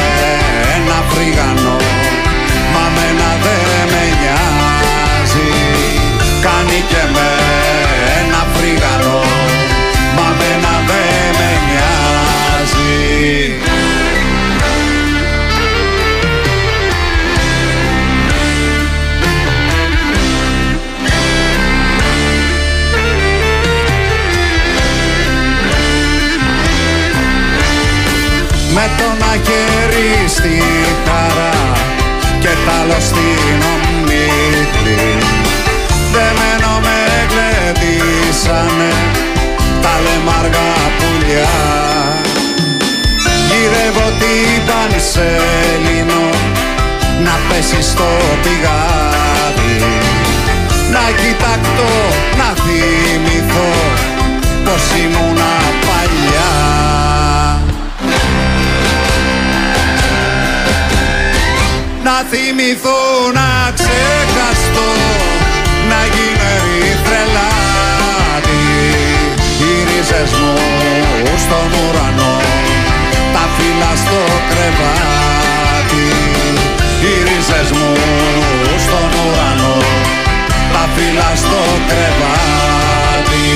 Με 28.76 28.90
τον 28.98 29.28
αγέρι 29.32 30.28
στη 30.28 30.64
χαρά 31.06 31.58
και 32.40 32.54
τ' 32.66 32.70
άλλο 32.80 33.00
στην 33.00 33.60
ομίχλη 33.74 35.18
Δεμένο 36.14 36.80
με 36.86 37.00
γλεντήσανε 37.30 38.94
τα 39.82 39.94
λεμαργά 40.06 40.74
πουλιά. 40.98 41.58
Γυρεύω 43.48 44.08
την 44.20 44.62
πανσέλινο 44.68 46.30
να 47.24 47.36
πέσει 47.48 47.82
στο 47.82 48.10
πηγάδι. 48.44 49.78
Να 50.92 51.06
κοιτακτώ, 51.20 51.94
να 52.38 52.50
θυμηθώ 52.64 53.72
πως 54.64 54.84
ήμουνα 55.04 55.54
παλιά 55.86 57.23
θυμηθώ 62.30 63.02
να 63.38 63.50
ξεχαστώ 63.80 64.90
Να 65.90 66.00
γίνω 66.14 66.46
ερυθρελάτη 66.58 68.64
Οι 69.64 69.72
ρίζες 69.88 70.32
μου 70.40 70.54
στον 71.44 71.70
ουρανό 71.82 72.36
Τα 73.36 73.44
φύλλα 73.56 73.92
στο 74.04 74.20
κρεβάτι. 74.50 76.06
Οι 77.04 77.14
ρίζες 77.28 77.70
μου 77.78 77.92
στον 78.86 79.10
ουρανό 79.22 79.76
Τα 80.74 80.84
φύλλα 80.96 81.30
στο 81.36 81.62
κρεβάτι 81.90 83.48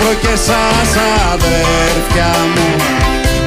Να 0.00 0.06
βρω 0.06 0.14
και 0.14 0.36
σας 0.48 0.92
αδέρφια 1.32 2.30
μου 2.54 2.68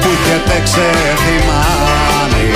που 0.00 0.08
έχετε 0.14 0.56
ξεθυμάνει. 0.66 2.48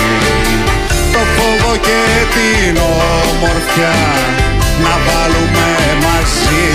Το 1.13 1.21
φόβο 1.35 1.77
και 1.87 2.01
την 2.35 2.77
ομορφιά 2.77 3.99
να 4.85 4.95
βάλουμε 5.07 5.69
μαζί. 6.05 6.69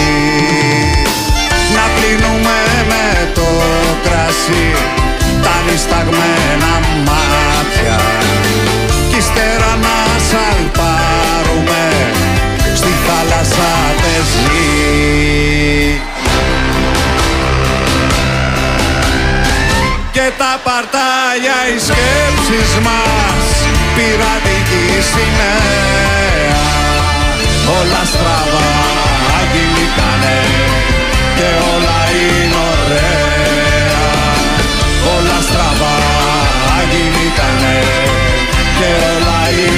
Να 1.76 1.84
πλύνουμε 1.96 2.60
με 2.92 3.32
το 3.34 3.50
χάσει 4.06 4.66
τα 5.44 5.56
νησταγμένα 5.66 6.74
μάτια. 7.08 8.00
Κι 9.10 9.18
ύστερα 9.18 9.72
να 9.86 9.98
σαλπάρουμε 10.30 11.84
στη 12.76 12.92
θάλασσα 13.06 13.72
πεζή 14.02 15.53
και 20.24 20.32
τα 20.38 20.54
παρτάλια 20.66 21.60
οι 21.70 21.78
σκέψεις 21.88 22.72
μας 22.86 23.46
πειρατική 23.96 24.86
σημαία 25.12 26.62
όλα 27.78 28.02
στραβά 28.12 28.72
κινητάνε 29.52 30.40
και 31.38 31.50
όλα 31.74 32.00
είναι 32.22 32.60
ωραία. 32.72 34.12
Όλα 35.16 35.40
στραβά 35.48 35.96
κινητάνε 36.92 37.78
και 38.78 38.90
όλα 39.14 39.42
είναι 39.58 39.73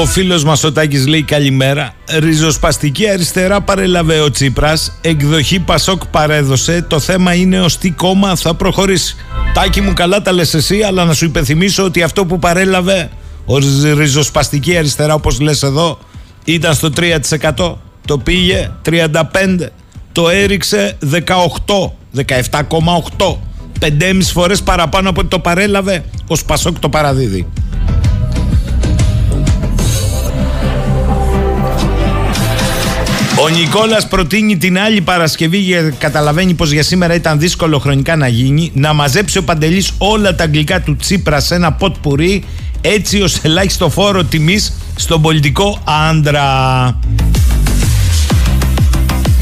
Ο 0.00 0.06
φίλος 0.06 0.44
μας 0.44 0.64
ο 0.64 0.72
Τάκης 0.72 1.06
λέει 1.06 1.22
καλημέρα. 1.22 1.94
Ριζοσπαστική 2.18 3.08
αριστερά 3.08 3.60
παρέλαβε 3.60 4.20
ο 4.20 4.30
Τσίπρας. 4.30 4.98
Εκδοχή 5.00 5.58
Πασόκ 5.58 6.06
παρέδωσε. 6.06 6.82
Το 6.88 6.98
θέμα 6.98 7.34
είναι 7.34 7.60
ως 7.60 7.78
τι 7.78 7.90
κόμμα 7.90 8.36
θα 8.36 8.54
προχωρήσει. 8.54 9.16
Τάκη 9.54 9.80
μου, 9.80 9.92
καλά 9.92 10.22
τα 10.22 10.32
λες 10.32 10.54
εσύ, 10.54 10.82
αλλά 10.82 11.04
να 11.04 11.14
σου 11.14 11.24
υπενθυμίσω 11.24 11.84
ότι 11.84 12.02
αυτό 12.02 12.26
που 12.26 12.38
παρέλαβε 12.38 13.10
ο 13.44 13.58
ριζοσπαστική 13.96 14.76
αριστερά, 14.76 15.14
όπως 15.14 15.40
λες 15.40 15.62
εδώ, 15.62 15.98
ήταν 16.44 16.74
στο 16.74 16.90
3%. 16.96 17.76
Το 18.06 18.18
πήγε 18.18 18.70
35%. 18.82 19.72
Το 20.12 20.28
έριξε 20.28 20.96
18%. 21.12 21.92
17,8%. 22.16 23.38
5,5 23.80 24.32
φορές 24.32 24.62
παραπάνω 24.62 25.08
από 25.08 25.20
ότι 25.20 25.28
το 25.28 25.38
παρέλαβε 25.38 26.04
ο 26.26 26.36
Σπασόκ 26.36 26.78
το 26.78 26.88
παραδίδει. 26.88 27.46
Ο 33.42 33.48
Νικόλας 33.48 34.08
προτείνει 34.08 34.56
την 34.56 34.78
άλλη 34.78 35.00
Παρασκευή, 35.00 35.58
για, 35.58 35.94
καταλαβαίνει 35.98 36.54
πως 36.54 36.70
για 36.70 36.82
σήμερα 36.82 37.14
ήταν 37.14 37.38
δύσκολο 37.38 37.78
χρονικά 37.78 38.16
να 38.16 38.28
γίνει, 38.28 38.70
να 38.74 38.92
μαζέψει 38.92 39.38
ο 39.38 39.42
Παντελής 39.42 39.92
όλα 39.98 40.34
τα 40.34 40.44
αγγλικά 40.44 40.80
του 40.80 40.96
Τσίπρα 40.96 41.40
σε 41.40 41.54
ένα 41.54 41.72
ποτ 41.72 41.96
πουρί, 42.02 42.44
έτσι 42.80 43.22
ως 43.22 43.38
ελάχιστο 43.42 43.90
φόρο 43.90 44.24
τιμής 44.24 44.72
στον 44.96 45.22
πολιτικό 45.22 45.82
άντρα. 46.08 46.98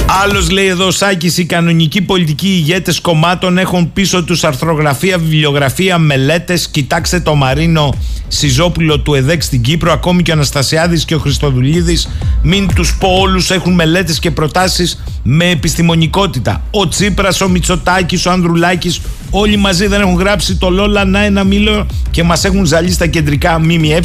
Άλλος 0.09 0.51
λέει 0.51 0.67
εδώ, 0.67 0.91
Σάκης, 0.91 1.39
οι 1.39 1.45
κανονικοί 1.45 2.01
πολιτικοί 2.01 2.49
ηγέτες 2.49 3.01
κομμάτων 3.01 3.59
έχουν 3.59 3.93
πίσω 3.93 4.25
τους 4.25 4.45
αρθρογραφία, 4.45 5.19
βιβλιογραφία, 5.19 5.99
μελέτες. 5.99 6.69
Κοιτάξτε 6.69 7.21
το 7.21 7.35
Μαρίνο 7.35 7.95
Σιζόπουλο 8.29 9.01
του 9.01 9.15
ΕΔΕΚ 9.15 9.43
στην 9.43 9.63
Κύπρο, 9.63 9.93
ακόμη 9.93 10.23
και 10.23 10.31
ο 10.31 10.35
Αναστασιάδης 10.35 11.05
και 11.05 11.15
ο 11.15 11.19
Χριστοδουλίδης. 11.19 12.09
Μην 12.43 12.69
τους 12.75 12.97
πω 12.97 13.09
όλους, 13.09 13.51
έχουν 13.51 13.75
μελέτες 13.75 14.19
και 14.19 14.31
προτάσεις 14.31 15.03
με 15.23 15.51
επιστημονικότητα. 15.51 16.63
Ο 16.71 16.89
Τσίπρας, 16.89 17.41
ο 17.41 17.49
Μητσοτάκης, 17.49 18.27
ο 18.27 18.31
Ανδρουλάκης, 18.31 19.01
όλοι 19.31 19.57
μαζί 19.57 19.87
δεν 19.87 20.01
έχουν 20.01 20.15
γράψει 20.15 20.57
το 20.57 20.71
Λόλα 20.71 21.05
να 21.05 21.25
ένα 21.25 21.45
μήλο 21.45 21.87
και 22.11 22.23
μας 22.23 22.45
έχουν 22.45 22.65
ζαλίσει 22.65 22.95
στα 22.95 23.07
κεντρικά 23.07 23.59
ΜΜΕ 23.59 24.01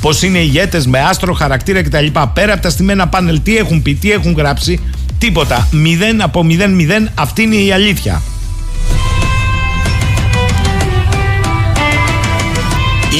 πώς 0.00 0.22
είναι 0.22 0.38
ηγέτες 0.38 0.86
με 0.86 1.00
άστρο, 1.00 1.32
χαρακτήρα 1.32 1.82
κτλ. 1.82 2.06
Πέρα 2.32 2.52
από 2.52 2.62
τα 2.62 2.70
στημένα 2.70 3.08
πάνελ, 3.08 3.42
τι 3.42 3.56
έχουν 3.56 3.82
πει, 3.82 3.94
τι 3.94 4.12
έχουν 4.12 4.32
γράψει, 4.32 4.80
Τίποτα. 5.18 5.68
0 5.72 5.76
από 6.18 6.46
0-0. 6.48 7.08
Αυτή 7.14 7.42
είναι 7.42 7.56
η 7.56 7.72
αλήθεια. 7.72 8.22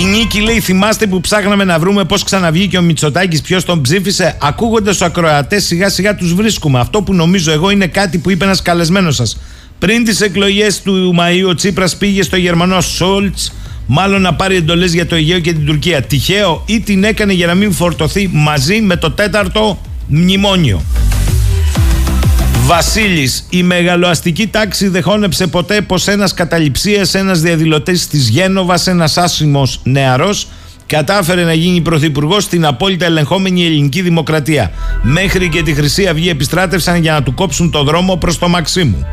Η 0.03 0.05
Νίκη 0.05 0.41
λέει: 0.41 0.61
Θυμάστε 0.61 1.07
που 1.07 1.21
ψάχναμε 1.21 1.65
να 1.65 1.79
βρούμε 1.79 2.05
πώς 2.05 2.23
ξαναβγήκε 2.23 2.79
ο 2.79 2.83
Μητσοτάκης, 2.83 3.41
ποιος 3.41 3.65
τον 3.65 3.81
ψήφισε. 3.81 4.37
Ακούγοντας 4.41 4.97
τους 4.97 5.07
ακροατές, 5.07 5.65
σιγά 5.65 5.89
σιγά 5.89 6.15
τους 6.15 6.35
βρίσκουμε. 6.35 6.81
Αυτό 6.81 7.03
που 7.03 7.15
νομίζω 7.15 7.53
εγώ 7.53 7.71
είναι 7.71 7.87
κάτι 7.87 8.19
που 8.19 8.31
είπε 8.31 8.45
ένας 8.45 8.63
καλεσμένος 8.63 9.15
σας. 9.15 9.39
Πριν 9.79 10.05
τις 10.05 10.21
εκλογές 10.21 10.83
του 10.83 11.15
Μαΐου, 11.19 11.49
ο 11.49 11.55
Τσίπρας 11.55 11.97
πήγε 11.97 12.23
στο 12.23 12.37
Γερμανό 12.37 12.81
Σόλτς, 12.81 13.53
μάλλον 13.87 14.21
να 14.21 14.35
πάρει 14.35 14.57
εντολές 14.57 14.93
για 14.93 15.07
το 15.07 15.15
Αιγαίο 15.15 15.39
και 15.39 15.53
την 15.53 15.67
Τουρκία. 15.67 16.03
Τυχαίο 16.03 16.63
ή 16.67 16.81
την 16.81 17.05
έκανε 17.05 17.33
για 17.33 17.47
να 17.47 17.55
μην 17.55 17.73
φορτωθεί 17.73 18.31
μαζί 18.33 18.81
με 18.81 18.97
το 18.97 19.11
τέταρτο 19.11 19.79
μνημόνιο. 20.07 20.83
Βασίλης, 22.67 23.47
η 23.51 23.63
μεγαλοαστική 23.63 24.47
τάξη 24.47 24.89
δεν 24.89 25.03
χώνεψε 25.03 25.47
ποτέ 25.47 25.81
πως 25.81 26.07
ένας 26.07 26.35
καταληψία, 26.35 27.07
ένας 27.13 27.41
διαδηλωτής 27.41 28.07
της 28.09 28.29
Γένοβας, 28.29 28.87
ένας 28.87 29.17
άσημος 29.17 29.81
νεαρός, 29.85 30.49
κατάφερε 30.87 31.45
να 31.45 31.53
γίνει 31.53 31.81
πρωθυπουργός 31.81 32.43
στην 32.43 32.65
απόλυτα 32.65 33.05
ελεγχόμενη 33.05 33.65
ελληνική 33.65 34.01
δημοκρατία. 34.03 34.73
Μέχρι 35.03 35.49
και 35.49 35.63
τη 35.63 35.75
Χρυσή 35.75 36.07
Αυγή 36.07 36.29
επιστράτευσαν 36.29 37.01
για 37.01 37.13
να 37.13 37.23
του 37.23 37.35
κόψουν 37.35 37.71
το 37.71 37.83
δρόμο 37.83 38.17
προς 38.17 38.39
το 38.39 38.49
Μαξίμου. 38.49 39.07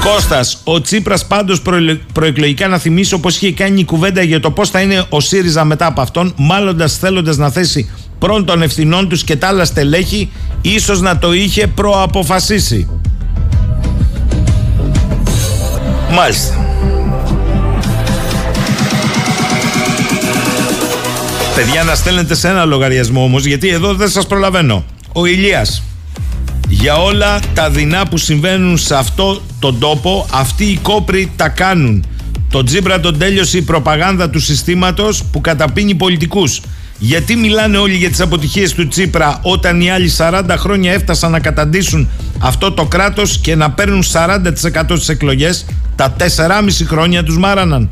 Κώστας, 0.00 0.60
ο 0.64 0.80
Τσίπρας 0.80 1.26
πάντως 1.26 1.62
προεκλογικά 2.12 2.68
να 2.68 2.78
θυμίσω 2.78 3.18
πως 3.18 3.36
είχε 3.36 3.52
κάνει 3.52 3.84
κουβέντα 3.84 4.22
για 4.22 4.40
το 4.40 4.50
πώς 4.50 4.70
θα 4.70 4.80
είναι 4.80 5.04
ο 5.08 5.20
ΣΥΡΙΖΑ 5.20 5.64
μετά 5.64 5.86
από 5.86 6.00
αυτόν, 6.00 6.34
μάλλοντας 6.36 6.96
θέλοντας 6.98 7.36
να 7.36 7.50
θέσει 7.50 7.90
πρώτον 8.22 8.44
των 8.44 8.62
ευθυνών 8.62 9.08
τους 9.08 9.24
και 9.24 9.36
τα 9.36 9.48
άλλα 9.48 9.64
στελέχη, 9.64 10.30
ίσως 10.60 11.00
να 11.00 11.18
το 11.18 11.32
είχε 11.32 11.66
προαποφασίσει. 11.66 12.88
Μάλιστα. 16.10 16.66
Παιδιά 21.54 21.82
να 21.82 21.94
στέλνετε 21.94 22.34
σε 22.34 22.48
ένα 22.48 22.64
λογαριασμό 22.64 23.22
όμως 23.22 23.44
γιατί 23.44 23.68
εδώ 23.68 23.94
δεν 23.94 24.08
σας 24.08 24.26
προλαβαίνω. 24.26 24.84
Ο 25.12 25.26
Ηλίας 25.26 25.82
για 26.68 26.96
όλα 26.96 27.40
τα 27.54 27.70
δεινά 27.70 28.06
που 28.06 28.16
συμβαίνουν 28.16 28.78
σε 28.78 28.94
αυτό 28.94 29.40
τον 29.58 29.78
τόπο 29.78 30.26
αυτοί 30.32 30.64
οι 30.64 30.78
κόπροι 30.82 31.32
τα 31.36 31.48
κάνουν. 31.48 32.04
Το 32.50 32.62
Τζίμπρα 32.62 33.00
τον 33.00 33.18
τέλειωσε 33.18 33.58
η 33.58 33.62
προπαγάνδα 33.62 34.30
του 34.30 34.40
συστήματος 34.40 35.24
που 35.32 35.40
καταπίνει 35.40 35.94
πολιτικούς. 35.94 36.60
Γιατί 37.04 37.36
μιλάνε 37.36 37.76
όλοι 37.76 37.94
για 37.94 38.08
τις 38.08 38.20
αποτυχίες 38.20 38.72
του 38.72 38.88
Τσίπρα 38.88 39.38
όταν 39.42 39.80
οι 39.80 39.90
άλλοι 39.90 40.12
40 40.16 40.42
χρόνια 40.56 40.92
έφτασαν 40.92 41.30
να 41.30 41.40
καταντήσουν 41.40 42.08
αυτό 42.38 42.72
το 42.72 42.86
κράτος 42.86 43.38
και 43.38 43.54
να 43.54 43.70
παίρνουν 43.70 44.02
40% 44.12 44.84
στις 44.86 45.08
εκλογές, 45.08 45.66
τα 45.96 46.16
4,5 46.18 46.84
χρόνια 46.86 47.24
τους 47.24 47.38
μάραναν. 47.38 47.90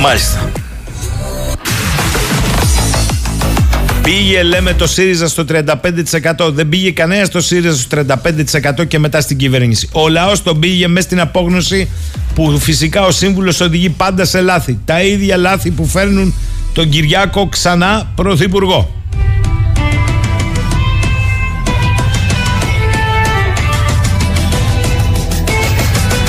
Μάλιστα. 0.00 0.51
Πήγε 4.02 4.42
λέμε 4.42 4.74
το 4.74 4.86
ΣΥΡΙΖΑ 4.86 5.28
στο 5.28 5.44
35%. 5.48 6.52
Δεν 6.52 6.68
πήγε 6.68 6.90
κανένας 6.90 7.26
στο 7.26 7.40
ΣΥΡΙΖΑ 7.40 7.76
στο 7.76 8.04
35% 8.80 8.86
και 8.88 8.98
μετά 8.98 9.20
στην 9.20 9.36
κυβέρνηση. 9.36 9.88
Ο 9.92 10.08
λαός 10.08 10.42
τον 10.42 10.60
πήγε 10.60 10.88
μέσα 10.88 11.06
στην 11.06 11.20
απόγνωση 11.20 11.88
που 12.34 12.58
φυσικά 12.58 13.06
ο 13.06 13.10
σύμβουλος 13.10 13.60
οδηγεί 13.60 13.88
πάντα 13.88 14.24
σε 14.24 14.40
λάθη. 14.40 14.78
Τα 14.84 15.02
ίδια 15.02 15.36
λάθη 15.36 15.70
που 15.70 15.86
φέρνουν 15.86 16.34
τον 16.72 16.88
Κυριάκο 16.88 17.48
ξανά 17.48 18.12
πρωθυπουργό. 18.14 19.02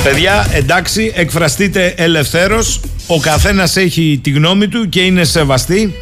Παιδιά, 0.03 0.47
εντάξει, 0.53 1.11
εκφραστείτε 1.15 1.93
ελευθέρως. 1.97 2.79
Ο 3.07 3.19
καθένας 3.19 3.77
έχει 3.77 4.19
τη 4.23 4.29
γνώμη 4.29 4.67
του 4.67 4.89
και 4.89 5.01
είναι 5.01 5.23
σεβαστή. 5.23 5.93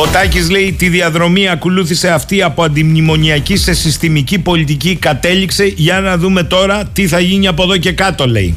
Ο 0.00 0.06
Τάκης 0.06 0.50
λέει 0.50 0.72
τη 0.72 0.88
διαδρομή 0.88 1.48
ακολούθησε 1.48 2.10
αυτή 2.10 2.42
από 2.42 2.62
αντιμνημονιακή 2.62 3.56
σε 3.56 3.74
συστημική 3.74 4.38
πολιτική 4.38 4.96
κατέληξε 4.96 5.72
για 5.76 6.00
να 6.00 6.16
δούμε 6.16 6.42
τώρα 6.42 6.84
τι 6.84 7.08
θα 7.08 7.20
γίνει 7.20 7.46
από 7.46 7.62
εδώ 7.62 7.76
και 7.76 7.92
κάτω 7.92 8.26
λέει. 8.26 8.54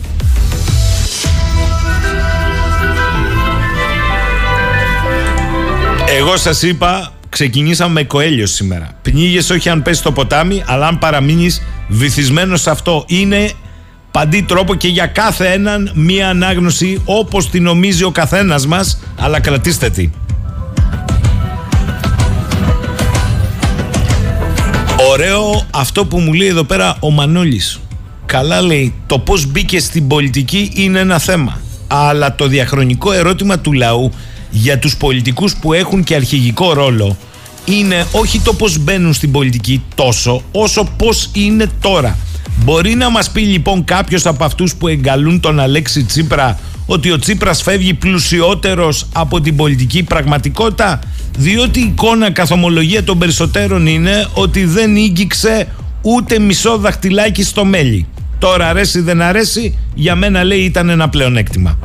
Εγώ 6.18 6.38
σας 6.38 6.61
είπα 6.61 7.13
ξεκινήσαμε 7.30 7.93
με 7.93 8.03
κοέλιο 8.03 8.45
σήμερα. 8.45 8.89
Πνίγεσαι 9.01 9.53
όχι 9.53 9.69
αν 9.69 9.81
πέσει 9.81 9.99
στο 9.99 10.11
ποτάμι 10.11 10.63
αλλά 10.65 10.88
αν 10.88 10.97
παραμείνεις 10.97 11.61
βυθισμένος 11.88 12.61
σε 12.61 12.69
αυτό. 12.69 13.05
Είναι 13.07 13.51
παντή 14.11 14.41
τρόπο 14.41 14.76
και 14.76 14.88
για 14.88 15.05
κάθε 15.07 15.47
έναν 15.47 15.91
μία 15.95 16.30
ανάγνωση 16.30 17.01
όπως 17.05 17.49
τη 17.49 17.59
νομίζει 17.59 18.03
ο 18.03 18.11
καθένας 18.11 18.68
μας, 18.68 18.99
αλλά 19.19 19.39
κρατήστε 19.39 19.89
τη. 19.89 20.09
Ωραίο 25.10 25.65
αυτό 25.72 26.06
που 26.06 26.19
μου 26.19 26.34
λέει 26.34 26.48
εδώ 26.48 26.64
πέρα 26.64 26.98
ο 26.99 27.11
Μανώλης. 27.11 27.80
Καλά 28.26 28.61
λέει, 28.61 28.94
το 29.07 29.19
πώς 29.19 29.45
μπήκε 29.45 29.80
στην 29.80 30.07
πολιτική 30.07 30.72
είναι 30.76 30.99
ένα 30.99 31.19
θέμα. 31.19 31.60
Αλλά 31.88 32.36
το 32.36 32.48
διαχρονικό 32.48 33.11
ερώτημα 33.11 33.60
του 33.60 33.72
λαού 33.72 34.11
για 34.49 34.80
τους 34.80 34.98
πολιτικούς 34.98 35.56
που 35.56 35.73
έχουν 35.73 36.03
και 36.03 36.15
αρχηγικό 36.15 36.73
ρόλο 36.73 37.18
είναι 37.65 38.06
όχι 38.11 38.40
το 38.40 38.53
πώς 38.53 38.78
μπαίνουν 38.78 39.14
στην 39.14 39.32
πολιτική 39.32 39.84
τόσο 39.95 40.41
όσο 40.52 40.88
πώς 40.98 41.30
είναι 41.34 41.69
τώρα. 41.82 42.18
Μπορεί 42.64 42.95
να 42.95 43.10
μας 43.10 43.30
πει 43.30 43.41
λοιπόν 43.41 43.84
κάποιος 43.84 44.26
από 44.26 44.44
αυτούς 44.44 44.76
που 44.76 44.88
εγκαλούν 44.88 45.40
τον 45.40 45.60
Αλέξη 45.60 46.03
Τσίπρα 46.03 46.60
ότι 46.91 47.11
ο 47.11 47.19
Τσίπρας 47.19 47.61
φεύγει 47.61 47.93
πλουσιότερος 47.93 49.07
από 49.13 49.41
την 49.41 49.55
πολιτική 49.55 50.03
πραγματικότητα 50.03 50.99
διότι 51.38 51.80
η 51.80 51.84
εικόνα 51.84 52.31
καθομολογία 52.31 53.03
των 53.03 53.18
περισσότερων 53.18 53.88
είναι 53.88 54.27
ότι 54.34 54.65
δεν 54.65 54.95
ήγγιξε 54.95 55.68
ούτε 56.01 56.39
μισό 56.39 56.77
δαχτυλάκι 56.77 57.43
στο 57.43 57.65
μέλι. 57.65 58.07
Τώρα 58.39 58.68
αρέσει 58.68 59.01
δεν 59.01 59.22
αρέσει, 59.22 59.77
για 59.93 60.15
μένα 60.15 60.43
λέει 60.43 60.59
ήταν 60.59 60.89
ένα 60.89 61.09
πλεονέκτημα. 61.09 61.77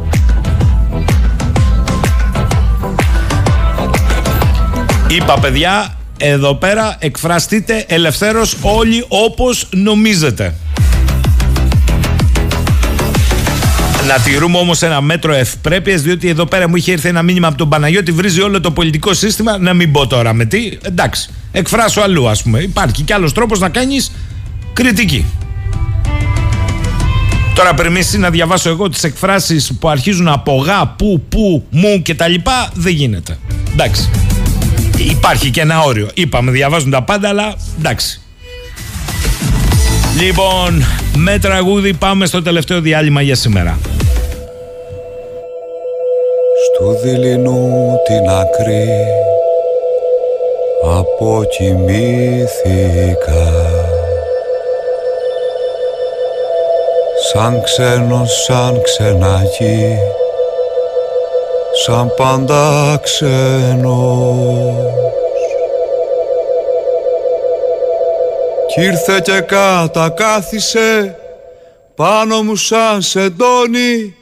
Είπα 5.08 5.38
παιδιά, 5.40 5.94
εδώ 6.18 6.54
πέρα 6.54 6.96
εκφραστείτε 6.98 7.84
ελευθέρως 7.88 8.56
όλοι 8.60 9.04
όπως 9.08 9.68
νομίζετε. 9.70 10.54
Να 14.06 14.18
τηρούμε 14.18 14.58
όμως 14.58 14.82
ένα 14.82 15.00
μέτρο 15.00 15.34
ευπρέπειας, 15.34 16.02
διότι 16.02 16.28
εδώ 16.28 16.46
πέρα 16.46 16.68
μου 16.68 16.76
είχε 16.76 16.92
έρθει 16.92 17.08
ένα 17.08 17.22
μήνυμα 17.22 17.48
από 17.48 17.56
τον 17.56 17.68
Παναγιώτη, 17.68 18.12
βρίζει 18.12 18.40
όλο 18.40 18.60
το 18.60 18.70
πολιτικό 18.70 19.14
σύστημα. 19.14 19.58
Να 19.58 19.74
μην 19.74 19.92
πω 19.92 20.06
τώρα 20.06 20.32
με 20.32 20.44
τι. 20.44 20.78
Εντάξει, 20.82 21.28
εκφράσω 21.52 22.00
αλλού, 22.00 22.28
ας 22.28 22.42
πούμε. 22.42 22.58
Υπάρχει 22.58 23.02
κι 23.02 23.12
άλλος 23.12 23.32
τρόπος 23.32 23.60
να 23.60 23.68
κάνεις 23.68 24.12
κριτική. 24.72 25.24
Τώρα 27.54 27.74
πρέπει 27.74 28.04
να 28.18 28.30
διαβάσω 28.30 28.68
εγώ 28.68 28.88
τις 28.88 29.04
εκφράσεις 29.04 29.72
που 29.80 29.88
αρχίζουν 29.88 30.28
από 30.28 30.56
γα, 30.56 30.94
που, 30.98 31.22
που, 31.28 31.64
μου 31.70 32.02
και 32.02 32.14
τα 32.14 32.28
λοιπά, 32.28 32.70
δεν 32.74 32.92
γίνεται. 32.92 33.38
Εντάξει. 33.72 34.10
Υπάρχει 34.96 35.50
και 35.50 35.60
ένα 35.60 35.80
όριο. 35.80 36.08
Είπαμε, 36.14 36.50
διαβάζουν 36.50 36.90
τα 36.90 37.02
πάντα, 37.02 37.28
αλλά 37.28 37.54
εντάξει. 37.78 38.20
Λοιπόν, 40.20 40.84
με 41.16 41.38
τραγούδι 41.38 41.94
πάμε 41.94 42.26
στο 42.26 42.42
τελευταίο 42.42 42.80
διάλειμμα 42.80 43.22
για 43.22 43.34
σήμερα. 43.34 43.78
Στου 46.78 46.94
δειλινού 47.02 48.00
την 48.04 48.28
άκρη 48.28 48.88
αποκοιμήθηκα. 50.98 52.44
Σαν 57.32 57.62
ξένος, 57.62 58.42
σαν 58.42 58.80
ξενάκι 58.82 59.98
Σαν 61.84 62.14
πάντα 62.16 62.98
ξένος. 63.02 64.74
Κι 68.66 68.80
ήρθε 68.80 69.20
και 69.22 69.40
κατακάθισε 69.40 71.16
πάνω 71.94 72.42
μου 72.42 72.56
σαν 72.56 73.02
σεντόνι 73.02 74.15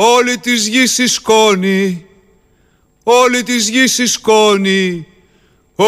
όλη 0.00 0.38
της 0.38 0.68
γης 0.68 0.98
η 0.98 1.06
σκόνη, 1.06 2.06
όλη 3.02 3.42
της 3.42 3.68
γης 3.68 3.98
η 3.98 4.06
σκόνη. 4.06 5.06
Ο, 5.74 5.84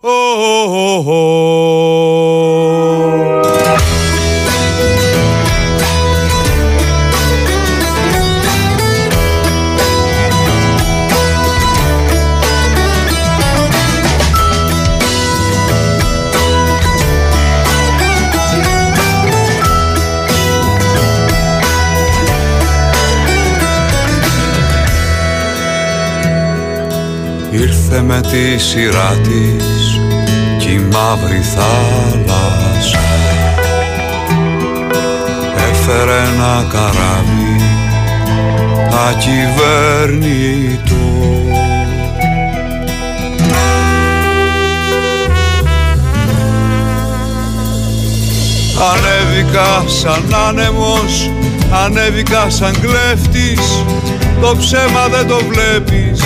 ο, 0.00 0.10
ο, 0.10 1.18
Ήρθε 1.18 1.77
με 28.58 28.64
τη 28.64 28.70
σειρά 28.70 29.18
της 29.22 30.00
κι 30.58 30.70
η 30.70 30.78
μαύρη 30.92 31.40
θάλασσα. 31.40 32.98
Έφερε 35.70 36.18
ένα 36.34 36.66
καράβι 36.72 37.56
ακυβέρνητο 39.08 40.96
Ανέβηκα 48.92 49.84
σαν 49.86 50.34
άνεμος, 50.48 51.30
ανέβηκα 51.84 52.50
σαν 52.50 52.72
κλέφτης. 52.80 53.84
Το 54.40 54.56
ψέμα 54.56 55.08
δεν 55.08 55.26
το 55.26 55.40
βλέπεις 55.48 56.20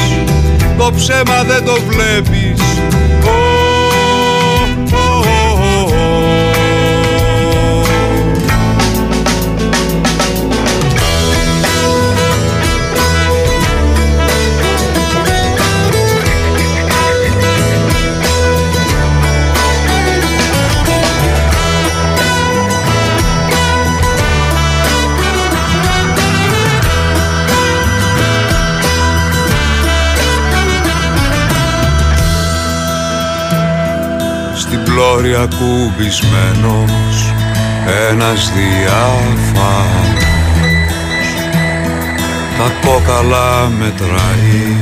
το 0.78 0.92
ψέμα 0.96 1.42
δεν 1.44 1.64
το 1.64 1.76
βλέπεις 1.88 2.60
πλώρια 35.02 35.48
κουμπισμένος 35.58 37.32
ένας 38.10 38.52
διάφανος. 38.54 40.24
Τα 42.58 42.72
κόκαλα 42.86 43.68
μετράει 43.78 44.76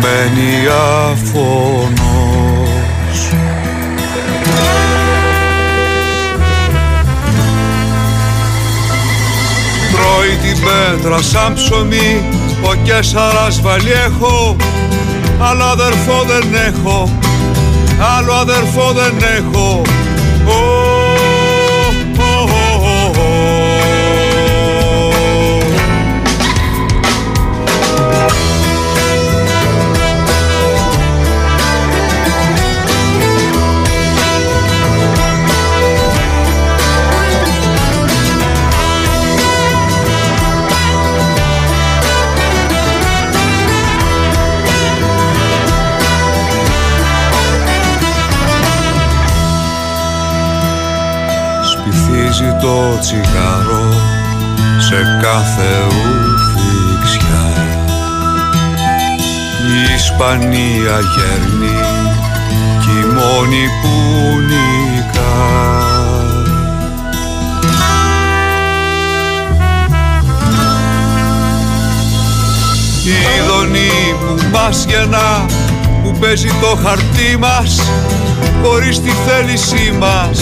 μένει 0.00 0.66
αφωνός 1.10 2.00
Τρώει 9.92 10.36
την 10.42 10.62
πέτρα 10.64 11.22
σαν 11.22 11.54
ψωμί 11.54 12.24
ο 12.62 12.74
Κέσσαρας 12.84 13.60
βαλιέχο 13.60 14.56
αλλά 15.38 15.70
αδερφό 15.70 16.24
δεν 16.26 16.54
έχω 16.66 17.19
άλλο 18.00 18.32
αδερφό 18.32 18.92
δεν 18.92 19.16
έχω 19.38 19.82
το 52.60 52.98
τσιγάρο 53.00 53.88
σε 54.78 55.18
κάθε 55.22 55.86
ουφιξιά 55.86 57.50
η 59.70 59.94
Ισπανία 59.94 60.98
γέρνει 61.14 61.80
κι 62.80 62.90
η 62.90 63.12
μόνη 63.12 63.66
που 63.82 63.90
νικά. 64.40 65.58
Η 73.04 73.48
δονή 73.48 74.14
που 74.20 74.48
μας 74.52 74.84
γεννά 74.88 75.46
που 76.02 76.18
παίζει 76.20 76.48
το 76.60 76.78
χαρτί 76.84 77.36
μας 77.38 77.80
χωρίς 78.62 79.00
τη 79.00 79.10
θέλησή 79.10 79.94
μας 79.98 80.40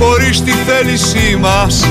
χωρίς 0.00 0.42
τη 0.42 0.50
θέλησή 0.50 1.36
μας 1.40 1.84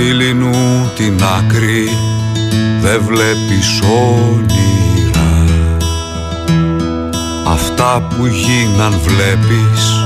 δειλινού 0.00 0.90
την 0.96 1.20
άκρη 1.38 1.88
δεν 2.80 3.02
βλέπεις 3.04 3.80
όνειρα 3.80 5.44
Αυτά 7.46 8.06
που 8.08 8.26
γίναν 8.26 9.00
βλέπεις 9.04 10.04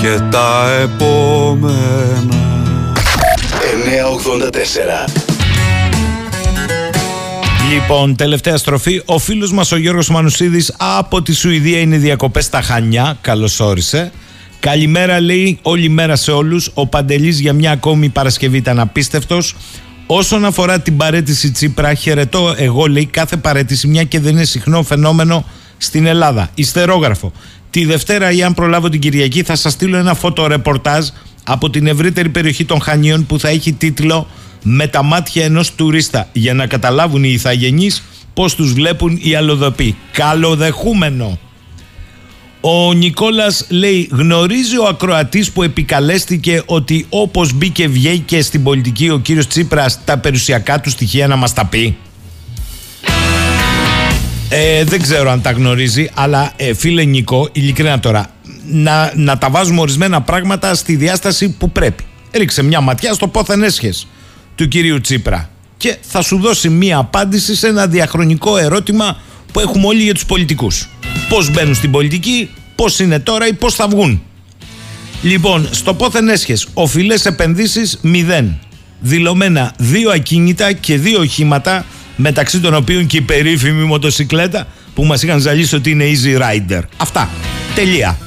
και 0.00 0.20
τα 0.30 0.70
επόμενα 0.82 2.62
984 5.06 5.10
Λοιπόν, 7.72 8.16
τελευταία 8.16 8.56
στροφή. 8.56 9.02
Ο 9.04 9.18
φίλος 9.18 9.52
μας 9.52 9.72
ο 9.72 9.76
Γιώργος 9.76 10.08
Μανουσίδης 10.08 10.74
από 10.76 11.22
τη 11.22 11.34
Σουηδία 11.34 11.80
είναι 11.80 11.96
διακοπές 11.96 12.44
στα 12.44 12.62
Χανιά. 12.62 13.18
Καλώς 13.20 13.60
όρισε. 13.60 14.12
Καλημέρα 14.60 15.20
λέει 15.20 15.58
όλη 15.62 15.88
μέρα 15.88 16.16
σε 16.16 16.30
όλους. 16.30 16.70
Ο 16.74 16.86
Παντελής 16.86 17.40
για 17.40 17.52
μια 17.52 17.70
ακόμη 17.70 18.08
Παρασκευή 18.08 18.56
ήταν 18.56 18.78
απίστευτος. 18.78 19.54
Όσον 20.06 20.44
αφορά 20.44 20.80
την 20.80 20.96
παρέτηση 20.96 21.50
Τσίπρα, 21.50 21.94
χαιρετώ 21.94 22.54
εγώ 22.56 22.86
λέει 22.86 23.06
κάθε 23.06 23.36
παρέτηση, 23.36 23.86
μια 23.86 24.04
και 24.04 24.20
δεν 24.20 24.32
είναι 24.32 24.44
συχνό 24.44 24.82
φαινόμενο 24.82 25.44
στην 25.78 26.06
Ελλάδα. 26.06 26.50
Ιστερόγραφο. 26.54 27.32
Τη 27.70 27.84
Δευτέρα 27.84 28.32
ή 28.32 28.42
αν 28.42 28.54
προλάβω 28.54 28.88
την 28.88 29.00
Κυριακή 29.00 29.42
θα 29.42 29.56
σας 29.56 29.72
στείλω 29.72 29.96
ένα 29.96 30.14
φωτορεπορτάζ 30.14 31.08
από 31.44 31.70
την 31.70 31.86
ευρύτερη 31.86 32.28
περιοχή 32.28 32.64
των 32.64 32.80
Χανίων 32.80 33.26
που 33.26 33.38
θα 33.38 33.48
έχει 33.48 33.72
τίτλο 33.72 34.26
«Με 34.62 34.86
τα 34.86 35.02
μάτια 35.02 35.44
ενός 35.44 35.74
τουρίστα» 35.74 36.28
για 36.32 36.54
να 36.54 36.66
καταλάβουν 36.66 37.24
οι 37.24 37.30
ηθαγενείς 37.32 38.02
πώς 38.34 38.54
τους 38.54 38.72
βλέπουν 38.72 39.18
οι 39.22 39.34
αλλοδοποί. 39.34 39.96
Καλοδεχούμενο. 40.12 41.38
Ο 42.60 42.92
Νικόλας 42.92 43.66
λέει 43.68 44.08
γνωρίζει 44.12 44.78
ο 44.78 44.86
ακροατής 44.86 45.50
που 45.50 45.62
επικαλέστηκε 45.62 46.62
ότι 46.66 47.06
όπως 47.08 47.52
μπήκε 47.52 47.88
βγήκε 47.88 48.42
στην 48.42 48.62
πολιτική 48.62 49.10
ο 49.10 49.18
κύριος 49.18 49.46
Τσίπρας 49.46 50.04
τα 50.04 50.18
περιουσιακά 50.18 50.80
του 50.80 50.90
στοιχεία 50.90 51.26
να 51.26 51.36
μας 51.36 51.52
τα 51.52 51.66
πει. 51.66 51.96
Ε, 54.48 54.84
δεν 54.84 55.02
ξέρω 55.02 55.30
αν 55.30 55.42
τα 55.42 55.50
γνωρίζει, 55.50 56.10
αλλά 56.14 56.52
ε, 56.56 56.74
φίλε 56.74 57.04
Νικό, 57.04 57.48
ειλικρινά 57.52 58.00
τώρα, 58.00 58.30
να, 58.66 59.12
να 59.14 59.38
τα 59.38 59.50
βάζουμε 59.50 59.80
ορισμένα 59.80 60.22
πράγματα 60.22 60.74
στη 60.74 60.96
διάσταση 60.96 61.50
που 61.50 61.70
πρέπει. 61.70 62.04
Ρίξε 62.32 62.62
μια 62.62 62.80
ματιά 62.80 63.12
στο 63.12 63.28
πόθεν 63.28 63.62
έσχες 63.62 64.06
του 64.54 64.68
κυρίου 64.68 65.00
Τσίπρα 65.00 65.50
και 65.76 65.96
θα 66.00 66.22
σου 66.22 66.38
δώσει 66.38 66.68
μια 66.68 66.98
απάντηση 66.98 67.54
σε 67.56 67.66
ένα 67.66 67.86
διαχρονικό 67.86 68.56
ερώτημα 68.56 69.16
που 69.52 69.60
έχουμε 69.60 69.86
όλοι 69.86 70.02
για 70.02 70.14
τους 70.14 70.26
πολιτικούς. 70.26 70.88
Πώς 71.28 71.50
μπαίνουν 71.50 71.74
στην 71.74 71.90
πολιτική, 71.90 72.50
πώς 72.74 72.98
είναι 72.98 73.18
τώρα 73.18 73.46
ή 73.46 73.52
πώς 73.52 73.74
θα 73.74 73.88
βγουν. 73.88 74.22
Λοιπόν, 75.22 75.68
στο 75.70 75.94
πόθεν 75.94 76.28
έσχες, 76.28 76.66
οφειλές 76.74 77.26
επενδύσεις 77.26 78.00
0. 78.02 78.58
Δηλωμένα 79.00 79.72
δύο 79.76 80.10
ακίνητα 80.10 80.72
και 80.72 80.98
δύο 80.98 81.20
οχήματα, 81.20 81.84
μεταξύ 82.16 82.60
των 82.60 82.74
οποίων 82.74 83.06
και 83.06 83.16
η 83.16 83.20
περίφημη 83.20 83.84
μοτοσυκλέτα 83.84 84.66
που 84.94 85.04
μας 85.04 85.22
είχαν 85.22 85.40
ζαλίσει 85.40 85.74
ότι 85.74 85.90
είναι 85.90 86.04
easy 86.04 86.40
rider. 86.40 86.80
Αυτά. 86.96 87.28
Τελεία. 87.74 88.18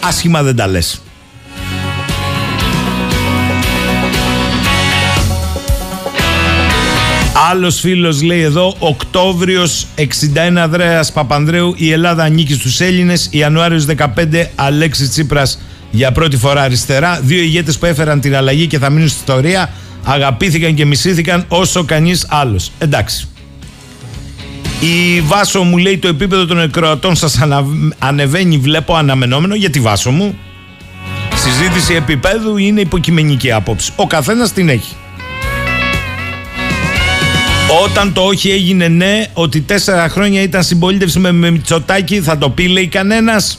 Άσχημα 0.00 0.42
δεν 0.42 0.56
τα 0.56 0.66
λες. 0.66 1.03
Άλλος 7.50 7.80
φίλος 7.80 8.22
λέει 8.22 8.40
εδώ, 8.40 8.74
Οκτώβριος 8.78 9.86
61 9.96 10.56
Ανδρέα 10.56 11.06
Παπανδρέου, 11.14 11.74
η 11.76 11.92
Ελλάδα 11.92 12.22
ανήκει 12.22 12.54
στους 12.54 12.80
Έλληνες. 12.80 13.28
Ιανουάριος 13.30 13.84
15 13.84 14.50
Αλέξης 14.54 15.10
Τσίπρας 15.10 15.58
για 15.90 16.12
πρώτη 16.12 16.36
φορά 16.36 16.62
αριστερά. 16.62 17.20
Δύο 17.22 17.42
ηγέτες 17.42 17.78
που 17.78 17.86
έφεραν 17.86 18.20
την 18.20 18.36
αλλαγή 18.36 18.66
και 18.66 18.78
θα 18.78 18.90
μείνουν 18.90 19.08
στην 19.08 19.20
ιστορία. 19.20 19.70
Αγαπήθηκαν 20.04 20.74
και 20.74 20.84
μισήθηκαν 20.84 21.44
όσο 21.48 21.84
κανείς 21.84 22.26
άλλος. 22.28 22.70
Εντάξει. 22.78 23.28
Η 24.80 25.20
Βάσο 25.20 25.62
μου 25.62 25.76
λέει 25.76 25.98
το 25.98 26.08
επίπεδο 26.08 26.46
των 26.46 26.60
εκροατών 26.60 27.16
σας 27.16 27.40
ανα... 27.40 27.64
ανεβαίνει 27.98 28.56
βλέπω 28.58 28.94
αναμενόμενο 28.94 29.54
για 29.54 29.70
τη 29.70 29.80
Βάσο 29.80 30.10
μου; 30.10 30.38
Συζήτηση 31.34 31.94
επίπεδου 31.94 32.56
είναι 32.56 32.80
υποκειμενική 32.80 33.52
άποψη. 33.52 33.92
Ο 33.96 34.06
καθένας 34.06 34.52
την 34.52 34.68
έχει. 34.68 34.94
Όταν 37.82 38.12
το 38.12 38.20
όχι 38.20 38.50
έγινε 38.50 38.88
ναι, 38.88 39.24
ότι 39.32 39.60
τέσσερα 39.60 40.08
χρόνια 40.08 40.42
ήταν 40.42 40.62
συμπολίτευση 40.62 41.18
με, 41.18 41.32
με 41.32 41.50
Μητσοτάκη, 41.50 42.20
θα 42.20 42.38
το 42.38 42.50
πει 42.50 42.68
λέει 42.68 42.86
κανένας. 42.86 43.58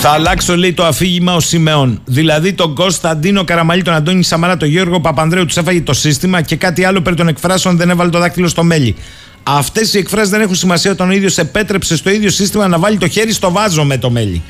Θα 0.00 0.10
αλλάξω 0.10 0.56
λέει 0.56 0.72
το 0.72 0.84
αφήγημα 0.84 1.34
ο 1.34 1.40
Σιμεών. 1.40 2.00
Δηλαδή 2.04 2.52
τον 2.52 2.74
Κωνσταντίνο 2.74 3.44
Καραμαλή, 3.44 3.82
τον 3.82 3.94
Αντώνη 3.94 4.22
Σαμαρά, 4.22 4.56
τον 4.56 4.68
Γιώργο 4.68 5.00
Παπανδρέου 5.00 5.46
τους 5.46 5.56
έφαγε 5.56 5.80
το 5.82 5.92
σύστημα 5.92 6.40
και 6.40 6.56
κάτι 6.56 6.84
άλλο 6.84 7.00
περί 7.00 7.16
των 7.16 7.28
εκφράσεων 7.28 7.76
δεν 7.76 7.90
έβαλε 7.90 8.10
το 8.10 8.18
δάκτυλο 8.18 8.48
στο 8.48 8.62
μέλι. 8.62 8.96
Αυτές 9.46 9.94
οι 9.94 9.98
εκφράσεις 9.98 10.30
δεν 10.30 10.40
έχουν 10.40 10.54
σημασία 10.54 10.90
όταν 10.90 11.08
ο 11.08 11.12
ίδιος 11.12 11.38
επέτρεψε 11.38 11.96
στο 11.96 12.10
ίδιο 12.10 12.30
σύστημα 12.30 12.68
να 12.68 12.78
βάλει 12.78 12.98
το 12.98 13.08
χέρι 13.08 13.32
στο 13.32 13.50
βάζο 13.50 13.84
με 13.84 13.98
το 13.98 14.10
μέλι. 14.10 14.42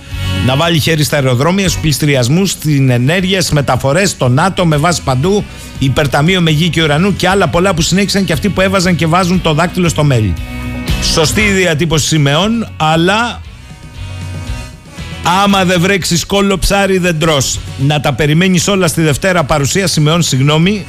Να 0.46 0.56
βάλει 0.56 0.78
χέρι 0.78 1.02
στα 1.02 1.16
αεροδρόμια, 1.16 1.68
στους 1.68 1.80
πληστηριασμούς, 1.80 2.50
στην 2.50 2.90
ενέργεια, 2.90 3.40
στις 3.40 3.52
μεταφορές, 3.52 4.10
στο 4.10 4.28
ΝΑΤΟ, 4.28 4.66
με 4.66 4.76
βάση 4.76 5.02
παντού, 5.02 5.44
υπερταμείο 5.78 6.40
με 6.40 6.50
γη 6.50 6.68
και 6.68 6.82
ουρανού 6.82 7.16
και 7.16 7.28
άλλα 7.28 7.48
πολλά 7.48 7.74
που 7.74 7.82
συνέχισαν 7.82 8.24
και 8.24 8.32
αυτοί 8.32 8.48
που 8.48 8.60
έβαζαν 8.60 8.96
και 8.96 9.06
βάζουν 9.06 9.40
το 9.40 9.52
δάκτυλο 9.52 9.88
στο 9.88 10.04
μέλι. 10.04 10.34
Σωστή 11.02 11.40
η 11.40 11.50
διατύπωση 11.50 12.06
σημαίων, 12.06 12.68
αλλά 12.76 13.40
άμα 15.44 15.64
δεν 15.64 15.80
βρέξεις 15.80 16.24
κόλλο 16.26 16.58
ψάρι 16.58 16.98
δεν 16.98 17.18
τρως. 17.18 17.58
Να 17.78 18.00
τα 18.00 18.12
περιμένεις 18.12 18.68
όλα 18.68 18.86
στη 18.86 19.02
Δευτέρα 19.02 19.44
παρουσία 19.44 19.86
σημαίων, 19.86 20.22
συγγνώμη, 20.22 20.84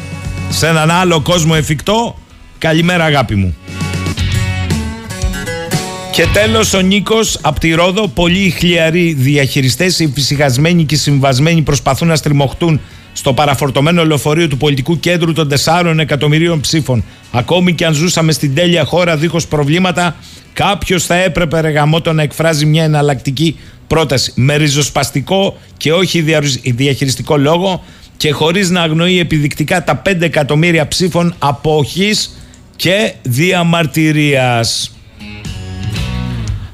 σε 0.49 0.68
έναν 0.68 0.91
άλλο 0.91 1.22
κόσμο 1.22 1.53
εφικτό. 1.56 2.15
Καλημέρα 2.57 3.03
αγάπη 3.03 3.36
μου. 3.36 3.56
Και 6.16 6.28
τέλος 6.34 6.74
ο 6.74 6.80
Νίκος 6.80 7.40
από 7.42 7.60
τη 7.60 7.72
Ρόδο. 7.74 8.08
Πολλοί 8.08 8.50
χλιαροί 8.50 9.14
διαχειριστές, 9.14 10.00
οι 10.00 10.12
φυσικασμένοι 10.14 10.84
και 10.84 10.96
συμβασμένοι 10.96 11.62
προσπαθούν 11.62 12.08
να 12.08 12.16
στριμωχτούν 12.16 12.82
στο 13.14 13.34
παραφορτωμένο 13.34 14.06
λεωφορείο 14.06 14.48
του 14.48 14.58
πολιτικού 14.58 15.00
κέντρου 15.00 15.34
των 15.34 15.50
4 15.66 15.96
εκατομμυρίων 16.00 16.60
ψήφων. 16.60 17.04
Ακόμη 17.32 17.74
και 17.74 17.86
αν 17.86 17.94
ζούσαμε 17.94 18.32
στην 18.32 18.56
τέλεια 18.56 18.86
χώρα 18.86 19.18
δίχως 19.18 19.48
προβλήματα, 19.48 20.16
κάποιος 20.54 21.06
θα 21.06 21.16
έπρεπε 21.16 21.60
ρεγαμότο 21.60 22.14
να 22.14 22.22
εκφράζει 22.22 22.66
μια 22.66 22.84
εναλλακτική 22.84 23.60
πρόταση 23.88 24.32
με 24.36 24.56
ριζοσπαστικό 24.56 25.58
και 25.78 25.94
όχι 25.94 26.22
διαχειριστικό 26.64 27.38
λόγο 27.38 27.84
και 28.18 28.32
χωρίς 28.32 28.70
να 28.70 28.82
αγνοεί 28.82 29.20
επιδεικτικά 29.20 29.84
τα 29.84 30.02
5 30.06 30.22
εκατομμύρια 30.22 30.88
ψήφων 30.88 31.36
αποχής 31.40 32.42
και 32.76 33.14
διαμαρτυρίας. 33.22 34.90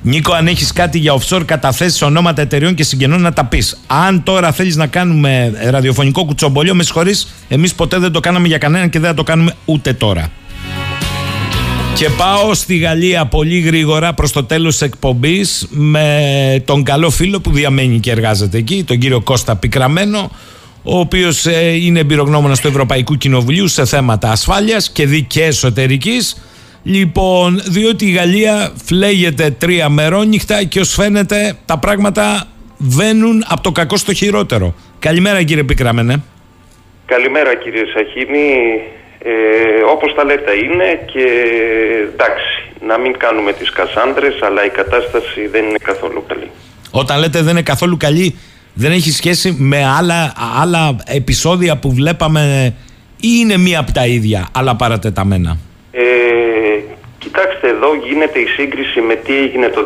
Νίκο, 0.03 0.33
αν 0.33 0.47
έχεις 0.47 0.73
κάτι 0.73 0.97
για 0.97 1.17
offshore 1.19 1.45
καταθέσεις 1.45 2.01
ονόματα 2.01 2.41
εταιρεών 2.41 2.73
και 2.73 2.83
συγγενών 2.83 3.21
να 3.21 3.33
τα 3.33 3.45
πεις. 3.45 3.79
Αν 3.87 4.23
τώρα 4.23 4.51
θέλεις 4.51 4.75
να 4.75 4.87
κάνουμε 4.87 5.53
ραδιοφωνικό 5.69 6.25
κουτσομπολιό, 6.25 6.75
με 6.75 6.83
συγχωρείς, 6.83 7.27
εμείς 7.47 7.73
ποτέ 7.73 7.97
δεν 7.97 8.11
το 8.11 8.19
κάναμε 8.19 8.47
για 8.47 8.57
κανέναν 8.57 8.89
και 8.89 8.99
δεν 8.99 9.09
θα 9.09 9.15
το 9.15 9.23
κάνουμε 9.23 9.53
ούτε 9.65 9.93
τώρα. 9.93 10.31
Και 11.95 12.09
πάω 12.09 12.53
στη 12.53 12.77
Γαλλία 12.77 13.25
πολύ 13.25 13.59
γρήγορα 13.59 14.13
προς 14.13 14.31
το 14.31 14.43
τέλος 14.43 14.71
της 14.71 14.81
εκπομπής 14.81 15.67
με 15.69 16.63
τον 16.65 16.83
καλό 16.83 17.09
φίλο 17.09 17.39
που 17.39 17.51
διαμένει 17.51 17.99
και 17.99 18.11
εργάζεται 18.11 18.57
εκεί, 18.57 18.83
τον 18.83 18.97
κύριο 18.97 19.21
Κώστα 19.21 19.55
Πικραμένο, 19.55 20.31
ο 20.83 20.99
οποίος 20.99 21.45
ε, 21.45 21.75
είναι 21.75 21.99
εμπειρογνώμονας 21.99 22.59
του 22.59 22.67
Ευρωπαϊκού 22.67 23.15
Κοινοβουλίου 23.15 23.67
σε 23.67 23.85
θέματα 23.85 24.31
ασφάλειας 24.31 24.89
και 24.89 25.05
δική 25.05 25.39
εσωτερικής 25.39 26.35
Λοιπόν, 26.83 27.61
διότι 27.65 28.05
η 28.05 28.11
Γαλλία 28.11 28.71
φλέγεται 28.85 29.55
τρία 29.57 29.89
μερόνυχτα 29.89 30.63
και 30.63 30.79
ως 30.79 30.93
φαίνεται 30.93 31.57
τα 31.65 31.77
πράγματα 31.77 32.47
βαίνουν 32.77 33.43
από 33.47 33.61
το 33.61 33.71
κακό 33.71 33.97
στο 33.97 34.13
χειρότερο. 34.13 34.75
Καλημέρα 34.99 35.43
κύριε 35.43 35.63
Πικραμένε. 35.63 36.23
Καλημέρα 37.05 37.55
κύριε 37.55 37.83
Σαχίνη. 37.93 38.81
Ε, 39.23 39.31
όπως 39.91 40.13
τα 40.15 40.23
λέτε 40.23 40.51
είναι 40.55 41.05
και 41.05 41.25
εντάξει, 42.13 42.63
να 42.87 42.97
μην 42.97 43.17
κάνουμε 43.17 43.53
τις 43.53 43.69
κασάνδρες, 43.69 44.41
αλλά 44.41 44.65
η 44.65 44.69
κατάσταση 44.69 45.47
δεν 45.47 45.65
είναι 45.65 45.77
καθόλου 45.83 46.23
καλή. 46.27 46.49
Όταν 46.91 47.19
λέτε 47.19 47.41
δεν 47.41 47.51
είναι 47.51 47.61
καθόλου 47.61 47.97
καλή, 47.97 48.35
δεν 48.73 48.91
έχει 48.91 49.11
σχέση 49.11 49.55
με 49.59 49.85
άλλα, 49.97 50.33
άλλα 50.61 50.95
επεισόδια 51.05 51.77
που 51.77 51.91
βλέπαμε 51.91 52.73
ή 53.19 53.27
είναι 53.39 53.57
μία 53.57 53.79
από 53.79 53.91
τα 53.91 54.07
ίδια, 54.07 54.47
αλλά 54.51 54.75
παρατεταμένα; 54.75 55.57
Ε, 55.91 56.01
κοιτάξτε 57.33 57.67
εδώ 57.67 57.95
γίνεται 57.95 58.39
η 58.39 58.45
σύγκριση 58.45 59.01
με 59.01 59.15
τι 59.15 59.37
έγινε 59.37 59.69
το 59.69 59.85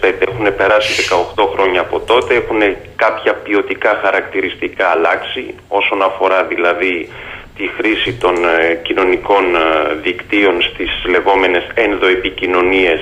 2005. 0.00 0.12
Έχουν 0.28 0.56
περάσει 0.56 1.08
18 1.36 1.44
χρόνια 1.54 1.80
από 1.80 2.00
τότε, 2.00 2.34
έχουν 2.34 2.60
κάποια 2.96 3.34
ποιοτικά 3.34 4.00
χαρακτηριστικά 4.02 4.86
αλλάξει 4.88 5.54
όσον 5.68 6.02
αφορά 6.02 6.44
δηλαδή 6.44 7.08
τη 7.56 7.66
χρήση 7.76 8.12
των 8.12 8.34
ε, 8.44 8.74
κοινωνικών 8.82 9.44
ε, 9.54 9.94
δικτύων 10.02 10.62
στις 10.62 10.90
λεγόμενες 11.08 11.64
ενδοεπικοινωνίες 11.74 13.00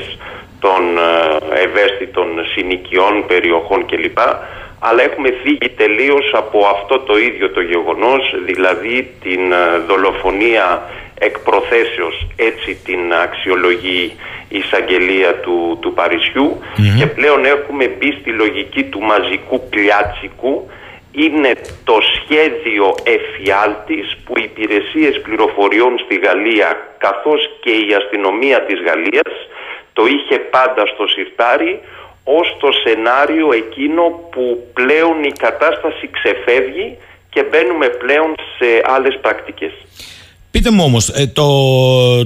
των 0.60 0.82
ε, 0.98 1.62
ευαίσθητων 1.62 2.28
συνοικιών, 2.54 3.24
περιοχών 3.26 3.86
κλπ. 3.86 4.18
Αλλά 4.78 5.02
έχουμε 5.02 5.30
φύγει 5.42 5.68
τελείως 5.76 6.30
από 6.34 6.66
αυτό 6.66 6.98
το 6.98 7.18
ίδιο 7.18 7.50
το 7.50 7.60
γεγονός, 7.60 8.34
δηλαδή 8.44 9.14
την 9.22 9.40
δολοφονία 9.86 10.82
εκ 11.18 11.38
προθέσεως, 11.38 12.26
έτσι 12.36 12.74
την 12.84 13.12
αξιολογεί 13.12 14.16
η 14.48 14.58
εισαγγελία 14.58 15.34
του, 15.34 15.78
του 15.80 15.92
παρισιου 15.92 16.58
και 16.98 17.06
πλέον 17.06 17.44
έχουμε 17.44 17.86
μπει 17.86 18.12
στη 18.20 18.30
λογική 18.30 18.82
του 18.84 19.00
μαζικού 19.00 19.68
πλιάτσικου 19.68 20.70
είναι 21.12 21.52
το 21.84 21.98
σχέδιο 22.14 22.94
εφιάλτης 23.02 24.16
που 24.24 24.32
οι 24.38 24.42
υπηρεσίες 24.50 25.20
πληροφοριών 25.20 25.98
στη 25.98 26.16
Γαλλία 26.18 26.68
καθώς 26.98 27.40
και 27.62 27.70
η 27.70 27.94
αστυνομία 28.00 28.62
της 28.62 28.78
Γαλλίας 28.86 29.32
το 29.92 30.06
είχε 30.06 30.38
πάντα 30.38 30.86
στο 30.86 31.06
σιρτάρι 31.06 31.80
ως 32.36 32.56
το 32.60 32.68
σενάριο 32.82 33.48
εκείνο 33.62 34.02
που 34.30 34.44
πλέον 34.72 35.16
η 35.30 35.32
κατάσταση 35.44 36.10
ξεφεύγει 36.16 36.96
και 37.30 37.44
μπαίνουμε 37.50 37.86
πλέον 37.86 38.34
σε 38.56 38.68
άλλες 38.94 39.18
πρακτικές. 39.22 39.72
Πείτε 40.50 40.70
μου 40.70 40.84
όμως, 40.84 41.08
ε, 41.08 41.26
το, 41.26 41.48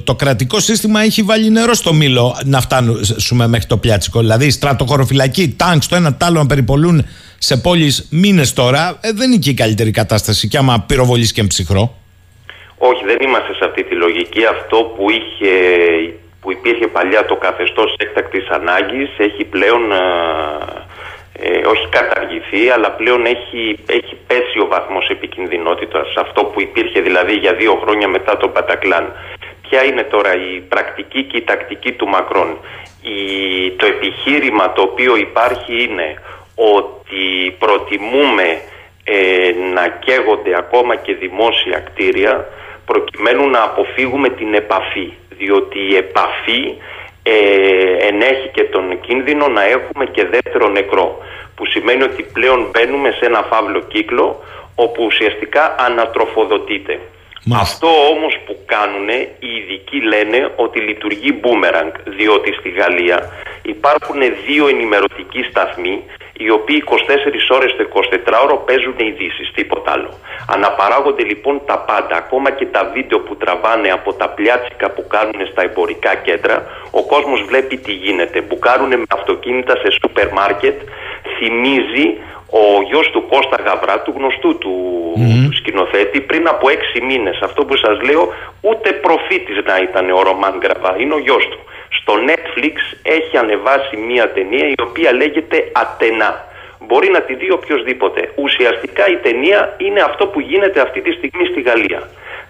το 0.00 0.14
κρατικό 0.14 0.60
σύστημα 0.60 1.00
έχει 1.00 1.22
βάλει 1.22 1.50
νερό 1.50 1.74
στο 1.74 1.92
μήλο 1.92 2.40
να 2.44 2.60
φτάνουμε 2.60 3.46
μέχρι 3.46 3.66
το 3.66 3.76
πιάτσικο. 3.76 4.20
Δηλαδή, 4.20 4.50
στρατοχωροφυλακή, 4.50 5.54
τάγκ, 5.58 5.80
το 5.88 5.96
ένα 5.96 6.14
τ' 6.14 6.22
άλλο 6.22 6.38
να 6.38 6.46
περιπολούν 6.46 7.06
σε 7.38 7.56
πόλεις 7.56 8.08
μήνες 8.10 8.52
τώρα, 8.52 8.98
ε, 9.00 9.12
δεν 9.12 9.30
είναι 9.30 9.40
και 9.40 9.50
η 9.50 9.54
καλύτερη 9.54 9.90
κατάσταση. 9.90 10.48
Και 10.48 10.58
άμα 10.58 10.84
πυροβολείς 10.86 11.32
και 11.32 11.44
ψυχρό. 11.44 11.94
Όχι, 12.78 13.04
δεν 13.04 13.16
είμαστε 13.20 13.54
σε 13.54 13.64
αυτή 13.64 13.84
τη 13.84 13.94
λογική. 13.94 14.44
Αυτό 14.44 14.76
που, 14.76 15.10
είχε, 15.10 15.52
που 16.42 16.52
υπήρχε 16.52 16.86
παλιά 16.86 17.24
το 17.24 17.36
καθεστώς 17.36 17.94
έκτακτης 17.98 18.48
ανάγκης 18.48 19.10
έχει 19.18 19.44
πλέον 19.44 19.92
ε, 21.32 21.66
όχι 21.66 21.88
καταργηθεί, 21.88 22.70
αλλά 22.70 22.90
πλέον 22.90 23.26
έχει, 23.26 23.78
έχει 23.86 24.16
πέσει 24.26 24.58
ο 24.58 24.66
βαθμός 24.66 25.08
επικινδυνότητας. 25.08 26.12
Αυτό 26.16 26.44
που 26.44 26.60
υπήρχε 26.60 27.00
δηλαδή 27.00 27.34
για 27.34 27.52
δύο 27.52 27.74
χρόνια 27.82 28.08
μετά 28.08 28.36
τον 28.36 28.52
Πατακλάν. 28.52 29.12
Ποια 29.68 29.84
είναι 29.84 30.02
τώρα 30.02 30.32
η 30.34 30.60
πρακτική 30.60 31.22
και 31.24 31.36
η 31.36 31.42
τακτική 31.42 31.92
του 31.92 32.08
Μακρόν; 32.08 32.58
Η, 33.02 33.20
το 33.70 33.86
επιχείρημα 33.86 34.72
το 34.72 34.82
οποίο 34.82 35.16
υπάρχει 35.16 35.82
είναι 35.82 36.08
ότι 36.54 37.56
προτιμούμε 37.58 38.60
ε, 39.04 39.50
να 39.74 39.88
καίγονται 39.88 40.56
ακόμα 40.56 40.96
και 40.96 41.14
δημόσια 41.14 41.78
κτίρια 41.78 42.48
προκειμένου 42.86 43.50
να 43.50 43.62
αποφύγουμε 43.62 44.28
την 44.28 44.54
επαφή. 44.54 45.12
Διότι 45.42 45.78
η 45.90 45.96
επαφή 45.96 46.62
ε, 47.22 47.36
ενέχει 48.08 48.48
και 48.52 48.64
τον 48.64 49.00
κίνδυνο 49.00 49.48
να 49.48 49.62
έχουμε 49.62 50.04
και 50.14 50.24
δεύτερο 50.26 50.68
νεκρό 50.68 51.18
που 51.56 51.66
σημαίνει 51.66 52.02
ότι 52.02 52.22
πλέον 52.22 52.68
μπαίνουμε 52.70 53.10
σε 53.10 53.24
ένα 53.24 53.42
φαύλο 53.50 53.80
κύκλο 53.80 54.42
όπου 54.74 55.04
ουσιαστικά 55.04 55.74
ανατροφοδοτείται. 55.78 57.00
Αυτό 57.60 57.88
όμως 58.12 58.34
που 58.46 58.56
κάνουν 58.66 59.08
οι 59.44 59.50
ειδικοί 59.56 60.00
λένε 60.00 60.52
ότι 60.56 60.80
λειτουργεί 60.80 61.40
boomerang 61.42 61.92
διότι 62.04 62.52
στη 62.52 62.68
Γαλλία 62.68 63.18
υπάρχουν 63.62 64.20
δύο 64.46 64.68
ενημερωτικοί 64.68 65.42
σταθμοί 65.50 66.02
οι 66.36 66.50
οποίοι 66.50 66.82
24 66.86 66.92
ώρες 67.50 67.76
το 67.76 67.84
24ωρο 67.94 68.56
παίζουν 68.66 68.94
ειδήσεις, 68.98 69.50
τίποτα 69.54 69.92
άλλο. 69.92 70.10
Αναπαράγονται 70.46 71.24
λοιπόν 71.24 71.60
τα 71.66 71.78
πάντα, 71.78 72.16
ακόμα 72.16 72.50
και 72.50 72.66
τα 72.66 72.90
βίντεο 72.94 73.18
που 73.18 73.36
τραβάνε 73.36 73.88
από 73.90 74.12
τα 74.12 74.28
πλιάτσικα 74.28 74.90
που 74.90 75.06
κάνουν 75.06 75.46
στα 75.50 75.62
εμπορικά 75.62 76.14
κέντρα, 76.14 76.66
ο 76.90 77.02
κόσμος 77.06 77.42
βλέπει 77.48 77.76
τι 77.76 77.92
γίνεται. 77.92 78.40
Μπουκάρουν 78.40 78.88
με 78.88 79.02
αυτοκίνητα 79.08 79.76
σε 79.76 79.90
σούπερ 80.00 80.32
μάρκετ, 80.32 80.80
θυμίζει 81.38 82.06
ο 82.60 82.82
γιος 82.88 83.10
του 83.12 83.26
Κώστα 83.30 83.58
Γαβρά, 83.66 84.02
του 84.02 84.14
γνωστού 84.16 84.58
του, 84.58 84.74
του 85.44 85.56
σκηνοθέτη, 85.56 86.20
πριν 86.20 86.48
από 86.48 86.68
έξι 86.68 87.04
μήνες. 87.08 87.38
Αυτό 87.42 87.64
που 87.64 87.76
σας 87.76 87.96
λέω, 88.08 88.32
ούτε 88.60 88.92
προφήτης 88.92 89.58
να 89.64 89.76
ήταν 89.78 90.10
ο 90.10 90.22
Ρωμάν 90.22 90.54
Γκραβά, 90.58 90.96
είναι 90.98 91.14
ο 91.14 91.18
γιος 91.18 91.48
του 91.50 91.58
στο 92.02 92.14
Netflix 92.28 92.76
έχει 93.02 93.36
ανεβάσει 93.36 93.96
μία 93.96 94.32
ταινία 94.32 94.66
η 94.68 94.74
οποία 94.88 95.12
λέγεται 95.12 95.70
Ατενά. 95.72 96.50
Μπορεί 96.86 97.08
να 97.16 97.20
τη 97.26 97.32
δει 97.40 97.50
οποιοδήποτε. 97.58 98.20
Ουσιαστικά 98.44 99.04
η 99.14 99.16
ταινία 99.26 99.76
είναι 99.86 100.00
αυτό 100.10 100.24
που 100.26 100.40
γίνεται 100.40 100.80
αυτή 100.86 101.00
τη 101.06 101.10
στιγμή 101.18 101.44
στη 101.52 101.60
Γαλλία. 101.68 102.00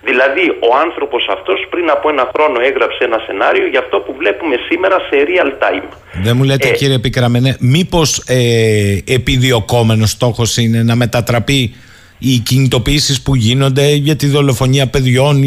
Δηλαδή 0.08 0.44
ο 0.68 0.70
άνθρωπος 0.86 1.22
αυτός 1.36 1.58
πριν 1.70 1.90
από 1.90 2.08
ένα 2.08 2.30
χρόνο 2.34 2.60
έγραψε 2.60 3.04
ένα 3.04 3.18
σενάριο 3.26 3.66
για 3.66 3.80
αυτό 3.84 3.96
που 4.04 4.14
βλέπουμε 4.18 4.56
σήμερα 4.68 4.96
σε 5.08 5.16
real 5.30 5.50
time. 5.62 5.88
Δεν 6.22 6.36
μου 6.36 6.44
λέτε 6.44 6.68
ε, 6.68 6.72
κύριε 6.72 6.98
Πικραμενέ, 6.98 7.56
μήπως 7.60 8.22
ε, 8.26 8.98
επιδιωκόμενος 9.06 10.10
στόχος 10.10 10.56
είναι 10.56 10.82
να 10.82 10.94
μετατραπεί 10.96 11.74
οι 12.18 12.38
κινητοποιήσεις 12.38 13.22
που 13.22 13.34
γίνονται 13.34 13.92
για 13.92 14.16
τη 14.16 14.26
δολοφονία 14.26 14.86
παιδιών, 14.86 15.42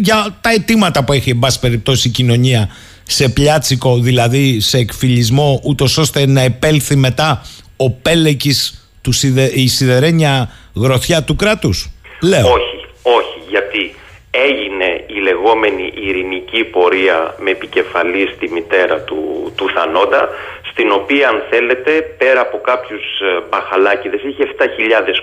για 0.00 0.38
τα 0.40 0.50
αιτήματα 0.50 1.04
που 1.04 1.12
έχει 1.12 1.30
εν 1.30 1.38
πάση 1.38 1.60
περιπτώσει 1.60 2.08
η 2.08 2.10
κοινωνία 2.10 2.68
σε 3.02 3.28
πλιάτσικο, 3.28 3.98
δηλαδή 3.98 4.60
σε 4.60 4.78
εκφυλισμό, 4.78 5.60
ούτως 5.64 5.98
ώστε 5.98 6.26
να 6.26 6.40
επέλθει 6.40 6.96
μετά 6.96 7.42
ο 7.84 7.90
πέλεκης 7.90 8.90
του 9.02 9.12
η 9.54 9.68
σιδερένια 9.68 10.50
γροθιά 10.74 11.22
του 11.22 11.36
κράτους; 11.36 11.90
Λέω. 12.22 12.52
Όχι, 12.52 12.78
όχι, 13.02 13.38
γιατί 13.48 13.94
έγινε 14.30 15.04
η 15.06 15.18
λεγόμενη 15.28 15.92
ειρηνική 15.94 16.64
πορεία 16.64 17.34
με 17.38 17.50
επικεφαλής 17.50 18.30
στη 18.36 18.50
μητέρα 18.50 19.00
του, 19.00 19.52
του 19.56 19.66
Θανόντα, 19.74 20.28
στην 20.70 20.90
οποία 20.90 21.28
αν 21.28 21.42
θέλετε 21.50 21.92
πέρα 22.18 22.40
από 22.40 22.58
κάποιους 22.70 23.04
ε, 23.20 23.40
μπαχαλάκιδες 23.48 24.22
είχε 24.22 24.44
7.000 24.58 24.64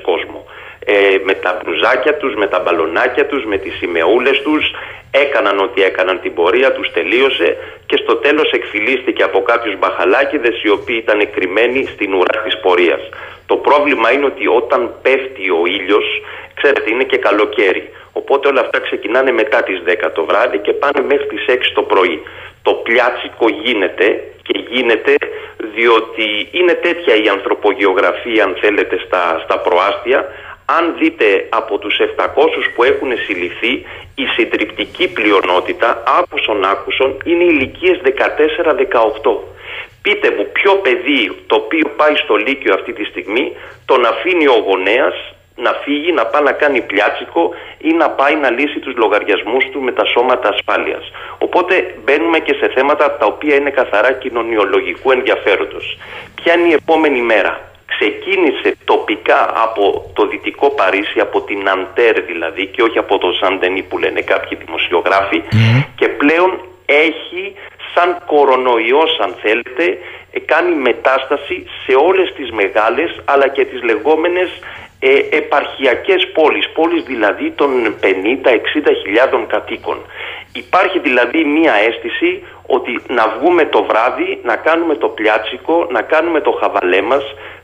κόσμο. 0.02 0.46
Ε, 0.90 1.18
με 1.24 1.34
τα 1.34 1.52
μπλουζάκια 1.58 2.18
τους, 2.18 2.34
με 2.36 2.48
τα 2.48 2.60
μπαλονάκια 2.60 3.26
τους, 3.26 3.46
με 3.46 3.58
τις 3.58 3.74
σημεούλες 3.78 4.42
τους, 4.42 4.64
έκαναν 5.12 5.60
ό,τι 5.60 5.82
έκαναν 5.84 6.20
την 6.22 6.34
πορεία 6.34 6.72
τους, 6.72 6.92
τελείωσε 6.92 7.58
και 7.86 7.98
στο 7.98 8.16
τέλος 8.16 8.52
εκφυλίστηκε 8.52 9.24
από 9.24 9.42
κάποιους 9.42 9.78
μπαχαλάκιδες 9.80 10.64
οι 10.64 10.70
οποίοι 10.70 11.00
ήταν 11.04 11.30
κρυμμένοι 11.32 11.86
στην 11.94 12.14
ουρά 12.14 12.42
της 12.44 12.60
πορείας. 12.60 13.02
Το 13.46 13.56
πρόβλημα 13.56 14.12
είναι 14.12 14.26
ότι 14.26 14.48
όταν 14.48 14.92
πέφτει 15.02 15.50
ο 15.50 15.62
ήλιος, 15.66 16.06
ξέρετε 16.54 16.90
είναι 16.92 17.04
και 17.04 17.18
καλοκαίρι, 17.18 17.90
οπότε 18.14 18.48
όλα 18.48 18.62
αυτά 18.62 18.80
ξεκινάνε 18.80 19.32
μετά 19.32 19.64
τις 19.64 19.82
10 19.86 20.12
το 20.14 20.26
βράδυ 20.26 20.58
και 20.58 20.74
πάνε 20.74 21.02
μέχρι 21.02 21.28
τις 21.28 21.46
6 21.48 21.72
το 21.74 21.82
πρωί. 21.82 22.22
Το 22.62 22.74
πλιάτσικο 22.74 23.46
γίνεται 23.64 24.08
και 24.44 24.64
γίνεται 24.70 25.16
διότι 25.76 26.48
είναι 26.52 26.74
τέτοια 26.74 27.16
η 27.24 27.28
ανθρωπογεωγραφία 27.28 28.44
αν 28.44 28.58
θέλετε 28.62 28.98
στα, 29.06 29.42
στα 29.44 29.60
προάστια 29.60 30.20
αν 30.76 30.96
δείτε 31.00 31.48
από 31.50 31.78
τους 31.78 31.98
700 32.00 32.28
που 32.76 32.84
έχουν 32.84 33.18
συλληφθεί, 33.26 33.86
η 34.16 34.26
συντριπτική 34.36 35.08
πλειονότητα 35.08 36.04
άκουσον 36.20 36.66
άκουσον 36.66 37.22
είναι 37.24 37.44
ηλικίες 37.44 37.98
14-18. 39.24 39.38
Πείτε 40.02 40.32
μου 40.32 40.48
ποιο 40.52 40.76
παιδί 40.76 41.32
το 41.48 41.56
οποίο 41.56 41.88
πάει 41.96 42.16
στο 42.16 42.36
Λύκειο 42.36 42.74
αυτή 42.74 42.94
τη 42.94 43.04
στιγμή 43.04 43.52
τον 43.86 44.06
αφήνει 44.06 44.48
ο 44.48 44.64
γονέας 44.68 45.16
να 45.56 45.72
φύγει, 45.84 46.12
να 46.12 46.26
πάει 46.26 46.44
να 46.44 46.52
κάνει 46.52 46.82
πλιάτσικο 46.82 47.54
ή 47.78 47.92
να 47.94 48.10
πάει 48.10 48.36
να 48.36 48.50
λύσει 48.50 48.80
τους 48.80 48.96
λογαριασμούς 48.96 49.66
του 49.72 49.82
με 49.82 49.92
τα 49.92 50.06
σώματα 50.06 50.50
ασφάλειας. 50.50 51.12
Οπότε 51.38 51.96
μπαίνουμε 52.04 52.40
και 52.40 52.54
σε 52.54 52.68
θέματα 52.76 53.18
τα 53.18 53.26
οποία 53.26 53.56
είναι 53.56 53.70
καθαρά 53.70 54.12
κοινωνιολογικού 54.12 55.12
ενδιαφέροντος. 55.12 55.98
Ποια 56.36 56.54
είναι 56.54 56.68
η 56.68 56.74
επόμενη 56.74 57.22
μέρα; 57.22 57.67
Ξεκίνησε 57.94 58.76
τοπικά 58.86 59.42
από 59.66 60.12
το 60.14 60.28
δυτικό 60.28 60.70
Παρίσι, 60.70 61.20
από 61.20 61.42
την 61.42 61.70
Αντέρ 61.70 62.22
δηλαδή 62.22 62.66
και 62.66 62.82
όχι 62.82 62.98
από 62.98 63.18
το 63.18 63.32
Σαντενί 63.40 63.84
που 63.84 63.98
λένε 63.98 64.22
κάποιοι 64.22 64.58
δημοσιογράφοι 64.66 65.44
και 65.96 66.08
πλέον 66.08 66.60
έχει 66.86 67.54
σαν 67.94 68.22
κορονοϊός 68.26 69.20
αν 69.20 69.36
θέλετε 69.42 69.98
κάνει 70.46 70.76
μετάσταση 70.76 71.66
σε 71.86 71.94
όλες 72.08 72.34
τις 72.34 72.52
μεγάλες 72.52 73.22
αλλά 73.26 73.48
και 73.48 73.66
τις 73.66 73.84
λεγόμενες 73.84 74.50
ε, 75.00 75.38
επαρχιακές 75.38 76.28
πόλεις, 76.34 76.70
πόλεις 76.70 77.04
δηλαδή 77.04 77.52
των 77.52 77.70
50-60 78.02 78.08
χιλιάδων 79.04 79.48
κατοίκων. 79.48 79.98
Υπάρχει 80.54 81.00
δηλαδή 81.00 81.44
μία 81.44 81.74
αίσθηση 81.88 82.44
ότι 82.68 83.02
να 83.08 83.28
βγούμε 83.28 83.66
το 83.66 83.84
βράδυ, 83.84 84.40
να 84.44 84.56
κάνουμε 84.56 84.96
το 84.96 85.08
πλιάτσικο, 85.08 85.88
να 85.92 86.02
κάνουμε 86.02 86.42
το 86.42 86.52
χαβαλέ 86.52 87.02
μας, 87.02 87.24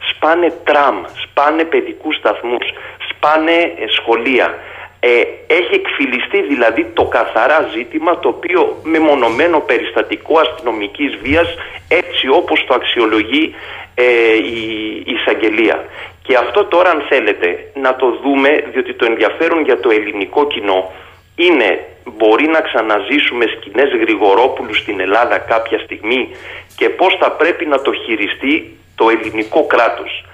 σπάνε 0.10 0.54
τραμ, 0.64 1.04
σπάνε 1.24 1.64
παιδικούς 1.64 2.16
σταθμούς, 2.16 2.66
σπάνε 3.10 3.52
ε, 3.52 3.86
σχολεία. 3.88 4.58
Ε, 5.00 5.22
έχει 5.48 5.74
εκφυλιστεί 5.74 6.42
δηλαδή 6.42 6.84
το 6.94 7.04
καθαρά 7.04 7.70
ζήτημα 7.76 8.20
το 8.20 8.28
οποίο 8.28 8.78
με 8.84 9.00
μονομένο 9.00 9.60
περιστατικό 9.60 10.40
αστυνομικής 10.40 11.16
βίας 11.24 11.56
έτσι 11.88 12.28
όπως 12.28 12.66
το 12.68 12.74
αξιολογεί 12.74 13.56
ε, 13.96 14.34
η, 14.34 14.62
η 15.06 15.14
εισαγγελία. 15.14 15.86
Και 16.24 16.36
αυτό 16.36 16.66
τώρα 16.66 16.90
αν 16.90 17.04
θέλετε 17.10 17.72
να 17.74 17.96
το 17.96 18.20
δούμε 18.24 18.50
διότι 18.72 18.94
το 18.94 19.06
ενδιαφέρον 19.06 19.64
για 19.64 19.80
το 19.80 19.90
ελληνικό 19.90 20.48
κοινό 20.48 20.92
είναι 21.36 21.86
μπορεί 22.06 22.48
να 22.48 22.62
ξαναζήσουμε 22.62 23.46
σκηνές 23.46 23.90
Γρηγορόπουλου 23.90 24.76
στην 24.76 25.00
Ελλάδα 25.00 25.38
κάποια 25.38 25.80
στιγμή 25.80 26.36
και 26.76 26.90
πώς 26.90 27.18
θα 27.20 27.32
πρέπει 27.32 27.66
να 27.66 27.82
το 27.82 27.94
χειριστεί 27.94 28.78
το 28.96 29.10
ελληνικό 29.10 29.66
κράτος. 29.66 30.26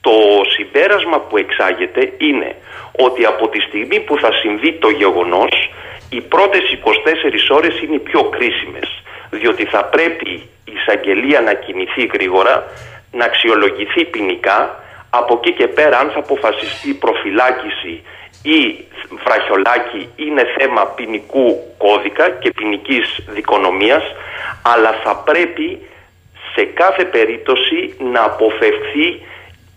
Το 0.00 0.12
συμπέρασμα 0.56 1.20
που 1.20 1.36
εξάγεται 1.36 2.12
είναι 2.16 2.56
ότι 2.98 3.24
από 3.24 3.48
τη 3.48 3.60
στιγμή 3.60 4.00
που 4.00 4.18
θα 4.18 4.32
συμβεί 4.32 4.72
το 4.72 4.88
γεγονός 4.88 5.70
οι 6.10 6.20
πρώτες 6.20 6.62
24 7.50 7.56
ώρες 7.56 7.80
είναι 7.82 7.94
οι 7.94 7.98
πιο 7.98 8.24
κρίσιμες 8.24 9.02
διότι 9.30 9.64
θα 9.64 9.84
πρέπει 9.84 10.30
η 10.64 10.72
εισαγγελία 10.76 11.40
να 11.40 11.52
κινηθεί 11.54 12.04
γρήγορα, 12.12 12.64
να 13.12 13.24
αξιολογηθεί 13.24 14.04
ποινικά 14.04 14.82
από 15.10 15.40
εκεί 15.42 15.52
και 15.52 15.68
πέρα 15.68 15.98
αν 15.98 16.10
θα 16.10 16.18
αποφασιστεί 16.18 16.94
προφυλάκηση 16.94 18.02
ή 18.44 18.84
βραχιολάκι 19.24 20.08
είναι 20.16 20.44
θέμα 20.58 20.86
ποινικού 20.86 21.58
κώδικα 21.78 22.30
και 22.30 22.50
ποινικής 22.50 23.24
δικονομίας 23.28 24.02
αλλά 24.62 24.92
θα 25.04 25.16
πρέπει 25.16 25.78
σε 26.54 26.64
κάθε 26.64 27.04
περίπτωση 27.04 27.94
να 28.12 28.22
αποφευθεί 28.24 29.20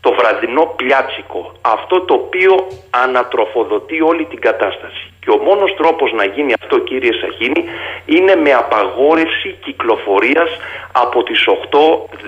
το 0.01 0.13
βραδινό 0.13 0.73
πλιάτσικο 0.75 1.53
αυτό 1.61 2.01
το 2.01 2.13
οποίο 2.13 2.67
ανατροφοδοτεί 2.89 4.01
όλη 4.01 4.25
την 4.25 4.39
κατάσταση. 4.39 5.11
Και 5.19 5.29
ο 5.29 5.37
μόνος 5.37 5.75
τρόπος 5.75 6.13
να 6.13 6.25
γίνει 6.25 6.53
αυτό 6.61 6.79
κύριε 6.79 7.11
Σαχίνη 7.21 7.63
είναι 8.05 8.35
με 8.35 8.53
απαγόρευση 8.53 9.55
κυκλοφορίας 9.63 10.49
από 10.91 11.23
τις 11.23 11.47
8, 11.47 11.79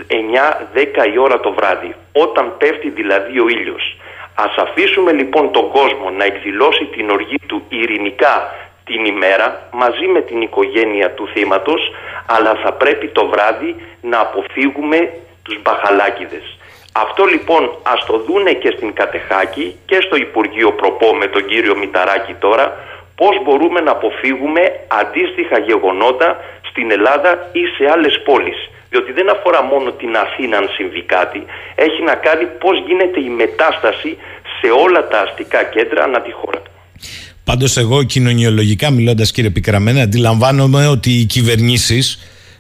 9, 0.08 1.08
10 1.08 1.14
η 1.14 1.18
ώρα 1.18 1.40
το 1.40 1.52
βράδυ 1.54 1.96
όταν 2.12 2.58
πέφτει 2.58 2.90
δηλαδή 2.90 3.40
ο 3.40 3.48
ήλιος 3.48 3.98
Ας 4.46 4.56
αφήσουμε 4.58 5.12
λοιπόν 5.12 5.52
τον 5.52 5.70
κόσμο 5.70 6.10
να 6.10 6.24
εκδηλώσει 6.24 6.86
την 6.86 7.10
οργή 7.10 7.40
του 7.48 7.64
ειρηνικά 7.70 8.54
την 8.84 9.06
ημέρα 9.06 9.68
μαζί 9.72 10.06
με 10.06 10.22
την 10.22 10.42
οικογένεια 10.42 11.12
του 11.12 11.28
θύματος 11.34 11.82
αλλά 12.26 12.54
θα 12.64 12.72
πρέπει 12.74 13.08
το 13.08 13.28
βράδυ 13.28 13.76
να 14.02 14.20
αποφύγουμε 14.20 15.14
τους 15.44 15.62
μπαχαλάκιδες. 15.62 16.58
Αυτό 16.94 17.24
λοιπόν 17.26 17.78
ας 17.84 18.06
το 18.06 18.18
δούνε 18.18 18.54
και 18.54 18.74
στην 18.76 18.94
Κατεχάκη 18.94 19.76
και 19.86 19.98
στο 20.02 20.16
Υπουργείο 20.16 20.72
Προπό 20.72 21.16
με 21.16 21.28
τον 21.28 21.46
κύριο 21.46 21.76
Μηταράκη 21.78 22.34
τώρα 22.34 22.78
πώς 23.20 23.36
μπορούμε 23.44 23.80
να 23.88 23.92
αποφύγουμε 23.98 24.64
αντίστοιχα 25.02 25.58
γεγονότα 25.70 26.30
στην 26.70 26.88
Ελλάδα 26.98 27.32
ή 27.62 27.64
σε 27.76 27.84
άλλες 27.94 28.16
πόλεις. 28.28 28.60
Διότι 28.92 29.12
δεν 29.18 29.28
αφορά 29.36 29.62
μόνο 29.72 29.90
την 30.02 30.12
Αθήνα 30.26 30.58
αν 30.58 30.68
συμβεί 30.78 31.04
κάτι, 31.16 31.40
έχει 31.86 32.02
να 32.10 32.16
κάνει 32.26 32.46
πώς 32.64 32.76
γίνεται 32.88 33.20
η 33.30 33.30
μετάσταση 33.42 34.12
σε 34.58 34.68
όλα 34.84 35.02
τα 35.12 35.20
αστικά 35.26 35.64
κέντρα 35.64 36.04
ανά 36.04 36.22
τη 36.22 36.32
χώρα. 36.40 36.62
Πάντως, 37.44 37.78
εγώ 37.78 38.04
κοινωνιολογικά 38.04 38.90
μιλώντας, 38.90 39.32
κύριε 39.32 39.50
Πικραμένα, 39.50 40.02
αντιλαμβάνομαι 40.02 40.88
ότι 40.88 41.10
οι 41.10 41.26
κυβερνήσεις 41.26 42.06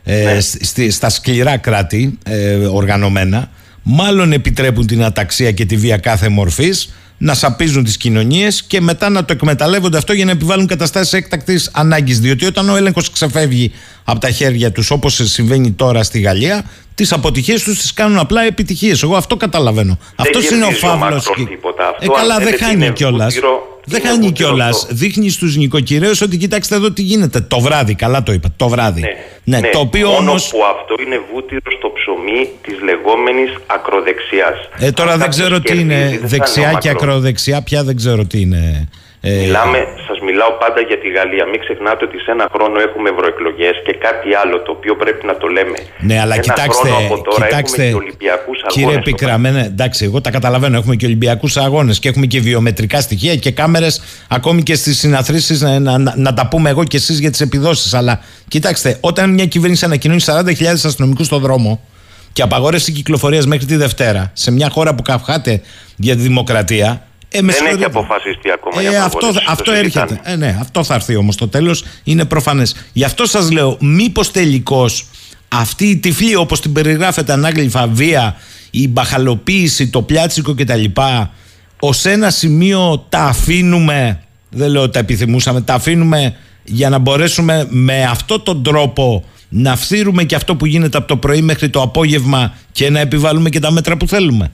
ε, 0.03 0.40
ναι. 0.77 0.90
στα 0.90 1.10
σκληρά 1.10 1.57
κράτη 1.57 2.19
ε, 2.26 2.56
οργανωμένα 2.56 3.49
μάλλον 3.84 4.31
επιτρέπουν 4.31 4.88
την 4.88 5.03
αταξία 5.03 5.52
και 5.52 5.65
τη 5.65 5.76
βία 5.76 5.98
κάθε 5.98 6.30
μορφής 6.30 6.94
να 7.22 7.34
σαπίζουν 7.34 7.84
τις 7.84 7.98
κοινωνίες 7.98 8.64
και 8.64 8.82
μετά 8.82 9.10
να 9.10 9.26
το 9.26 9.34
εκμεταλλεύονται 9.34 9.98
αυτό 9.98 10.14
για 10.14 10.26
να 10.26 10.32
επιβάλλουν 10.32 10.68
καταστάσεις 10.68 11.14
έκτακτης 11.14 11.70
ανάγκης. 11.74 12.20
Διότι 12.20 12.46
όταν 12.46 12.70
ο 12.70 12.76
έλεγχος 12.76 13.12
ξεφεύγει 13.12 13.72
από 14.04 14.20
τα 14.20 14.30
χέρια 14.30 14.72
τους, 14.72 14.91
όπως 14.91 15.22
συμβαίνει 15.24 15.72
τώρα 15.72 16.04
στη 16.04 16.20
Γαλλία, 16.20 16.66
τις 16.96 17.14
αποτυχίες 17.14 17.64
τους 17.64 17.80
τις 17.80 17.94
κάνουν 17.94 18.18
απλά 18.18 18.41
επιτυχίες. 18.41 19.04
Εγώ 19.04 19.16
αυτό 19.16 19.36
καταλαβαίνω. 19.36 19.98
Αυτός 20.16 20.50
είναι 20.50 20.66
ο 20.66 20.72
φαύλος. 20.72 21.28
Ε, 22.00 22.08
καλά, 22.08 22.38
δεν 22.40 22.58
χάνει 22.58 22.91
κιόλας. 22.91 23.36
Δεν 23.90 24.02
χάνει 24.02 24.32
κιόλας. 24.32 24.88
Δείχνεις 24.90 25.34
στου 25.34 25.45
νοικοκυρέους 25.45 26.22
ότι 26.22 26.38
κοιτάξτε 26.38 26.76
εδώ 26.76 26.91
τι 26.91 27.02
γίνεται. 27.02 27.41
Το 27.41 27.60
βράδυ, 27.60 27.95
καλά 27.95 28.24
το 28.24 28.32
είπα. 28.32 28.49
Το 28.56 28.70
βράδυ. 28.70 29.02
Ναι, 29.02 29.07
ναι, 29.44 29.60
ναι 29.60 29.70
το 29.70 29.80
οποίο 29.80 30.10
μόνο 30.10 30.30
όμως... 30.30 30.49
που 30.49 30.57
αυτό 30.64 30.95
είναι 31.06 31.20
βούτυρο 31.34 31.72
στο 31.78 31.91
ψωμί 31.91 32.49
της 32.61 32.82
λεγόμενης 32.82 33.49
ακροδεξιάς. 33.66 34.57
Ε, 34.80 34.91
τώρα 34.91 35.18
δεν 35.18 35.30
ξέρω 35.30 35.60
τι 35.60 35.80
είναι 35.80 36.20
δεξιά 36.24 36.78
και 36.82 36.90
ακροδεξιά, 36.90 37.61
πια 37.61 37.84
δεν 37.84 37.95
ξέρω 37.95 38.26
τι 38.26 38.40
είναι. 38.40 38.90
Ε... 39.22 39.32
Μιλάμε, 39.32 39.80
σας 40.08 40.20
μιλάω 40.20 40.52
πάντα 40.64 40.82
για 40.90 40.98
τη 41.00 41.08
Γαλλία. 41.10 41.46
Μην 41.52 41.60
ξεχνάτε 41.60 42.06
ότι 42.06 42.18
σε 42.20 42.32
ένα 42.32 42.48
χρόνο 42.54 42.80
έχουμε 42.80 43.10
ευρωεκλογές 43.10 43.76
και 43.86 43.94
κάτι 44.06 44.30
άλλο 44.41 44.62
το 44.62 44.72
οποίο 44.72 44.96
πρέπει 44.96 45.26
να 45.26 45.38
το 45.38 45.48
λέμε. 45.48 45.78
Ναι, 46.00 46.20
αλλά 46.20 46.34
ένα 46.34 46.44
κοιτάξτε, 46.44 46.90
χρόνο 46.90 47.06
από 47.06 47.22
τώρα 47.22 47.46
κοιτάξτε 47.48 47.84
έχουμε 47.84 47.98
και 47.98 48.04
Ολυμπιακούς 48.04 48.58
κύριε 48.68 48.88
αγώνες. 48.88 49.04
Πικραμένε, 49.04 49.62
εντάξει, 49.62 50.06
εγώ 50.06 50.22
τα 50.22 50.32
καταλαβαίνω. 50.32 50.78
Έχουμε 50.78 50.96
και 50.96 51.06
Ολυμπιακούς 51.06 51.58
αγώνες 51.58 52.00
και 52.00 52.10
έχουμε 52.10 52.26
και 52.26 52.40
βιομετρικά 52.40 53.02
στοιχεία 53.02 53.36
και 53.36 53.52
κάμερες 53.52 54.02
ακόμη 54.28 54.64
και 54.64 54.76
στις 54.76 54.98
συναθρήσεις 54.98 55.62
να, 55.62 55.80
να, 55.80 55.98
να, 55.98 56.14
να 56.18 56.34
τα 56.34 56.48
πούμε 56.48 56.70
εγώ 56.70 56.84
και 56.84 56.98
εσείς 56.98 57.20
για 57.20 57.32
τις 57.32 57.41
επιδόσεις. 57.41 57.94
Αλλά 57.94 58.24
κοιτάξτε, 58.48 58.98
όταν 59.00 59.34
μια 59.34 59.46
κυβέρνηση 59.46 59.86
ανακοινώνει 59.86 60.22
40.000 60.26 60.66
αστυνομικούς 60.86 61.26
στον 61.26 61.40
δρόμο 61.41 61.82
και 62.34 62.41
απαγόρευση 62.41 62.91
κυκλοφορίας 62.91 63.46
μέχρι 63.46 63.66
τη 63.66 63.76
Δευτέρα 63.76 64.32
σε 64.34 64.52
μια 64.52 64.70
χώρα 64.70 64.96
που 64.96 65.02
καυχάται 65.02 65.62
για 65.96 66.16
τη 66.16 66.22
δημοκρατία, 66.22 67.09
ε, 67.31 67.41
με 67.41 67.51
Δεν 67.51 67.65
έχει 67.65 67.76
συγχωρείτε. 67.76 67.85
αποφασιστεί 67.85 68.51
ακόμα. 68.51 68.81
Ε, 68.81 68.89
για 68.89 69.03
αυτό, 69.03 69.18
απαγόρευση. 69.18 69.45
Το 69.45 69.51
αυτό 69.51 69.72
συζητάμε. 69.76 70.06
έρχεται. 70.06 70.31
Ε, 70.31 70.35
ναι, 70.35 70.57
αυτό 70.60 70.84
θα 70.84 70.93
έρθει 70.93 71.15
όμως 71.15 71.35
το 71.35 71.47
τέλος. 71.47 71.84
Είναι 72.03 72.26
προφανές. 72.26 72.76
Γι' 72.93 73.03
αυτό 73.03 73.26
σας 73.26 73.51
λέω, 73.51 73.77
μήπως 73.80 74.31
τελικώς 74.31 75.06
αυτή 75.47 75.85
η 75.85 75.97
τυφλή, 75.97 76.35
όπως 76.35 76.61
την 76.61 76.73
περιγράφεται 76.73 77.34
ανάγλυφα 77.34 77.88
βία, 77.88 78.35
η 78.72 78.88
μπαχαλοποίηση, 78.88 79.88
το 79.88 80.01
πλιάτσικο 80.01 80.53
κτλ. 80.56 80.84
Ω 81.80 81.89
ένα 82.03 82.30
σημείο 82.30 83.06
τα 83.10 83.19
αφήνουμε. 83.19 84.23
Δεν 84.49 84.69
λέω 84.69 84.81
ότι 84.81 84.91
τα 84.91 84.99
επιθυμούσαμε, 84.99 85.61
τα 85.61 85.73
αφήνουμε 85.73 86.35
για 86.64 86.89
να 86.89 86.97
μπορέσουμε 86.97 87.68
με 87.69 88.03
αυτόν 88.03 88.43
τον 88.43 88.64
τρόπο 88.64 89.23
να 89.49 89.76
φθείρουμε 89.76 90.23
και 90.23 90.35
αυτό 90.35 90.56
που 90.56 90.65
γίνεται 90.65 90.97
από 90.97 91.07
το 91.07 91.18
πρωί 91.18 91.41
μέχρι 91.41 91.69
το 91.69 91.81
απόγευμα 91.81 92.53
και 92.72 92.89
να 92.89 92.99
επιβάλλουμε 92.99 93.49
και 93.49 93.60
τα 93.60 93.72
μέτρα 93.72 93.97
που 93.97 94.07
θέλουμε. 94.07 94.51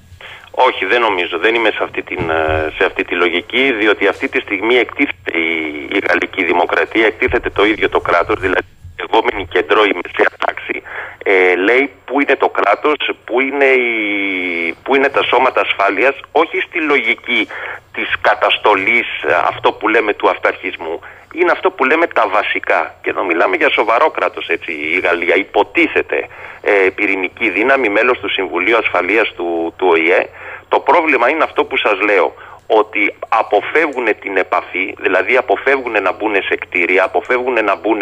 Όχι, 0.58 0.86
δεν 0.86 1.02
νομίζω. 1.02 1.38
Δεν 1.38 1.56
είμαι 1.56 1.70
σε 1.70 1.84
αυτή, 1.84 2.02
την, 2.04 2.30
ε, 2.30 2.74
σε 2.78 2.86
αυτή 2.86 3.04
τη 3.04 3.16
λογική, 3.16 3.74
διότι 3.80 4.08
αυτή 4.08 4.28
τη 4.30 4.40
στιγμή 4.40 4.76
εκτίθεται 4.76 5.38
η, 5.38 5.88
η 5.92 6.00
γαλλική 6.08 6.44
δημοκρατία, 6.44 7.06
εκτίθεται 7.06 7.50
το 7.50 7.66
ίδιο 7.66 7.90
το 7.90 8.00
κράτος, 8.00 8.40
δηλαδή 8.40 8.68
η 8.72 8.75
λεγόμενη 9.00 9.48
κεντρό 9.48 9.84
η 9.84 9.94
μεσαία 10.02 10.32
τάξη, 10.46 10.82
ε, 11.24 11.56
λέει 11.56 11.92
πού 12.06 12.22
είναι 12.22 12.36
το 12.36 12.50
κράτος, 12.50 12.98
πού 13.26 13.40
είναι, 13.40 13.66
η, 13.66 14.76
πού 14.84 14.96
είναι 14.96 15.10
τα 15.10 15.24
σώματα 15.24 15.62
ασφάλειας, 15.62 16.16
όχι 16.32 16.60
στη 16.60 16.82
λογική 16.82 17.48
της 17.94 18.10
καταστολής, 18.22 19.08
ε, 19.28 19.34
αυτό 19.34 19.72
που 19.72 19.88
λέμε 19.88 20.14
του 20.14 20.30
αυταρχισμού, 20.30 21.00
είναι 21.34 21.52
αυτό 21.52 21.72
που 21.72 21.86
λέμε 21.86 22.08
τα 22.08 22.28
βασικά. 22.28 22.96
Και 23.02 23.10
εδώ 23.10 23.24
μιλάμε 23.24 23.56
για 23.56 23.70
σοβαρό 23.70 24.10
κράτος, 24.10 24.48
έτσι. 24.48 24.72
Η 24.72 25.00
Γαλλία 25.00 25.36
υποτίθεται 25.36 26.28
ε, 26.62 26.90
πυρηνική 26.96 27.50
δύναμη, 27.50 27.90
μέλος 27.90 28.20
του 28.20 28.30
Συμβουλίου 28.30 28.78
Ασφαλείας 28.78 29.34
του, 29.36 29.74
του 29.78 29.88
ΟΗΕ. 29.92 30.30
Το 30.68 30.80
πρόβλημα 30.80 31.30
είναι 31.30 31.44
αυτό 31.44 31.64
που 31.66 31.78
σας 31.78 32.00
λέω, 32.02 32.34
ότι 32.68 33.16
αποφεύγουν 33.30 34.08
την 34.20 34.38
επαφή, 34.38 34.96
δηλαδή 35.00 35.38
αποφεύγουν 35.38 36.02
να 36.02 36.12
μπουν 36.12 36.36
σε 36.36 36.56
κτίρια, 36.56 37.04
αποφεύγουν 37.04 37.64
να 37.64 37.76
μπουν 37.76 38.02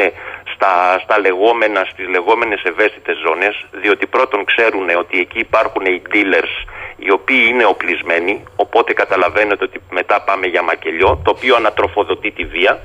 στα, 0.53 0.99
στα 1.03 1.19
λεγόμενα, 1.19 1.85
στις 1.91 2.07
λεγόμενες 2.07 2.61
ευαίσθητες 2.63 3.17
ζώνες, 3.25 3.65
διότι 3.71 4.05
πρώτον 4.05 4.45
ξέρουν 4.45 4.89
ότι 4.97 5.19
εκεί 5.19 5.39
υπάρχουν 5.39 5.85
οι 5.85 6.01
dealers 6.11 6.53
οι 6.97 7.11
οποίοι 7.11 7.43
είναι 7.49 7.65
οπλισμένοι, 7.65 8.43
οπότε 8.55 8.93
καταλαβαίνετε 8.93 9.63
ότι 9.63 9.79
μετά 9.91 10.21
πάμε 10.21 10.47
για 10.47 10.63
μακελιό, 10.63 11.21
το 11.23 11.31
οποίο 11.31 11.55
ανατροφοδοτεί 11.55 12.31
τη 12.31 12.45
βία. 12.45 12.79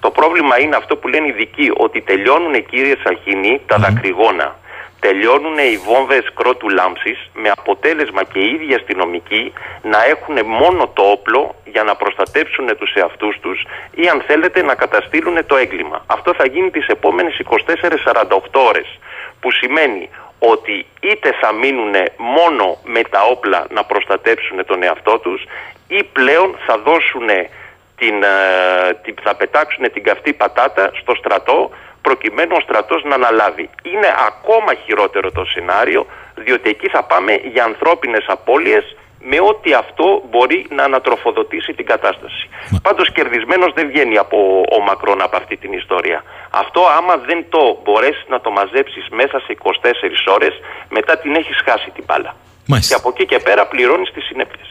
Το 0.00 0.10
πρόβλημα 0.10 0.60
είναι 0.60 0.76
αυτό 0.76 0.96
που 0.96 1.08
λένε 1.08 1.26
οι 1.26 1.28
ειδικοί, 1.28 1.70
ότι 1.76 2.00
τελειώνουν 2.00 2.66
κύριες 2.66 2.98
Σαχίνη 3.04 3.60
τα 3.66 3.76
δακρυγόνα. 3.78 4.56
Τελειώνουν 5.06 5.58
οι 5.58 5.76
βόμβες 5.76 6.24
κρότου 6.34 6.68
λάμψης 6.68 7.18
με 7.34 7.48
αποτέλεσμα 7.56 8.22
και 8.24 8.38
οι 8.38 8.52
ίδιοι 8.54 8.74
αστυνομικοί 8.74 9.52
να 9.82 10.04
έχουν 10.04 10.46
μόνο 10.46 10.88
το 10.94 11.02
όπλο 11.02 11.54
για 11.64 11.82
να 11.82 11.94
προστατέψουν 11.96 12.76
τους 12.78 12.92
εαυτούς 12.94 13.38
τους 13.40 13.66
ή 13.94 14.08
αν 14.08 14.22
θέλετε 14.26 14.62
να 14.62 14.74
καταστήλουν 14.74 15.46
το 15.46 15.56
έγκλημα. 15.56 16.04
Αυτό 16.06 16.34
θα 16.34 16.46
γίνει 16.46 16.70
τις 16.70 16.86
επόμενες 16.86 17.40
24-48 17.44 18.38
ώρες 18.52 18.98
που 19.40 19.50
σημαίνει 19.50 20.08
ότι 20.38 20.86
είτε 21.00 21.32
θα 21.40 21.52
μείνουν 21.52 21.94
μόνο 22.16 22.78
με 22.84 23.02
τα 23.02 23.22
όπλα 23.30 23.66
να 23.70 23.84
προστατέψουν 23.84 24.64
τον 24.66 24.82
εαυτό 24.82 25.18
τους 25.18 25.44
ή 25.88 26.02
πλέον 26.02 26.56
θα 26.66 26.78
δώσουν 26.78 27.28
την, 27.96 28.22
ε, 28.22 28.94
την, 29.02 29.14
θα 29.22 29.34
πετάξουν 29.34 29.92
την 29.92 30.02
καυτή 30.02 30.32
πατάτα 30.32 30.90
στο 31.00 31.14
στρατό 31.14 31.70
προκειμένου 32.02 32.54
ο 32.58 32.60
στρατός 32.60 33.02
να 33.04 33.14
αναλάβει. 33.14 33.70
Είναι 33.82 34.10
ακόμα 34.28 34.74
χειρότερο 34.84 35.30
το 35.30 35.44
σενάριο 35.44 36.06
διότι 36.34 36.68
εκεί 36.68 36.88
θα 36.88 37.02
πάμε 37.02 37.32
για 37.34 37.64
ανθρώπινες 37.64 38.24
απώλειες 38.26 38.96
με 39.24 39.38
ό,τι 39.40 39.72
αυτό 39.74 40.22
μπορεί 40.30 40.66
να 40.70 40.82
ανατροφοδοτήσει 40.84 41.72
την 41.72 41.86
κατάσταση. 41.86 42.48
Μα... 42.70 42.78
Πάντως 42.82 43.12
κερδισμένος 43.12 43.72
δεν 43.72 43.86
βγαίνει 43.86 44.18
από 44.18 44.64
ο 44.76 44.80
Μακρόν 44.80 45.22
από 45.22 45.36
αυτή 45.36 45.56
την 45.56 45.72
ιστορία. 45.72 46.24
Αυτό 46.50 46.80
άμα 46.98 47.16
δεν 47.16 47.44
το 47.48 47.78
μπορέσεις 47.82 48.24
να 48.28 48.40
το 48.40 48.50
μαζέψεις 48.50 49.08
μέσα 49.10 49.38
σε 49.38 49.56
24 49.62 50.32
ώρες, 50.34 50.54
μετά 50.88 51.18
την 51.18 51.34
έχεις 51.34 51.60
χάσει 51.64 51.90
την 51.90 52.04
μπάλα. 52.06 52.34
Και 52.66 52.94
από 52.94 53.12
εκεί 53.14 53.26
και 53.26 53.40
πέρα 53.44 53.66
πληρώνεις 53.66 54.10
τις 54.14 54.24
συνέπειες. 54.24 54.66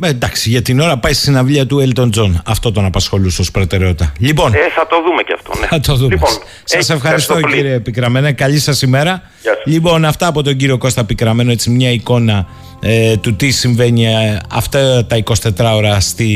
Ε, 0.00 0.08
εντάξει, 0.08 0.50
για 0.50 0.62
την 0.62 0.80
ώρα 0.80 0.98
πάει 0.98 1.12
στη 1.12 1.22
συναυλία 1.22 1.66
του 1.66 1.88
Elton 1.88 2.10
John. 2.18 2.32
Αυτό 2.46 2.72
τον 2.72 2.84
απασχολούσε 2.84 3.40
ως 3.40 3.50
προτεραιότητα. 3.50 4.12
Λοιπόν, 4.18 4.54
ε, 4.54 4.58
θα 4.74 4.86
το 4.86 4.96
δούμε 5.02 5.22
και 5.22 5.32
αυτό. 5.32 5.52
Ναι. 5.60 5.66
Θα 5.66 5.80
το 5.80 5.94
δούμε. 5.94 6.08
Λοιπόν, 6.08 6.30
σας 6.64 6.90
ευχαριστώ, 6.90 7.40
κύριε 7.40 7.78
Πικραμένε. 7.80 8.32
Καλή 8.32 8.58
σας 8.58 8.82
ημέρα. 8.82 9.22
Λοιπόν, 9.64 10.04
αυτά 10.04 10.26
από 10.26 10.42
τον 10.42 10.56
κύριο 10.56 10.78
Κώστα 10.78 11.04
Πικραμένο. 11.04 11.50
Έτσι, 11.50 11.70
μια 11.70 11.90
εικόνα 11.90 12.46
ε, 12.80 13.16
του 13.16 13.36
τι 13.36 13.50
συμβαίνει 13.50 14.06
ε, 14.06 14.38
αυτά 14.50 15.06
τα 15.06 15.22
24 15.24 15.74
ώρα 15.74 16.00
στη 16.00 16.26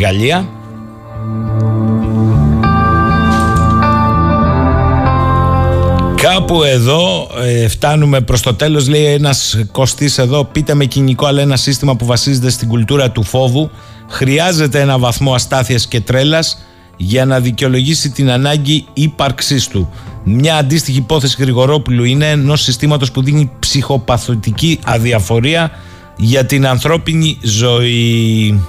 Γαλλία. 0.00 0.48
Κάπου 6.34 6.62
εδώ 6.62 7.30
ε, 7.42 7.68
φτάνουμε 7.68 8.20
προς 8.20 8.42
το 8.42 8.54
τέλος 8.54 8.88
λέει 8.88 9.04
ένας 9.04 9.58
κοστής 9.72 10.18
εδώ 10.18 10.44
πείτε 10.44 10.74
με 10.74 10.84
κοινικό 10.84 11.26
αλλά 11.26 11.40
ένα 11.40 11.56
σύστημα 11.56 11.96
που 11.96 12.04
βασίζεται 12.06 12.50
στην 12.50 12.68
κουλτούρα 12.68 13.10
του 13.10 13.22
φόβου 13.22 13.70
χρειάζεται 14.08 14.80
ένα 14.80 14.98
βαθμό 14.98 15.34
αστάθειας 15.34 15.86
και 15.86 16.00
τρέλας 16.00 16.58
για 16.96 17.24
να 17.24 17.40
δικαιολογήσει 17.40 18.10
την 18.10 18.30
ανάγκη 18.30 18.86
ύπαρξής 18.92 19.68
του. 19.68 19.90
Μια 20.24 20.56
αντίστοιχη 20.56 20.98
υπόθεση 20.98 21.36
Γρηγορόπουλου 21.38 22.04
είναι 22.04 22.30
ενός 22.30 22.62
συστήματος 22.62 23.10
που 23.10 23.22
δίνει 23.22 23.50
ψυχοπαθητική 23.58 24.78
αδιαφορία 24.84 25.70
για 26.16 26.46
την 26.46 26.66
ανθρώπινη 26.66 27.38
ζωή. 27.42 28.60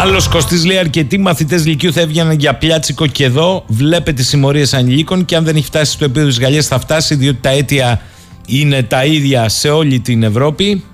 Άλλος 0.00 0.28
Κωστής 0.28 0.64
λέει: 0.64 0.78
Αρκετοί 0.78 1.18
μαθητές 1.18 1.66
Λυκειού 1.66 1.92
θα 1.92 2.00
έβγαιναν 2.00 2.38
για 2.38 2.54
πλιάτσικο 2.54 3.06
και 3.06 3.24
εδώ. 3.24 3.64
Βλέπετε 3.66 4.22
συμμορίες 4.22 4.74
ανηλίκων 4.74 5.24
και 5.24 5.36
αν 5.36 5.44
δεν 5.44 5.56
έχει 5.56 5.64
φτάσει 5.64 5.92
στο 5.92 6.04
επίπεδο 6.04 6.26
της 6.26 6.40
Γαλλίας 6.40 6.66
θα 6.66 6.78
φτάσει, 6.80 7.14
διότι 7.14 7.38
τα 7.40 7.50
αίτια 7.50 8.00
είναι 8.46 8.82
τα 8.82 9.04
ίδια 9.04 9.48
σε 9.48 9.68
όλη 9.70 10.00
την 10.00 10.22
Ευρώπη. 10.22 10.84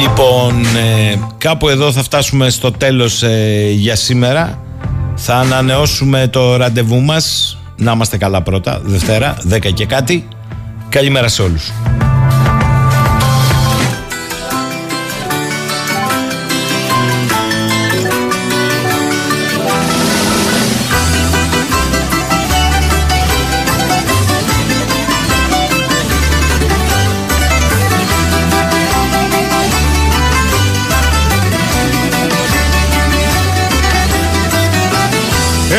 Λοιπόν, 0.00 0.64
ε, 0.64 1.18
κάπου 1.38 1.68
εδώ 1.68 1.92
θα 1.92 2.02
φτάσουμε 2.02 2.50
στο 2.50 2.70
τέλος 2.70 3.22
ε, 3.22 3.70
για 3.70 3.96
σήμερα. 3.96 4.62
Θα 5.14 5.36
ανανεώσουμε 5.36 6.28
το 6.28 6.56
ραντεβού 6.56 7.00
μας 7.00 7.56
να 7.82 7.92
είμαστε 7.92 8.16
καλά 8.18 8.42
πρώτα, 8.42 8.80
Δευτέρα, 8.84 9.36
10 9.48 9.72
και 9.74 9.86
κάτι. 9.86 10.28
Καλημέρα 10.88 11.28
σε 11.28 11.42
όλους. 11.42 11.72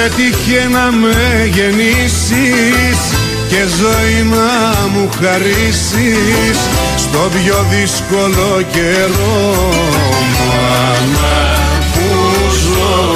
Έτυχε 0.02 0.68
να 0.72 0.92
με 0.92 1.50
γεννήσεις 1.52 3.00
και 3.48 3.64
ζωή 3.80 4.24
να 4.24 4.88
μου 4.88 5.10
χαρίσεις 5.22 6.58
στο 6.98 7.30
πιο 7.34 7.66
δύσκολο 7.70 8.62
καιρό. 8.72 9.70
Μάνα 10.40 11.58
που 11.94 12.10
ζω. 12.64 13.16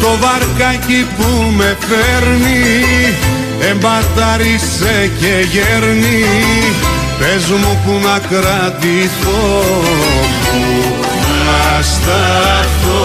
Το 0.00 0.18
βαρκάκι 0.20 1.06
που 1.16 1.52
με 1.56 1.76
φέρνει 1.88 3.14
εμπατάρισε 3.70 5.10
και 5.20 5.46
γέρνει. 5.52 6.24
Πες 7.18 7.48
μου 7.48 7.80
που 7.84 8.00
να 8.02 8.18
κρατηθώ 8.18 9.74
να 11.80 11.86
σταθώ 11.86 13.02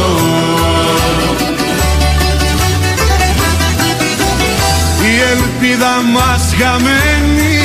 Η 5.02 5.14
ελπίδα 5.31 6.02
μας 6.14 6.53
χαμένη 6.57 7.57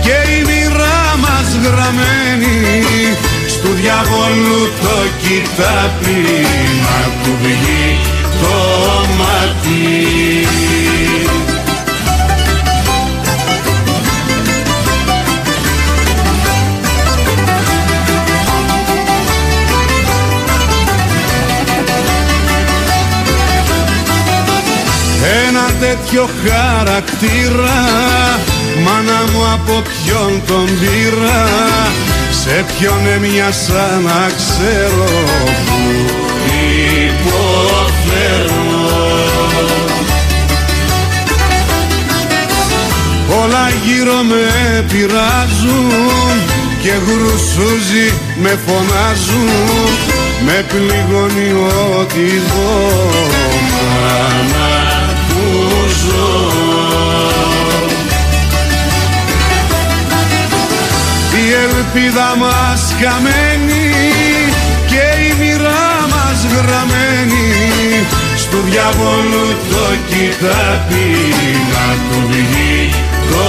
και 0.00 0.32
η 0.32 0.44
μοίρα 0.46 1.16
μας 1.18 1.48
γραμμένη. 1.62 2.76
Στου 3.48 3.72
διαβόλου 3.72 4.72
το 4.80 4.96
κοιτάπι 5.22 6.20
να 6.82 7.24
του 7.24 7.36
βγει 7.42 7.98
το 8.40 8.56
μάτι 9.18 10.50
τέτοιο 25.80 26.28
χαρακτήρα. 26.44 27.80
Μάνα 28.84 29.20
μου 29.32 29.42
από 29.54 29.82
ποιον 29.82 30.42
τον 30.46 30.66
πήρα; 30.80 31.48
Σε 32.30 32.64
ποιον 32.66 33.06
έμοιασα 33.14 34.00
να 34.04 34.30
ξέρω; 34.36 35.08
Που 35.66 35.78
υποφέρω. 37.08 38.68
Όλα 43.42 43.68
γύρω 43.84 44.22
με 44.22 44.84
πειράζουν 44.88 46.40
και 46.82 46.92
γρουσούζι 47.06 48.12
με 48.42 48.58
φωνάζουν. 48.66 50.18
Με 50.44 50.64
πληγώνει 50.68 51.52
ό,τι 51.98 52.26
δω 52.48 52.80
Η 61.32 61.52
ελπίδα 61.52 62.36
μας 62.36 62.94
χαμένη 63.00 63.92
και 64.86 65.22
η 65.24 65.34
μοίρα 65.38 66.06
μας 66.08 66.44
γραμμένη. 66.44 68.06
Στου 68.36 68.58
διαβόλου 68.60 69.46
το 69.70 69.96
κοιτάπι 70.08 71.16
να 71.70 71.94
του 72.08 72.28
βγει 72.28 72.90
το 73.30 73.48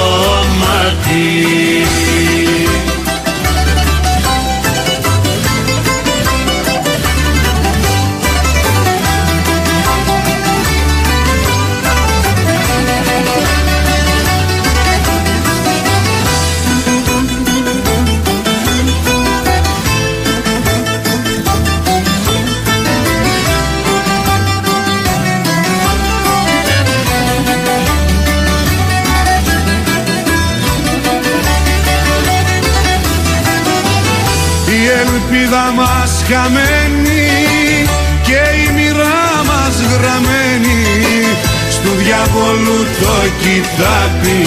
μάτι 0.60 2.41
ελπίδα 35.52 35.72
μας 35.72 36.24
χαμένη 36.28 37.28
και 38.24 38.42
η 38.64 38.72
μοίρα 38.76 39.44
μας 39.46 39.76
γραμμένη. 39.82 40.80
Διαβολού 41.98 42.86
το 43.02 43.16
κοιτάπι 43.42 44.40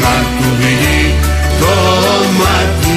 να 0.00 0.14
του 0.36 0.56
βγει 0.58 1.14
το 1.60 1.74
μάτι 2.38 2.89